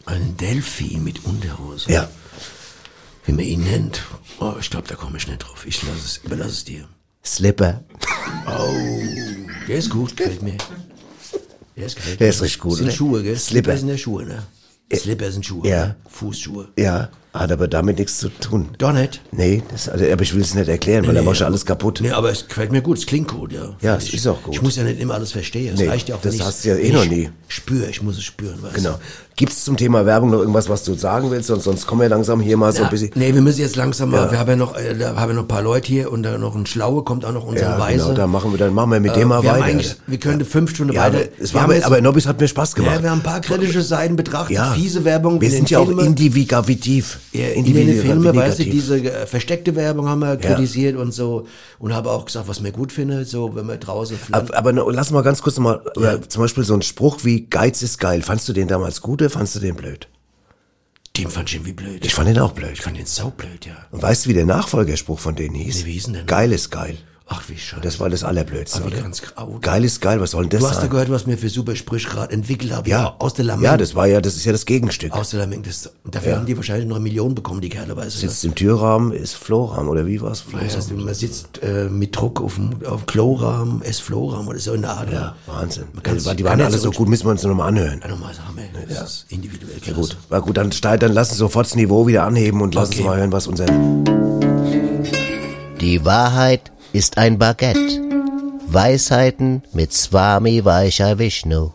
Einen 0.05 0.37
Delfin 0.37 1.03
mit 1.03 1.25
Unterhose. 1.25 1.91
Ja. 1.91 2.07
Wie 3.29 3.33
man 3.33 3.45
ihn 3.45 3.63
nennt. 3.63 4.01
Oh, 4.39 4.55
ich 4.59 4.71
glaube, 4.71 4.87
da 4.87 4.95
komme 4.95 5.17
ich 5.17 5.27
nicht 5.27 5.37
drauf. 5.37 5.63
Ich 5.67 5.83
lasse 5.83 5.99
es, 6.03 6.17
überlasse 6.23 6.49
es 6.49 6.63
dir. 6.63 6.87
Slipper. 7.23 7.83
Oh, 8.47 8.73
der 9.67 9.75
ist 9.77 9.91
gut, 9.91 10.17
gefällt 10.17 10.41
mir. 10.41 10.57
Der 11.77 11.85
ist, 11.85 11.95
gefällt 11.95 12.19
Der 12.19 12.25
mir. 12.25 12.29
ist 12.31 12.41
richtig 12.41 12.59
gut, 12.59 12.77
Sind 12.77 12.87
oder? 12.87 12.95
Schuhe, 12.95 13.21
gell? 13.21 13.37
Slipper. 13.37 13.77
sind 13.77 13.89
ja 13.89 13.99
Schuhe, 13.99 14.25
ne? 14.25 14.41
Slipper 14.91 15.31
sind 15.31 15.45
Schuhe. 15.45 15.67
Ja. 15.67 15.85
ne? 15.85 15.95
Fußschuhe. 16.09 16.69
Ja, 16.75 17.09
hat 17.33 17.51
aber 17.51 17.67
damit 17.67 17.99
nichts 17.99 18.17
zu 18.17 18.29
tun. 18.29 18.69
Doch 18.79 18.91
nicht. 18.91 19.21
Nee, 19.31 19.61
das, 19.71 19.87
also, 19.87 20.03
aber 20.05 20.21
ich 20.23 20.33
will 20.33 20.41
es 20.41 20.55
nicht 20.55 20.67
erklären, 20.67 21.03
weil 21.05 21.13
Nee, 21.13 21.19
da 21.19 21.25
du 21.25 21.29
aber- 21.37 21.45
alles 21.45 21.65
kaputt. 21.65 21.99
Nee, 22.01 22.11
aber 22.11 22.31
es 22.31 22.47
gefällt 22.47 22.71
mir 22.71 22.81
gut, 22.81 22.97
es 22.97 23.05
klingt 23.05 23.27
gut, 23.29 23.53
ja. 23.53 23.75
Ja, 23.81 23.95
es 23.97 24.11
ist 24.13 24.25
auch 24.27 24.41
gut. 24.41 24.55
Ich 24.55 24.61
muss 24.61 24.75
ja 24.75 24.83
nicht 24.83 24.99
immer 24.99 25.13
alles 25.13 25.31
verstehen. 25.31 25.73
Es 25.75 25.79
Nee, 25.79 25.87
reicht 25.89 26.09
ja 26.09 26.15
auch 26.15 26.21
das 26.21 26.35
ich- 26.35 26.41
hast 26.43 26.65
du 26.65 26.69
ja 26.69 26.75
eh 26.75 26.91
noch 26.91 27.05
nie. 27.05 27.29
Spür, 27.47 27.87
ich 27.87 28.01
muss 28.01 28.17
es 28.17 28.23
spüren, 28.23 28.61
weißt 28.61 28.75
Genau. 28.75 28.99
Gibt 29.35 29.53
es 29.53 29.63
zum 29.63 29.77
Thema 29.77 30.05
Werbung 30.05 30.31
noch 30.31 30.39
irgendwas, 30.39 30.67
was 30.67 30.83
du 30.83 30.95
sagen 30.95 31.31
willst? 31.31 31.47
Sonst, 31.47 31.63
sonst 31.63 31.87
kommen 31.87 32.01
wir 32.01 32.09
langsam 32.09 32.41
hier 32.41 32.57
mal 32.57 32.73
so 32.73 32.79
ein 32.79 32.83
Ja, 32.85 32.89
bisschen. 32.89 33.11
nee, 33.15 33.33
wir 33.33 33.41
müssen 33.41 33.61
jetzt 33.61 33.77
langsam 33.77 34.09
mal, 34.11 34.25
Ja. 34.25 34.31
wir 34.31 34.37
haben 34.39 34.49
ja 34.49 34.55
noch, 34.57 34.75
äh, 34.75 34.95
da 34.97 35.15
haben 35.15 35.29
wir 35.29 35.35
noch 35.35 35.43
ein 35.43 35.47
paar 35.47 35.61
Leute 35.61 35.87
hier 35.87 36.11
und 36.11 36.23
da 36.23 36.37
noch 36.37 36.55
ein 36.55 36.65
Schlaue, 36.65 37.03
kommt 37.03 37.23
auch 37.23 37.31
noch 37.31 37.45
unser 37.45 37.61
Ja, 37.61 37.79
Weise. 37.79 38.03
genau, 38.03 38.13
dann 38.15 38.31
machen 38.31 38.51
wir, 38.51 38.57
dann 38.57 38.73
machen 38.73 38.91
wir 38.91 38.99
mit 38.99 39.13
Äh, 39.13 39.19
dem 39.19 39.29
mal 39.29 39.41
wir 39.41 39.51
weiter. 39.51 39.79
wir 40.07 40.17
könnten 40.17 40.43
fünf 40.45 40.71
Stunden 40.71 40.93
ja, 40.93 41.03
weiter. 41.05 41.17
aber, 41.19 41.25
es 41.39 41.53
war 41.53 41.61
aber, 41.63 41.75
aber 41.85 42.01
Nobbis 42.01 42.25
hat 42.27 42.41
mir 42.41 42.49
Spaß 42.49 42.75
gemacht. 42.75 42.95
Ja, 42.97 43.03
wir 43.03 43.11
haben 43.11 43.19
ein 43.19 43.23
paar 43.23 43.39
kritische 43.39 43.81
Seiten 43.81 44.17
betrachtet, 44.17 44.57
Ja. 44.57 44.73
fiese 44.73 45.05
Werbung. 45.05 45.39
Wir 45.39 45.47
in 45.47 45.55
sind 45.55 45.69
ja 45.69 45.79
auch 45.79 45.85
Filmen. 45.85 46.15
Individuativ. 47.31 47.33
Ja, 47.33 47.47
in 47.47 47.65
den 47.65 48.01
Filmen, 48.01 48.35
weißt 48.35 48.59
du, 48.59 48.63
diese 48.65 48.97
äh, 48.97 49.27
versteckte 49.27 49.75
Werbung 49.75 50.07
haben 50.07 50.19
wir 50.19 50.37
kritisiert 50.37 50.97
und 50.97 51.11
so 51.13 51.47
und 51.77 51.93
habe 51.93 52.09
auch 52.11 52.25
gesagt, 52.25 52.47
was 52.47 52.59
mir 52.59 52.71
gut 52.71 52.91
finde, 52.91 53.25
so 53.25 53.55
wenn 53.55 53.67
wir 53.67 53.77
draußen 53.77 54.17
Aber, 54.31 54.57
aber 54.57 54.91
lass 54.91 55.11
mal 55.11 55.21
ganz 55.21 55.41
kurz 55.41 55.57
nochmal, 55.57 55.81
ja. 55.97 56.19
zum 56.21 56.41
Beispiel 56.41 56.63
so 56.63 56.73
ein 56.73 56.81
Spruch 56.81 57.19
wie 57.23 57.45
Geiz 57.45 57.81
ist 57.81 57.99
geil. 57.99 58.21
Fandst 58.21 58.49
du 58.49 58.53
den 58.53 58.67
damals 58.67 59.01
gut 59.01 59.21
oder 59.21 59.29
fandst 59.29 59.55
du 59.55 59.59
den 59.59 59.75
blöd? 59.75 60.07
Den 61.17 61.29
fand 61.29 61.49
ich 61.49 61.55
irgendwie 61.55 61.73
blöd. 61.73 62.05
Ich 62.05 62.13
fand 62.13 62.29
den 62.29 62.39
auch 62.39 62.53
blöd. 62.53 62.71
Ich 62.73 62.81
fand 62.81 62.97
den 62.97 63.05
saublöd, 63.05 63.65
ja. 63.65 63.75
Und 63.91 64.01
weißt 64.01 64.25
du, 64.25 64.29
wie 64.29 64.33
der 64.33 64.45
Nachfolgerspruch 64.45 65.19
von 65.19 65.35
denen 65.35 65.55
hieß? 65.55 65.79
Nee, 65.79 65.85
wie 65.85 65.91
hieß 65.93 66.05
denn? 66.05 66.25
Geil 66.25 66.51
ist 66.51 66.69
geil. 66.69 66.97
Ach, 67.31 67.43
wie 67.47 67.55
scheiße. 67.57 67.81
Das 67.83 67.99
war 67.99 68.09
das 68.09 68.23
Allerblödste. 68.23 68.81
Oder? 68.83 69.01
ganz 69.01 69.21
grau. 69.21 69.59
Geil 69.61 69.83
ist 69.85 70.01
geil, 70.01 70.19
was 70.19 70.31
soll 70.31 70.43
denn 70.47 70.49
das 70.49 70.61
Du 70.61 70.65
hast 70.67 70.75
ja 70.77 70.81
sein? 70.81 70.89
gehört, 70.89 71.11
was 71.11 71.27
mir 71.27 71.37
für 71.37 71.47
super 71.49 71.75
Sprüche 71.75 72.09
gerade 72.09 72.33
entwickelt 72.33 72.71
habe. 72.73 72.89
Ja. 72.89 73.15
Aus 73.19 73.35
der 73.35 73.45
Lameng. 73.45 73.65
Ja, 73.65 73.77
das 73.77 73.93
war 73.93 74.07
ja, 74.07 74.19
das 74.19 74.35
ist 74.35 74.45
ja 74.45 74.51
das 74.51 74.65
Gegenstück. 74.65 75.13
Aus 75.13 75.29
der 75.29 75.41
Lameng. 75.41 75.61
Das, 75.61 75.91
dafür 76.09 76.31
Ja. 76.31 76.37
haben 76.39 76.47
die 76.47 76.57
wahrscheinlich 76.57 76.87
noch 76.87 76.95
eine 76.95 77.03
Million 77.03 77.35
bekommen, 77.35 77.61
die 77.61 77.69
Kerle, 77.69 77.95
weißt 77.95 78.15
du. 78.15 78.19
Sitzt 78.21 78.43
im 78.45 78.55
Türrahmen, 78.55 79.11
ist 79.11 79.35
Flohrahmen 79.35 79.89
oder 79.89 80.07
wie 80.07 80.19
war's? 80.21 80.43
Das 80.51 80.75
heißt, 80.75 80.91
man 80.97 81.13
sitzt 81.13 81.61
äh, 81.61 81.83
mit 81.87 82.15
Druck 82.15 82.41
auf 82.41 82.55
dem 82.55 82.71
auf 82.85 83.05
Klorahmen, 83.05 83.83
es 83.83 83.99
Florahmen 83.99 84.47
oder 84.47 84.57
so 84.57 84.73
in 84.73 84.81
der 84.81 84.91
Art. 84.91 85.11
Ja, 85.13 85.35
Wahnsinn. 85.45 85.83
kann 86.01 86.17
die, 86.35 86.43
waren 86.43 86.59
alle 86.61 86.79
so 86.79 86.89
gut, 86.89 87.07
müssen 87.09 87.25
wir 87.27 87.31
uns 87.31 87.43
nochmal 87.43 87.67
anhören. 87.67 87.99
Ja, 88.01 88.07
nochmal 88.09 88.33
sagen, 88.33 88.57
ey, 88.57 88.69
das 88.87 89.01
ist 89.03 89.25
individuell 89.29 89.75
Ja, 89.85 89.93
gut, 89.93 90.17
war 90.29 90.41
gut, 90.41 90.57
dann, 90.57 90.71
steig- 90.71 90.97
dann 91.01 91.13
lass 91.13 91.29
uns 91.29 91.37
sofort 91.37 91.67
das 91.67 91.75
Niveau 91.75 92.07
wieder 92.07 92.23
anheben 92.23 92.61
und 92.61 92.73
lass 92.73 92.89
Okay. 92.89 92.99
uns 93.01 93.05
mal 93.07 93.17
hören, 93.17 93.31
was 93.31 93.45
unser... 93.45 93.67
Die 95.79 96.03
Wahrheit 96.03 96.71
ist 96.93 97.17
ein 97.17 97.37
Baguette. 97.37 98.01
Weisheiten 98.67 99.63
mit 99.73 99.93
Swami 99.93 100.63
Vaishya 100.65 101.19
Vishnu. 101.19 101.71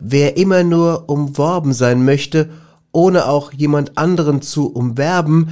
Wer 0.00 0.36
immer 0.38 0.64
nur 0.64 1.08
umworben 1.08 1.72
sein 1.74 2.04
möchte, 2.04 2.48
ohne 2.92 3.26
auch 3.26 3.52
jemand 3.52 3.98
anderen 3.98 4.40
zu 4.40 4.72
umwerben, 4.72 5.50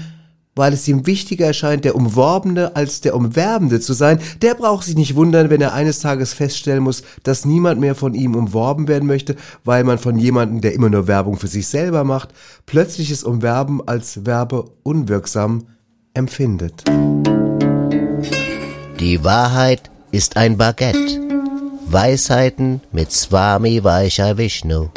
weil 0.54 0.72
es 0.72 0.88
ihm 0.88 1.06
wichtiger 1.06 1.46
erscheint, 1.46 1.84
der 1.84 1.94
Umworbene 1.94 2.74
als 2.76 3.02
der 3.02 3.14
Umwerbende 3.14 3.80
zu 3.80 3.92
sein, 3.92 4.18
der 4.40 4.54
braucht 4.54 4.84
sich 4.84 4.96
nicht 4.96 5.14
wundern, 5.14 5.50
wenn 5.50 5.60
er 5.60 5.74
eines 5.74 6.00
Tages 6.00 6.32
feststellen 6.32 6.82
muss, 6.82 7.02
dass 7.24 7.44
niemand 7.44 7.78
mehr 7.78 7.94
von 7.94 8.14
ihm 8.14 8.34
umworben 8.34 8.88
werden 8.88 9.06
möchte, 9.06 9.36
weil 9.64 9.84
man 9.84 9.98
von 9.98 10.16
jemandem, 10.18 10.62
der 10.62 10.72
immer 10.72 10.88
nur 10.88 11.06
Werbung 11.06 11.36
für 11.36 11.48
sich 11.48 11.66
selber 11.66 12.04
macht, 12.04 12.30
plötzliches 12.64 13.22
Umwerben 13.22 13.86
als 13.86 14.24
werbeunwirksam 14.24 15.66
empfindet. 16.16 16.84
Die 19.00 19.22
Wahrheit 19.22 19.90
ist 20.10 20.36
ein 20.36 20.56
Baguette. 20.56 21.20
Weisheiten 21.86 22.80
mit 22.90 23.12
Swami 23.12 23.84
Vaishya 23.84 24.36
Vishnu. 24.36 24.88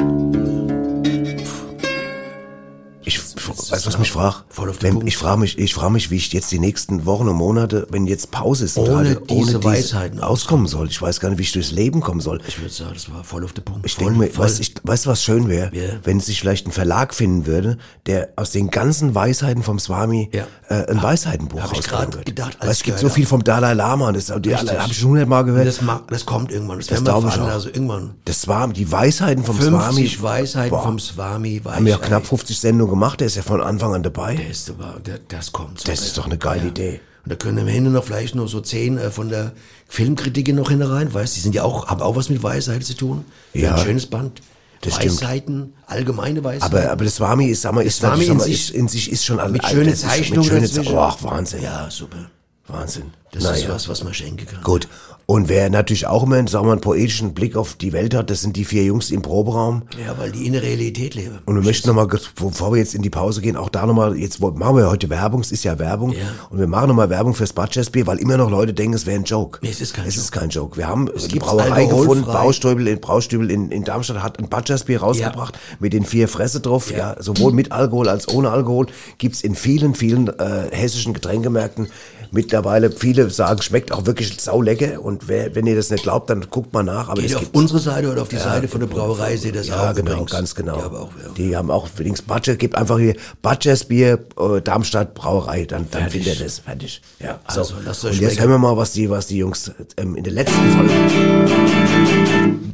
Ich, 3.18 3.48
weißt 3.48 3.86
du, 3.86 3.88
was 3.88 3.98
mich 4.00 4.12
frag? 4.12 4.44
Wenn, 4.80 5.06
ich 5.08 5.18
frage 5.18 5.40
mich, 5.40 5.58
ich 5.58 5.74
frage 5.74 5.92
mich, 5.94 6.12
wie 6.12 6.16
ich 6.18 6.32
jetzt 6.34 6.52
die 6.52 6.60
nächsten 6.60 7.06
Wochen 7.06 7.28
und 7.28 7.36
Monate, 7.36 7.88
wenn 7.90 8.06
jetzt 8.08 8.32
Pause 8.32 8.66
ist, 8.66 8.78
Ohne 8.78 8.90
gerade 8.90 9.22
diese 9.30 9.64
Weisheiten 9.64 10.20
auskommen 10.20 10.68
soll. 10.68 10.88
Ich 10.88 11.02
weiß 11.02 11.20
gar 11.20 11.30
nicht, 11.30 11.40
wie 11.40 11.44
ich 11.44 11.52
durchs 11.52 11.72
Leben 11.72 12.02
kommen 12.02 12.22
soll. 12.22 12.40
Ich 12.48 12.60
würde 12.60 12.74
sagen, 12.74 12.92
das 12.94 13.12
war 13.12 13.24
voll 13.24 13.44
auf 13.44 13.54
den 13.54 13.64
Punkt. 13.66 13.86
Ich 13.86 13.96
denke 13.96 14.14
mir, 14.14 14.38
weißt, 14.38 14.60
ich, 14.60 14.76
weißt 14.84 15.06
du, 15.06 15.10
was 15.10 15.24
schön 15.24 15.48
wäre? 15.48 15.76
Ja. 15.76 15.84
Wenn 16.04 16.20
sich 16.20 16.40
vielleicht 16.40 16.68
ein 16.68 16.72
Verlag 16.72 17.14
finden 17.14 17.46
würde, 17.46 17.78
der 18.06 18.30
aus 18.36 18.52
den 18.52 18.70
ganzen 18.70 19.16
Weisheiten 19.16 19.64
vom 19.64 19.80
Swami 19.80 20.30
äh, 20.34 20.86
ein 20.92 21.02
Weisheitenbuch 21.02 21.62
hab 21.62 21.76
rausbringen 21.76 22.14
würde. 22.14 22.26
gedacht, 22.26 22.58
Weil 22.62 22.70
es 22.70 22.84
gibt 22.84 23.00
so 23.00 23.10
viel 23.10 23.26
vom 23.26 23.44
Dalai 23.44 23.74
Lama, 23.74 24.12
das, 24.12 24.30
Richtig. 24.32 24.58
alle 24.58 24.80
habe 24.82 24.92
ich 24.92 24.98
schon 25.00 25.10
hundertmal 25.10 25.44
gehört. 25.46 25.68
Das, 25.68 25.82
ma- 25.82 26.04
das 26.10 26.26
kommt 26.26 26.52
irgendwann. 26.52 26.78
Das, 26.78 26.88
Das 26.88 26.98
werden 26.98 27.06
wir 27.06 27.12
glaube 27.14 27.28
ich 27.28 27.34
erfahren, 27.34 27.50
auch. 27.50 27.54
Also 27.56 27.70
irgendwann. 27.70 28.14
Das 28.26 28.42
Swami, 28.42 28.74
die 28.74 28.92
Weisheiten 28.92 29.44
vom 29.44 29.56
50 29.58 30.18
Swami. 30.18 30.18
Weisheiten 30.22 30.70
Boah. 30.70 30.84
vom 30.84 31.00
Swami. 31.00 31.62
Haben 31.66 31.86
wir 31.86 31.92
ja 31.92 31.98
Weisheit. 31.98 32.08
knapp 32.10 32.26
50 32.28 32.60
Sendungen 32.60 32.90
gemacht, 32.92 32.99
der 33.20 33.28
ist 33.28 33.36
ja 33.36 33.42
von 33.42 33.62
Anfang 33.62 33.94
an 33.94 34.04
dabei. 34.04 34.36
Der 34.36 34.50
ist 34.50 34.70
aber, 34.70 35.00
der, 35.00 35.20
das 35.28 35.52
kommt. 35.52 35.88
Das 35.88 36.02
ist 36.02 36.18
doch 36.18 36.26
eine 36.26 36.38
geile 36.38 36.68
Idee. 36.68 37.00
Und 37.26 37.32
da 37.32 37.36
können 37.36 37.60
am 37.60 37.68
Ende 37.68 37.90
noch 37.90 38.04
vielleicht 38.04 38.36
noch 38.36 38.48
so 38.48 38.62
zehn 38.62 38.98
äh, 38.98 39.12
von 39.12 39.30
der 39.30 39.54
Filmkritik 39.88 40.54
noch 40.54 40.70
hinein, 40.70 41.14
weißt 41.14 41.36
die 41.36 41.42
sind 41.42 41.54
ja 41.56 41.64
auch, 41.64 41.88
haben 41.88 42.02
auch 42.02 42.16
was 42.16 42.30
mit 42.30 42.42
Weisheit 42.42 42.84
zu 42.84 42.96
tun. 42.96 43.26
Ja. 43.54 43.76
Ein 43.76 43.84
schönes 43.84 44.06
Band. 44.06 44.42
Das 44.82 44.96
stimmt. 44.96 45.22
Weisheiten, 45.22 45.74
allgemeine 45.88 46.44
Weisheiten. 46.44 46.78
Aber, 46.78 46.90
aber 46.92 47.04
das 47.04 47.16
Swami 47.16 47.48
ist, 47.48 47.62
sag 47.62 47.74
mal, 47.74 47.84
ist, 47.84 48.02
mal, 48.02 48.22
in 48.22 48.40
sich- 48.40 48.74
in 48.74 48.88
sich 48.88 49.12
ist 49.12 49.26
schon 49.26 49.40
alle 49.40 49.52
mit 49.52 49.66
schönen 49.66 49.94
Zeichnungen 49.94 50.62
Mit 50.62 50.72
schönen 50.74 50.88
oh, 50.88 51.14
Wahnsinn. 51.22 51.62
Ja, 51.64 51.90
super. 51.92 52.30
Wahnsinn. 52.68 53.12
Das 53.32 53.44
Naja. 53.44 53.58
ist 53.58 53.70
was, 53.70 53.90
was 53.90 54.04
man 54.04 54.14
schenken 54.14 54.46
kann. 54.46 54.64
Gut. 54.64 54.88
Und 55.30 55.48
wer 55.48 55.70
natürlich 55.70 56.08
auch 56.08 56.24
immer, 56.24 56.38
sagen 56.48 56.64
wir 56.64 56.70
mal, 56.70 56.72
einen 56.72 56.82
poetischen 56.82 57.36
Blick 57.36 57.56
auf 57.56 57.76
die 57.76 57.94
Welt 57.94 58.16
hat, 58.16 58.32
das 58.32 58.42
sind 58.42 58.56
die 58.56 58.66
vier 58.66 58.84
Jungs 58.84 59.12
im 59.12 59.22
Proberaum. 59.22 59.84
Ja, 60.04 60.18
weil 60.18 60.32
die 60.32 60.48
in 60.48 60.54
der 60.54 60.64
Realität 60.64 61.14
leben. 61.14 61.38
Und 61.46 61.54
wir 61.54 61.62
möchten 61.62 61.88
nochmal, 61.88 62.08
bevor 62.08 62.72
wir 62.72 62.80
jetzt 62.80 62.96
in 62.96 63.04
die 63.04 63.12
Pause 63.12 63.40
gehen, 63.42 63.56
auch 63.56 63.70
da 63.70 63.86
nochmal, 63.86 64.18
jetzt 64.18 64.40
machen 64.42 64.76
wir 64.76 64.90
heute 64.90 65.08
Werbung, 65.12 65.42
es 65.42 65.52
ist 65.52 65.64
ja 65.64 65.78
Werbung. 65.78 66.16
Und 66.50 66.58
wir 66.58 66.66
machen 66.66 66.88
nochmal 66.88 67.12
Werbung 67.12 67.36
fürs 67.36 67.54
Bier, 67.54 68.08
weil 68.08 68.18
immer 68.18 68.38
noch 68.38 68.50
Leute 68.50 68.74
denken, 68.74 68.96
es 68.96 69.06
wäre 69.06 69.20
ein 69.20 69.24
Joke. 69.24 69.60
Nee, 69.62 69.70
es 69.70 69.82
ist 69.82 69.94
kein 69.94 70.08
es 70.08 70.16
Joke. 70.16 70.24
ist 70.24 70.32
kein 70.32 70.50
Joke. 70.50 70.78
Wir 70.78 70.88
haben 70.88 71.06
die 71.06 71.28
gibt's 71.28 71.48
Brauerei 71.48 71.86
gefunden. 71.86 72.24
Braustübel 72.24 72.88
in, 72.88 73.00
Braustübel 73.00 73.52
in, 73.52 73.70
in 73.70 73.84
Darmstadt 73.84 74.24
hat 74.24 74.40
ein 74.40 74.50
Bier 74.86 75.00
rausgebracht 75.00 75.60
mit 75.80 75.94
den 75.94 76.06
vier 76.06 76.28
Fresse 76.28 76.60
drauf, 76.60 76.90
ja. 76.90 77.16
sowohl 77.20 77.52
mit 77.52 77.72
Alkohol 77.72 78.10
als 78.10 78.28
ohne 78.30 78.50
Alkohol. 78.50 78.88
Gibt's 79.20 79.42
in 79.42 79.54
vielen, 79.54 79.94
vielen 79.94 80.28
äh, 80.40 80.70
hessischen 80.72 81.14
Getränkemärkten 81.14 81.90
mittlerweile. 82.32 82.92
Viele 82.92 83.30
sagen, 83.30 83.62
schmeckt 83.62 83.92
auch 83.92 84.06
wirklich 84.06 84.40
saulecker. 84.40 85.02
Und 85.02 85.28
wer, 85.28 85.56
wenn 85.56 85.66
ihr 85.68 85.76
das 85.76 85.90
nicht 85.90 86.04
glaubt, 86.04 86.30
dann 86.30 86.46
guckt 86.50 86.74
mal 86.74 86.84
nach. 86.84 87.10
Aber 87.10 87.22
Geht 87.22 87.36
auf 87.36 87.50
unsere 87.54 87.80
Seite 87.80 88.12
oder 88.12 88.22
auf 88.22 88.28
die 88.30 88.36
Ja, 88.38 88.44
Seite 88.44 88.68
von 88.68 88.80
der 88.82 88.88
Brauerei, 88.88 89.36
seht 89.38 89.54
ihr 89.56 89.60
das 89.60 89.68
ja, 89.68 89.90
auch. 89.92 89.96
genau, 89.96 90.12
übrigens. 90.12 90.32
ganz 90.32 90.56
genau. 90.56 90.78
Die 90.78 90.84
haben 90.84 90.96
auch, 90.96 91.10
ja. 91.24 91.30
Die 91.38 91.56
haben 91.58 91.72
auch 91.72 91.88
übrigens 91.96 92.22
Butcher, 92.22 92.56
gibt 92.56 92.76
einfach 92.76 93.00
hier 93.00 93.16
Butchers 93.42 93.86
Bier, 93.86 94.20
äh, 94.40 94.62
Darmstadt 94.62 95.14
Brauerei, 95.14 95.66
dann, 95.66 95.88
dann 95.92 96.02
Fertig. 96.04 96.24
findet 96.24 96.40
ihr 96.40 96.46
das. 96.46 96.60
Fertig. 96.60 97.02
Ja, 97.20 97.40
Also, 97.46 97.64
so. 97.64 97.74
lasst 97.86 98.06
euch 98.06 98.12
Und 98.14 98.22
jetzt 98.22 98.34
schmecken. 98.36 98.50
hören 98.52 98.62
wir 98.62 98.68
mal, 98.70 98.78
was 98.78 98.92
die, 98.94 99.10
was 99.10 99.28
die 99.28 99.38
Jungs 99.38 99.72
ähm, 99.98 100.16
in 100.16 100.24
der 100.24 100.34
letzten 100.34 100.70
Folge. 100.72 100.94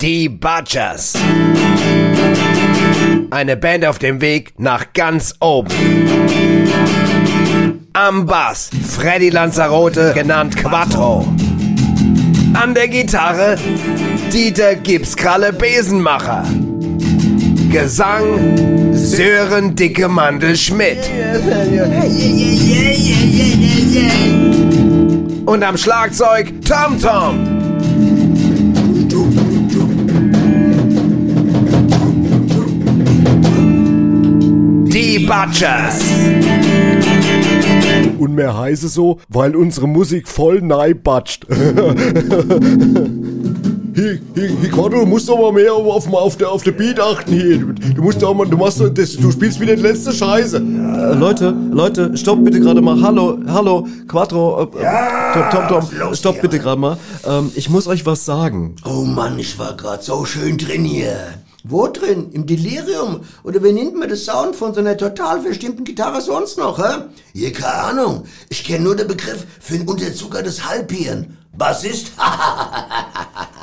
Die 0.01 0.29
Butchers. 0.29 1.13
Eine 3.31 3.57
Band 3.57 3.85
auf 3.85 3.97
dem 3.99 4.21
Weg 4.21 4.53
nach 4.59 4.93
ganz 4.93 5.33
oben. 5.39 5.69
Am 7.95 8.25
Bass 8.25 8.69
Freddy 8.85 9.29
Lanzarote, 9.29 10.11
genannt 10.13 10.57
Quattro. 10.57 11.25
An 12.53 12.73
der 12.73 12.89
Gitarre 12.89 13.55
Dieter 14.33 14.75
Gipskralle 14.75 15.53
Besenmacher. 15.53 16.43
Gesang 17.71 18.91
Sören 18.91 19.75
Dicke 19.75 20.09
Mandel 20.09 20.57
Schmidt. 20.57 21.09
Und 25.45 25.63
am 25.63 25.77
Schlagzeug 25.77 26.51
Tom 26.67 26.99
Tom. 26.99 27.47
Die 34.91 35.19
Butchers. 35.19 36.01
Und 38.17 38.35
mehr 38.35 38.57
heiße 38.57 38.87
so, 38.87 39.19
weil 39.29 39.55
unsere 39.55 39.87
Musik 39.87 40.27
voll 40.27 40.61
neibatscht. 40.61 41.45
Hier, 43.95 44.19
hier, 44.33 44.49
hier, 44.49 44.69
Quattro, 44.71 44.89
du 44.89 45.05
musst 45.05 45.29
doch 45.29 45.39
mal 45.39 45.53
mehr 45.53 45.71
auf, 45.73 46.13
auf, 46.13 46.35
der, 46.35 46.51
auf 46.51 46.63
der 46.63 46.73
Beat 46.73 46.99
achten 46.99 47.31
hier. 47.31 47.59
Du, 47.59 48.01
musst 48.01 48.21
doch 48.21 48.33
mal, 48.33 48.45
du 48.45 48.57
machst 48.57 48.81
doch 48.81 48.89
das, 48.89 49.15
du 49.15 49.31
spielst 49.31 49.57
wieder 49.61 49.73
die 49.73 49.83
letzte 49.83 50.11
Scheiße. 50.11 50.57
Äh, 50.57 51.13
Leute, 51.13 51.55
Leute, 51.71 52.17
stopp 52.17 52.43
bitte 52.43 52.59
gerade 52.59 52.81
mal. 52.81 53.01
Hallo, 53.01 53.39
hallo, 53.47 53.87
Quattro, 54.05 54.63
äh, 54.63 54.83
äh, 54.83 55.49
Tom, 55.49 55.67
Tom, 55.69 55.89
Tom, 55.97 56.13
stopp 56.13 56.41
bitte 56.41 56.59
gerade 56.59 56.81
mal. 56.81 56.97
Ähm, 57.25 57.53
ich 57.55 57.69
muss 57.69 57.87
euch 57.87 58.05
was 58.05 58.25
sagen. 58.25 58.75
Oh 58.83 59.05
Mann, 59.05 59.39
ich 59.39 59.57
war 59.59 59.77
grad 59.77 60.03
so 60.03 60.25
schön 60.25 60.57
drin 60.57 60.83
hier. 60.83 61.15
Wo 61.67 61.87
drin? 61.87 62.29
Im 62.31 62.45
Delirium? 62.45 63.21
Oder 63.43 63.63
wie 63.63 63.71
nennt 63.71 63.95
man 63.95 64.07
das 64.07 64.23
Sound 64.23 64.55
von 64.55 64.75
so 64.75 64.81
einer 64.81 64.95
total 64.97 65.41
verstimmten 65.41 65.83
Gitarre 65.83 66.21
sonst 66.21 66.59
noch, 66.59 66.77
hä? 66.77 67.05
Hier, 67.33 67.51
keine 67.51 67.73
Ahnung. 67.73 68.25
Ich 68.49 68.63
kenne 68.63 68.83
nur 68.83 68.95
den 68.95 69.07
Begriff 69.07 69.47
für 69.59 69.73
ein 69.73 69.87
unterzuckertes 69.87 70.63
Halbhirn. 70.69 71.37
Bassist? 71.57 72.11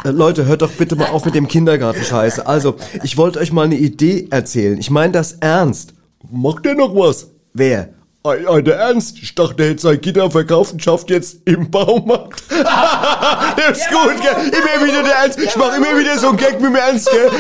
Äh, 0.05 0.11
Leute, 0.11 0.47
hört 0.47 0.63
doch 0.63 0.73
bitte 0.73 0.97
mal 0.97 1.11
auf 1.11 1.25
mit 1.25 1.37
dem 1.37 1.47
Kindergartenscheiße. 1.47 2.45
Also, 2.45 2.75
ich 3.05 3.17
wollte 3.17 3.39
euch 3.39 3.53
mal 3.53 3.67
eine 3.67 3.77
Idee 3.77 4.27
erzählen. 4.31 4.77
Ich 4.81 4.91
meine 4.91 5.13
das 5.13 5.35
ernst. 5.35 5.95
Macht 6.29 6.65
der 6.65 6.75
noch 6.75 6.93
was? 6.97 7.29
Wer? 7.53 7.91
Ei, 8.25 8.49
ei, 8.49 8.63
der 8.63 8.77
Ernst. 8.77 9.19
Ich 9.21 9.35
dachte, 9.35 9.65
er 9.65 9.71
hätte 9.71 9.83
sein 9.83 10.01
Gitter 10.01 10.31
verkauft 10.31 10.75
und 10.75 10.83
schafft 10.83 11.11
jetzt 11.11 11.39
im 11.45 11.69
Baumarkt. 11.73 12.45
der 12.51 13.71
ist 13.73 13.91
gut, 13.91 14.23
gell? 14.23 14.47
Immer 14.47 14.87
wieder 14.87 15.03
der 15.03 15.15
Ernst. 15.15 15.41
Ich 15.41 15.57
mach 15.57 15.77
immer 15.77 15.99
wieder 15.99 16.17
so 16.17 16.29
einen 16.29 16.37
Gag 16.37 16.61
mit 16.61 16.71
dem 16.71 16.77
Ernst, 16.77 17.11
gell? 17.11 17.31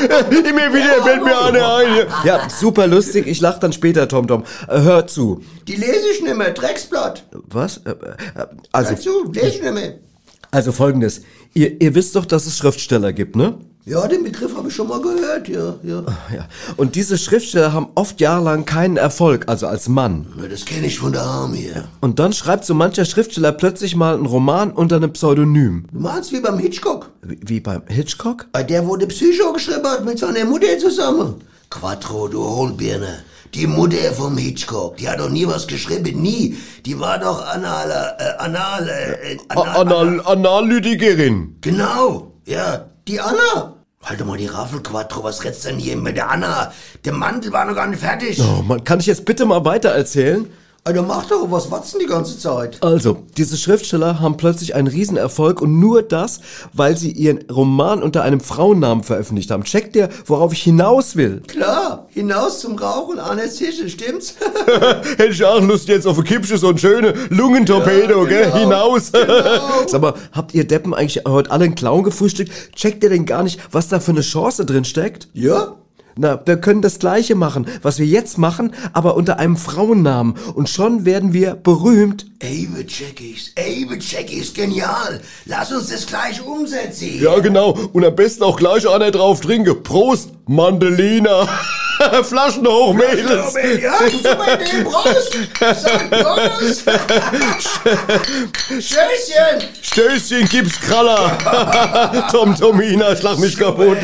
Immer 0.44 0.74
wieder 0.74 1.02
fällt 1.04 1.22
mir 1.22 1.40
einer 1.40 1.76
ein. 1.76 2.06
Ja, 2.24 2.48
super 2.48 2.88
lustig. 2.88 3.28
Ich 3.28 3.40
lach 3.40 3.60
dann 3.60 3.72
später, 3.72 4.08
Tom 4.08 4.26
Tom. 4.26 4.42
Äh, 4.66 4.80
hört 4.80 5.10
zu. 5.10 5.44
Die 5.68 5.76
lese 5.76 6.08
ich 6.12 6.20
nicht 6.20 6.36
mehr, 6.36 6.50
Drecksblatt. 6.50 7.26
Was? 7.30 7.76
Äh, 7.78 7.90
äh, 7.90 8.46
also, 8.72 8.90
Hör 8.90 8.98
zu, 8.98 9.32
lese 9.32 9.46
ich 9.46 9.62
nicht 9.62 9.74
mehr. 9.74 9.94
also 10.50 10.72
folgendes. 10.72 11.22
Ihr, 11.54 11.80
ihr 11.80 11.94
wisst 11.94 12.16
doch, 12.16 12.26
dass 12.26 12.46
es 12.46 12.58
Schriftsteller 12.58 13.12
gibt, 13.12 13.36
ne? 13.36 13.56
Ja, 13.84 14.06
den 14.06 14.22
Begriff 14.22 14.56
habe 14.56 14.68
ich 14.68 14.74
schon 14.76 14.86
mal 14.88 15.00
gehört, 15.00 15.48
ja, 15.48 15.74
ja. 15.82 16.04
Ja. 16.32 16.46
Und 16.76 16.94
diese 16.94 17.18
Schriftsteller 17.18 17.72
haben 17.72 17.88
oft 17.96 18.20
jahrelang 18.20 18.64
keinen 18.64 18.96
Erfolg, 18.96 19.48
also 19.48 19.66
als 19.66 19.88
Mann. 19.88 20.26
Na, 20.36 20.46
Das 20.46 20.64
kenne 20.64 20.86
ich 20.86 21.00
von 21.00 21.12
der 21.12 21.22
Army, 21.22 21.68
ja. 21.74 21.84
Und 22.00 22.20
dann 22.20 22.32
schreibt 22.32 22.64
so 22.64 22.74
mancher 22.74 23.04
Schriftsteller 23.04 23.50
plötzlich 23.50 23.96
mal 23.96 24.14
einen 24.14 24.26
Roman 24.26 24.70
unter 24.70 24.96
einem 24.96 25.12
Pseudonym. 25.12 25.86
Du 25.92 25.98
meinst 25.98 26.32
wie 26.32 26.38
beim 26.40 26.58
Hitchcock? 26.60 27.10
Wie, 27.22 27.40
wie 27.44 27.58
beim 27.58 27.82
Hitchcock? 27.88 28.46
Bei 28.52 28.62
der, 28.62 28.82
der 28.82 29.06
Psycho 29.06 29.52
geschrieben 29.52 29.84
hat 29.84 30.04
mit 30.04 30.16
seiner 30.20 30.44
Mutter 30.44 30.78
zusammen. 30.78 31.42
Quattro, 31.68 32.28
du 32.28 32.40
Hohlbirne. 32.44 33.24
Die 33.52 33.66
Mutter 33.66 34.12
vom 34.12 34.38
Hitchcock, 34.38 34.96
die 34.98 35.08
hat 35.08 35.18
doch 35.18 35.28
nie 35.28 35.46
was 35.46 35.66
geschrieben, 35.66 36.22
nie. 36.22 36.56
Die 36.86 36.98
war 37.00 37.18
doch 37.18 37.44
anale, 37.46 38.14
äh, 38.18 38.38
anale, 38.38 39.18
äh, 39.22 39.38
Anal 39.48 40.20
Analytikerin. 40.24 41.56
Genau, 41.60 42.32
ja, 42.46 42.86
die 43.08 43.20
Anna. 43.20 43.74
Halt 44.02 44.24
mal 44.26 44.36
die 44.36 44.46
Raffel, 44.46 44.82
Quattro, 44.82 45.22
was 45.22 45.44
redst 45.44 45.64
denn 45.64 45.78
hier 45.78 45.96
mit 45.96 46.16
der 46.16 46.28
Anna? 46.28 46.72
Der 47.04 47.12
Mantel 47.12 47.52
war 47.52 47.64
noch 47.64 47.76
gar 47.76 47.86
nicht 47.86 48.00
fertig. 48.00 48.40
Oh 48.40 48.62
Mann, 48.62 48.82
kann 48.82 48.98
ich 48.98 49.06
jetzt 49.06 49.24
bitte 49.24 49.44
mal 49.44 49.64
weiter 49.64 49.90
erzählen? 49.90 50.50
Alter, 50.84 51.02
mach 51.02 51.26
doch, 51.26 51.48
was 51.48 51.70
watzen 51.70 52.00
die 52.00 52.06
ganze 52.06 52.36
Zeit? 52.36 52.78
Also, 52.82 53.18
diese 53.36 53.56
Schriftsteller 53.56 54.18
haben 54.18 54.36
plötzlich 54.36 54.74
einen 54.74 54.88
Riesenerfolg 54.88 55.62
und 55.62 55.78
nur 55.78 56.02
das, 56.02 56.40
weil 56.72 56.96
sie 56.96 57.12
ihren 57.12 57.42
Roman 57.48 58.02
unter 58.02 58.24
einem 58.24 58.40
Frauennamen 58.40 59.04
veröffentlicht 59.04 59.52
haben. 59.52 59.62
Checkt 59.62 59.94
ihr, 59.94 60.08
worauf 60.26 60.52
ich 60.52 60.60
hinaus 60.60 61.14
will? 61.14 61.40
Klar, 61.46 62.08
hinaus 62.08 62.58
zum 62.58 62.76
Rauchen 62.76 63.20
an 63.20 63.36
der 63.36 63.48
Tische, 63.48 63.88
stimmt's? 63.88 64.34
Hätte 65.18 65.26
ich 65.32 65.44
auch 65.44 65.60
Lust 65.62 65.86
jetzt 65.86 66.04
auf 66.04 66.18
ein 66.18 66.24
Kippsche, 66.24 66.58
so 66.58 66.70
ein 66.70 66.78
schöne 66.78 67.14
Lungentorpedo, 67.28 68.24
gell? 68.24 68.46
genau. 68.46 68.56
Hinaus. 68.56 69.12
Sag 69.86 70.02
mal, 70.02 70.14
habt 70.32 70.52
ihr 70.52 70.66
Deppen 70.66 70.94
eigentlich 70.94 71.22
heute 71.28 71.52
alle 71.52 71.66
einen 71.66 71.76
Clown 71.76 72.02
gefrühstückt? 72.02 72.50
Checkt 72.74 73.04
ihr 73.04 73.10
denn 73.10 73.24
gar 73.24 73.44
nicht, 73.44 73.60
was 73.70 73.86
da 73.86 74.00
für 74.00 74.10
eine 74.10 74.22
Chance 74.22 74.66
drin 74.66 74.84
steckt? 74.84 75.28
ja? 75.32 75.76
Na, 76.16 76.40
wir 76.44 76.56
können 76.58 76.82
das 76.82 76.98
Gleiche 76.98 77.34
machen, 77.34 77.66
was 77.82 77.98
wir 77.98 78.06
jetzt 78.06 78.38
machen, 78.38 78.74
aber 78.92 79.16
unter 79.16 79.38
einem 79.38 79.56
Frauennamen. 79.56 80.34
Und 80.54 80.68
schon 80.68 81.04
werden 81.04 81.32
wir 81.32 81.54
berühmt. 81.54 82.26
Abe 82.42 82.86
Checkies, 82.86 83.52
Abe 83.56 83.98
Checkies, 83.98 84.52
genial. 84.52 85.20
Lass 85.46 85.72
uns 85.72 85.88
das 85.88 86.06
gleich 86.06 86.44
umsetzen. 86.44 87.20
Ja, 87.20 87.38
genau. 87.38 87.78
Und 87.92 88.04
am 88.04 88.14
besten 88.14 88.42
auch 88.42 88.56
gleich 88.56 88.88
einer 88.88 89.10
drauf 89.10 89.40
trinke. 89.40 89.74
Prost, 89.74 90.30
Mandelina. 90.46 91.48
Flaschen 92.24 92.66
hoch, 92.66 92.94
Mädels. 92.94 93.54
Ja, 93.80 93.98
super 94.10 94.54
Idee, 94.54 94.84
Prost. 94.84 95.38
Sag 95.60 96.10
Prost. 96.10 96.82
Stößchen. 98.68 99.68
Stößchen, 99.82 100.48
gib's 100.48 100.80
Kraller. 100.80 102.28
Tom 102.30 102.54
Tomina, 102.54 103.16
schlag 103.16 103.38
mich 103.38 103.56
kaputt. 103.58 103.98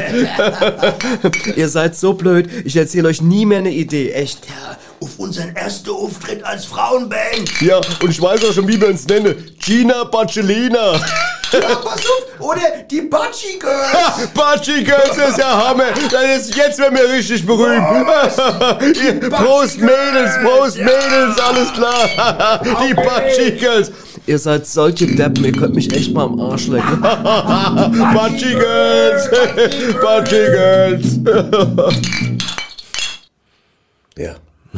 Ihr 1.57 1.69
seid 1.69 1.97
so 1.97 2.15
blöd, 2.15 2.49
ich 2.65 2.77
erzähle 2.77 3.09
euch 3.09 3.23
nie 3.23 3.47
mehr 3.47 3.59
eine 3.59 3.71
Idee, 3.71 4.13
echt. 4.13 4.47
Ja, 4.47 4.77
auf 5.01 5.19
unseren 5.19 5.55
ersten 5.57 5.91
Auftritt 5.91 6.43
als 6.45 6.65
Frauenband. 6.65 7.61
Ja, 7.61 7.77
und 7.77 8.11
ich 8.11 8.21
weiß 8.21 8.45
auch 8.45 8.53
schon, 8.53 8.67
wie 8.69 8.81
wir 8.81 8.89
uns 8.89 9.07
nennen. 9.07 9.35
Gina 9.65 10.05
Bacellina. 10.05 10.95
Ja, 11.53 11.75
pass 11.77 12.01
auf. 12.01 12.41
Oder 12.41 12.61
die 12.91 13.01
Batschi 13.03 13.59
Girls. 13.59 14.29
Batschi 14.35 14.85
Girls 14.85 15.17
ist 15.17 15.39
ja 15.39 15.69
Hammer. 15.69 15.85
Das 16.11 16.47
ist, 16.47 16.55
jetzt 16.55 16.79
werden 16.79 16.97
wir 16.99 17.09
richtig 17.11 17.45
berühmt. 17.47 17.85
Prost 19.31 19.79
Mädels, 19.81 20.33
Prost 20.43 20.77
Mädels, 20.77 21.39
alles 21.41 21.73
klar. 21.73 22.61
Die 22.87 22.95
Batschi 22.95 23.53
Girls. 23.53 23.91
Ihr 24.27 24.39
seid 24.39 24.67
solche 24.67 25.07
Deppen, 25.07 25.45
ihr 25.45 25.53
könnt 25.53 25.75
mich 25.75 25.91
echt 25.95 26.13
mal 26.13 26.25
am 26.25 26.39
Arsch 26.39 26.67
lecken. 26.67 27.01
Batschi 27.01 28.55
Girls. 28.55 29.31
Batschi 30.03 30.45
Girls. 30.45 31.19
Ja. 34.19 34.35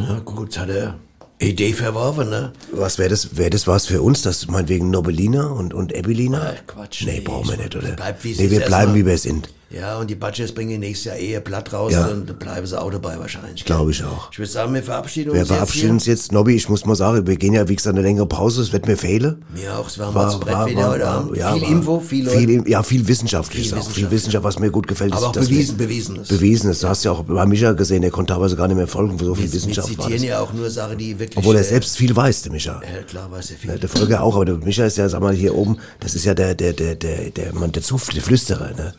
Na 0.07 0.19
gut, 0.19 0.57
hat 0.57 0.69
er 0.69 0.95
Idee 1.39 1.73
verworfen, 1.73 2.29
ne? 2.29 2.53
Was 2.71 2.97
wäre 2.97 3.09
das, 3.09 3.35
wäre 3.37 3.49
das 3.49 3.67
was 3.67 3.87
für 3.87 4.01
uns? 4.01 4.21
Das 4.21 4.47
meinetwegen 4.47 4.89
Nobelina 4.89 5.47
und, 5.47 5.73
und 5.73 5.93
Ebelina? 5.93 6.53
Quatsch. 6.67 7.05
Nee, 7.05 7.21
brauchen 7.21 7.49
wir 7.49 7.57
nicht, 7.57 7.75
oder? 7.75 7.91
Bleibt, 7.93 8.23
wie 8.23 8.35
nee, 8.35 8.51
wir 8.51 8.61
bleiben, 8.61 8.93
wie 8.93 9.05
wir 9.05 9.17
sind. 9.17 9.49
Ja, 9.73 9.97
und 9.99 10.09
die 10.09 10.15
Budgets 10.15 10.51
bringen 10.51 10.79
nächstes 10.79 11.05
Jahr 11.05 11.15
eher 11.15 11.39
platt 11.39 11.71
raus 11.71 11.93
Ja. 11.93 12.07
und 12.07 12.29
da 12.29 12.33
bleiben 12.33 12.67
sie 12.67 12.79
auch 12.79 12.91
dabei 12.91 13.17
wahrscheinlich. 13.19 13.63
Glaube 13.63 13.91
ich 13.91 14.03
auch. 14.03 14.31
Ich 14.31 14.39
würde 14.39 14.51
sagen, 14.51 14.73
wir 14.73 14.83
verabschieden 14.83 15.33
Wir 15.33 15.39
uns 15.41 15.47
verabschieden 15.49 15.91
uns 15.91 16.05
jetzt. 16.05 16.31
Nobby, 16.31 16.55
ich 16.55 16.67
muss 16.69 16.85
mal 16.85 16.95
sagen, 16.95 17.25
wir 17.25 17.35
gehen 17.37 17.53
ja, 17.53 17.67
wie 17.69 17.75
gesagt, 17.75 17.95
eine 17.95 18.05
längere 18.05 18.25
Pause. 18.25 18.61
Es 18.61 18.73
wird 18.73 18.87
mir 18.87 18.97
fehlen. 18.97 19.43
jetzt. 19.55 19.63
Mir 19.63 19.77
auch, 19.77 19.87
es 19.87 19.97
war 19.97 20.07
ein 20.33 20.39
Brett 20.39 20.67
wieder 20.67 20.89
heute 20.89 21.07
Abend. 21.07 21.37
ja, 21.37 21.53
viel 21.53 21.61
war- 21.61 21.69
Info, 21.69 21.99
viel 21.99 22.25
Leute. 22.25 22.37
viel, 22.39 22.63
Ja, 22.67 22.83
viel 22.83 23.07
wissenschaftlich. 23.07 23.69
Viel 23.69 23.77
auch. 23.77 23.83
Viel 23.83 23.87
Wissenschaft, 23.89 24.11
Wissenschaft, 24.11 24.43
was 24.43 24.59
mir 24.59 24.71
gut 24.71 24.87
gefällt. 24.87 25.13
Aber 25.13 25.21
ist, 25.21 25.27
auch 25.27 25.31
dass 25.31 25.47
bewiesen, 25.47 25.79
wir, 25.79 25.87
Bewiesenes. 25.87 26.27
Bewiesenes. 26.27 26.79
Du 26.81 26.87
hast 26.89 27.03
ja 27.05 27.11
auch 27.11 27.23
bei 27.23 27.45
Micha 27.45 27.71
gesehen, 27.73 28.01
der 28.01 28.11
konnte 28.11 28.33
teilweise 28.33 28.55
gar 28.55 28.67
nicht 28.67 28.77
mehr 28.77 28.87
folgen, 28.87 29.17
so 29.17 29.33
viel 29.35 29.43
wir, 29.45 29.51
wir 29.51 29.53
Wissenschaft 29.53 29.97
war 29.97 30.05
zitieren 30.07 30.23
ja 30.23 30.39
auch 30.39 30.53
nur 30.53 30.69
Sachen, 30.69 30.97
die 30.97 31.17
wirklich... 31.17 31.37
Obwohl 31.37 31.55
er 31.55 31.61
äh, 31.61 31.65
selbst 31.65 31.97
viel 31.97 32.15
weiß, 32.15 32.41
der 32.43 32.51
Micha. 32.51 32.81
Ja, 32.83 33.03
klar 33.03 33.31
weiß 33.31 33.51
er 33.51 33.57
viel. 33.57 33.69
Ja, 33.71 33.77
der 33.77 33.89
Volker 33.89 34.21
auch, 34.21 34.35
aber 34.35 34.45
der 34.45 34.55
Micha 34.57 34.85
ist 34.85 34.97
ja, 34.97 35.07
sag 35.07 35.21
mal, 35.21 35.33
hier 35.33 35.55
oben, 35.55 35.77
das 35.99 36.15
ist 36.15 36.25
ja 36.25 36.33
der, 36.33 36.55
der, 36.55 36.73
der, 36.73 36.95
der, 36.95 37.29
der, 37.29 37.53
Mann, 37.53 37.71
der 37.71 37.81
Zuf, 37.83 38.09
der 38.09 38.21
Flüsterer, 38.21 38.71
ne? 38.75 38.93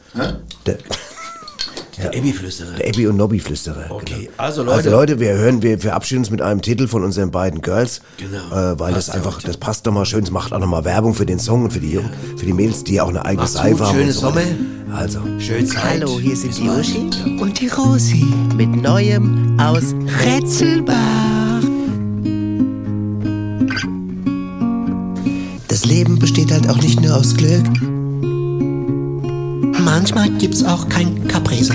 Der, 0.67 0.79
Der 1.99 2.15
Ebbi-Flüsterer. 2.17 2.73
der 2.77 2.89
Ebbi 2.89 3.07
und 3.07 3.17
Nobby-Flüsterer. 3.17 3.87
Okay, 3.91 4.15
genau. 4.27 4.31
also 4.39 4.63
Leute. 4.63 4.77
Also 4.77 4.91
Leute, 4.91 5.21
wir 5.21 5.33
hören, 5.35 5.63
wir 5.63 5.79
verabschieden 5.79 6.21
uns 6.21 6.31
mit 6.31 6.41
einem 6.41 6.63
Titel 6.63 6.89
von 6.89 7.05
unseren 7.05 7.31
beiden 7.31 7.61
Girls. 7.63 8.01
Genau. 8.17 8.73
Äh, 8.73 8.79
weil 8.79 8.95
das 8.95 9.11
einfach, 9.11 9.43
das 9.43 9.57
passt 9.57 9.85
nochmal 9.87 10.07
schön, 10.07 10.25
es 10.25 10.31
macht 10.31 10.53
auch 10.53 10.59
nochmal 10.59 10.85
Werbung 10.85 11.15
für 11.15 11.27
den 11.27 11.39
Song 11.39 11.65
und 11.65 11.73
für 11.73 11.81
die, 11.81 11.99
für 12.37 12.47
die 12.47 12.53
Mädels, 12.53 12.85
die 12.85 13.01
auch 13.01 13.09
eine 13.09 13.25
eigene 13.25 13.43
Macht's 13.43 13.55
Seife 13.55 13.71
gut, 13.77 13.81
haben. 13.83 13.95
schönen 13.95 14.07
und 14.09 14.13
so. 14.15 14.21
Sommer. 14.21 14.41
Also. 14.95 15.21
Schön 15.39 15.67
Zeit. 15.67 15.83
Hallo, 15.85 16.19
hier 16.21 16.37
sind 16.37 16.57
die 16.59 16.69
Uschi 16.69 17.11
Und 17.41 17.61
die 17.61 17.69
Rosi. 17.69 18.25
mit 18.57 18.71
Neuem 18.77 19.59
aus 19.61 19.95
Rätselbach. 20.25 20.97
Das 25.69 25.85
Leben 25.87 26.19
besteht 26.19 26.53
halt 26.53 26.69
auch 26.69 26.77
nicht 26.77 27.01
nur 27.01 27.17
aus 27.17 27.35
Glück. 27.37 27.65
Manchmal 29.85 30.31
gibt's 30.31 30.65
auch 30.65 30.89
kein 30.89 31.27
Caprese. 31.29 31.75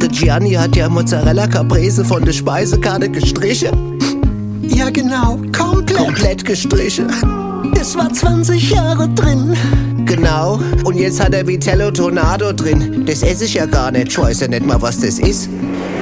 Der 0.00 0.08
Gianni 0.08 0.52
hat 0.52 0.76
ja 0.76 0.88
Mozzarella 0.88 1.46
Caprese 1.46 2.04
von 2.04 2.24
der 2.24 2.32
Speisekarte 2.32 3.08
gestrichen. 3.08 3.98
Ja, 4.62 4.90
genau. 4.90 5.38
Komplett. 5.56 5.96
Komplett 5.96 6.44
gestrichen. 6.44 7.06
Es 7.80 7.96
war 7.96 8.12
20 8.12 8.70
Jahre 8.70 9.08
drin. 9.10 9.56
Genau. 10.04 10.60
Und 10.84 10.96
jetzt 10.96 11.22
hat 11.22 11.34
er 11.34 11.46
Vitello 11.46 11.90
Tornado 11.90 12.52
drin. 12.52 13.04
Das 13.06 13.22
esse 13.22 13.44
ich 13.44 13.54
ja 13.54 13.66
gar 13.66 13.90
nicht. 13.90 14.08
Ich 14.08 14.18
weiß 14.18 14.40
ja 14.40 14.48
nicht 14.48 14.66
mal, 14.66 14.80
was 14.82 15.00
das 15.00 15.18
ist. 15.18 15.48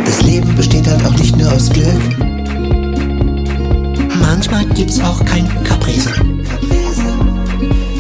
Das 0.04 0.22
Leben 0.22 0.54
besteht 0.56 0.86
halt 0.88 1.04
auch 1.04 1.16
nicht 1.16 1.36
nur 1.36 1.52
aus 1.52 1.70
Glück. 1.70 1.86
Manchmal 4.20 4.64
gibt's 4.66 5.00
auch 5.00 5.24
kein 5.24 5.48
Caprese. 5.64 6.10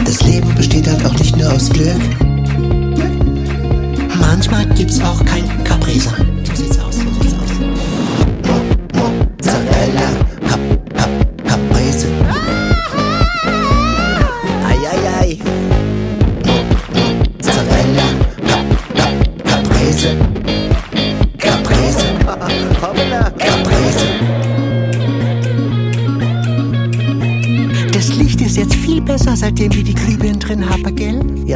Das 0.08 0.22
Leben 0.22 0.54
besteht 0.54 0.88
halt 0.88 1.04
auch 1.04 1.12
nicht 1.18 1.36
nur 1.36 1.52
aus 1.52 1.68
Glück. 1.68 2.00
Manchmal 4.18 4.64
gibt's 4.68 5.02
auch 5.02 5.22
kein 5.22 5.46
Caprese. 5.64 6.14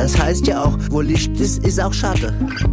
Es 0.03 0.21
heißt 0.21 0.47
ja 0.49 0.65
auch, 0.65 0.77
wo 0.91 1.01
Licht 1.01 1.39
ist, 1.41 1.65
ist 1.65 1.81
auch 1.81 1.93
Schatten. 1.93 2.72